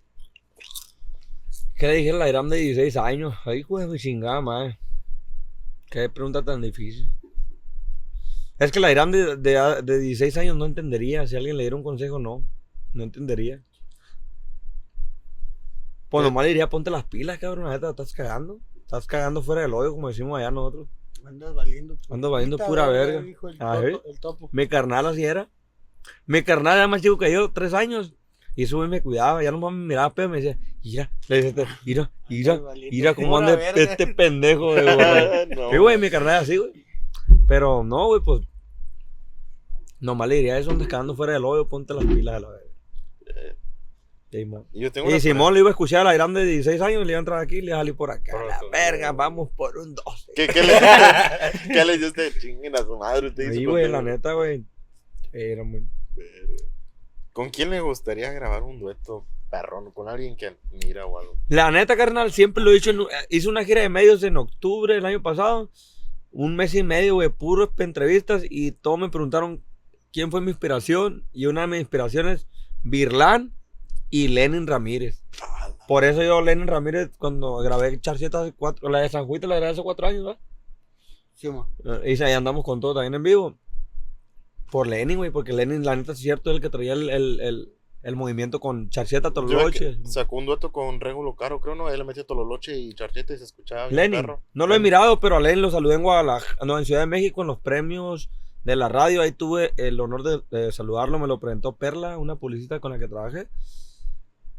¿Qué 1.75 1.87
le 1.87 1.93
dije 1.95 2.11
al 2.11 2.21
Airam 2.21 2.49
de 2.49 2.57
16 2.57 2.97
años? 2.97 3.35
Ay, 3.45 3.59
hijo 3.59 3.77
de 3.79 3.87
mi 3.87 3.97
chingada, 3.99 4.41
madre. 4.41 4.79
Qué 5.89 6.09
pregunta 6.09 6.43
tan 6.43 6.61
difícil. 6.61 7.09
Es 8.57 8.71
que 8.71 8.79
la 8.79 8.91
Irán 8.91 9.11
de, 9.11 9.37
de, 9.37 9.81
de 9.83 9.99
16 9.99 10.35
años 10.37 10.57
no 10.57 10.65
entendería. 10.65 11.25
Si 11.25 11.35
alguien 11.35 11.55
le 11.57 11.63
diera 11.63 11.75
un 11.75 11.83
consejo, 11.83 12.19
no. 12.19 12.43
No 12.93 13.03
entendería. 13.03 13.63
Pues 16.09 16.23
nomás 16.25 16.43
le 16.43 16.49
diría, 16.49 16.69
ponte 16.69 16.89
las 16.91 17.05
pilas, 17.05 17.39
cabrón. 17.39 17.65
La 17.65 17.71
neta, 17.71 17.91
estás 17.91 18.13
cagando. 18.13 18.59
Estás 18.81 19.05
cagando 19.07 19.41
fuera 19.41 19.61
del 19.61 19.73
hoyo, 19.73 19.91
como 19.91 20.09
decimos 20.09 20.39
allá 20.39 20.51
nosotros. 20.51 20.87
Andas 21.25 21.53
valiendo. 21.53 21.97
Ando 22.09 22.31
valiendo 22.31 22.57
pura 22.57 22.87
verga. 22.87 23.21
dijo 23.21 23.47
el, 23.49 23.57
Ah, 23.61 23.79
topo, 23.81 24.09
el 24.09 24.19
topo. 24.19 24.49
Mi 24.51 24.67
carnal 24.67 25.05
así 25.05 25.23
era. 25.23 25.49
Mi 26.25 26.43
carnal 26.43 26.77
era 26.77 26.87
más 26.87 27.01
chico 27.01 27.17
que 27.17 27.31
yo, 27.31 27.51
tres 27.51 27.73
años. 27.73 28.13
Y 28.55 28.63
eso 28.63 28.77
güey 28.77 28.89
me 28.89 29.01
cuidaba, 29.01 29.41
ya 29.41 29.51
nomás 29.51 29.71
me 29.71 29.85
miraba 29.85 30.13
pero 30.13 30.27
me 30.27 30.41
decía, 30.41 30.59
mira, 30.83 31.11
le 31.27 31.41
decía, 31.41 31.79
mira, 31.85 32.11
mira, 32.27 32.61
mira 32.91 33.13
cómo 33.13 33.37
anda 33.37 33.57
este 33.75 34.07
pendejo, 34.07 34.67
güey. 34.73 34.83
güey. 34.83 35.97
no. 35.97 35.99
Mi 35.99 36.09
carnal 36.09 36.43
así, 36.43 36.57
güey. 36.57 36.71
Pero 37.47 37.83
no, 37.83 38.07
güey, 38.07 38.21
pues. 38.21 38.41
Nomás 39.99 40.27
le 40.29 40.35
diría 40.35 40.57
eso, 40.57 40.77
cagando 40.87 41.15
fuera 41.15 41.33
del 41.33 41.45
hoyo, 41.45 41.67
ponte 41.67 41.93
las 41.93 42.05
pilas 42.05 42.35
a 42.35 42.39
la 42.39 42.49
verga. 42.49 42.69
Man. 44.45 44.63
Yo 44.73 44.91
tengo 44.91 45.09
Y 45.09 45.19
Simón 45.19 45.55
le 45.55 45.61
iba 45.61 45.69
a 45.69 45.71
escuchar 45.71 46.01
a 46.01 46.03
la 46.03 46.15
Irán 46.15 46.35
de 46.35 46.45
16 46.45 46.79
años, 46.81 47.03
le 47.03 47.13
iba 47.13 47.17
a 47.17 47.19
entrar 47.19 47.39
aquí 47.39 47.57
y 47.57 47.61
le 47.61 47.67
iba 47.67 47.77
a 47.77 47.79
salir 47.79 47.95
por 47.95 48.11
acá. 48.11 48.31
Por 48.31 48.45
la 48.45 48.59
verga, 48.71 49.11
vamos 49.11 49.49
por 49.55 49.75
un 49.77 49.95
12. 49.95 50.33
¿Qué, 50.35 50.47
qué 50.47 50.61
le, 50.61 50.73
¿Qué 51.73 51.83
le 51.85 51.97
dio 51.97 52.07
usted? 52.07 52.31
Chinguen 52.39 52.75
a 52.75 52.83
su 52.83 52.95
madre. 52.97 53.29
Usted 53.29 53.53
Sí, 53.53 53.65
güey, 53.65 53.87
la 53.87 54.03
neta, 54.03 54.33
güey. 54.33 54.65
Era 55.33 55.63
muy. 55.63 55.87
¿Con 57.33 57.49
quién 57.49 57.69
le 57.69 57.79
gustaría 57.79 58.31
grabar 58.31 58.63
un 58.63 58.79
dueto 58.79 59.25
perrón? 59.49 59.91
¿Con 59.91 60.09
alguien 60.09 60.35
que 60.35 60.57
mira 60.71 61.05
o 61.05 61.19
algo? 61.19 61.37
La 61.47 61.71
neta, 61.71 61.95
carnal, 61.95 62.31
siempre 62.31 62.63
lo 62.63 62.71
he 62.71 62.75
dicho. 62.75 62.91
hice 63.29 63.47
una 63.49 63.63
gira 63.63 63.81
de 63.81 63.89
medios 63.89 64.23
en 64.23 64.37
octubre 64.37 64.93
del 64.95 65.05
año 65.05 65.21
pasado. 65.21 65.69
Un 66.31 66.55
mes 66.55 66.75
y 66.75 66.83
medio, 66.83 67.15
güey, 67.15 67.29
puros 67.29 67.69
entrevistas. 67.77 68.43
Y 68.49 68.71
todos 68.71 68.99
me 68.99 69.09
preguntaron 69.09 69.63
quién 70.11 70.31
fue 70.31 70.41
mi 70.41 70.49
inspiración. 70.49 71.25
Y 71.31 71.45
una 71.45 71.61
de 71.61 71.67
mis 71.67 71.79
inspiraciones, 71.79 72.47
Birlán 72.83 73.53
y 74.09 74.27
Lenin 74.27 74.67
Ramírez. 74.67 75.23
Por 75.87 76.03
eso 76.03 76.21
yo, 76.21 76.41
Lenin 76.41 76.67
Ramírez, 76.67 77.09
cuando 77.17 77.57
grabé 77.57 77.99
Charcieta 77.99 78.41
hace 78.41 78.53
cuatro, 78.53 78.89
la 78.89 78.99
de 78.99 79.09
San 79.09 79.25
Juan, 79.25 79.41
la 79.43 79.55
grabé 79.55 79.71
hace 79.71 79.81
cuatro 79.81 80.07
años, 80.07 80.25
¿verdad? 80.25 80.39
Sí. 81.33 81.47
Eh, 81.47 82.13
Y 82.15 82.23
ahí 82.23 82.33
andamos 82.33 82.63
con 82.63 82.79
todo 82.79 82.93
también 82.95 83.15
en 83.15 83.23
vivo. 83.23 83.57
Por 84.71 84.87
Lenin, 84.87 85.17
güey, 85.17 85.31
porque 85.31 85.53
Lenin, 85.53 85.83
la 85.83 85.95
neta, 85.95 86.11
es 86.11 86.19
cierto, 86.19 86.49
es 86.51 86.55
el 86.55 86.61
que 86.61 86.69
traía 86.69 86.93
el, 86.93 87.09
el, 87.09 87.39
el, 87.41 87.73
el 88.03 88.15
movimiento 88.15 88.59
con 88.59 88.89
vi 88.89 89.21
Tololoche. 89.33 89.97
Sacó 90.05 90.37
un 90.37 90.45
dueto 90.45 90.71
con 90.71 90.99
Regulo 90.99 91.35
Caro, 91.35 91.59
creo, 91.59 91.75
¿no? 91.75 91.89
Él 91.89 91.97
le 91.97 92.05
metió 92.05 92.25
Tololoche 92.25 92.77
y 92.77 92.93
Charchete 92.93 93.33
y 93.33 93.37
se 93.37 93.43
escuchaba 93.43 93.87
Lenin. 93.89 94.21
perro. 94.21 94.41
No 94.53 94.67
lo 94.67 94.75
he 94.75 94.79
mirado, 94.79 95.19
pero 95.19 95.37
a 95.37 95.39
Lenin 95.39 95.61
lo 95.61 95.71
saludé 95.71 95.95
en 95.95 96.03
Guadalajara, 96.03 96.65
no, 96.65 96.77
en 96.77 96.85
Ciudad 96.85 97.01
de 97.01 97.07
México, 97.07 97.41
en 97.41 97.47
los 97.47 97.59
premios 97.59 98.29
de 98.63 98.75
la 98.75 98.89
radio. 98.89 99.21
Ahí 99.21 99.31
tuve 99.31 99.73
el 99.77 99.99
honor 99.99 100.23
de, 100.23 100.41
de 100.51 100.71
saludarlo. 100.71 101.19
Me 101.19 101.27
lo 101.27 101.39
presentó 101.39 101.75
Perla, 101.75 102.17
una 102.17 102.35
publicista 102.35 102.79
con 102.79 102.91
la 102.91 102.99
que 102.99 103.07
trabajé. 103.07 103.47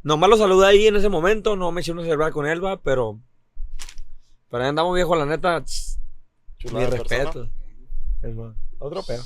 Nomás 0.02 0.30
lo 0.30 0.36
saludé 0.36 0.66
ahí 0.66 0.86
en 0.86 0.96
ese 0.96 1.08
momento. 1.08 1.56
No 1.56 1.72
me 1.72 1.82
eché 1.82 1.92
una 1.92 2.04
cerveza 2.04 2.32
con 2.32 2.46
él, 2.46 2.64
va, 2.64 2.80
pero. 2.80 3.20
Pero 4.50 4.62
ahí 4.62 4.68
andamos 4.68 4.94
viejo, 4.94 5.14
la 5.14 5.26
neta. 5.26 5.62
Chulada 6.58 6.86
Mi 6.86 6.90
respeto. 6.90 7.48
Es 8.22 8.34
más, 8.34 8.56
Otro 8.78 9.02
pedo. 9.02 9.22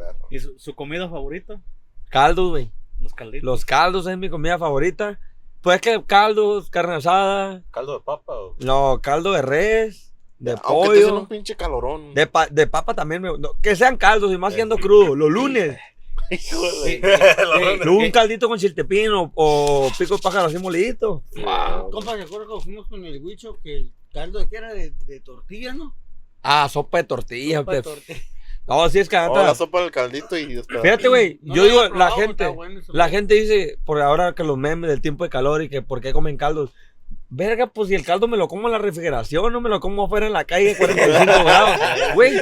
Perro. 0.00 0.26
¿Y 0.30 0.38
su, 0.38 0.58
su 0.58 0.74
comida 0.74 1.08
favorita? 1.08 1.60
Caldos, 2.08 2.50
güey. 2.50 2.70
Los 3.00 3.14
calditos. 3.14 3.44
Los 3.44 3.64
caldos 3.64 4.06
es 4.06 4.16
mi 4.18 4.28
comida 4.30 4.58
favorita. 4.58 5.18
Pues 5.60 5.80
que 5.80 6.02
caldos, 6.06 6.70
carne 6.70 6.94
asada. 6.94 7.62
¿Caldo 7.70 7.94
de 7.98 8.00
papa 8.04 8.32
o...? 8.34 8.56
No, 8.60 8.98
caldo 9.02 9.32
de 9.32 9.42
res, 9.42 10.12
de 10.38 10.52
Aunque 10.52 10.64
te 11.00 11.04
pollo. 11.04 11.20
un 11.20 11.26
pinche 11.26 11.54
calorón. 11.54 12.14
De, 12.14 12.26
pa- 12.26 12.46
de 12.46 12.66
papa 12.66 12.94
también, 12.94 13.20
me- 13.22 13.38
no, 13.38 13.50
que 13.62 13.76
sean 13.76 13.96
caldos 13.98 14.32
y 14.32 14.38
más 14.38 14.54
siendo 14.54 14.76
crudo, 14.78 15.14
los 15.14 15.30
lunes. 15.30 15.78
Hijo 16.30 16.62
de- 16.62 16.70
Sí, 16.84 17.00
eh, 17.02 17.88
Un 17.88 18.04
eh, 18.04 18.12
caldito 18.12 18.48
con 18.48 18.58
chiltepín 18.58 19.10
o, 19.12 19.30
o 19.34 19.90
pico 19.98 20.16
de 20.16 20.22
pájaro 20.22 20.46
así 20.46 20.56
molidito. 20.58 21.22
Ah, 21.46 21.84
compa, 21.90 22.16
¿se 22.16 22.22
acuerda 22.22 22.46
cuando 22.46 22.60
fuimos 22.60 22.86
con 22.88 23.04
el 23.04 23.22
huicho 23.22 23.58
que 23.62 23.76
el 23.76 23.92
caldo 24.12 24.38
de 24.38 24.48
que 24.48 24.56
era 24.56 24.72
de, 24.72 24.92
de 25.06 25.20
tortilla, 25.20 25.74
no? 25.74 25.94
Ah, 26.42 26.68
sopa 26.70 26.98
de 26.98 27.04
tortilla. 27.04 27.58
Sopa 27.58 27.72
de 27.74 27.82
pe- 27.82 27.90
tortilla. 27.90 28.20
No, 28.66 28.88
sí 28.88 29.00
es 29.00 29.08
que 29.08 29.16
Oh, 29.16 29.34
la 29.34 29.54
sopa 29.54 29.80
del 29.82 29.90
caldito 29.90 30.36
y 30.38 30.54
después. 30.54 30.80
Fíjate, 30.80 31.08
güey, 31.08 31.38
No 31.42 31.54
yo 31.56 31.64
digo, 31.64 31.80
había 31.80 31.88
la 31.90 32.06
probado, 32.06 32.16
gente, 32.16 32.46
bueno 32.48 32.80
la 32.92 33.08
gente 33.08 33.34
dice, 33.34 33.78
por 33.84 34.00
ahora 34.00 34.34
que 34.34 34.44
los 34.44 34.56
memes 34.56 34.90
del 34.90 35.00
tiempo 35.00 35.24
de 35.24 35.30
calor 35.30 35.62
y 35.62 35.68
que 35.68 35.82
por 35.82 36.00
qué 36.00 36.12
comen 36.12 36.36
caldos. 36.36 36.70
Verga, 37.32 37.68
pues 37.68 37.88
si 37.88 37.94
el 37.94 38.04
caldo 38.04 38.26
me 38.26 38.36
lo 38.36 38.48
como 38.48 38.66
en 38.66 38.72
la 38.72 38.78
refrigeración, 38.78 39.52
no 39.52 39.60
me 39.60 39.68
lo 39.68 39.78
como 39.78 40.04
afuera 40.04 40.26
en 40.26 40.32
la 40.32 40.44
calle 40.44 40.76
45 40.76 41.24
grados. 41.44 41.80
Güey, 42.14 42.32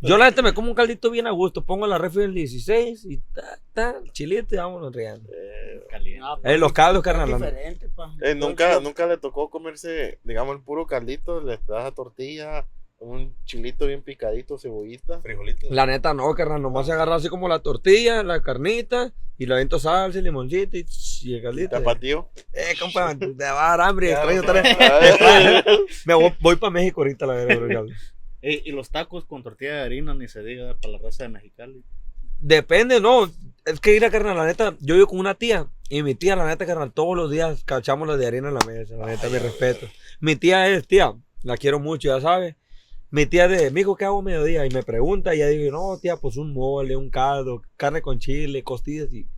yo 0.00 0.16
la 0.16 0.24
neta 0.26 0.40
me 0.40 0.54
como 0.54 0.68
un 0.68 0.74
caldito 0.74 1.10
bien 1.10 1.26
a 1.26 1.30
gusto, 1.30 1.64
pongo 1.64 1.86
la 1.86 1.98
refri 1.98 2.22
en 2.24 2.30
el 2.30 2.34
16 2.36 3.04
y 3.04 3.18
ta, 3.18 3.58
ta, 3.74 3.94
chilito 4.12 4.54
y 4.54 4.58
vámonos 4.58 4.90
riendo. 4.94 5.28
Ah, 6.22 6.38
Eh, 6.44 6.56
los 6.56 6.72
caldos, 6.72 7.02
carnal. 7.02 7.42
Eh, 8.22 8.34
nunca, 8.34 8.80
nunca 8.80 9.06
le 9.06 9.18
tocó 9.18 9.50
comerse, 9.50 10.18
digamos, 10.24 10.56
el 10.56 10.62
puro 10.62 10.86
caldito, 10.86 11.42
le 11.42 11.58
das 11.68 11.84
a 11.84 11.90
tortilla, 11.92 12.64
un 13.02 13.34
chilito 13.44 13.86
bien 13.86 14.02
picadito, 14.02 14.58
cebollita. 14.58 15.20
Frijolitos. 15.20 15.70
La 15.70 15.86
neta 15.86 16.14
no, 16.14 16.32
carnal, 16.34 16.62
nomás 16.62 16.86
se 16.86 16.92
agarra 16.92 17.16
así 17.16 17.28
como 17.28 17.48
la 17.48 17.58
tortilla, 17.60 18.22
la 18.22 18.42
carnita 18.42 19.12
y 19.38 19.46
le 19.46 19.54
aviento 19.54 19.78
salsa 19.78 20.18
y 20.18 20.22
limoncito 20.22 20.76
y, 20.76 20.86
y 21.22 21.34
el 21.34 21.42
caldito. 21.42 21.70
Tapatío. 21.70 22.30
Eh, 22.52 22.74
compa, 22.78 23.14
te 23.16 23.26
va 23.26 23.72
a 23.72 23.76
dar 23.76 23.88
hambre, 23.88 24.12
extraño. 24.12 24.42
Me 26.06 26.14
voy, 26.14 26.32
voy 26.40 26.56
para 26.56 26.70
México 26.70 27.00
ahorita, 27.00 27.26
la 27.26 27.34
verdad, 27.34 27.58
bro. 27.60 27.86
Eh, 28.42 28.62
y 28.64 28.72
los 28.72 28.90
tacos 28.90 29.24
con 29.24 29.42
tortilla 29.42 29.74
de 29.74 29.80
harina, 29.82 30.14
ni 30.14 30.28
se 30.28 30.42
diga, 30.42 30.76
para 30.80 30.94
la 30.94 30.98
raza 30.98 31.24
de 31.24 31.28
Mexicali. 31.28 31.84
Depende, 32.40 33.00
no. 33.00 33.30
Es 33.64 33.78
que 33.80 33.94
ir 33.94 34.04
a 34.04 34.10
carnal, 34.10 34.36
la 34.36 34.46
neta, 34.46 34.76
yo 34.80 34.94
vivo 34.94 35.06
con 35.06 35.20
una 35.20 35.34
tía. 35.34 35.68
Y 35.88 36.02
mi 36.02 36.14
tía, 36.14 36.34
la 36.34 36.46
neta, 36.46 36.66
carnal, 36.66 36.92
todos 36.92 37.16
los 37.16 37.30
días 37.30 37.62
cachamos 37.64 38.08
la 38.08 38.16
de 38.16 38.26
harina 38.26 38.48
en 38.48 38.54
la 38.54 38.66
mesa. 38.66 38.96
La 38.96 39.06
neta, 39.06 39.28
mi 39.28 39.38
respeto. 39.38 39.86
Mi 40.20 40.34
tía 40.34 40.68
es, 40.68 40.86
tía, 40.86 41.14
la 41.42 41.56
quiero 41.56 41.78
mucho, 41.78 42.08
ya 42.08 42.20
sabes. 42.20 42.56
Mi 43.12 43.26
tía 43.26 43.46
de, 43.46 43.70
mijo, 43.70 43.94
¿qué 43.94 44.06
hago 44.06 44.20
a 44.20 44.22
mediodía? 44.22 44.64
Y 44.64 44.70
me 44.70 44.82
pregunta, 44.82 45.34
y 45.34 45.38
ya 45.40 45.46
digo, 45.48 45.70
no, 45.70 45.98
tía, 45.98 46.16
pues 46.16 46.38
un 46.38 46.54
mole, 46.54 46.96
un 46.96 47.10
caldo, 47.10 47.60
carne 47.76 48.00
con 48.00 48.18
chile, 48.18 48.64
costillas. 48.64 49.12
Y 49.12 49.28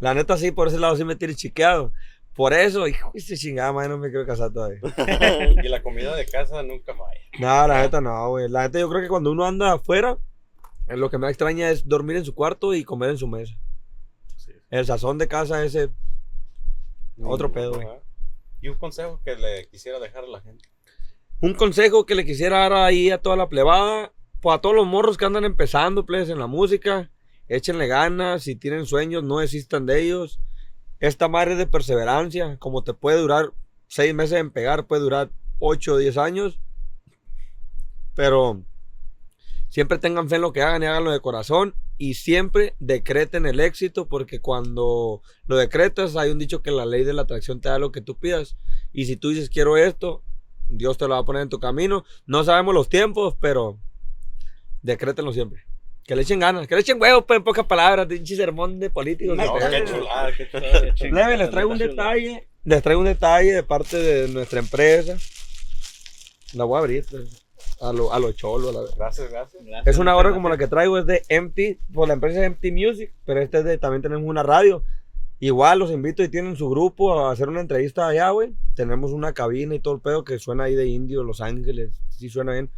la 0.00 0.12
neta, 0.12 0.36
sí, 0.36 0.50
por 0.50 0.68
ese 0.68 0.78
lado 0.78 0.96
sí 0.96 1.04
me 1.04 1.16
tiene 1.16 1.34
chiqueado. 1.34 1.94
Por 2.34 2.52
eso, 2.52 2.86
hijo, 2.86 3.10
ese 3.14 3.38
chingada, 3.38 3.72
madre, 3.72 3.88
no 3.88 3.96
me 3.96 4.10
quiero 4.10 4.26
casar 4.26 4.52
todavía. 4.52 4.80
Y 5.64 5.68
la 5.68 5.82
comida 5.82 6.14
de 6.14 6.26
casa 6.26 6.62
nunca 6.62 6.94
falla. 6.94 7.20
No, 7.40 7.68
la 7.68 7.80
neta 7.80 8.02
no, 8.02 8.28
güey. 8.28 8.50
La 8.50 8.64
neta 8.64 8.78
yo 8.78 8.90
creo 8.90 9.00
que 9.00 9.08
cuando 9.08 9.32
uno 9.32 9.46
anda 9.46 9.72
afuera, 9.72 10.18
eh, 10.88 10.98
lo 10.98 11.08
que 11.08 11.16
me 11.16 11.26
extraña 11.28 11.70
es 11.70 11.88
dormir 11.88 12.18
en 12.18 12.26
su 12.26 12.34
cuarto 12.34 12.74
y 12.74 12.84
comer 12.84 13.08
en 13.08 13.18
su 13.18 13.28
mesa. 13.28 13.54
El 14.68 14.84
sazón 14.84 15.16
de 15.16 15.26
casa 15.26 15.64
ese 15.64 15.88
otro 17.22 17.50
pedo, 17.50 17.72
güey. 17.72 17.86
Y 18.60 18.68
un 18.68 18.76
consejo 18.76 19.22
que 19.24 19.36
le 19.36 19.68
quisiera 19.68 19.98
dejar 19.98 20.24
a 20.24 20.28
la 20.28 20.42
gente. 20.42 20.68
Un 21.42 21.54
consejo 21.54 22.06
que 22.06 22.14
le 22.14 22.24
quisiera 22.24 22.60
dar 22.60 22.72
ahí 22.72 23.10
a 23.10 23.18
toda 23.18 23.34
la 23.34 23.48
plebada, 23.48 24.12
pues 24.40 24.54
a 24.54 24.60
todos 24.60 24.76
los 24.76 24.86
morros 24.86 25.16
que 25.16 25.24
andan 25.24 25.44
empezando, 25.44 26.06
plebes, 26.06 26.28
en 26.28 26.38
la 26.38 26.46
música, 26.46 27.10
échenle 27.48 27.88
ganas, 27.88 28.44
si 28.44 28.54
tienen 28.54 28.86
sueños, 28.86 29.24
no 29.24 29.40
desistan 29.40 29.84
de 29.84 30.02
ellos. 30.02 30.38
Esta 31.00 31.26
madre 31.26 31.54
es 31.54 31.58
de 31.58 31.66
perseverancia, 31.66 32.58
como 32.58 32.84
te 32.84 32.94
puede 32.94 33.18
durar 33.18 33.52
seis 33.88 34.14
meses 34.14 34.38
en 34.38 34.52
pegar, 34.52 34.86
puede 34.86 35.02
durar 35.02 35.32
ocho 35.58 35.94
o 35.94 35.96
diez 35.96 36.16
años. 36.16 36.60
Pero 38.14 38.62
siempre 39.68 39.98
tengan 39.98 40.28
fe 40.28 40.36
en 40.36 40.42
lo 40.42 40.52
que 40.52 40.62
hagan 40.62 40.84
y 40.84 40.86
háganlo 40.86 41.10
de 41.10 41.18
corazón. 41.18 41.74
Y 41.98 42.14
siempre 42.14 42.76
decreten 42.78 43.46
el 43.46 43.58
éxito, 43.58 44.06
porque 44.06 44.38
cuando 44.38 45.22
lo 45.46 45.56
decretas, 45.56 46.14
hay 46.14 46.30
un 46.30 46.38
dicho 46.38 46.62
que 46.62 46.70
la 46.70 46.86
ley 46.86 47.02
de 47.02 47.14
la 47.14 47.22
atracción 47.22 47.60
te 47.60 47.68
da 47.68 47.80
lo 47.80 47.90
que 47.90 48.00
tú 48.00 48.16
pidas. 48.16 48.56
Y 48.92 49.06
si 49.06 49.16
tú 49.16 49.30
dices 49.30 49.50
quiero 49.50 49.76
esto, 49.76 50.22
Dios 50.72 50.96
te 50.96 51.06
lo 51.06 51.14
va 51.14 51.20
a 51.20 51.24
poner 51.24 51.42
en 51.42 51.48
tu 51.48 51.60
camino. 51.60 52.04
No 52.26 52.44
sabemos 52.44 52.74
los 52.74 52.88
tiempos, 52.88 53.36
pero 53.40 53.78
decrétenlo 54.82 55.32
siempre. 55.32 55.64
Que 56.04 56.16
le 56.16 56.22
echen 56.22 56.40
ganas, 56.40 56.66
que 56.66 56.74
le 56.74 56.80
echen 56.80 57.00
huevos, 57.00 57.24
pues, 57.26 57.36
en 57.36 57.44
pocas 57.44 57.66
palabras, 57.66 58.06
pinche 58.06 58.34
sermón 58.34 58.80
de 58.80 58.90
políticos. 58.90 59.36
No, 59.36 59.54
qué 59.54 59.84
chulada, 59.84 60.32
qué 60.36 60.48
chulada. 60.50 61.26
Leve, 61.26 61.36
les 61.36 61.50
traigo 61.50 61.70
un 61.70 61.78
detalle. 61.78 62.48
Les 62.64 62.82
traigo 62.82 63.00
un 63.00 63.06
detalle 63.06 63.52
de 63.52 63.62
parte 63.62 63.98
de 63.98 64.28
nuestra 64.28 64.58
empresa. 64.58 65.16
La 66.54 66.64
voy 66.64 66.76
a 66.76 66.80
abrir 66.80 67.04
pues, 67.08 67.46
a 67.80 67.92
lo, 67.92 68.12
a 68.12 68.18
lo 68.18 68.32
cholo, 68.32 68.70
a 68.70 68.72
la 68.72 68.80
verdad. 68.80 68.96
Gracias, 68.96 69.30
gracias. 69.30 69.62
Es 69.86 69.98
una 69.98 70.14
gorra 70.14 70.32
como 70.32 70.48
la 70.48 70.56
que 70.56 70.66
traigo, 70.66 70.98
es 70.98 71.06
de 71.06 71.22
Empty, 71.28 71.78
por 71.92 72.08
la 72.08 72.14
empresa 72.14 72.40
es 72.40 72.46
Empty 72.46 72.72
Music, 72.72 73.12
pero 73.24 73.40
este 73.40 73.58
es 73.58 73.64
de, 73.64 73.78
también 73.78 74.02
tenemos 74.02 74.28
una 74.28 74.42
radio. 74.42 74.84
Igual 75.42 75.80
los 75.80 75.90
invito 75.90 76.22
y 76.22 76.28
tienen 76.28 76.54
su 76.54 76.70
grupo 76.70 77.18
a 77.18 77.32
hacer 77.32 77.48
una 77.48 77.60
entrevista 77.60 78.06
allá, 78.06 78.30
güey. 78.30 78.54
Tenemos 78.76 79.10
una 79.10 79.32
cabina 79.32 79.74
y 79.74 79.80
todo 79.80 79.94
el 79.94 80.00
pedo 80.00 80.22
que 80.22 80.38
suena 80.38 80.64
ahí 80.64 80.76
de 80.76 80.86
Indio, 80.86 81.24
Los 81.24 81.40
Ángeles, 81.40 82.00
sí 82.10 82.28
suena 82.28 82.52
bien. 82.52 82.70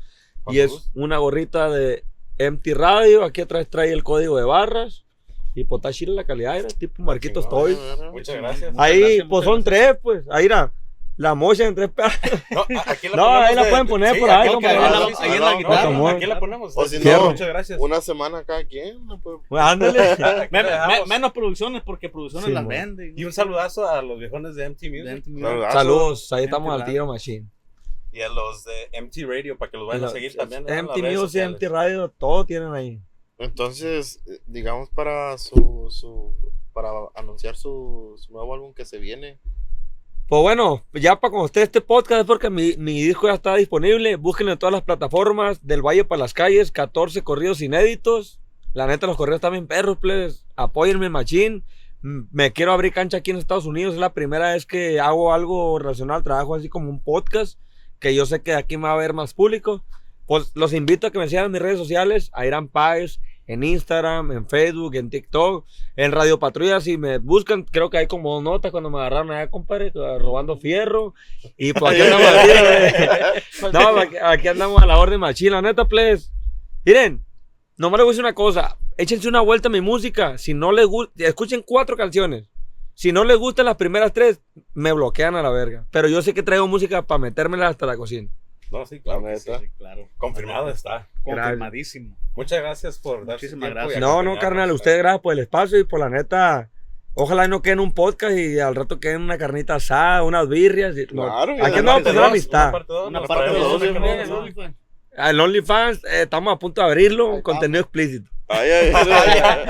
Y 0.46 0.60
es 0.60 0.90
una 0.94 1.18
gorrita 1.18 1.68
de 1.68 2.04
Empty 2.38 2.72
Radio, 2.72 3.22
aquí 3.22 3.42
atrás 3.42 3.68
trae 3.68 3.92
el 3.92 4.02
código 4.02 4.38
de 4.38 4.44
barras. 4.44 5.04
Y 5.54 5.64
pues 5.64 5.82
está 5.84 6.10
la 6.12 6.24
calidad, 6.24 6.56
era 6.56 6.68
tipo 6.68 7.02
Marquitos. 7.02 7.46
Toys. 7.50 7.76
Muchas 8.10 8.36
gracias. 8.36 8.74
Ahí, 8.78 8.98
gracias, 8.98 9.26
pues 9.28 9.44
son 9.44 9.62
tres, 9.62 9.98
pues. 10.02 10.24
Ahí 10.30 10.46
era. 10.46 10.72
La 11.16 11.34
mocha 11.36 11.64
en 11.66 11.74
tres 11.76 11.90
pedazos. 11.90 12.18
No, 12.50 12.62
aquí 12.86 13.08
la 13.08 13.16
No, 13.16 13.22
ponemos 13.24 13.48
ahí 13.48 13.54
la 13.54 13.64
de- 13.64 13.70
pueden 13.70 13.86
poner 13.86 14.14
sí, 14.14 14.20
por 14.20 14.30
ahí, 14.30 14.48
aquí, 14.48 14.62
la- 14.62 14.68
ahí 14.70 14.74
en 14.74 14.82
no, 14.82 14.90
la 15.44 15.50
no, 15.52 15.58
guitarra. 15.58 15.90
no. 15.90 16.08
Aquí 16.08 16.26
la 16.26 16.40
ponemos. 16.40 16.72
O 16.76 16.84
si 16.86 16.98
Fierro. 16.98 17.22
no, 17.24 17.30
Muchas 17.30 17.48
gracias. 17.48 17.78
una 17.80 18.00
semana 18.00 18.42
cada 18.44 18.64
quien. 18.66 19.06
no 19.06 19.20
puede- 19.20 19.38
Pues, 19.48 19.62
ándale. 19.64 20.16
Me- 20.50 20.62
me- 20.62 20.70
dejamos. 20.70 21.06
menos 21.06 21.32
producciones 21.32 21.82
porque 21.84 22.08
producciones 22.08 22.46
Sí, 22.48 22.52
las 22.52 22.64
mo. 22.64 22.68
venden. 22.70 23.14
Y 23.16 23.24
un 23.24 23.32
saludazo 23.32 23.88
a 23.88 24.02
los 24.02 24.18
viejones 24.18 24.56
de 24.56 24.64
MT 24.68 24.90
Music 24.90 25.24
Saludos, 25.72 26.32
ahí 26.32 26.44
estamos 26.44 26.74
al 26.80 26.84
tiro, 26.84 27.06
machine. 27.06 27.46
y 28.10 28.20
a 28.20 28.28
los 28.28 28.64
de 28.64 29.00
MT 29.00 29.24
Radio 29.26 29.56
para 29.56 29.70
que 29.70 29.76
los 29.76 29.86
vayan 29.86 30.04
a 30.04 30.08
seguir 30.08 30.34
también. 30.36 30.62
en 30.62 30.66
las 30.66 30.84
MT 30.84 31.00
redes 31.00 31.14
Music, 31.16 31.20
sociales. 31.20 31.60
MT 31.60 31.68
Radio, 31.72 32.08
todo 32.10 32.44
tienen 32.44 32.72
ahí. 32.74 33.00
Entonces, 33.38 34.20
eh, 34.26 34.40
digamos 34.46 34.88
para 34.90 35.36
su, 35.38 35.88
su 35.90 36.34
para 36.72 36.90
anunciar 37.14 37.54
su, 37.56 38.14
su 38.16 38.32
nuevo 38.32 38.54
álbum 38.54 38.74
que 38.74 38.84
se 38.84 38.98
viene. 38.98 39.38
Pues 40.27 40.41
bueno, 40.41 40.83
ya 40.95 41.20
para 41.20 41.31
cuando 41.31 41.47
esté 41.47 41.62
este 41.62 41.83
podcast 41.83 42.22
es 42.22 42.27
porque 42.27 42.49
mi, 42.49 42.77
mi 42.79 43.03
disco 43.03 43.27
ya 43.27 43.35
está 43.35 43.55
disponible. 43.57 44.16
Búsquenlo 44.16 44.53
en 44.53 44.59
todas 44.59 44.72
las 44.72 44.83
plataformas. 44.83 45.66
Del 45.66 45.83
Valle 45.83 46.05
para 46.05 46.20
las 46.20 46.33
calles, 46.33 46.72
14 46.72 47.22
corridos 47.22 47.61
inéditos. 47.61 48.41
La 48.72 48.87
neta, 48.87 49.07
los 49.07 49.18
corridos 49.18 49.43
también 49.43 49.66
perros, 49.66 49.99
plebes. 49.99 50.47
Apóyenme, 50.57 51.11
machín. 51.11 51.62
Me 52.01 52.53
quiero 52.53 52.72
abrir 52.72 52.93
cancha 52.93 53.18
aquí 53.18 53.33
en 53.33 53.37
Estados 53.37 53.66
Unidos. 53.66 53.95
Es 53.95 54.01
la 54.01 54.14
primera 54.14 54.53
vez 54.53 54.64
que 54.64 54.99
hago 54.99 55.35
algo 55.35 55.79
relacionado 55.79 56.16
al 56.16 56.25
trabajo, 56.25 56.55
así 56.55 56.70
como 56.70 56.89
un 56.89 57.03
podcast. 57.03 57.59
Que 57.99 58.14
yo 58.14 58.25
sé 58.25 58.41
que 58.43 58.55
aquí 58.55 58.79
me 58.79 58.85
va 58.85 58.95
a 58.95 58.97
ver 58.97 59.12
más 59.12 59.35
público. 59.35 59.85
Pues 60.27 60.53
los 60.55 60.72
invito 60.72 61.07
a 61.07 61.11
que 61.11 61.18
me 61.18 61.29
sigan 61.29 61.47
en 61.47 61.53
mis 61.53 61.62
redes 61.62 61.79
sociales. 61.79 62.31
Irán 62.43 62.68
Páez. 62.68 63.20
En 63.47 63.62
Instagram, 63.62 64.32
en 64.32 64.49
Facebook, 64.49 64.95
en 64.95 65.11
TikTok, 65.11 65.66
en 65.97 66.12
Radio 66.12 66.38
Patrulla. 66.38 66.80
Si 66.80 66.97
me 66.97 67.18
buscan, 67.18 67.64
creo 67.64 67.90
que 67.90 67.99
hay 67.99 68.07
como 68.07 68.34
dos 68.34 68.42
notas 68.42 68.70
cuando 68.70 68.90
me 68.90 68.99
agarraron 68.99 69.30
allá, 69.30 69.51
compadre, 69.51 69.92
robando 69.92 70.57
fierro. 70.57 71.14
Y 71.57 71.72
pues 71.72 71.92
aquí 71.92 72.03
andamos 72.03 72.26
güey. 72.32 73.72
No, 73.72 73.99
aquí, 73.99 74.16
aquí 74.22 74.49
andamos 74.49 74.82
a 74.82 74.86
la 74.86 74.99
orden 74.99 75.20
machín, 75.20 75.53
la 75.53 75.62
neta, 75.62 75.84
please. 75.86 76.30
Miren, 76.84 77.24
nomás 77.76 77.99
les 77.99 78.05
voy 78.05 78.11
a 78.11 78.12
decir 78.12 78.24
una 78.24 78.34
cosa. 78.34 78.78
Échense 78.97 79.28
una 79.28 79.40
vuelta 79.40 79.68
a 79.68 79.72
mi 79.72 79.80
música. 79.80 80.38
Si 80.38 80.55
no 80.55 80.72
les 80.72 80.86
gusta, 80.86 81.12
escuchen 81.24 81.62
cuatro 81.66 81.97
canciones. 81.97 82.49
Si 82.95 83.11
no 83.11 83.24
les 83.24 83.36
gustan 83.36 83.66
las 83.66 83.76
primeras 83.76 84.12
tres, 84.12 84.40
me 84.72 84.92
bloquean 84.92 85.34
a 85.34 85.42
la 85.42 85.51
verga. 85.51 85.86
Pero 85.90 86.09
yo 86.09 86.22
sé 86.22 86.32
que 86.32 86.45
traigo 86.45 86.68
música 86.68 87.03
para 87.03 87.18
metérmela 87.18 87.68
hasta 87.68 87.86
la 87.86 87.97
cocina. 87.97 88.30
No, 88.79 88.87
sí, 88.87 89.01
claro. 89.01 89.20
La 89.22 89.33
que 89.33 89.39
sí. 89.41 89.51
neta. 89.51 89.61
Sí, 89.62 89.70
claro. 89.79 90.09
Confirmado 90.18 90.68
está. 90.68 91.07
Confirmadísimo. 91.22 92.16
Muchas 92.37 92.59
gracias 92.61 92.99
por 92.99 93.25
darse 93.25 93.47
Muchísimas 93.47 93.70
gracias. 93.70 94.01
No, 94.01 94.22
no, 94.22 94.39
carnal, 94.39 94.72
usted 94.72 94.99
gracias 94.99 95.20
por 95.22 95.33
el 95.35 95.39
espacio 95.41 95.79
y 95.79 95.85
por 95.85 96.01
la 96.01 96.11
neta. 96.11 96.68
Ojalá 97.14 97.47
no 97.47 97.62
quede 97.62 97.75
en 97.75 97.81
un 97.81 97.93
podcast 97.93 98.37
y 98.37 98.59
al 98.59 98.75
rato 98.75 98.99
quede 98.99 99.12
en 99.14 99.22
una 99.22 99.39
carnita 99.39 99.77
asada, 99.77 100.25
unas 100.25 100.49
birrias. 100.49 100.97
y- 100.97 101.07
no, 101.14 101.22
Claro, 101.27 101.53
aquí 101.53 101.61
Parte 101.61 101.83
por 101.83 102.11
una 102.12 102.20
dos, 102.20 102.29
amistad. 102.31 102.72
parte 102.72 102.93
dos, 102.93 103.09
Una 103.09 103.22
parte 103.22 103.51
dos, 103.53 103.83
no. 104.57 104.75
El 105.16 105.39
OnlyFans, 105.41 105.99
eh, 106.07 106.22
estamos 106.22 106.53
a 106.53 106.59
punto 106.59 106.81
de 106.81 106.87
abrirlo, 106.89 107.37
Ahí 107.37 107.43
contenido 107.43 107.81
explícito. 107.83 108.29
Ay, 108.49 108.68
ay, 108.68 108.93
ay. 108.95 109.66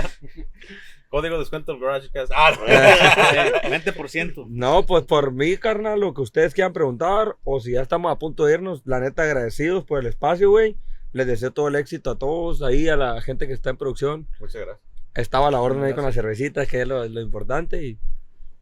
Código 1.14 1.36
de 1.36 1.42
descuento 1.42 1.70
el 1.70 1.78
Garage 1.78 2.10
Cast. 2.10 2.32
Ah, 2.34 2.50
no. 2.58 2.66
Eh, 2.66 3.70
20%. 3.70 4.46
No, 4.48 4.84
pues 4.84 5.04
por 5.04 5.30
mí, 5.30 5.56
carnal, 5.56 6.00
lo 6.00 6.12
que 6.12 6.22
ustedes 6.22 6.54
quieran 6.54 6.72
preguntar, 6.72 7.36
o 7.44 7.60
si 7.60 7.70
ya 7.70 7.82
estamos 7.82 8.10
a 8.10 8.18
punto 8.18 8.46
de 8.46 8.54
irnos, 8.54 8.82
la 8.84 8.98
neta 8.98 9.22
agradecidos 9.22 9.84
por 9.84 10.00
el 10.00 10.06
espacio, 10.08 10.50
güey. 10.50 10.76
Les 11.12 11.28
deseo 11.28 11.52
todo 11.52 11.68
el 11.68 11.76
éxito 11.76 12.10
a 12.10 12.18
todos, 12.18 12.62
ahí 12.62 12.88
a 12.88 12.96
la 12.96 13.20
gente 13.22 13.46
que 13.46 13.52
está 13.52 13.70
en 13.70 13.76
producción. 13.76 14.26
Muchas 14.40 14.62
gracias. 14.62 14.80
Estaba 15.14 15.46
a 15.46 15.50
la 15.52 15.60
orden 15.60 15.84
ahí 15.84 15.94
con 15.94 16.02
las 16.02 16.16
cervecitas, 16.16 16.66
que 16.66 16.80
es 16.80 16.88
lo, 16.88 17.06
lo 17.06 17.20
importante, 17.20 17.80
y, 17.80 17.96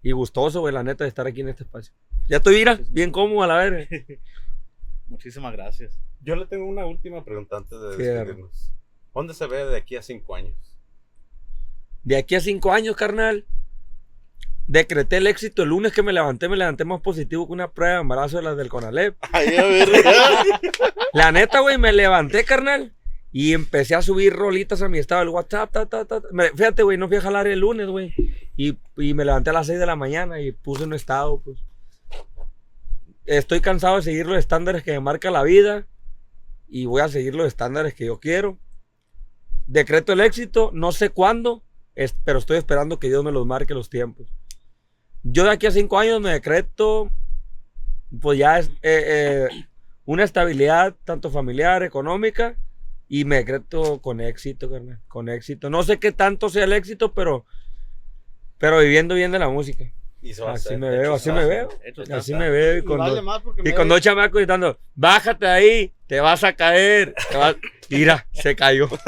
y 0.02 0.12
gustoso, 0.12 0.60
güey, 0.60 0.74
la 0.74 0.82
neta, 0.82 1.04
de 1.04 1.08
estar 1.08 1.26
aquí 1.26 1.40
en 1.40 1.48
este 1.48 1.62
espacio. 1.62 1.94
Ya 2.28 2.36
estoy, 2.36 2.56
mira, 2.56 2.78
bien 2.90 3.12
cómodo 3.12 3.44
a 3.44 3.46
la 3.46 3.56
verga. 3.56 3.88
Muchísimas 5.08 5.54
gracias. 5.54 5.98
Yo 6.20 6.36
le 6.36 6.44
tengo 6.44 6.66
una 6.66 6.84
última 6.84 7.24
pregunta 7.24 7.56
antes 7.56 7.80
de 7.80 7.96
despedirnos. 7.96 8.74
¿Dónde 9.14 9.32
se 9.32 9.46
ve 9.46 9.64
de 9.64 9.78
aquí 9.78 9.96
a 9.96 10.02
cinco 10.02 10.34
años? 10.34 10.71
De 12.04 12.16
aquí 12.16 12.34
a 12.34 12.40
cinco 12.40 12.72
años, 12.72 12.96
carnal, 12.96 13.46
decreté 14.66 15.18
el 15.18 15.26
éxito. 15.26 15.62
El 15.62 15.70
lunes 15.70 15.92
que 15.92 16.02
me 16.02 16.12
levanté, 16.12 16.48
me 16.48 16.56
levanté 16.56 16.84
más 16.84 17.00
positivo 17.00 17.46
que 17.46 17.52
una 17.52 17.70
prueba 17.70 17.94
de 17.94 18.00
embarazo 18.00 18.38
de 18.38 18.42
las 18.42 18.56
del 18.56 18.68
Conalep. 18.68 19.16
Ay, 19.32 19.56
a 19.56 19.64
ver. 19.64 19.88
La 21.12 21.30
neta, 21.30 21.60
güey, 21.60 21.78
me 21.78 21.92
levanté, 21.92 22.44
carnal. 22.44 22.94
Y 23.30 23.54
empecé 23.54 23.94
a 23.94 24.02
subir 24.02 24.32
rolitas 24.34 24.82
a 24.82 24.88
mi 24.88 24.98
estado 24.98 25.20
del 25.20 25.30
WhatsApp. 25.30 25.72
ta, 25.72 25.86
ta, 25.86 26.04
ta, 26.04 26.20
fíjate, 26.54 26.82
güey, 26.82 26.98
no 26.98 27.08
fui 27.08 27.16
a 27.16 27.22
jalar 27.22 27.46
el 27.46 27.60
lunes, 27.60 27.86
güey. 27.86 28.14
Y, 28.56 28.76
y 28.96 29.14
me 29.14 29.24
levanté 29.24 29.50
a 29.50 29.54
las 29.54 29.66
6 29.66 29.78
de 29.78 29.86
la 29.86 29.96
mañana 29.96 30.40
y 30.40 30.52
puse 30.52 30.84
un 30.84 30.92
estado, 30.92 31.40
pues. 31.40 31.58
Estoy 33.24 33.60
cansado 33.60 33.96
de 33.96 34.02
seguir 34.02 34.26
los 34.26 34.36
estándares 34.36 34.82
que 34.82 34.92
me 34.92 35.00
marca 35.00 35.30
la 35.30 35.42
vida. 35.42 35.86
Y 36.68 36.86
voy 36.86 37.02
a 37.02 37.08
seguir 37.08 37.34
los 37.34 37.46
estándares 37.46 37.94
que 37.94 38.06
yo 38.06 38.18
quiero. 38.18 38.58
Decreto 39.66 40.12
el 40.12 40.20
éxito, 40.20 40.70
no 40.74 40.92
sé 40.92 41.10
cuándo, 41.10 41.62
es- 41.94 42.14
pero 42.24 42.38
estoy 42.38 42.58
esperando 42.58 42.98
que 42.98 43.08
Dios 43.08 43.24
me 43.24 43.32
los 43.32 43.46
marque 43.46 43.74
los 43.74 43.90
tiempos. 43.90 44.28
Yo 45.22 45.44
de 45.44 45.50
aquí 45.50 45.66
a 45.66 45.70
cinco 45.70 45.98
años 45.98 46.20
me 46.20 46.30
decreto, 46.30 47.10
pues 48.20 48.38
ya 48.38 48.58
es 48.58 48.68
eh, 48.82 48.82
eh, 48.82 49.48
una 50.04 50.24
estabilidad 50.24 50.96
tanto 51.04 51.30
familiar, 51.30 51.82
económica, 51.82 52.56
y 53.08 53.24
me 53.24 53.36
decreto 53.36 54.00
con 54.00 54.20
éxito, 54.20 54.70
con 55.08 55.28
éxito. 55.28 55.70
No 55.70 55.82
sé 55.82 55.98
qué 55.98 56.12
tanto 56.12 56.48
sea 56.48 56.64
el 56.64 56.72
éxito, 56.72 57.12
pero, 57.12 57.44
pero 58.58 58.78
viviendo 58.80 59.14
bien 59.14 59.32
de 59.32 59.38
la 59.38 59.48
música. 59.48 59.84
Y 60.22 60.34
se 60.34 60.42
va 60.42 60.50
a 60.50 60.54
Así 60.54 60.68
hacer. 60.68 60.78
me 60.78 60.88
veo, 60.88 61.14
así 61.14 61.30
me 61.32 61.44
veo. 61.44 61.68
Así 62.14 62.32
me 62.34 62.48
veo 62.48 62.76
y 62.76 62.78
Y 62.78 62.82
con, 62.84 62.98
vale 62.98 63.20
dos, 63.20 63.42
y 63.58 63.62
me 63.62 63.74
con 63.74 63.88
dos 63.88 64.00
chamacos 64.00 64.36
gritando, 64.38 64.78
bájate 64.94 65.46
ahí, 65.48 65.92
te 66.06 66.20
vas 66.20 66.44
a 66.44 66.52
caer. 66.54 67.14
te 67.30 67.36
vas-". 67.36 67.56
Mira, 67.90 68.26
se 68.32 68.54
cayó. 68.56 68.88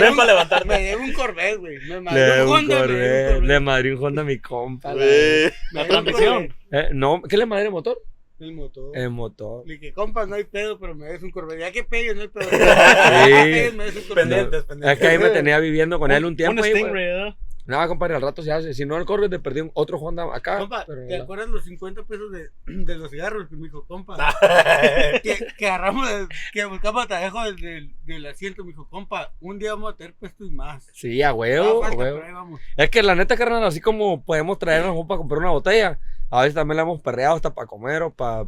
Ven 0.00 0.16
para 0.16 0.26
levantarte. 0.32 0.66
Me 0.68 0.82
debe 0.82 0.96
un 1.02 1.12
Corvette, 1.12 1.58
güey. 1.58 1.78
Me 1.78 1.84
Le 1.94 2.00
mandó 2.00 2.20
un 2.44 2.48
un 2.48 2.56
Honda, 2.56 2.86
le 2.86 3.60
madrí 3.60 3.90
un 3.90 4.02
Honda 4.04 4.22
a 4.22 4.24
mi 4.24 4.38
compa. 4.38 4.94
la- 4.94 5.86
transmisión. 5.86 6.54
Eh, 6.72 6.88
no, 6.92 7.22
¿qué 7.22 7.36
le 7.36 7.46
madre 7.46 7.66
el 7.66 7.70
motor? 7.70 7.98
El 8.40 8.52
motor. 8.54 8.96
El 8.96 9.10
motor. 9.10 9.64
Le 9.66 9.74
dije, 9.74 9.92
compa, 9.92 10.24
no 10.24 10.34
hay 10.36 10.44
pedo, 10.44 10.78
pero 10.80 10.94
me 10.94 11.06
des 11.06 11.22
un 11.22 11.30
Corvette. 11.30 11.60
Ya 11.60 11.70
que 11.72 11.84
pegues, 11.84 12.16
no 12.16 12.22
hay 12.22 12.28
pedo. 12.28 12.48
Sí. 12.50 12.56
Que 12.58 13.72
me 13.76 13.84
des 13.84 13.96
un 13.96 14.02
Corvette. 14.04 14.14
Pendientes, 14.14 14.64
Es 14.82 14.98
que 14.98 15.06
ahí 15.06 15.18
me 15.18 15.28
tenía 15.28 15.58
viviendo 15.58 15.98
con 15.98 16.10
él 16.10 16.24
un 16.24 16.36
tiempo. 16.36 16.62
Un. 16.62 16.68
Stingray, 16.68 17.04
¿verdad? 17.06 17.34
No, 17.70 17.88
compadre, 17.88 18.16
al 18.16 18.22
rato 18.22 18.42
se 18.42 18.50
hace. 18.50 18.74
Si 18.74 18.84
no, 18.84 18.96
el 18.96 19.04
Corvette 19.04 19.30
te 19.30 19.38
perdí 19.38 19.60
un- 19.60 19.70
otro 19.74 19.96
Honda 19.98 20.24
acá. 20.34 20.58
Compa, 20.58 20.84
pero 20.86 21.06
¿te 21.06 21.16
no. 21.16 21.22
acuerdas 21.24 21.48
los 21.48 21.64
50 21.64 22.02
pesos 22.02 22.32
de, 22.32 22.50
de 22.66 22.94
los 22.96 23.10
cigarros 23.10 23.48
que 23.48 23.56
me 23.56 23.62
dijo, 23.64 23.84
compa? 23.86 24.16
que, 25.22 25.46
que 25.56 25.66
agarramos, 25.68 26.10
el- 26.10 26.28
que 26.52 26.64
buscamos 26.64 27.04
atajo 27.04 27.44
del, 27.44 27.56
del, 27.56 27.94
del 28.04 28.26
asiento, 28.26 28.64
me 28.64 28.70
dijo, 28.72 28.88
compa, 28.88 29.32
un 29.40 29.58
día 29.58 29.74
vamos 29.74 29.92
a 29.94 29.96
tener 29.96 30.14
puesto 30.14 30.44
y 30.44 30.50
más. 30.50 30.88
Sí, 30.92 31.22
a 31.22 31.32
huevo, 31.32 31.84
a 31.84 31.90
vamos. 32.32 32.60
Es 32.76 32.90
que 32.90 33.02
la 33.02 33.14
neta, 33.14 33.36
carnal, 33.36 33.64
así 33.64 33.80
como 33.80 34.22
podemos 34.24 34.58
traernos 34.58 34.96
para 35.06 35.18
comprar 35.18 35.38
una 35.40 35.50
botella, 35.50 35.98
a 36.28 36.40
veces 36.42 36.54
también 36.54 36.76
la 36.76 36.82
hemos 36.82 37.00
perreado 37.00 37.36
hasta 37.36 37.54
para 37.54 37.66
comer 37.66 38.02
o 38.02 38.10
para 38.12 38.46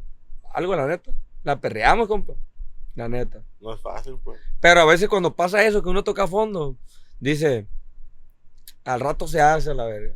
algo, 0.52 0.74
la 0.76 0.86
neta. 0.86 1.12
La 1.44 1.60
perreamos, 1.60 2.08
compa. 2.08 2.34
La 2.94 3.08
neta. 3.08 3.42
No 3.61 3.72
es 3.72 3.80
fácil, 3.80 4.16
pues. 4.22 4.38
Pero 4.61 4.80
a 4.80 4.84
veces 4.84 5.08
cuando 5.08 5.34
pasa 5.34 5.64
eso, 5.64 5.82
que 5.82 5.88
uno 5.88 6.04
toca 6.04 6.24
a 6.24 6.28
fondo, 6.28 6.76
dice, 7.20 7.66
al 8.84 9.01
rato 9.01 9.26
se 9.29 9.41
hace 9.41 9.75
la 9.75 9.84
verga. 9.84 10.14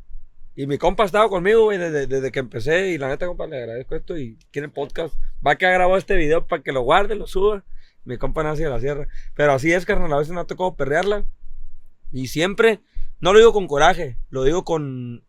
Y 0.55 0.67
mi 0.67 0.79
compa 0.79 1.03
ha 1.03 1.07
estado 1.07 1.29
conmigo, 1.29 1.65
güey, 1.65 1.77
desde, 1.77 2.07
desde 2.07 2.33
que 2.33 2.39
empecé. 2.39 2.89
Y 2.89 2.99
la 2.99 3.09
neta, 3.09 3.27
compa, 3.27 3.47
le 3.47 3.59
agradezco 3.59 3.95
esto. 3.95 4.17
Y 4.17 4.39
quiere 4.51 4.71
podcast. 4.71 5.15
Va 5.47 5.57
que 5.57 5.67
ha 5.67 5.71
grabado 5.71 5.99
este 5.99 6.17
video 6.17 6.47
para 6.47 6.63
que 6.63 6.73
lo 6.73 6.81
guarde, 6.81 7.15
lo 7.15 7.27
suba. 7.27 7.63
Mi 8.05 8.17
compa 8.17 8.43
nace 8.43 8.65
de 8.65 8.71
la 8.71 8.81
sierra. 8.81 9.07
Pero 9.35 9.53
así 9.53 9.73
es, 9.73 9.85
carnal. 9.85 10.13
A 10.13 10.19
veces 10.19 10.33
me 10.33 10.41
ha 10.41 10.45
tocado 10.45 10.75
perrearla. 10.75 11.27
Y 12.11 12.29
siempre, 12.29 12.81
no 13.21 13.35
lo 13.35 13.39
digo 13.39 13.53
con 13.53 13.67
coraje, 13.67 14.17
lo 14.31 14.45
digo 14.45 14.65
con. 14.65 15.25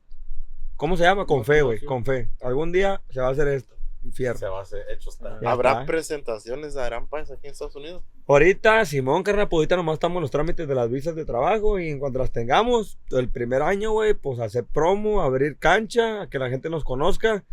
¿Cómo 0.77 0.95
se 0.95 1.03
llama? 1.03 1.26
Con 1.26 1.44
fe, 1.44 1.61
güey. 1.61 1.81
Con 1.81 2.06
fe. 2.06 2.30
Algún 2.41 2.72
día 2.72 3.02
se 3.10 3.19
va 3.19 3.27
a 3.27 3.31
hacer 3.31 3.49
esto. 3.49 3.76
Infierno. 4.07 4.39
Se 4.39 4.47
va 4.47 4.59
a 4.59 4.61
hacer. 4.61 4.85
Hecho 4.89 5.09
está. 5.09 5.39
¿Habrá 5.45 5.71
está. 5.71 5.85
presentaciones 5.85 6.73
de 6.73 6.81
Aran 6.81 7.07
Páez 7.07 7.29
aquí 7.29 7.47
en 7.47 7.51
Estados 7.51 7.75
Unidos? 7.75 8.03
Ahorita, 8.27 8.84
Simón, 8.85 9.23
carnal, 9.23 9.49
pues 9.49 9.59
ahorita 9.59 9.75
nomás 9.75 9.95
estamos 9.95 10.17
en 10.17 10.21
los 10.21 10.31
trámites 10.31 10.67
de 10.67 10.75
las 10.75 10.89
visas 10.89 11.15
de 11.15 11.25
trabajo 11.25 11.79
y 11.79 11.89
en 11.89 11.99
cuanto 11.99 12.19
las 12.19 12.31
tengamos, 12.31 12.97
el 13.11 13.29
primer 13.29 13.61
año, 13.61 13.91
güey, 13.91 14.13
pues 14.13 14.39
hacer 14.39 14.65
promo, 14.65 15.21
abrir 15.21 15.57
cancha, 15.57 16.27
que 16.29 16.39
la 16.39 16.49
gente 16.49 16.69
nos 16.69 16.84
conozca. 16.84 17.43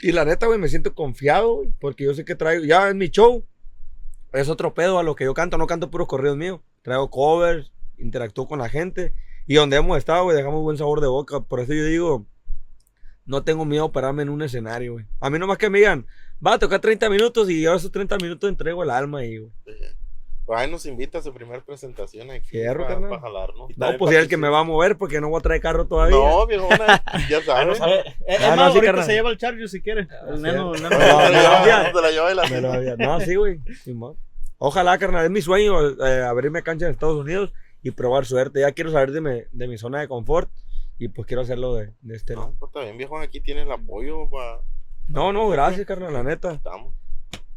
Y 0.00 0.12
la 0.12 0.24
neta, 0.24 0.46
güey, 0.46 0.58
me 0.58 0.68
siento 0.68 0.94
confiado, 0.94 1.56
güey, 1.56 1.74
porque 1.80 2.04
yo 2.04 2.14
sé 2.14 2.24
que 2.24 2.34
traigo, 2.34 2.64
ya 2.64 2.88
en 2.88 2.98
mi 2.98 3.08
show, 3.08 3.44
es 4.32 4.48
otro 4.48 4.74
pedo 4.74 4.98
a 4.98 5.02
lo 5.02 5.14
que 5.14 5.24
yo 5.24 5.34
canto, 5.34 5.58
no 5.58 5.66
canto 5.66 5.90
puros 5.90 6.08
corridos 6.08 6.36
míos, 6.36 6.60
traigo 6.82 7.10
covers, 7.10 7.72
interactúo 7.98 8.48
con 8.48 8.58
la 8.58 8.68
gente 8.68 9.12
y 9.46 9.56
donde 9.56 9.76
hemos 9.76 9.98
estado, 9.98 10.24
güey, 10.24 10.36
dejamos 10.36 10.62
buen 10.62 10.78
sabor 10.78 11.00
de 11.00 11.08
boca, 11.08 11.40
por 11.40 11.60
eso 11.60 11.74
yo 11.74 11.84
digo, 11.84 12.26
no 13.32 13.42
tengo 13.42 13.64
miedo 13.64 13.86
a 13.86 13.92
pararme 13.92 14.22
en 14.22 14.28
un 14.28 14.42
escenario, 14.42 14.92
güey. 14.92 15.06
A 15.20 15.30
mí 15.30 15.38
nomás 15.38 15.58
que 15.58 15.68
me 15.70 15.78
digan, 15.78 16.06
va 16.46 16.54
a 16.54 16.58
tocar 16.58 16.80
30 16.80 17.08
minutos 17.10 17.48
y 17.50 17.62
yo 17.62 17.74
esos 17.74 17.90
30 17.90 18.18
minutos 18.18 18.48
entrego 18.48 18.82
el 18.84 18.90
alma 18.90 19.18
ahí, 19.20 19.38
güey. 19.38 19.50
Ahí 20.54 20.70
nos 20.70 20.84
invita 20.86 21.18
a 21.18 21.22
su 21.22 21.32
primera 21.32 21.64
presentación 21.64 22.30
aquí. 22.30 22.46
Fierro, 22.48 22.82
para, 22.84 23.00
carnal. 23.00 23.20
jalar, 23.20 23.50
¿no? 23.56 23.68
No, 23.74 23.96
pues 23.96 24.12
ya 24.12 24.20
el 24.20 24.28
que 24.28 24.36
me 24.36 24.48
va 24.50 24.58
a 24.58 24.64
mover 24.64 24.98
porque 24.98 25.20
no 25.20 25.30
voy 25.30 25.38
a 25.38 25.42
traer 25.42 25.62
carro 25.62 25.86
todavía. 25.86 26.16
No, 26.16 26.46
viejona, 26.46 27.02
ya 27.30 27.40
sabes. 27.44 27.78
Eh, 27.80 28.02
es 28.26 28.40
Ah, 28.42 28.48
más, 28.48 28.56
no, 28.56 28.64
sí, 28.72 28.76
ahorita 28.78 28.80
carnal. 28.86 29.04
se 29.06 29.12
lleva 29.14 29.30
el 29.30 29.38
Charger 29.38 29.68
si 29.68 29.80
quiere. 29.80 30.08
El 30.28 30.36
sí. 30.36 30.42
neno, 30.42 30.74
el 30.74 30.82
No, 30.82 30.88
neno. 30.90 32.60
no, 32.60 32.60
no, 32.60 32.96
No, 32.98 33.20
sí, 33.20 33.34
güey. 33.36 33.60
Ojalá, 34.58 34.98
carnal. 34.98 35.24
Es 35.24 35.30
mi 35.30 35.40
sueño 35.40 35.90
eh, 36.06 36.22
abrirme 36.22 36.62
cancha 36.62 36.86
en 36.86 36.92
Estados 36.92 37.16
Unidos 37.18 37.52
y 37.82 37.92
probar 37.92 38.26
suerte. 38.26 38.60
Ya 38.60 38.72
quiero 38.72 38.90
salir 38.90 39.12
de 39.14 39.20
mi, 39.20 39.40
de 39.52 39.68
mi 39.68 39.78
zona 39.78 40.00
de 40.00 40.08
confort 40.08 40.50
y 41.04 41.08
pues 41.08 41.26
quiero 41.26 41.42
hacerlo 41.42 41.74
de, 41.74 41.92
de 42.00 42.16
este 42.16 42.34
lado. 42.34 42.54
No, 42.60 42.68
pues 42.70 42.84
bien, 42.84 42.96
viejo, 42.96 43.18
aquí 43.18 43.40
tienes 43.40 43.66
el 43.66 43.72
apoyo 43.72 44.28
para... 44.30 44.60
No, 45.08 45.32
no, 45.32 45.48
gracias, 45.48 45.86
carnal, 45.86 46.12
la 46.12 46.22
neta. 46.22 46.52
Estamos. 46.52 46.94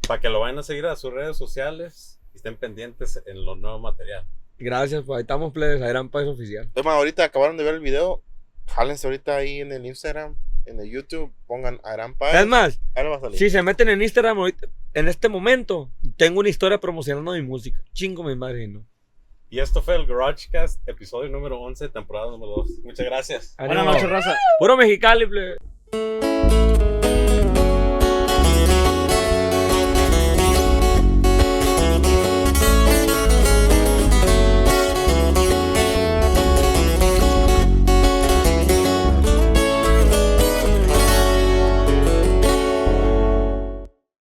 Para 0.08 0.20
que 0.20 0.30
lo 0.30 0.40
vayan 0.40 0.60
a 0.60 0.64
seguir 0.64 0.86
a 0.86 0.96
sus 0.96 1.14
redes 1.14 1.38
sociales 1.38 2.20
y 2.34 2.38
estén 2.38 2.56
pendientes 2.58 3.22
en 3.26 3.46
lo 3.46 3.56
nuevo 3.56 3.80
material. 3.80 4.26
Gracias, 4.58 5.04
pues 5.06 5.18
ahí 5.18 5.22
estamos, 5.22 5.52
plebes. 5.54 5.82
Ahí 5.82 5.90
eran 5.90 6.10
país 6.10 6.28
oficial. 6.28 6.70
Es 6.74 6.84
más, 6.84 6.96
ahorita 6.96 7.24
acabaron 7.24 7.58
de 7.58 7.64
ver 7.64 7.76
el 7.76 7.82
video. 7.82 8.24
Jálense 8.68 9.06
ahorita 9.08 9.36
ahí 9.36 9.60
en 9.62 9.72
el 9.72 9.86
Instagram, 9.86 10.36
en 10.66 10.80
el 10.80 10.90
YouTube, 10.90 11.32
pongan 11.46 11.80
Aran 11.84 12.16
Paz. 12.16 12.34
Es 12.36 12.48
más, 12.48 12.80
Ahí 12.96 13.06
va 13.08 13.18
a 13.18 13.20
salir. 13.20 13.38
si 13.38 13.50
se 13.52 13.62
meten 13.62 13.90
en 13.90 14.02
Instagram 14.02 14.40
ahorita, 14.40 14.68
en 14.96 15.08
este 15.08 15.30
momento, 15.30 15.92
tengo 16.18 16.40
una 16.40 16.50
historia 16.50 16.80
promocionando 16.80 17.32
mi 17.34 17.42
música. 17.44 17.80
Chingo 17.94 18.24
mi 18.24 18.36
madre, 18.36 18.68
¿no? 18.68 18.84
Y 19.50 19.60
esto 19.60 19.82
fue 19.82 19.96
el 19.96 20.08
GarageCast, 20.08 20.88
episodio 20.88 21.30
número 21.30 21.60
11, 21.60 21.90
temporada 21.90 22.32
número 22.32 22.54
2. 22.58 22.70
Muchas 22.84 23.06
gracias. 23.06 23.56
Buenas 23.58 23.86
noches, 23.86 24.10
raza. 24.10 24.36
Puro 24.60 24.76
mexicali, 24.76 25.26
plebe. 25.28 25.58